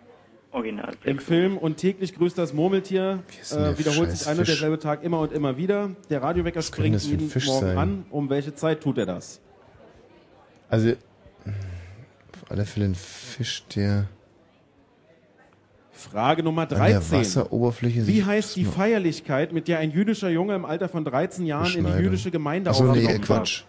[0.53, 0.93] Original.
[1.05, 5.21] Im Film Und täglich grüßt das Murmeltier äh, wiederholt sich ein und derselbe Tag immer
[5.21, 5.91] und immer wieder.
[6.11, 7.79] Der Radiowecker springt jeden Fisch Morgen sein?
[7.79, 8.07] an.
[8.11, 9.41] Um welche Zeit tut er das?
[10.69, 14.09] Also, auf alle Fälle ein Fisch, der
[15.93, 17.21] Frage Nummer an der 13.
[17.21, 21.73] Wasseroberfläche Wie heißt die Feierlichkeit, mit der ein jüdischer Junge im Alter von 13 Jahren
[21.75, 23.61] in die jüdische Gemeinde Ach so, nee, aufgenommen äh, Quatsch.
[23.61, 23.69] wird?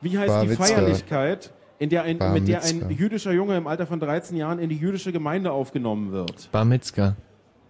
[0.00, 0.64] Wie heißt Bar die Mitzvah.
[0.64, 4.68] Feierlichkeit, in der ein, mit der ein jüdischer Junge im Alter von 13 Jahren in
[4.68, 6.50] die jüdische Gemeinde aufgenommen wird?
[6.52, 7.16] Bar Mitzvah.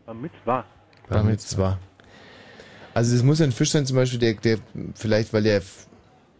[0.04, 0.64] Bar Mitzvah.
[1.08, 1.78] Bar Mitzvah.
[2.94, 4.58] Also es muss ein Fisch sein, zum Beispiel, der, der
[4.94, 5.60] vielleicht, weil der,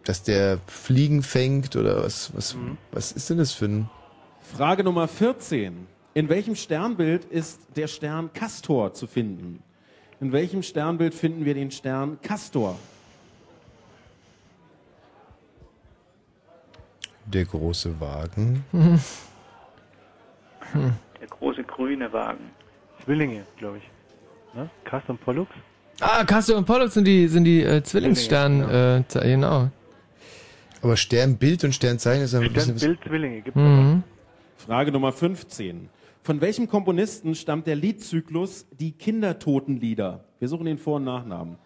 [0.04, 2.78] dass der Fliegen fängt oder was, was, Mhm.
[2.92, 3.90] was ist denn das für ein?
[4.40, 5.86] Frage Nummer 14.
[6.14, 9.62] In welchem Sternbild ist der Stern Castor zu finden?
[10.20, 12.78] In welchem Sternbild finden wir den Stern Castor?
[17.26, 18.64] Der große Wagen.
[21.20, 22.50] Der große grüne Wagen.
[23.04, 23.84] Zwillinge, glaube ich.
[24.54, 24.68] Ne?
[24.88, 25.50] Custom Pollux?
[26.00, 29.04] Ah, Castor und Pollux sind die, sind die äh, Zwillingssterne.
[29.06, 29.70] Äh, ze- genau.
[30.82, 32.82] Aber Sternbild und Sternzeichen ist ein bisschen was.
[32.82, 34.02] Sternbild Zwillinge gibt's Mhm.
[34.58, 35.88] Frage Nummer 15.
[36.22, 40.24] Von welchem Komponisten stammt der Liedzyklus Die Kindertotenlieder?
[40.38, 41.56] Wir suchen den Vor- und Nachnamen.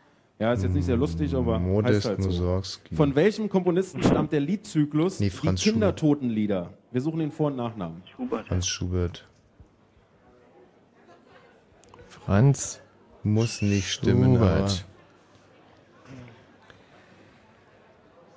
[0.41, 2.63] Ja, ist jetzt nicht sehr lustig, aber Modest heißt halt so.
[2.97, 5.75] Von welchem Komponisten stammt der Liedzyklus Nee, Die Franz Schubert.
[5.75, 6.73] Kindertotenlieder?
[6.91, 8.03] Wir suchen den Vor- und Nachnamen.
[8.17, 8.47] Schubert.
[8.49, 9.29] Franz Schubert.
[12.09, 12.81] Franz.
[13.23, 14.85] Muss nicht stimmen, Schubert.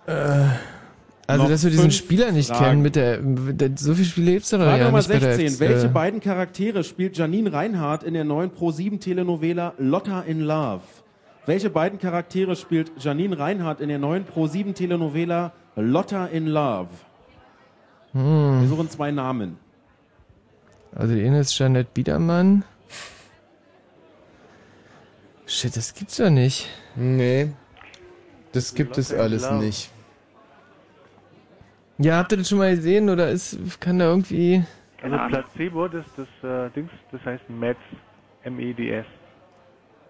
[0.06, 0.12] Äh,
[1.26, 2.66] also, Noch dass wir diesen Spieler nicht Fragen.
[2.66, 5.20] kennen, mit der, mit der, so viele Spiele gibt's doch Frage ja Nummer nicht bei
[5.20, 5.46] der 16.
[5.46, 10.82] Ex- Welche äh, beiden Charaktere spielt Janine Reinhardt in der neuen Pro-7-Telenovela Lotta in Love?
[11.46, 16.88] Welche beiden Charaktere spielt Janine Reinhardt in der neuen Pro-7-Telenovela Lotta in Love?
[18.14, 18.68] Wir Hm.
[18.68, 19.58] suchen zwei Namen.
[20.96, 22.64] Also, die eine ist Jeanette Biedermann.
[25.48, 26.70] Shit, das gibt's doch nicht.
[26.96, 27.52] Nee.
[28.52, 29.66] Das gibt es Lotta in alles Love.
[29.66, 29.90] nicht.
[31.98, 34.64] Ja, habt ihr das schon mal gesehen oder ist, kann da irgendwie.
[35.02, 37.80] Also Placebo, das, das äh, Dings, das heißt Meds.
[38.44, 39.06] M-E-D-S.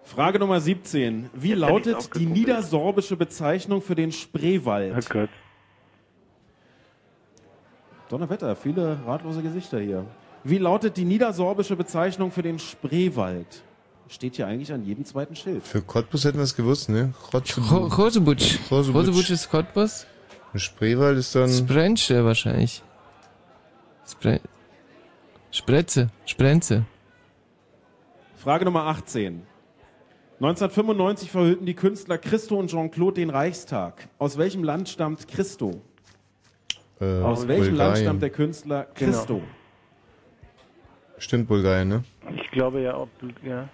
[0.04, 1.30] Frage Nummer 17.
[1.32, 4.94] Wie Jetzt lautet die niedersorbische Bezeichnung für den Spreewald?
[4.96, 5.30] Oh Gott.
[8.10, 10.04] Donnerwetter, viele ratlose Gesichter hier.
[10.44, 13.62] Wie lautet die niedersorbische Bezeichnung für den Spreewald?
[14.08, 15.62] Steht hier eigentlich an jedem zweiten Schild.
[15.66, 17.14] Für Cottbus hätten wir es gewusst, ne?
[17.32, 18.58] Ro- Rosebutsch.
[18.70, 19.30] Rosebutsch.
[19.30, 20.06] Ist Cottbus.
[20.52, 21.48] Ein Spreewald ist dann.
[21.50, 22.82] Sprensche wahrscheinlich.
[24.06, 24.40] Spre
[25.50, 26.10] Spretze.
[26.26, 26.84] Sprenze.
[28.36, 29.42] Frage Nummer 18.
[30.48, 34.08] 1995 verhüllten die Künstler Christo und Jean-Claude den Reichstag.
[34.18, 35.80] Aus welchem Land stammt Christo?
[37.00, 38.04] Äh, Aus welchem Land Bulgarien.
[38.04, 39.12] stammt der Künstler Genau.
[39.12, 39.42] Christo?
[41.18, 42.04] Stimmt Bulgarien, ne?
[42.36, 43.68] Ich glaube ja, ob du, ja.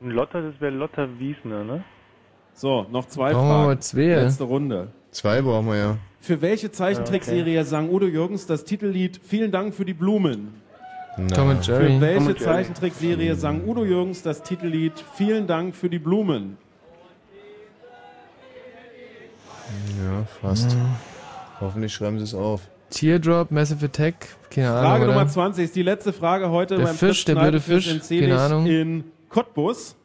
[0.00, 1.84] Ein Lotter, das wäre Lotter Wiesner, ne?
[2.54, 3.66] So, noch zwei Brauchen wir Fragen.
[3.66, 4.02] mal zwei.
[4.22, 4.88] Letzte Runde.
[5.10, 5.98] Zwei brauchen wir ja.
[6.20, 10.61] Für welche Zeichentrickserie sang Udo Jürgens das Titellied Vielen Dank für die Blumen?
[11.16, 11.26] Na.
[11.36, 11.94] Tom und Jerry.
[11.94, 12.38] Für welche Jerry.
[12.38, 16.56] Zeichentrickserie sang Udo Jürgens das Titellied Vielen Dank für die Blumen?
[19.98, 20.72] Ja, fast.
[20.72, 20.80] Hm.
[21.60, 22.62] Hoffentlich schreiben sie es auf.
[22.90, 24.14] Teardrop, Massive Attack.
[24.50, 25.06] Keine Frage Ahnung.
[25.08, 25.28] Nummer Oder?
[25.28, 28.66] 20 ist die letzte Frage heute Der beim Fisch, der blöde Fisch, in keine Ahnung.
[28.66, 29.96] in Cottbus.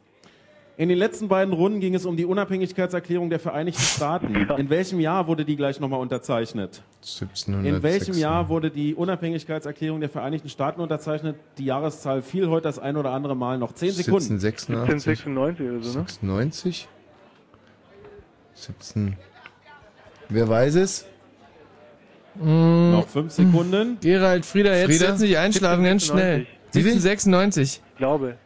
[0.78, 4.32] In den letzten beiden Runden ging es um die Unabhängigkeitserklärung der Vereinigten Staaten.
[4.58, 6.82] In welchem Jahr wurde die gleich nochmal unterzeichnet?
[7.02, 7.66] 1700.
[7.66, 11.34] In welchem Jahr wurde die Unabhängigkeitserklärung der Vereinigten Staaten unterzeichnet?
[11.58, 13.72] Die Jahreszahl fiel heute das ein oder andere Mal noch.
[13.72, 14.34] Zehn Sekunden.
[14.34, 15.26] 1786.
[15.26, 16.04] 1796 oder so, ne?
[16.06, 16.88] 96?
[18.54, 19.16] 17.
[20.28, 21.06] Wer weiß es?
[22.36, 23.98] Mm, Noch fünf Sekunden.
[24.00, 25.10] Gerald, Frieda, jetzt, Frieda?
[25.10, 26.46] jetzt nicht einschlafen, ganz schnell.
[26.72, 27.80] 1796.
[27.82, 27.82] 1796.
[27.94, 28.36] Ich glaube.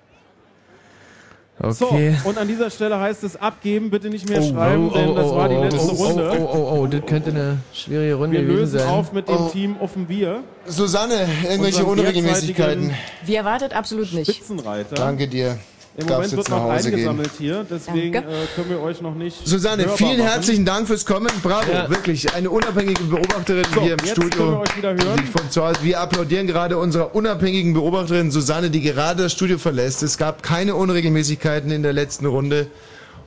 [1.61, 2.17] Okay.
[2.23, 5.09] So, und an dieser Stelle heißt es abgeben, bitte nicht mehr Oh, schreiben, oh, denn
[5.11, 6.37] oh, das war die oh, letzte oh, oh, Runde.
[6.41, 8.89] Oh, oh, oh, das könnte eine schwierige Runde Wir gewesen lösen sein.
[8.89, 9.49] auf mit dem Oh.
[9.49, 10.43] Team Offenbier.
[10.67, 12.93] Susanne, irgendwelche Unregelmäßigkeiten?
[13.25, 14.33] Wir erwartet absolut nicht.
[14.33, 14.95] Spitzenreiter.
[14.97, 15.59] Danke dir.
[15.95, 16.95] Im Darfst Moment wird noch Hause gehen.
[16.95, 18.23] eingesammelt hier, deswegen äh,
[18.57, 19.47] können wir euch noch nicht.
[19.47, 20.31] Susanne, hörbar vielen machen.
[20.31, 21.29] herzlichen Dank fürs Kommen.
[21.43, 21.91] Bravo, Ja.
[21.91, 22.33] wirklich.
[22.33, 24.31] Eine unabhängige Beobachterin So, hier im jetzt Studio.
[24.31, 25.25] können wir euch wieder hören.
[25.37, 25.77] Von zu Hause.
[25.83, 30.03] Wir applaudieren gerade unserer unabhängigen Beobachterin Susanne, die gerade das Studio verlässt.
[30.03, 32.69] Es gab keine Unregelmäßigkeiten in der letzten Runde.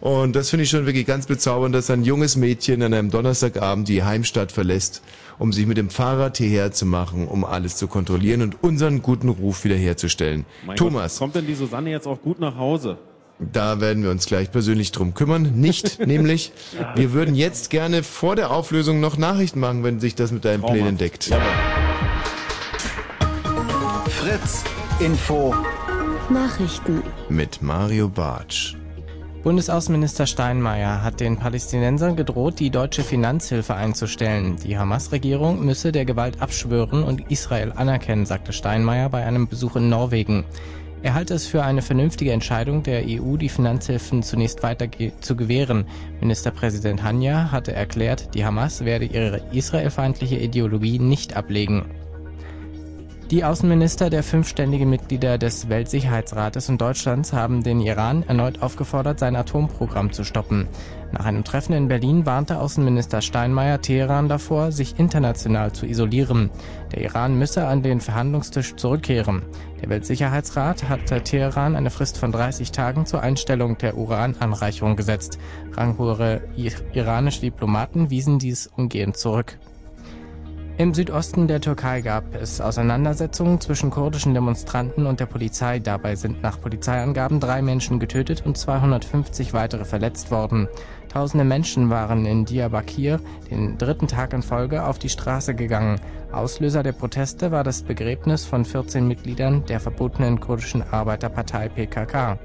[0.05, 3.87] Und das finde ich schon wirklich ganz bezaubernd, dass ein junges Mädchen an einem Donnerstagabend
[3.87, 5.01] die Heimstadt verlässt,
[5.39, 9.29] um sich mit dem Fahrrad hierher zu machen, um alles zu kontrollieren und unseren guten
[9.29, 10.45] Ruf wiederherzustellen.
[10.63, 11.13] Mein Thomas.
[11.13, 12.99] Gott, kommt denn die Susanne jetzt auch gut nach Hause?
[13.39, 15.53] Da werden wir uns gleich persönlich drum kümmern.
[15.55, 16.51] Nicht, nämlich,
[16.93, 20.61] wir würden jetzt gerne vor der Auflösung noch Nachrichten machen, wenn sich das mit deinen
[20.61, 20.81] Traumhaft.
[20.81, 21.31] Plänen deckt.
[24.09, 24.63] Fritz,
[24.99, 25.55] Info.
[26.29, 27.01] Nachrichten.
[27.27, 28.75] Mit Mario Bartsch.
[29.45, 34.55] Bundesaußenminister Steinmeier hat den Palästinensern gedroht, die deutsche Finanzhilfe einzustellen.
[34.65, 39.87] Die Hamas-Regierung müsse der Gewalt abschwören und Israel anerkennen, sagte Steinmeier bei einem Besuch in
[39.87, 40.45] Norwegen.
[41.03, 44.87] Er halte es für eine vernünftige Entscheidung der EU, die Finanzhilfen zunächst weiter
[45.21, 45.85] zu gewähren.
[46.21, 51.85] Ministerpräsident Hanja hatte erklärt, die Hamas werde ihre israelfeindliche Ideologie nicht ablegen.
[53.31, 59.17] Die Außenminister der fünf ständigen Mitglieder des Weltsicherheitsrates und Deutschlands haben den Iran erneut aufgefordert,
[59.17, 60.67] sein Atomprogramm zu stoppen.
[61.11, 66.51] Nach einem Treffen in Berlin warnte Außenminister Steinmeier Teheran davor, sich international zu isolieren.
[66.93, 69.41] Der Iran müsse an den Verhandlungstisch zurückkehren.
[69.81, 75.39] Der Weltsicherheitsrat hatte Teheran eine Frist von 30 Tagen zur Einstellung der Urananreicherung gesetzt.
[75.71, 76.43] Ranghohe
[76.93, 79.57] iranische Diplomaten wiesen dies umgehend zurück.
[80.77, 85.79] Im Südosten der Türkei gab es Auseinandersetzungen zwischen kurdischen Demonstranten und der Polizei.
[85.79, 90.67] Dabei sind nach Polizeiangaben drei Menschen getötet und 250 weitere verletzt worden.
[91.07, 96.01] Tausende Menschen waren in Diyarbakir den dritten Tag in Folge auf die Straße gegangen.
[96.33, 102.37] Auslöser der Proteste war das Begräbnis von 14 Mitgliedern der verbotenen kurdischen Arbeiterpartei PKK.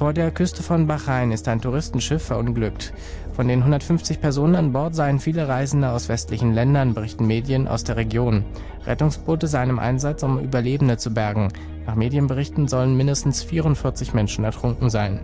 [0.00, 2.94] Vor der Küste von Bahrain ist ein Touristenschiff verunglückt.
[3.34, 7.84] Von den 150 Personen an Bord seien viele Reisende aus westlichen Ländern, berichten Medien aus
[7.84, 8.46] der Region.
[8.86, 11.48] Rettungsboote seien im Einsatz, um Überlebende zu bergen.
[11.84, 15.20] Nach Medienberichten sollen mindestens 44 Menschen ertrunken sein.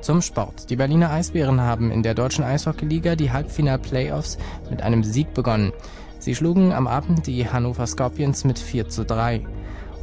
[0.00, 0.70] Zum Sport.
[0.70, 4.38] Die Berliner Eisbären haben in der deutschen Eishockeyliga die Halbfinal-Playoffs
[4.70, 5.74] mit einem Sieg begonnen.
[6.20, 9.44] Sie schlugen am Abend die Hannover Scorpions mit 4 zu 3.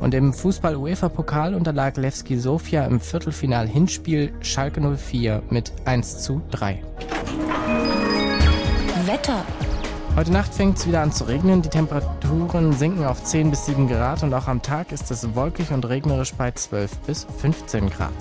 [0.02, 6.82] Und im Fußball-UEFA-Pokal unterlag Levski Sofia im Viertelfinal-Hinspiel Schalke 04 mit 1 zu 3.
[9.06, 9.46] Wetter.
[10.16, 11.62] Heute Nacht fängt es wieder an zu regnen.
[11.62, 15.72] Die Temperaturen sinken auf 10 bis 7 Grad und auch am Tag ist es wolkig
[15.72, 18.12] und regnerisch bei 12 bis 15 Grad.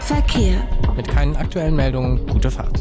[0.00, 0.62] Verkehr.
[0.94, 2.80] Mit keinen aktuellen Meldungen, gute Fahrt.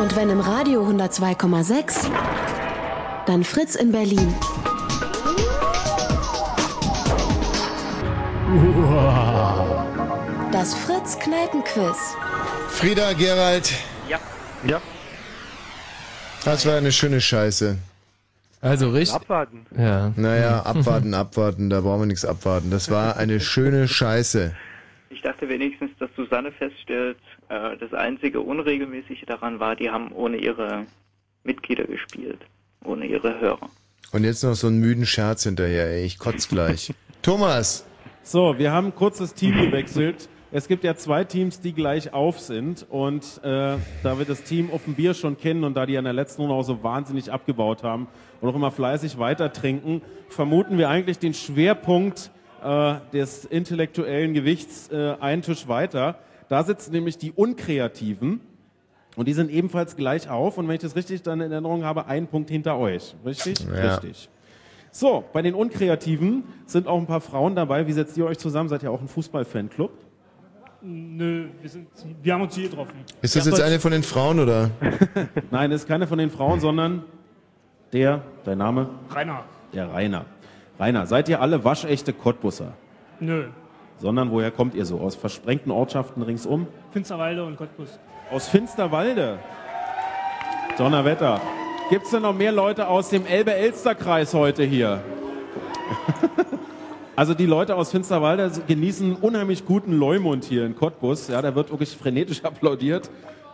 [0.00, 2.10] Und wenn im Radio 102,6,
[3.24, 4.34] dann Fritz in Berlin.
[10.52, 12.14] Das Fritz Kneipenquiz.
[12.68, 13.72] Frieda, Gerald,
[14.08, 14.18] Ja.
[14.66, 14.80] Ja.
[16.44, 17.78] das war eine schöne Scheiße.
[18.60, 19.16] Also richtig.
[19.16, 19.64] Abwarten.
[19.76, 20.12] Ja.
[20.16, 22.70] Naja, abwarten, abwarten, da brauchen wir nichts abwarten.
[22.70, 24.54] Das war eine schöne Scheiße.
[25.08, 27.16] Ich dachte wenigstens, dass Susanne feststellt,
[27.48, 30.84] äh, das einzige Unregelmäßige daran war, die haben ohne ihre
[31.42, 32.40] Mitglieder gespielt,
[32.84, 33.70] ohne ihre Hörer.
[34.12, 36.04] Und jetzt noch so einen müden Scherz hinterher, ey.
[36.04, 36.92] Ich kotz gleich.
[37.22, 37.86] Thomas,
[38.24, 40.28] So, wir haben kurz das Team gewechselt.
[40.52, 42.86] Es gibt ja zwei Teams, die gleich auf sind.
[42.88, 46.42] Und äh, da wir das Team Offenbier schon kennen und da die in der letzten
[46.42, 48.06] Runde auch so wahnsinnig abgebaut haben
[48.40, 52.30] und auch immer fleißig weiter trinken, vermuten wir eigentlich den Schwerpunkt
[52.62, 56.18] äh, des intellektuellen Gewichts äh, einen Tisch weiter.
[56.48, 58.40] Da sitzen nämlich die Unkreativen.
[59.16, 60.58] Und die sind ebenfalls gleich auf.
[60.58, 63.16] Und wenn ich das richtig dann in Erinnerung habe, einen Punkt hinter euch.
[63.24, 63.58] Richtig?
[63.60, 63.96] Ja.
[63.96, 64.28] Richtig.
[64.94, 67.86] So, bei den Unkreativen sind auch ein paar Frauen dabei.
[67.86, 68.68] Wie setzt ihr euch zusammen?
[68.68, 69.90] Seid ihr auch ein Fußball-Fanclub?
[70.82, 71.88] Nö, wir, sind,
[72.22, 72.92] wir haben uns hier getroffen.
[73.22, 74.70] ist das jetzt eine von den Frauen oder?
[75.50, 77.04] Nein, das ist keine von den Frauen, sondern
[77.94, 78.90] der, dein Name?
[79.10, 79.44] Rainer.
[79.72, 80.26] Der Rainer.
[80.78, 82.74] Rainer, seid ihr alle waschechte Cottbusser?
[83.18, 83.46] Nö.
[83.98, 84.98] Sondern woher kommt ihr so?
[85.00, 86.66] Aus versprengten Ortschaften ringsum?
[86.90, 87.98] Finsterwalde und Cottbus.
[88.30, 89.38] Aus Finsterwalde.
[90.76, 91.40] Donnerwetter.
[91.90, 95.02] Gibt es denn noch mehr Leute aus dem Elbe-Elster-Kreis heute hier?
[97.16, 101.28] also die Leute aus Finsterwalde genießen unheimlich guten Leumund hier in Cottbus.
[101.28, 103.10] Ja, da wird wirklich frenetisch applaudiert.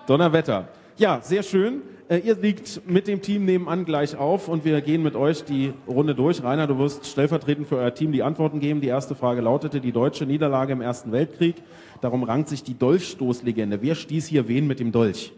[0.06, 0.68] Donnerwetter.
[0.96, 1.82] Ja, sehr schön.
[2.08, 5.72] Äh, ihr liegt mit dem Team nebenan gleich auf und wir gehen mit euch die
[5.86, 6.42] Runde durch.
[6.42, 8.80] Rainer, du wirst stellvertretend für euer Team die Antworten geben.
[8.80, 11.56] Die erste Frage lautete, die deutsche Niederlage im Ersten Weltkrieg.
[12.00, 13.82] Darum rankt sich die Dolchstoßlegende.
[13.82, 15.32] Wer stieß hier wen mit dem Dolch?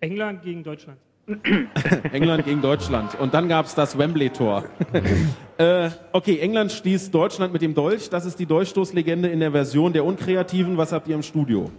[0.00, 0.98] England gegen Deutschland.
[2.12, 3.18] England gegen Deutschland.
[3.18, 4.64] Und dann gab es das Wembley-Tor.
[5.58, 8.08] äh, okay, England stieß Deutschland mit dem Dolch.
[8.10, 10.76] Das ist die Dolchstoßlegende in der Version der Unkreativen.
[10.76, 11.70] Was habt ihr im Studio?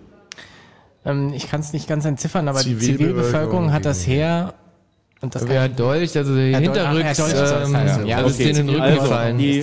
[1.05, 4.53] Ähm, ich kann es nicht ganz entziffern, aber die Zivilbevölkerung Zivilbevölkerung hat das Heer
[5.21, 7.77] und das Ja, ich- Dolch, also der Ja, Dolch- Hinterrücks, ja, Dolch ist das, ähm,
[7.77, 8.17] heißt, ja.
[8.17, 9.37] also ist denen in den Rücken also, gefallen.
[9.37, 9.61] Die,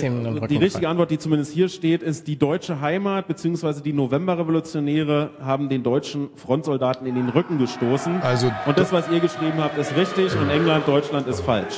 [0.49, 0.89] die richtige.
[0.89, 3.81] Antwort, die zumindest hier steht, ist, die deutsche Heimat bzw.
[3.81, 8.21] die Novemberrevolutionäre haben den deutschen Frontsoldaten in den Rücken gestoßen.
[8.21, 11.75] Also und das, was ihr geschrieben habt, ist richtig und England, Deutschland ist falsch.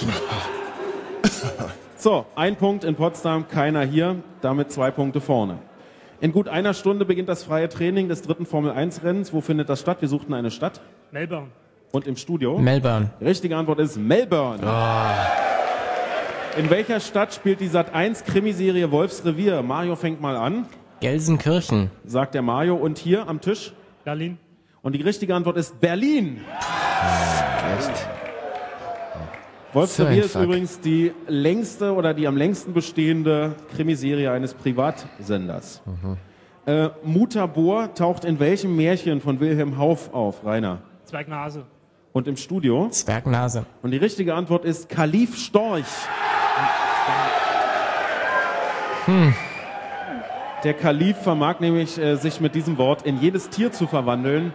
[1.96, 5.60] So, ein Punkt in Potsdam, keiner hier, damit zwei Punkte vorne.
[6.22, 9.34] In gut einer Stunde beginnt das freie Training des dritten Formel-1-Rennens.
[9.34, 9.98] Wo findet das statt?
[10.02, 10.82] Wir suchten eine Stadt.
[11.12, 11.48] Melbourne.
[11.92, 12.58] Und im Studio?
[12.60, 13.10] Melbourne.
[13.20, 14.60] Richtige Antwort ist Melbourne.
[16.58, 19.62] In welcher Stadt spielt die Sat 1 Krimiserie Wolfsrevier?
[19.64, 20.66] Mario fängt mal an.
[21.00, 21.90] Gelsenkirchen.
[22.06, 22.76] Sagt der Mario.
[22.76, 23.74] Und hier am Tisch?
[24.04, 24.38] Berlin.
[24.82, 26.42] Und die richtige Antwort ist Berlin.
[29.74, 30.44] Wolfsrevier So ist Fuck.
[30.44, 35.82] übrigens die längste oder die am längsten bestehende Krimiserie eines Privatsenders.
[36.66, 40.80] Äh, Mutabor taucht in welchem Märchen von Wilhelm Hauff auf, Rainer?
[41.06, 41.66] Zwergnase.
[42.12, 42.90] Und im Studio?
[42.90, 43.66] Zwergnase.
[43.84, 45.86] Und die richtige Antwort ist Kalif Storch.
[49.06, 49.34] Hm.
[50.64, 54.54] Der Kalif vermag nämlich, äh, sich mit diesem Wort in jedes Tier zu verwandeln.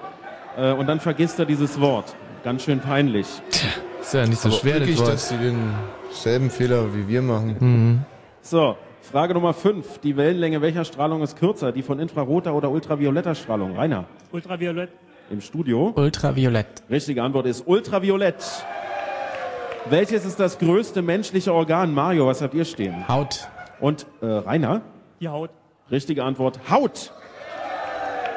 [0.56, 2.14] Äh, und dann vergisst er dieses Wort.
[2.42, 3.26] Ganz schön peinlich.
[4.00, 5.14] Ist ja nicht so Aber schwer, wirklich, das Wort.
[5.14, 7.56] dass sie denselben Fehler wie wir machen.
[7.58, 8.00] Mhm.
[8.42, 9.98] So, Frage Nummer 5.
[10.00, 11.72] Die Wellenlänge welcher Strahlung ist kürzer?
[11.72, 13.76] Die von infraroter oder ultravioletter Strahlung?
[13.76, 14.90] Rainer, Ultraviolett.
[15.30, 15.92] Im Studio.
[15.96, 16.82] Ultraviolett.
[16.90, 18.44] Richtige Antwort ist ultraviolett.
[19.90, 21.92] Welches ist das größte menschliche Organ?
[21.92, 23.06] Mario, was habt ihr stehen?
[23.08, 23.48] Haut.
[23.80, 24.82] Und äh, Rainer?
[25.20, 25.50] Die Haut.
[25.90, 27.12] Richtige Antwort, Haut.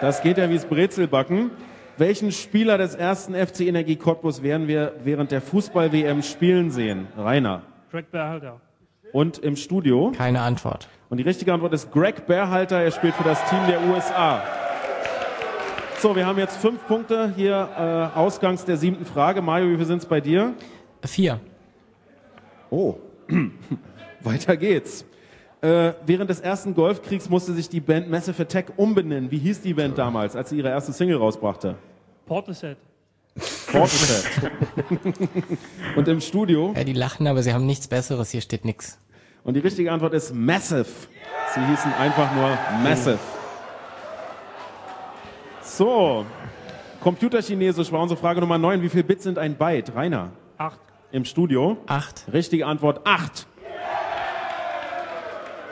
[0.01, 1.51] Das geht ja wie das Brezelbacken.
[1.97, 7.07] Welchen Spieler des ersten FC Energie Cottbus werden wir während der Fußball-WM spielen sehen?
[7.17, 7.63] Rainer.
[7.91, 8.59] Greg Berhalter.
[9.13, 10.11] Und im Studio?
[10.15, 10.89] Keine Antwort.
[11.09, 12.81] Und die richtige Antwort ist Greg Berhalter.
[12.81, 14.43] Er spielt für das Team der USA.
[15.99, 19.41] So, wir haben jetzt fünf Punkte hier äh, ausgangs der siebten Frage.
[19.41, 20.53] Mario, wie viel sind es bei dir?
[21.03, 21.39] Vier.
[22.69, 22.97] Oh,
[24.21, 25.05] weiter geht's.
[25.61, 29.31] Äh, während des ersten Golfkriegs musste sich die Band Massive Attack umbenennen.
[29.31, 31.75] Wie hieß die Band damals, als sie ihre erste Single rausbrachte?
[32.27, 32.77] Portishead.
[33.71, 34.51] Portishead.
[35.95, 36.73] Und im Studio?
[36.75, 38.29] Ja, die lachen, aber sie haben nichts Besseres.
[38.29, 38.99] Hier steht nix.
[39.43, 40.85] Und die richtige Antwort ist Massive.
[41.55, 43.17] Sie hießen einfach nur Massive.
[45.77, 46.25] So,
[47.01, 48.81] Computerchinesisch war unsere Frage Nummer 9.
[48.81, 49.95] Wie viel Bit sind ein Byte?
[49.95, 50.31] Rainer?
[50.57, 50.79] Acht.
[51.11, 51.77] Im Studio?
[51.85, 52.25] Acht.
[52.33, 53.45] Richtige Antwort 8.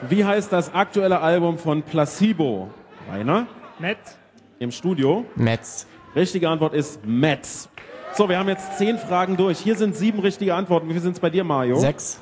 [0.08, 2.69] Wie heißt das aktuelle Album von Placebo?
[3.11, 3.48] Rainer?
[3.80, 4.16] Metz.
[4.59, 5.25] Im Studio?
[5.35, 5.88] Metz.
[6.16, 7.67] Richtige Antwort ist Metz.
[8.14, 9.58] So, wir haben jetzt zehn Fragen durch.
[9.58, 10.88] Hier sind sieben richtige Antworten.
[10.88, 11.80] Wie viel sind es bei dir, Mario?
[11.80, 12.22] Sechs.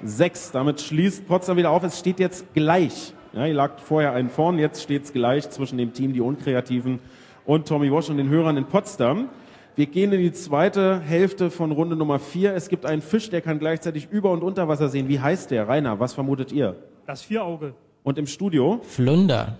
[0.00, 0.52] Sechs.
[0.52, 1.82] Damit schließt Potsdam wieder auf.
[1.82, 3.14] Es steht jetzt gleich.
[3.36, 7.00] Ja, ihr lagt vorher einen vorn, jetzt steht es gleich zwischen dem Team Die Unkreativen
[7.46, 9.28] und Tommy Walsh und den Hörern in Potsdam.
[9.76, 12.54] Wir gehen in die zweite Hälfte von Runde Nummer vier.
[12.54, 15.08] Es gibt einen Fisch, der kann gleichzeitig Über- und Unterwasser sehen.
[15.08, 15.68] Wie heißt der?
[15.68, 16.76] Rainer, was vermutet ihr?
[17.06, 17.74] Das Vierauge.
[18.02, 18.80] Und im Studio?
[18.82, 19.58] Flunder.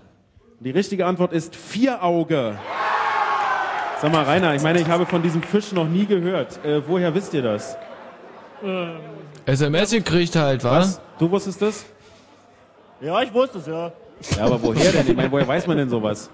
[0.59, 2.57] Die richtige Antwort ist Vierauge.
[4.01, 6.63] Sag mal, Rainer, ich meine, ich habe von diesem Fisch noch nie gehört.
[6.65, 7.77] Äh, woher wisst ihr das?
[8.63, 8.97] Ähm,
[9.45, 10.99] SMS gekriegt halt, was?
[11.19, 11.85] Du wusstest das?
[13.01, 13.91] Ja, ich wusste es, ja.
[14.35, 15.07] Ja, aber woher denn?
[15.07, 16.29] Ich meine, woher weiß man denn sowas?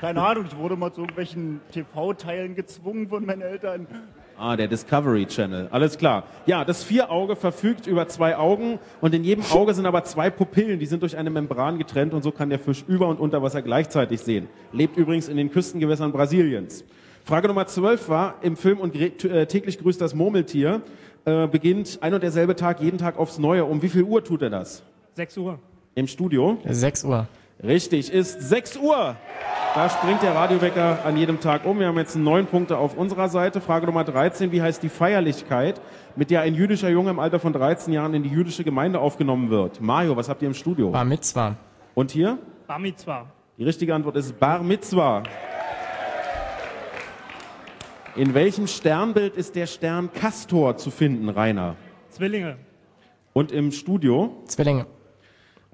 [0.00, 3.86] Keine Ahnung, ich wurde mal zu irgendwelchen TV-Teilen gezwungen von meinen Eltern.
[4.38, 5.68] Ah, der Discovery Channel.
[5.70, 6.24] Alles klar.
[6.44, 10.78] Ja, das Vierauge verfügt über zwei Augen und in jedem Auge sind aber zwei Pupillen,
[10.78, 13.62] die sind durch eine Membran getrennt und so kann der Fisch über und unter Wasser
[13.62, 14.48] gleichzeitig sehen.
[14.72, 16.84] Lebt übrigens in den Küstengewässern Brasiliens.
[17.24, 20.82] Frage Nummer 12 war, im Film und äh, täglich grüßt das Murmeltier
[21.24, 23.64] äh, beginnt ein und derselbe Tag jeden Tag aufs Neue.
[23.64, 24.82] Um wie viel Uhr tut er das?
[25.14, 25.58] 6 Uhr.
[25.94, 26.58] Im Studio?
[26.66, 27.26] Sechs Uhr.
[27.62, 29.16] Richtig, ist 6 Uhr.
[29.74, 31.78] Da springt der Radiowecker an jedem Tag um.
[31.78, 33.60] Wir haben jetzt neun Punkte auf unserer Seite.
[33.60, 34.52] Frage Nummer 13.
[34.52, 35.80] Wie heißt die Feierlichkeit,
[36.16, 39.50] mit der ein jüdischer Junge im Alter von 13 Jahren in die jüdische Gemeinde aufgenommen
[39.50, 39.80] wird?
[39.80, 40.90] Mario, was habt ihr im Studio?
[40.90, 41.56] Bar Mitzwa.
[41.94, 42.38] Und hier?
[42.66, 43.26] Bar Mitzwa.
[43.56, 45.22] Die richtige Antwort ist Bar Mitzwa.
[48.16, 51.76] In welchem Sternbild ist der Stern Castor zu finden, Rainer?
[52.10, 52.56] Zwillinge.
[53.32, 54.42] Und im Studio?
[54.46, 54.86] Zwillinge.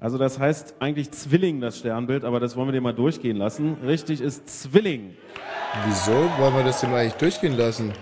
[0.03, 3.77] Also das heißt eigentlich Zwilling, das Sternbild, aber das wollen wir dir mal durchgehen lassen.
[3.85, 5.15] Richtig ist Zwilling.
[5.85, 7.93] Wieso wollen wir das denn eigentlich durchgehen lassen?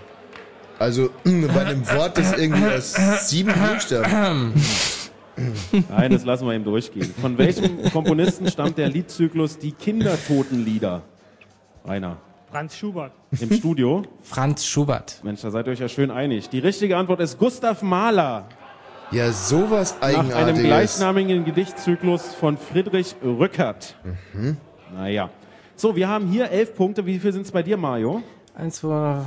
[0.80, 4.52] Also bei einem Wort, das irgendwie aus sieben Buchstaben.
[5.90, 7.14] Nein, das lassen wir ihm durchgehen.
[7.20, 11.02] Von welchem Komponisten stammt der Liedzyklus Die Kindertotenlieder?
[11.84, 12.16] Rainer.
[12.50, 13.12] Franz Schubert.
[13.38, 14.02] Im Studio?
[14.22, 15.20] Franz Schubert.
[15.22, 16.48] Mensch, da seid ihr euch ja schön einig.
[16.48, 18.48] Die richtige Antwort ist Gustav Mahler.
[19.12, 20.62] Ja, sowas Nach einem Eigenartiges.
[20.64, 23.96] gleichnamigen Gedichtzyklus von Friedrich Rückert.
[24.32, 24.56] Mhm.
[24.94, 25.28] Naja.
[25.76, 27.04] So, wir haben hier elf Punkte.
[27.04, 28.22] Wie viel sind es bei dir, Mario?
[28.54, 29.22] Eins, zwei,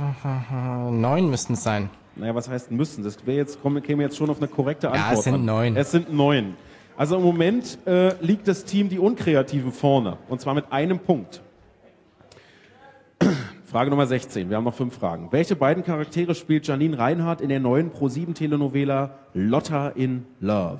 [0.90, 1.90] neun müssten es sein.
[2.16, 3.04] Naja, was heißt müssen?
[3.04, 5.18] Das wäre jetzt, komm, käme jetzt schon auf eine korrekte Ja, Antwort.
[5.18, 5.44] es sind an.
[5.44, 5.76] neun.
[5.76, 6.54] Es sind neun.
[6.96, 10.16] Also im Moment äh, liegt das Team die Unkreativen vorne.
[10.28, 11.42] Und zwar mit einem Punkt.
[13.66, 14.48] Frage Nummer 16.
[14.48, 15.26] Wir haben noch fünf Fragen.
[15.32, 20.78] Welche beiden Charaktere spielt Janine Reinhardt in der neuen Pro7-Telenovela Lotta in Love?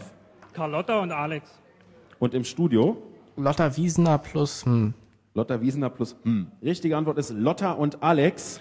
[0.53, 1.51] Carlotta und Alex.
[2.21, 2.97] Und im Studio?
[3.37, 4.95] Lotta Wiesner plus hm.
[5.35, 6.47] Lotta Wiesener plus hm.
[6.63, 8.61] Richtige Antwort ist Lotta und Alex.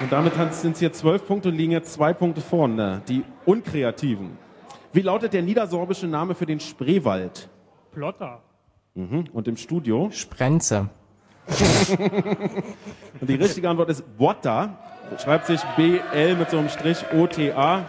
[0.00, 3.02] Und damit sind es hier zwölf Punkte und liegen jetzt zwei Punkte vorne.
[3.08, 4.36] Die Unkreativen.
[4.92, 7.48] Wie lautet der niedersorbische Name für den Spreewald?
[7.92, 8.42] Plotter.
[8.94, 9.26] Mhm.
[9.32, 10.10] Und im Studio?
[10.10, 10.90] Sprenze.
[13.20, 14.78] Und die richtige Antwort ist Botta.
[15.22, 17.84] Schreibt sich B-L mit so einem Strich O-T-A.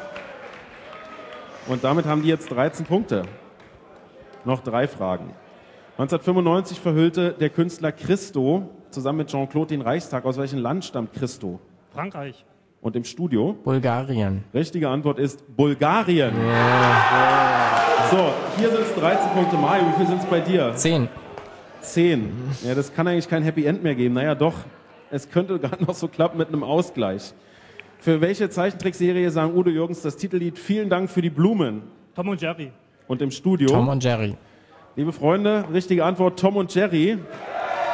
[1.67, 3.23] Und damit haben die jetzt 13 Punkte.
[4.43, 5.33] Noch drei Fragen.
[5.97, 10.25] 1995 verhüllte der Künstler Christo zusammen mit Jean-Claude den Reichstag.
[10.25, 11.59] Aus welchem Land stammt Christo?
[11.93, 12.45] Frankreich.
[12.81, 13.53] Und im Studio?
[13.63, 14.43] Bulgarien.
[14.53, 16.33] Richtige Antwort ist Bulgarien.
[18.11, 19.57] So, hier sind es 13 Punkte.
[19.57, 20.75] Mario, wie viel sind es bei dir?
[20.75, 21.07] 10.
[21.93, 22.31] 10.
[22.63, 24.15] Ja, das kann eigentlich kein Happy End mehr geben.
[24.15, 24.55] Naja, doch.
[25.11, 27.33] Es könnte gerade noch so klappen mit einem Ausgleich.
[27.99, 31.83] Für welche Zeichentrickserie sang Udo Jürgens das Titellied Vielen Dank für die Blumen?
[32.15, 32.71] Tom und Jerry.
[33.07, 33.67] Und im Studio?
[33.67, 34.35] Tom und Jerry.
[34.95, 37.13] Liebe Freunde, richtige Antwort Tom und Jerry.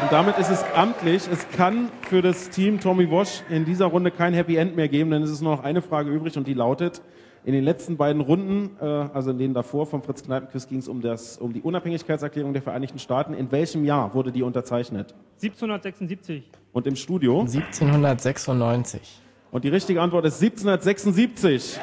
[0.02, 1.24] Und damit ist es amtlich.
[1.32, 5.11] Es kann für das Team Tommy Wash in dieser Runde kein Happy End mehr geben,
[5.11, 7.02] denn es ist nur noch eine Frage übrig und die lautet,
[7.44, 10.88] in den letzten beiden Runden, äh, also in denen davor vom Fritz Kneipenquiz ging es
[10.88, 13.34] um, das- um die Unabhängigkeitserklärung der Vereinigten Staaten.
[13.34, 15.16] In welchem Jahr wurde die unterzeichnet?
[15.42, 16.44] 1776.
[16.72, 17.40] Und im Studio?
[17.42, 19.20] 1796.
[19.52, 21.80] Und die richtige Antwort ist 1776.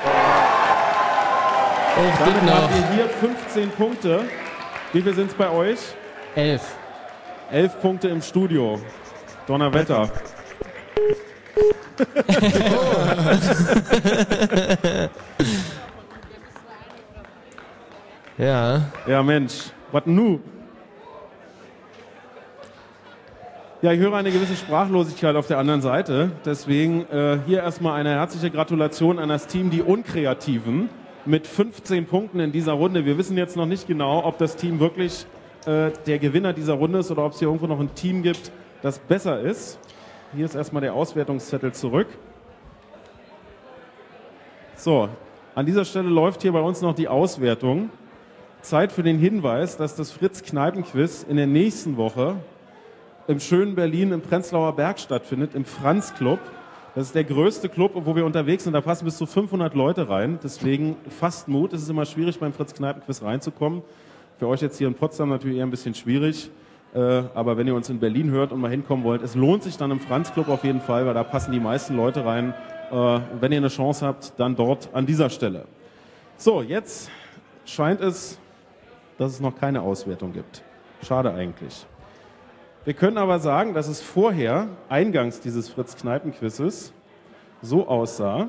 [1.97, 2.63] Oh, Damit noch.
[2.63, 4.21] habt ihr hier 15 Punkte.
[4.93, 5.79] Wie viel sind es bei euch?
[6.37, 6.63] 11.
[7.51, 8.79] 11 Punkte im Studio.
[9.47, 10.09] Donnerwetter.
[18.39, 18.83] Ja.
[19.05, 19.73] Ja, Mensch.
[19.91, 20.39] Was nu?
[23.83, 26.31] Ja, ich höre eine gewisse Sprachlosigkeit auf der anderen Seite.
[26.45, 30.89] Deswegen äh, hier erstmal eine herzliche Gratulation an das Team Die Unkreativen
[31.27, 33.05] mit 15 Punkten in dieser Runde.
[33.05, 35.27] Wir wissen jetzt noch nicht genau, ob das Team wirklich
[35.67, 38.53] äh, der Gewinner dieser Runde ist oder ob es hier irgendwo noch ein Team gibt,
[38.83, 39.81] das besser ist.
[40.35, 42.07] Hier ist erstmal der Auswertungszettel zurück.
[44.77, 45.09] So,
[45.55, 47.89] an dieser Stelle läuft hier bei uns noch die Auswertung.
[48.61, 52.37] Zeit für den Hinweis, dass das Fritz-Kneipen-Quiz in der nächsten Woche
[53.27, 56.41] im schönen Berlin im Prenzlauer Berg stattfindet, im Franz Club.
[56.95, 58.75] Das ist der größte Club, wo wir unterwegs sind.
[58.75, 60.39] Da passen bis zu 500 Leute rein.
[60.43, 61.73] Deswegen fasst Mut.
[61.73, 63.83] Es ist immer schwierig, beim Fritz-Kneipen-Quiz reinzukommen.
[64.39, 66.51] Für euch jetzt hier in Potsdam natürlich eher ein bisschen schwierig.
[66.95, 69.77] Äh, aber wenn ihr uns in Berlin hört und mal hinkommen wollt, es lohnt sich
[69.77, 72.55] dann im Franz Club auf jeden Fall, weil da passen die meisten Leute rein.
[72.91, 75.67] Äh, wenn ihr eine Chance habt, dann dort an dieser Stelle.
[76.37, 77.11] So, jetzt
[77.65, 78.39] scheint es,
[79.19, 80.63] dass es noch keine Auswertung gibt.
[81.03, 81.87] Schade eigentlich.
[82.85, 86.95] Wir können aber sagen, dass es vorher, eingangs dieses Fritz-Kneipen-Quizzes,
[87.61, 88.49] so aussah,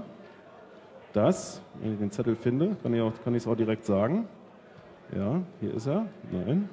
[1.14, 4.27] dass, wenn ich den Zettel finde, kann ich, auch, es auch direkt sagen.
[5.16, 6.06] Ja, hier ist er.
[6.32, 6.69] Nein.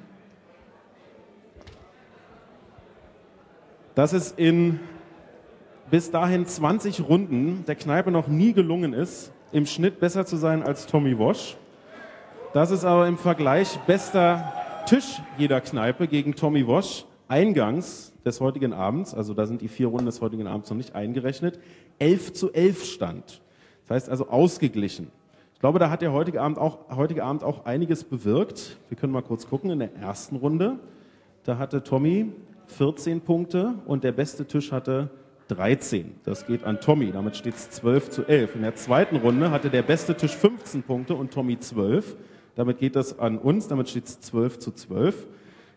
[3.97, 4.79] Dass es in
[5.89, 10.61] bis dahin 20 Runden der Kneipe noch nie gelungen ist, im Schnitt besser zu sein
[10.61, 11.57] als Tommy Walsh.
[12.53, 14.53] Das ist aber im Vergleich bester
[14.85, 19.87] Tisch jeder Kneipe gegen Tommy Walsh eingangs des heutigen Abends, also da sind die vier
[19.87, 21.59] Runden des heutigen Abends noch nicht eingerechnet,
[21.97, 23.41] 11 zu 11 stand.
[23.87, 25.07] Das heißt also ausgeglichen.
[25.55, 28.77] Ich glaube, da hat der heutige Abend auch, heutige Abend auch einiges bewirkt.
[28.89, 29.71] Wir können mal kurz gucken.
[29.71, 30.77] In der ersten Runde,
[31.45, 32.31] da hatte Tommy
[32.67, 35.09] 14 Punkte und der beste Tisch hatte
[35.47, 36.15] 13.
[36.23, 37.11] Das geht an Tommy.
[37.11, 38.55] Damit steht es 12 zu 11.
[38.55, 42.15] In der zweiten Runde hatte der beste Tisch 15 Punkte und Tommy 12.
[42.55, 43.67] Damit geht das an uns.
[43.67, 45.27] Damit steht es 12 zu 12.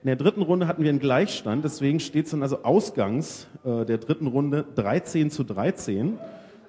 [0.03, 1.65] In der dritten Runde hatten wir einen Gleichstand.
[1.65, 6.19] Deswegen steht es dann also ausgangs äh, der dritten Runde 13 zu 13.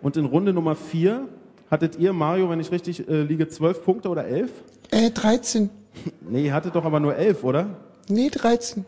[0.01, 1.27] Und in Runde Nummer 4
[1.69, 4.51] hattet ihr, Mario, wenn ich richtig äh, liege, 12 Punkte oder 11?
[4.91, 5.69] Äh, 13.
[6.21, 7.67] Nee, ihr hattet doch aber nur 11, oder?
[8.07, 8.85] Nee, 13.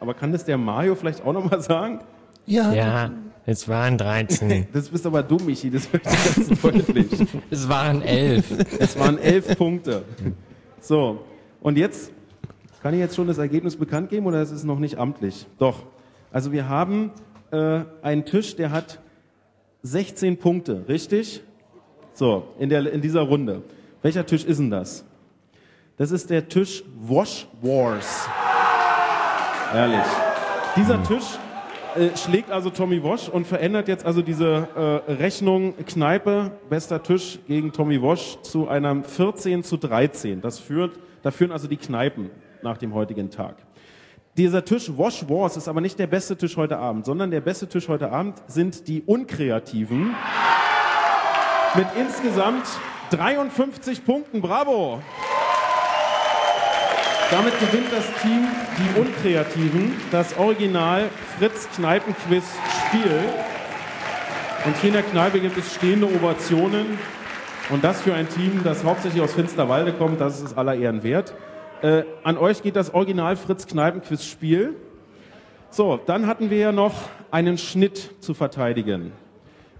[0.00, 2.00] Aber kann das der Mario vielleicht auch nochmal sagen?
[2.46, 2.72] Ja.
[2.72, 3.10] Ja.
[3.46, 4.66] Es waren 13.
[4.72, 7.08] Das bist aber dumm, Michi, das wird ganz deutlich.
[7.50, 8.50] Es waren elf.
[8.78, 10.02] Es waren elf Punkte.
[10.80, 11.24] So,
[11.60, 12.12] und jetzt,
[12.82, 15.46] kann ich jetzt schon das Ergebnis bekannt geben oder ist es noch nicht amtlich?
[15.58, 15.84] Doch.
[16.32, 17.10] Also wir haben
[17.50, 19.00] äh, einen Tisch, der hat
[19.82, 21.42] 16 Punkte, richtig?
[22.12, 23.62] So, in, der, in dieser Runde.
[24.02, 25.04] Welcher Tisch ist denn das?
[25.96, 28.28] Das ist der Tisch Wash Wars.
[29.72, 30.00] Ehrlich.
[30.74, 31.38] Dieser Tisch
[31.94, 37.38] äh, schlägt also Tommy Wash und verändert jetzt also diese äh, Rechnung Kneipe, bester Tisch
[37.46, 40.40] gegen Tommy Wash zu einem 14 zu 13.
[40.40, 42.30] Das führt, da führen also die Kneipen
[42.62, 43.56] nach dem heutigen Tag.
[44.36, 47.68] Dieser Tisch Wash Wars ist aber nicht der beste Tisch heute Abend, sondern der beste
[47.68, 50.16] Tisch heute Abend sind die Unkreativen
[51.76, 52.66] mit insgesamt
[53.10, 54.40] 53 Punkten.
[54.40, 55.00] Bravo!
[57.30, 62.44] Damit gewinnt das Team Die Unkreativen das Original Fritz Kneipenquiz
[62.88, 63.20] Spiel.
[64.66, 66.98] Und hier in der Kneipe gibt es stehende Ovationen.
[67.70, 71.32] Und das für ein Team, das hauptsächlich aus Finsterwalde kommt, das ist aller Ehren wert.
[71.82, 74.74] Äh, an euch geht das Original Fritz Kneipenquiz Spiel.
[75.70, 76.94] So, dann hatten wir ja noch
[77.30, 79.12] einen Schnitt zu verteidigen.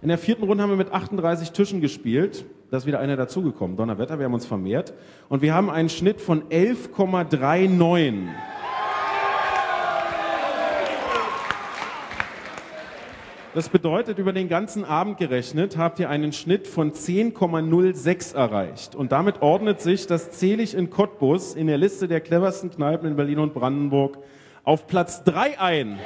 [0.03, 2.45] In der vierten Runde haben wir mit 38 Tischen gespielt.
[2.71, 3.77] Da ist wieder einer dazugekommen.
[3.77, 4.95] Donnerwetter, wir haben uns vermehrt.
[5.29, 8.29] Und wir haben einen Schnitt von 11,39.
[13.53, 18.95] Das bedeutet, über den ganzen Abend gerechnet habt ihr einen Schnitt von 10,06 erreicht.
[18.95, 23.17] Und damit ordnet sich das Zelig in Cottbus in der Liste der cleversten Kneipen in
[23.17, 24.19] Berlin und Brandenburg
[24.63, 25.99] auf Platz 3 ein.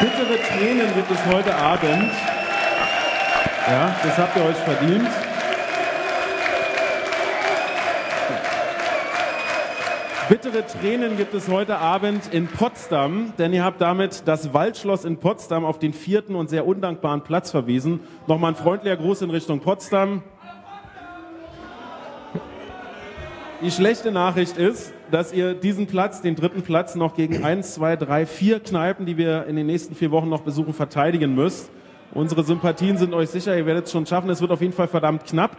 [0.00, 2.10] Bittere Tränen gibt es heute Abend.
[3.68, 5.08] Ja, das habt ihr euch verdient.
[10.28, 15.18] Bittere Tränen gibt es heute Abend in Potsdam, denn ihr habt damit das Waldschloss in
[15.18, 18.00] Potsdam auf den vierten und sehr undankbaren Platz verwiesen.
[18.26, 20.22] Nochmal ein freundlicher Gruß in Richtung Potsdam.
[23.60, 27.94] Die schlechte Nachricht ist, dass ihr diesen Platz, den dritten Platz, noch gegen eins, zwei,
[27.94, 31.70] drei, vier Kneipen, die wir in den nächsten vier Wochen noch besuchen, verteidigen müsst.
[32.12, 34.28] Unsere Sympathien sind euch sicher, ihr werdet es schon schaffen.
[34.28, 35.56] Es wird auf jeden Fall verdammt knapp.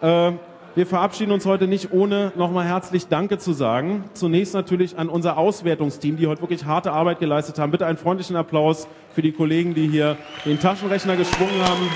[0.00, 0.32] Äh,
[0.74, 4.04] wir verabschieden uns heute nicht ohne nochmal herzlich Danke zu sagen.
[4.12, 7.70] Zunächst natürlich an unser Auswertungsteam, die heute wirklich harte Arbeit geleistet haben.
[7.70, 11.88] Bitte einen freundlichen Applaus für die Kollegen, die hier den Taschenrechner geschwungen haben.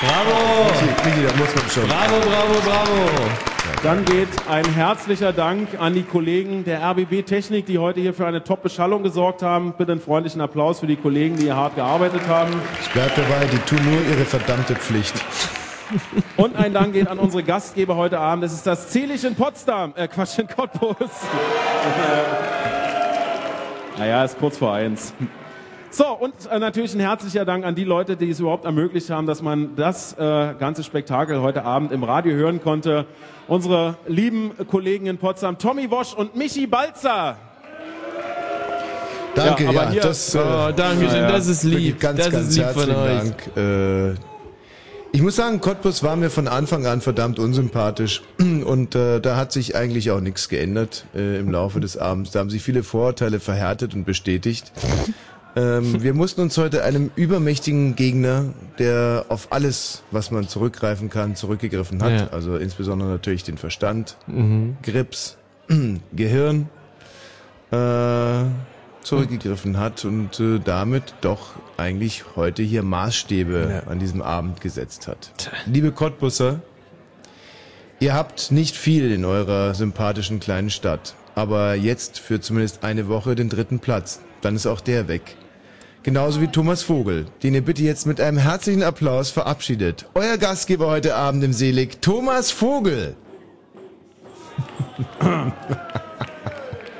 [0.00, 0.70] Bravo!
[1.86, 3.53] Bravo, bravo, bravo!
[3.82, 8.26] Dann geht ein herzlicher Dank an die Kollegen der RBB Technik, die heute hier für
[8.26, 9.74] eine Top-Beschallung gesorgt haben.
[9.76, 12.52] Bitte einen freundlichen Applaus für die Kollegen, die hier hart gearbeitet haben.
[12.80, 15.14] Ich bleib dabei, die tun nur ihre verdammte Pflicht.
[16.36, 18.44] Und ein Dank geht an unsere Gastgeber heute Abend.
[18.44, 20.96] Das ist das Zelig in Potsdam, äh Quatsch, in Cottbus.
[23.98, 25.12] naja, ist kurz vor eins.
[25.96, 29.28] So, und äh, natürlich ein herzlicher Dank an die Leute, die es überhaupt ermöglicht haben,
[29.28, 33.06] dass man das äh, ganze Spektakel heute Abend im Radio hören konnte.
[33.46, 37.36] Unsere lieben Kollegen in Potsdam, Tommy Wosch und Michi Balzer.
[39.36, 42.00] Danke, Ja, ja, aber hier- das, Oh, danke schön, das ist lieb.
[42.00, 43.34] Ganz, Das ist ganz lieb von herzlichen euch.
[43.54, 43.56] Dank.
[43.56, 44.14] Äh,
[45.12, 49.52] ich muss sagen, Cottbus war mir von Anfang an verdammt unsympathisch und äh, da hat
[49.52, 52.32] sich eigentlich auch nichts geändert äh, im Laufe des Abends.
[52.32, 54.72] Da haben sich viele Vorurteile verhärtet und bestätigt.
[55.56, 58.46] Ähm, wir mussten uns heute einem übermächtigen Gegner,
[58.78, 62.12] der auf alles, was man zurückgreifen kann, zurückgegriffen hat.
[62.12, 62.28] Ja.
[62.28, 64.76] Also insbesondere natürlich den Verstand, Mhm.
[64.82, 65.36] Grips,
[66.12, 66.68] Gehirn,
[67.70, 68.44] äh,
[69.02, 75.30] zurückgegriffen hat und äh, damit doch eigentlich heute hier Maßstäbe an diesem Abend gesetzt hat.
[75.66, 76.60] Liebe Cottbusser,
[78.00, 83.34] ihr habt nicht viel in eurer sympathischen kleinen Stadt, aber jetzt für zumindest eine Woche
[83.34, 84.20] den dritten Platz.
[84.40, 85.36] Dann ist auch der weg.
[86.04, 90.04] Genauso wie Thomas Vogel, den ihr bitte jetzt mit einem herzlichen Applaus verabschiedet.
[90.12, 93.16] Euer Gastgeber heute Abend im Selig, Thomas Vogel.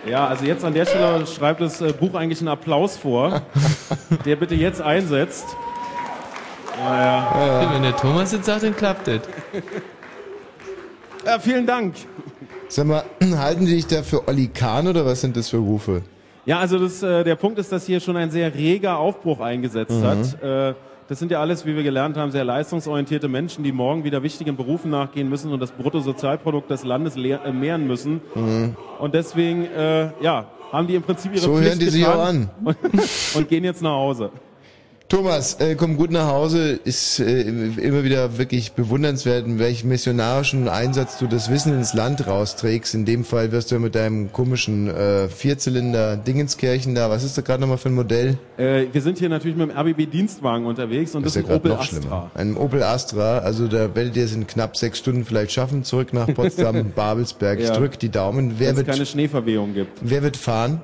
[0.08, 3.42] Ja, also jetzt an der Stelle schreibt das äh, Buch eigentlich einen Applaus vor,
[4.24, 5.44] der bitte jetzt einsetzt.
[6.78, 7.68] Naja.
[7.74, 9.20] Wenn der Thomas jetzt sagt, dann klappt das.
[11.26, 11.94] Ja, vielen Dank.
[12.68, 13.04] Sag mal,
[13.36, 16.02] halten Sie dich da für Olli Kahn oder was sind das für Rufe?
[16.46, 19.98] Ja, also das, äh, der Punkt ist, dass hier schon ein sehr reger Aufbruch eingesetzt
[20.00, 20.04] Mhm.
[20.04, 20.42] hat.
[20.42, 20.74] Äh,
[21.08, 24.56] das sind ja alles, wie wir gelernt haben, sehr leistungsorientierte Menschen, die morgen wieder wichtigen
[24.56, 28.20] Berufen nachgehen müssen und das Bruttosozialprodukt des Landes leer, äh, mehren müssen.
[28.34, 28.76] Mhm.
[28.98, 32.18] Und deswegen, äh, ja, haben die im Prinzip ihre So Pflicht hören die sich getan
[32.20, 32.50] auch an.
[32.64, 32.76] Und,
[33.36, 34.30] und gehen jetzt nach Hause.
[35.14, 36.72] Thomas, äh, komm gut nach Hause.
[36.84, 42.26] Ist äh, immer wieder wirklich bewundernswert, in welchem missionarischen Einsatz du das Wissen ins Land
[42.26, 42.96] rausträgst.
[42.96, 47.10] In dem Fall wirst du ja mit deinem komischen äh, Vierzylinder Dingenskirchen da.
[47.10, 48.38] Was ist da gerade nochmal für ein Modell?
[48.56, 51.70] Äh, wir sind hier natürlich mit dem RBB-Dienstwagen unterwegs und das, ja ist ein Opel
[51.70, 52.30] grad Astra.
[52.34, 53.38] Ein Opel Astra.
[53.38, 55.84] Also da werdet ihr es in knapp sechs Stunden vielleicht schaffen.
[55.84, 57.60] Zurück nach Potsdam, Babelsberg.
[57.60, 57.76] Ich Ja.
[57.76, 58.54] drück die Daumen.
[58.58, 59.96] Wer Wenn es wird, keine Schneeverwehung gibt.
[60.00, 60.80] wer wird fahren?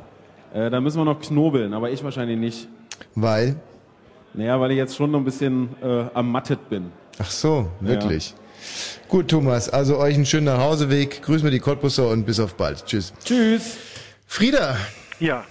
[0.54, 2.68] Äh, da müssen wir noch knobeln, aber ich wahrscheinlich nicht.
[3.16, 3.56] Weil?
[4.34, 6.92] Naja, weil ich jetzt schon noch ein bisschen äh, ermattet bin.
[7.18, 8.34] Ach so, wirklich.
[9.08, 11.22] Gut, Thomas, also euch einen schönen Nachhauseweg.
[11.22, 12.84] Grüß mir die Cottbusser und bis auf bald.
[12.86, 13.12] Tschüss.
[13.24, 13.76] Tschüss.
[14.26, 14.76] Frieda.
[15.18, 15.44] Ja.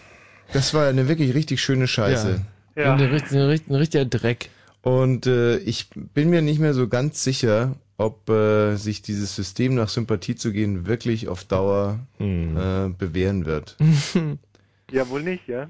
[0.53, 2.41] Das war eine wirklich richtig schöne Scheiße.
[2.75, 2.83] Ja.
[2.83, 2.93] Ja.
[2.93, 4.49] Ein, ein, ein richtiger Dreck.
[4.81, 9.75] Und äh, ich bin mir nicht mehr so ganz sicher, ob äh, sich dieses System
[9.75, 13.75] nach Sympathie zu gehen wirklich auf Dauer äh, bewähren wird.
[14.91, 15.67] Ja, wohl nicht, ja.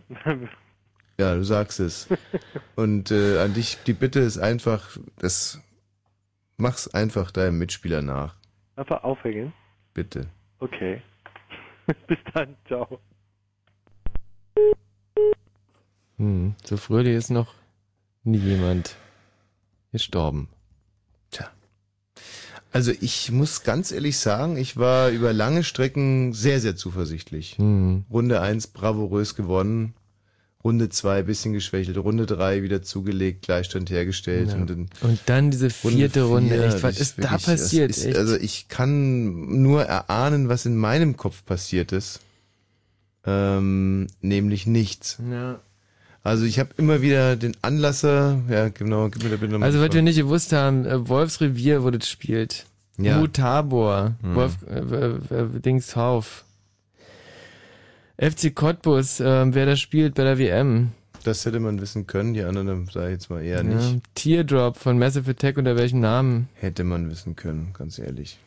[1.19, 2.07] Ja, du sagst es.
[2.77, 5.59] Und äh, an dich die Bitte ist einfach, das
[6.55, 8.35] mach's einfach deinem Mitspieler nach.
[8.77, 9.51] Einfach aufhängen.
[9.93, 10.27] Bitte.
[10.59, 11.01] Okay.
[12.07, 13.01] Bis dann, ciao.
[16.17, 17.53] Hm, so fröhlich ist noch
[18.23, 18.95] nie jemand
[19.91, 20.47] gestorben.
[22.71, 27.57] Also ich muss ganz ehrlich sagen, ich war über lange Strecken sehr, sehr zuversichtlich.
[27.57, 28.05] Mhm.
[28.11, 29.95] Runde 1 bravourös gewonnen,
[30.63, 34.49] Runde 2 bisschen geschwächelt, Runde 3 wieder zugelegt, Gleichstand hergestellt.
[34.49, 34.55] Ja.
[34.55, 37.97] Und, dann Und dann diese vierte Runde, vier, echt, was ist da wirklich, passiert, das
[37.99, 42.19] Ist, also ich kann nur erahnen, was in meinem Kopf passiert ist.
[43.25, 45.17] Ähm, nämlich nichts.
[45.31, 45.59] Ja.
[46.23, 49.81] Also ich habe immer wieder den Anlasser, ja genau, gib mir da bitte nochmal Also,
[49.81, 52.65] was wir nicht gewusst haben, äh, Wolfsrevier, wo das spielt.
[52.97, 53.17] Ja.
[53.17, 54.35] Mutabor, Hm.
[54.35, 56.43] Wolf, äh, äh, äh, Dingshauf.
[58.19, 60.91] FC Cottbus, ähm, wer da spielt bei der WM.
[61.23, 64.01] Das hätte man wissen können, die anderen sage ich jetzt mal eher ja, nicht.
[64.15, 66.49] Teardrop von Massive Attack unter welchem Namen?
[66.55, 68.37] Hätte man wissen können, ganz ehrlich.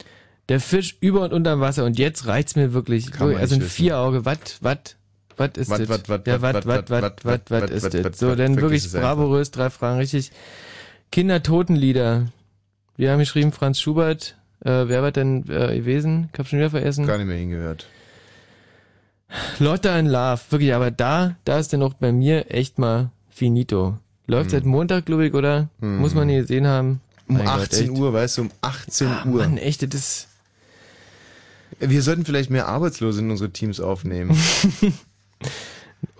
[0.48, 3.10] Der Fisch über und unter Wasser und jetzt reicht's mir wirklich.
[3.12, 4.96] Kann also ein Vierauge, wat, wat,
[5.36, 5.88] wat ist das?
[5.88, 8.18] Wat, wat, ja, wat, wat, wat, wat, wat ist das?
[8.18, 10.32] So, denn wirklich bravourös, drei Fragen richtig.
[11.10, 12.26] Kindertotenlieder.
[12.96, 14.36] Wir haben geschrieben Franz Schubert.
[14.60, 16.28] Äh, wer war denn äh, gewesen?
[16.32, 17.06] Ich hab schon wieder vergessen.
[17.06, 17.86] Gar nicht mehr hingehört.
[19.58, 23.96] Lotte in Love, wirklich, aber da, da ist dann auch bei mir echt mal finito.
[24.26, 25.68] Läuft seit Montag, glaube ich, oder?
[25.80, 25.98] Hm.
[25.98, 27.00] Muss man nie gesehen haben.
[27.28, 27.98] Um Mein Gott, 18 echt.
[27.98, 29.38] Uhr, weißt du, um 18 Ah, Uhr.
[29.42, 30.28] Mann, echt, das ist...
[31.80, 34.36] Wir sollten vielleicht mehr Arbeitslose in unsere Teams aufnehmen.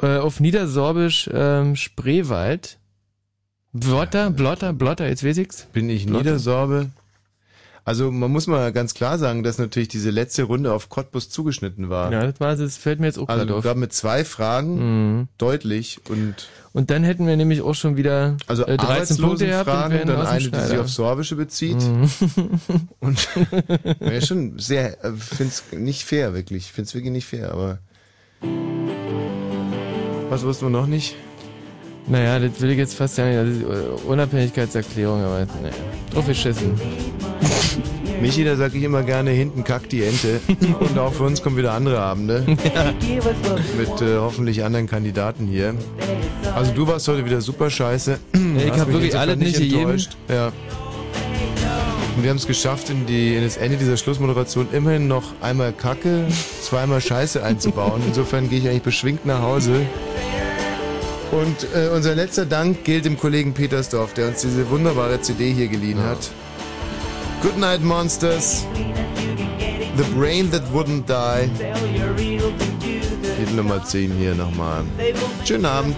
[0.01, 2.79] Äh, auf Niedersorbisch ähm, Spreewald.
[3.73, 5.67] Blotter, Blotter, Blotter, jetzt weiß ich's.
[5.73, 6.19] Bin ich Blotter.
[6.25, 6.91] Niedersorbe?
[7.85, 11.91] Also man muss mal ganz klar sagen, dass natürlich diese letzte Runde auf Cottbus zugeschnitten
[11.91, 12.13] war.
[12.13, 13.65] Ja, das war das fällt mir jetzt auch Also gerade auf.
[13.65, 15.29] wir haben mit zwei Fragen Mhm.
[15.37, 19.69] deutlich und Und dann hätten wir nämlich auch schon wieder also äh, 13 Punkte gehabt
[19.69, 21.79] und Arbeitslosenfragen, wären dann eine, die sich auf Sorbische bezieht.
[21.83, 22.09] Mhm.
[23.01, 23.29] Und
[24.01, 26.71] ja, schon sehr, äh, find's nicht fair, wirklich.
[26.71, 27.79] Find's wirklich nicht fair, aber
[30.31, 31.17] was wussten wir noch nicht?
[32.09, 35.75] Naja, das will ich jetzt fast sagen, das ist äh, Unabhängigkeitserklärung, aber naja,
[36.13, 36.73] drauf geschissen.
[38.21, 40.41] Michi, da sag ich immer gerne, hinten kackt die Ente.
[40.81, 42.45] Und auch für uns kommen wieder andere Abende.
[42.47, 45.75] Mit äh, hoffentlich anderen Kandidaten hier.
[46.55, 48.19] Also du warst heute wieder super scheiße.
[48.33, 50.17] ich Hast hab mich wirklich alles nicht enttäuscht.
[50.29, 50.53] Ja.
[52.17, 55.73] Und wir haben es geschafft, in, die, in das Ende dieser Schlussmoderation immerhin noch einmal
[55.73, 56.27] Kacke,
[56.61, 58.03] zweimal Scheiße einzubauen.
[58.07, 59.87] Insofern gehe ich eigentlich beschwingt nach Hause.
[61.33, 65.69] Und äh, unser letzter Dank gilt dem Kollegen Petersdorf, der uns diese wunderbare CD hier
[65.69, 66.31] geliehen hat.
[67.41, 68.67] Good Night Monsters.
[69.97, 71.51] The Brain That Wouldn't Die.
[73.39, 74.85] Titel Nummer 10 hier nochmal.
[75.45, 75.97] Schönen Abend.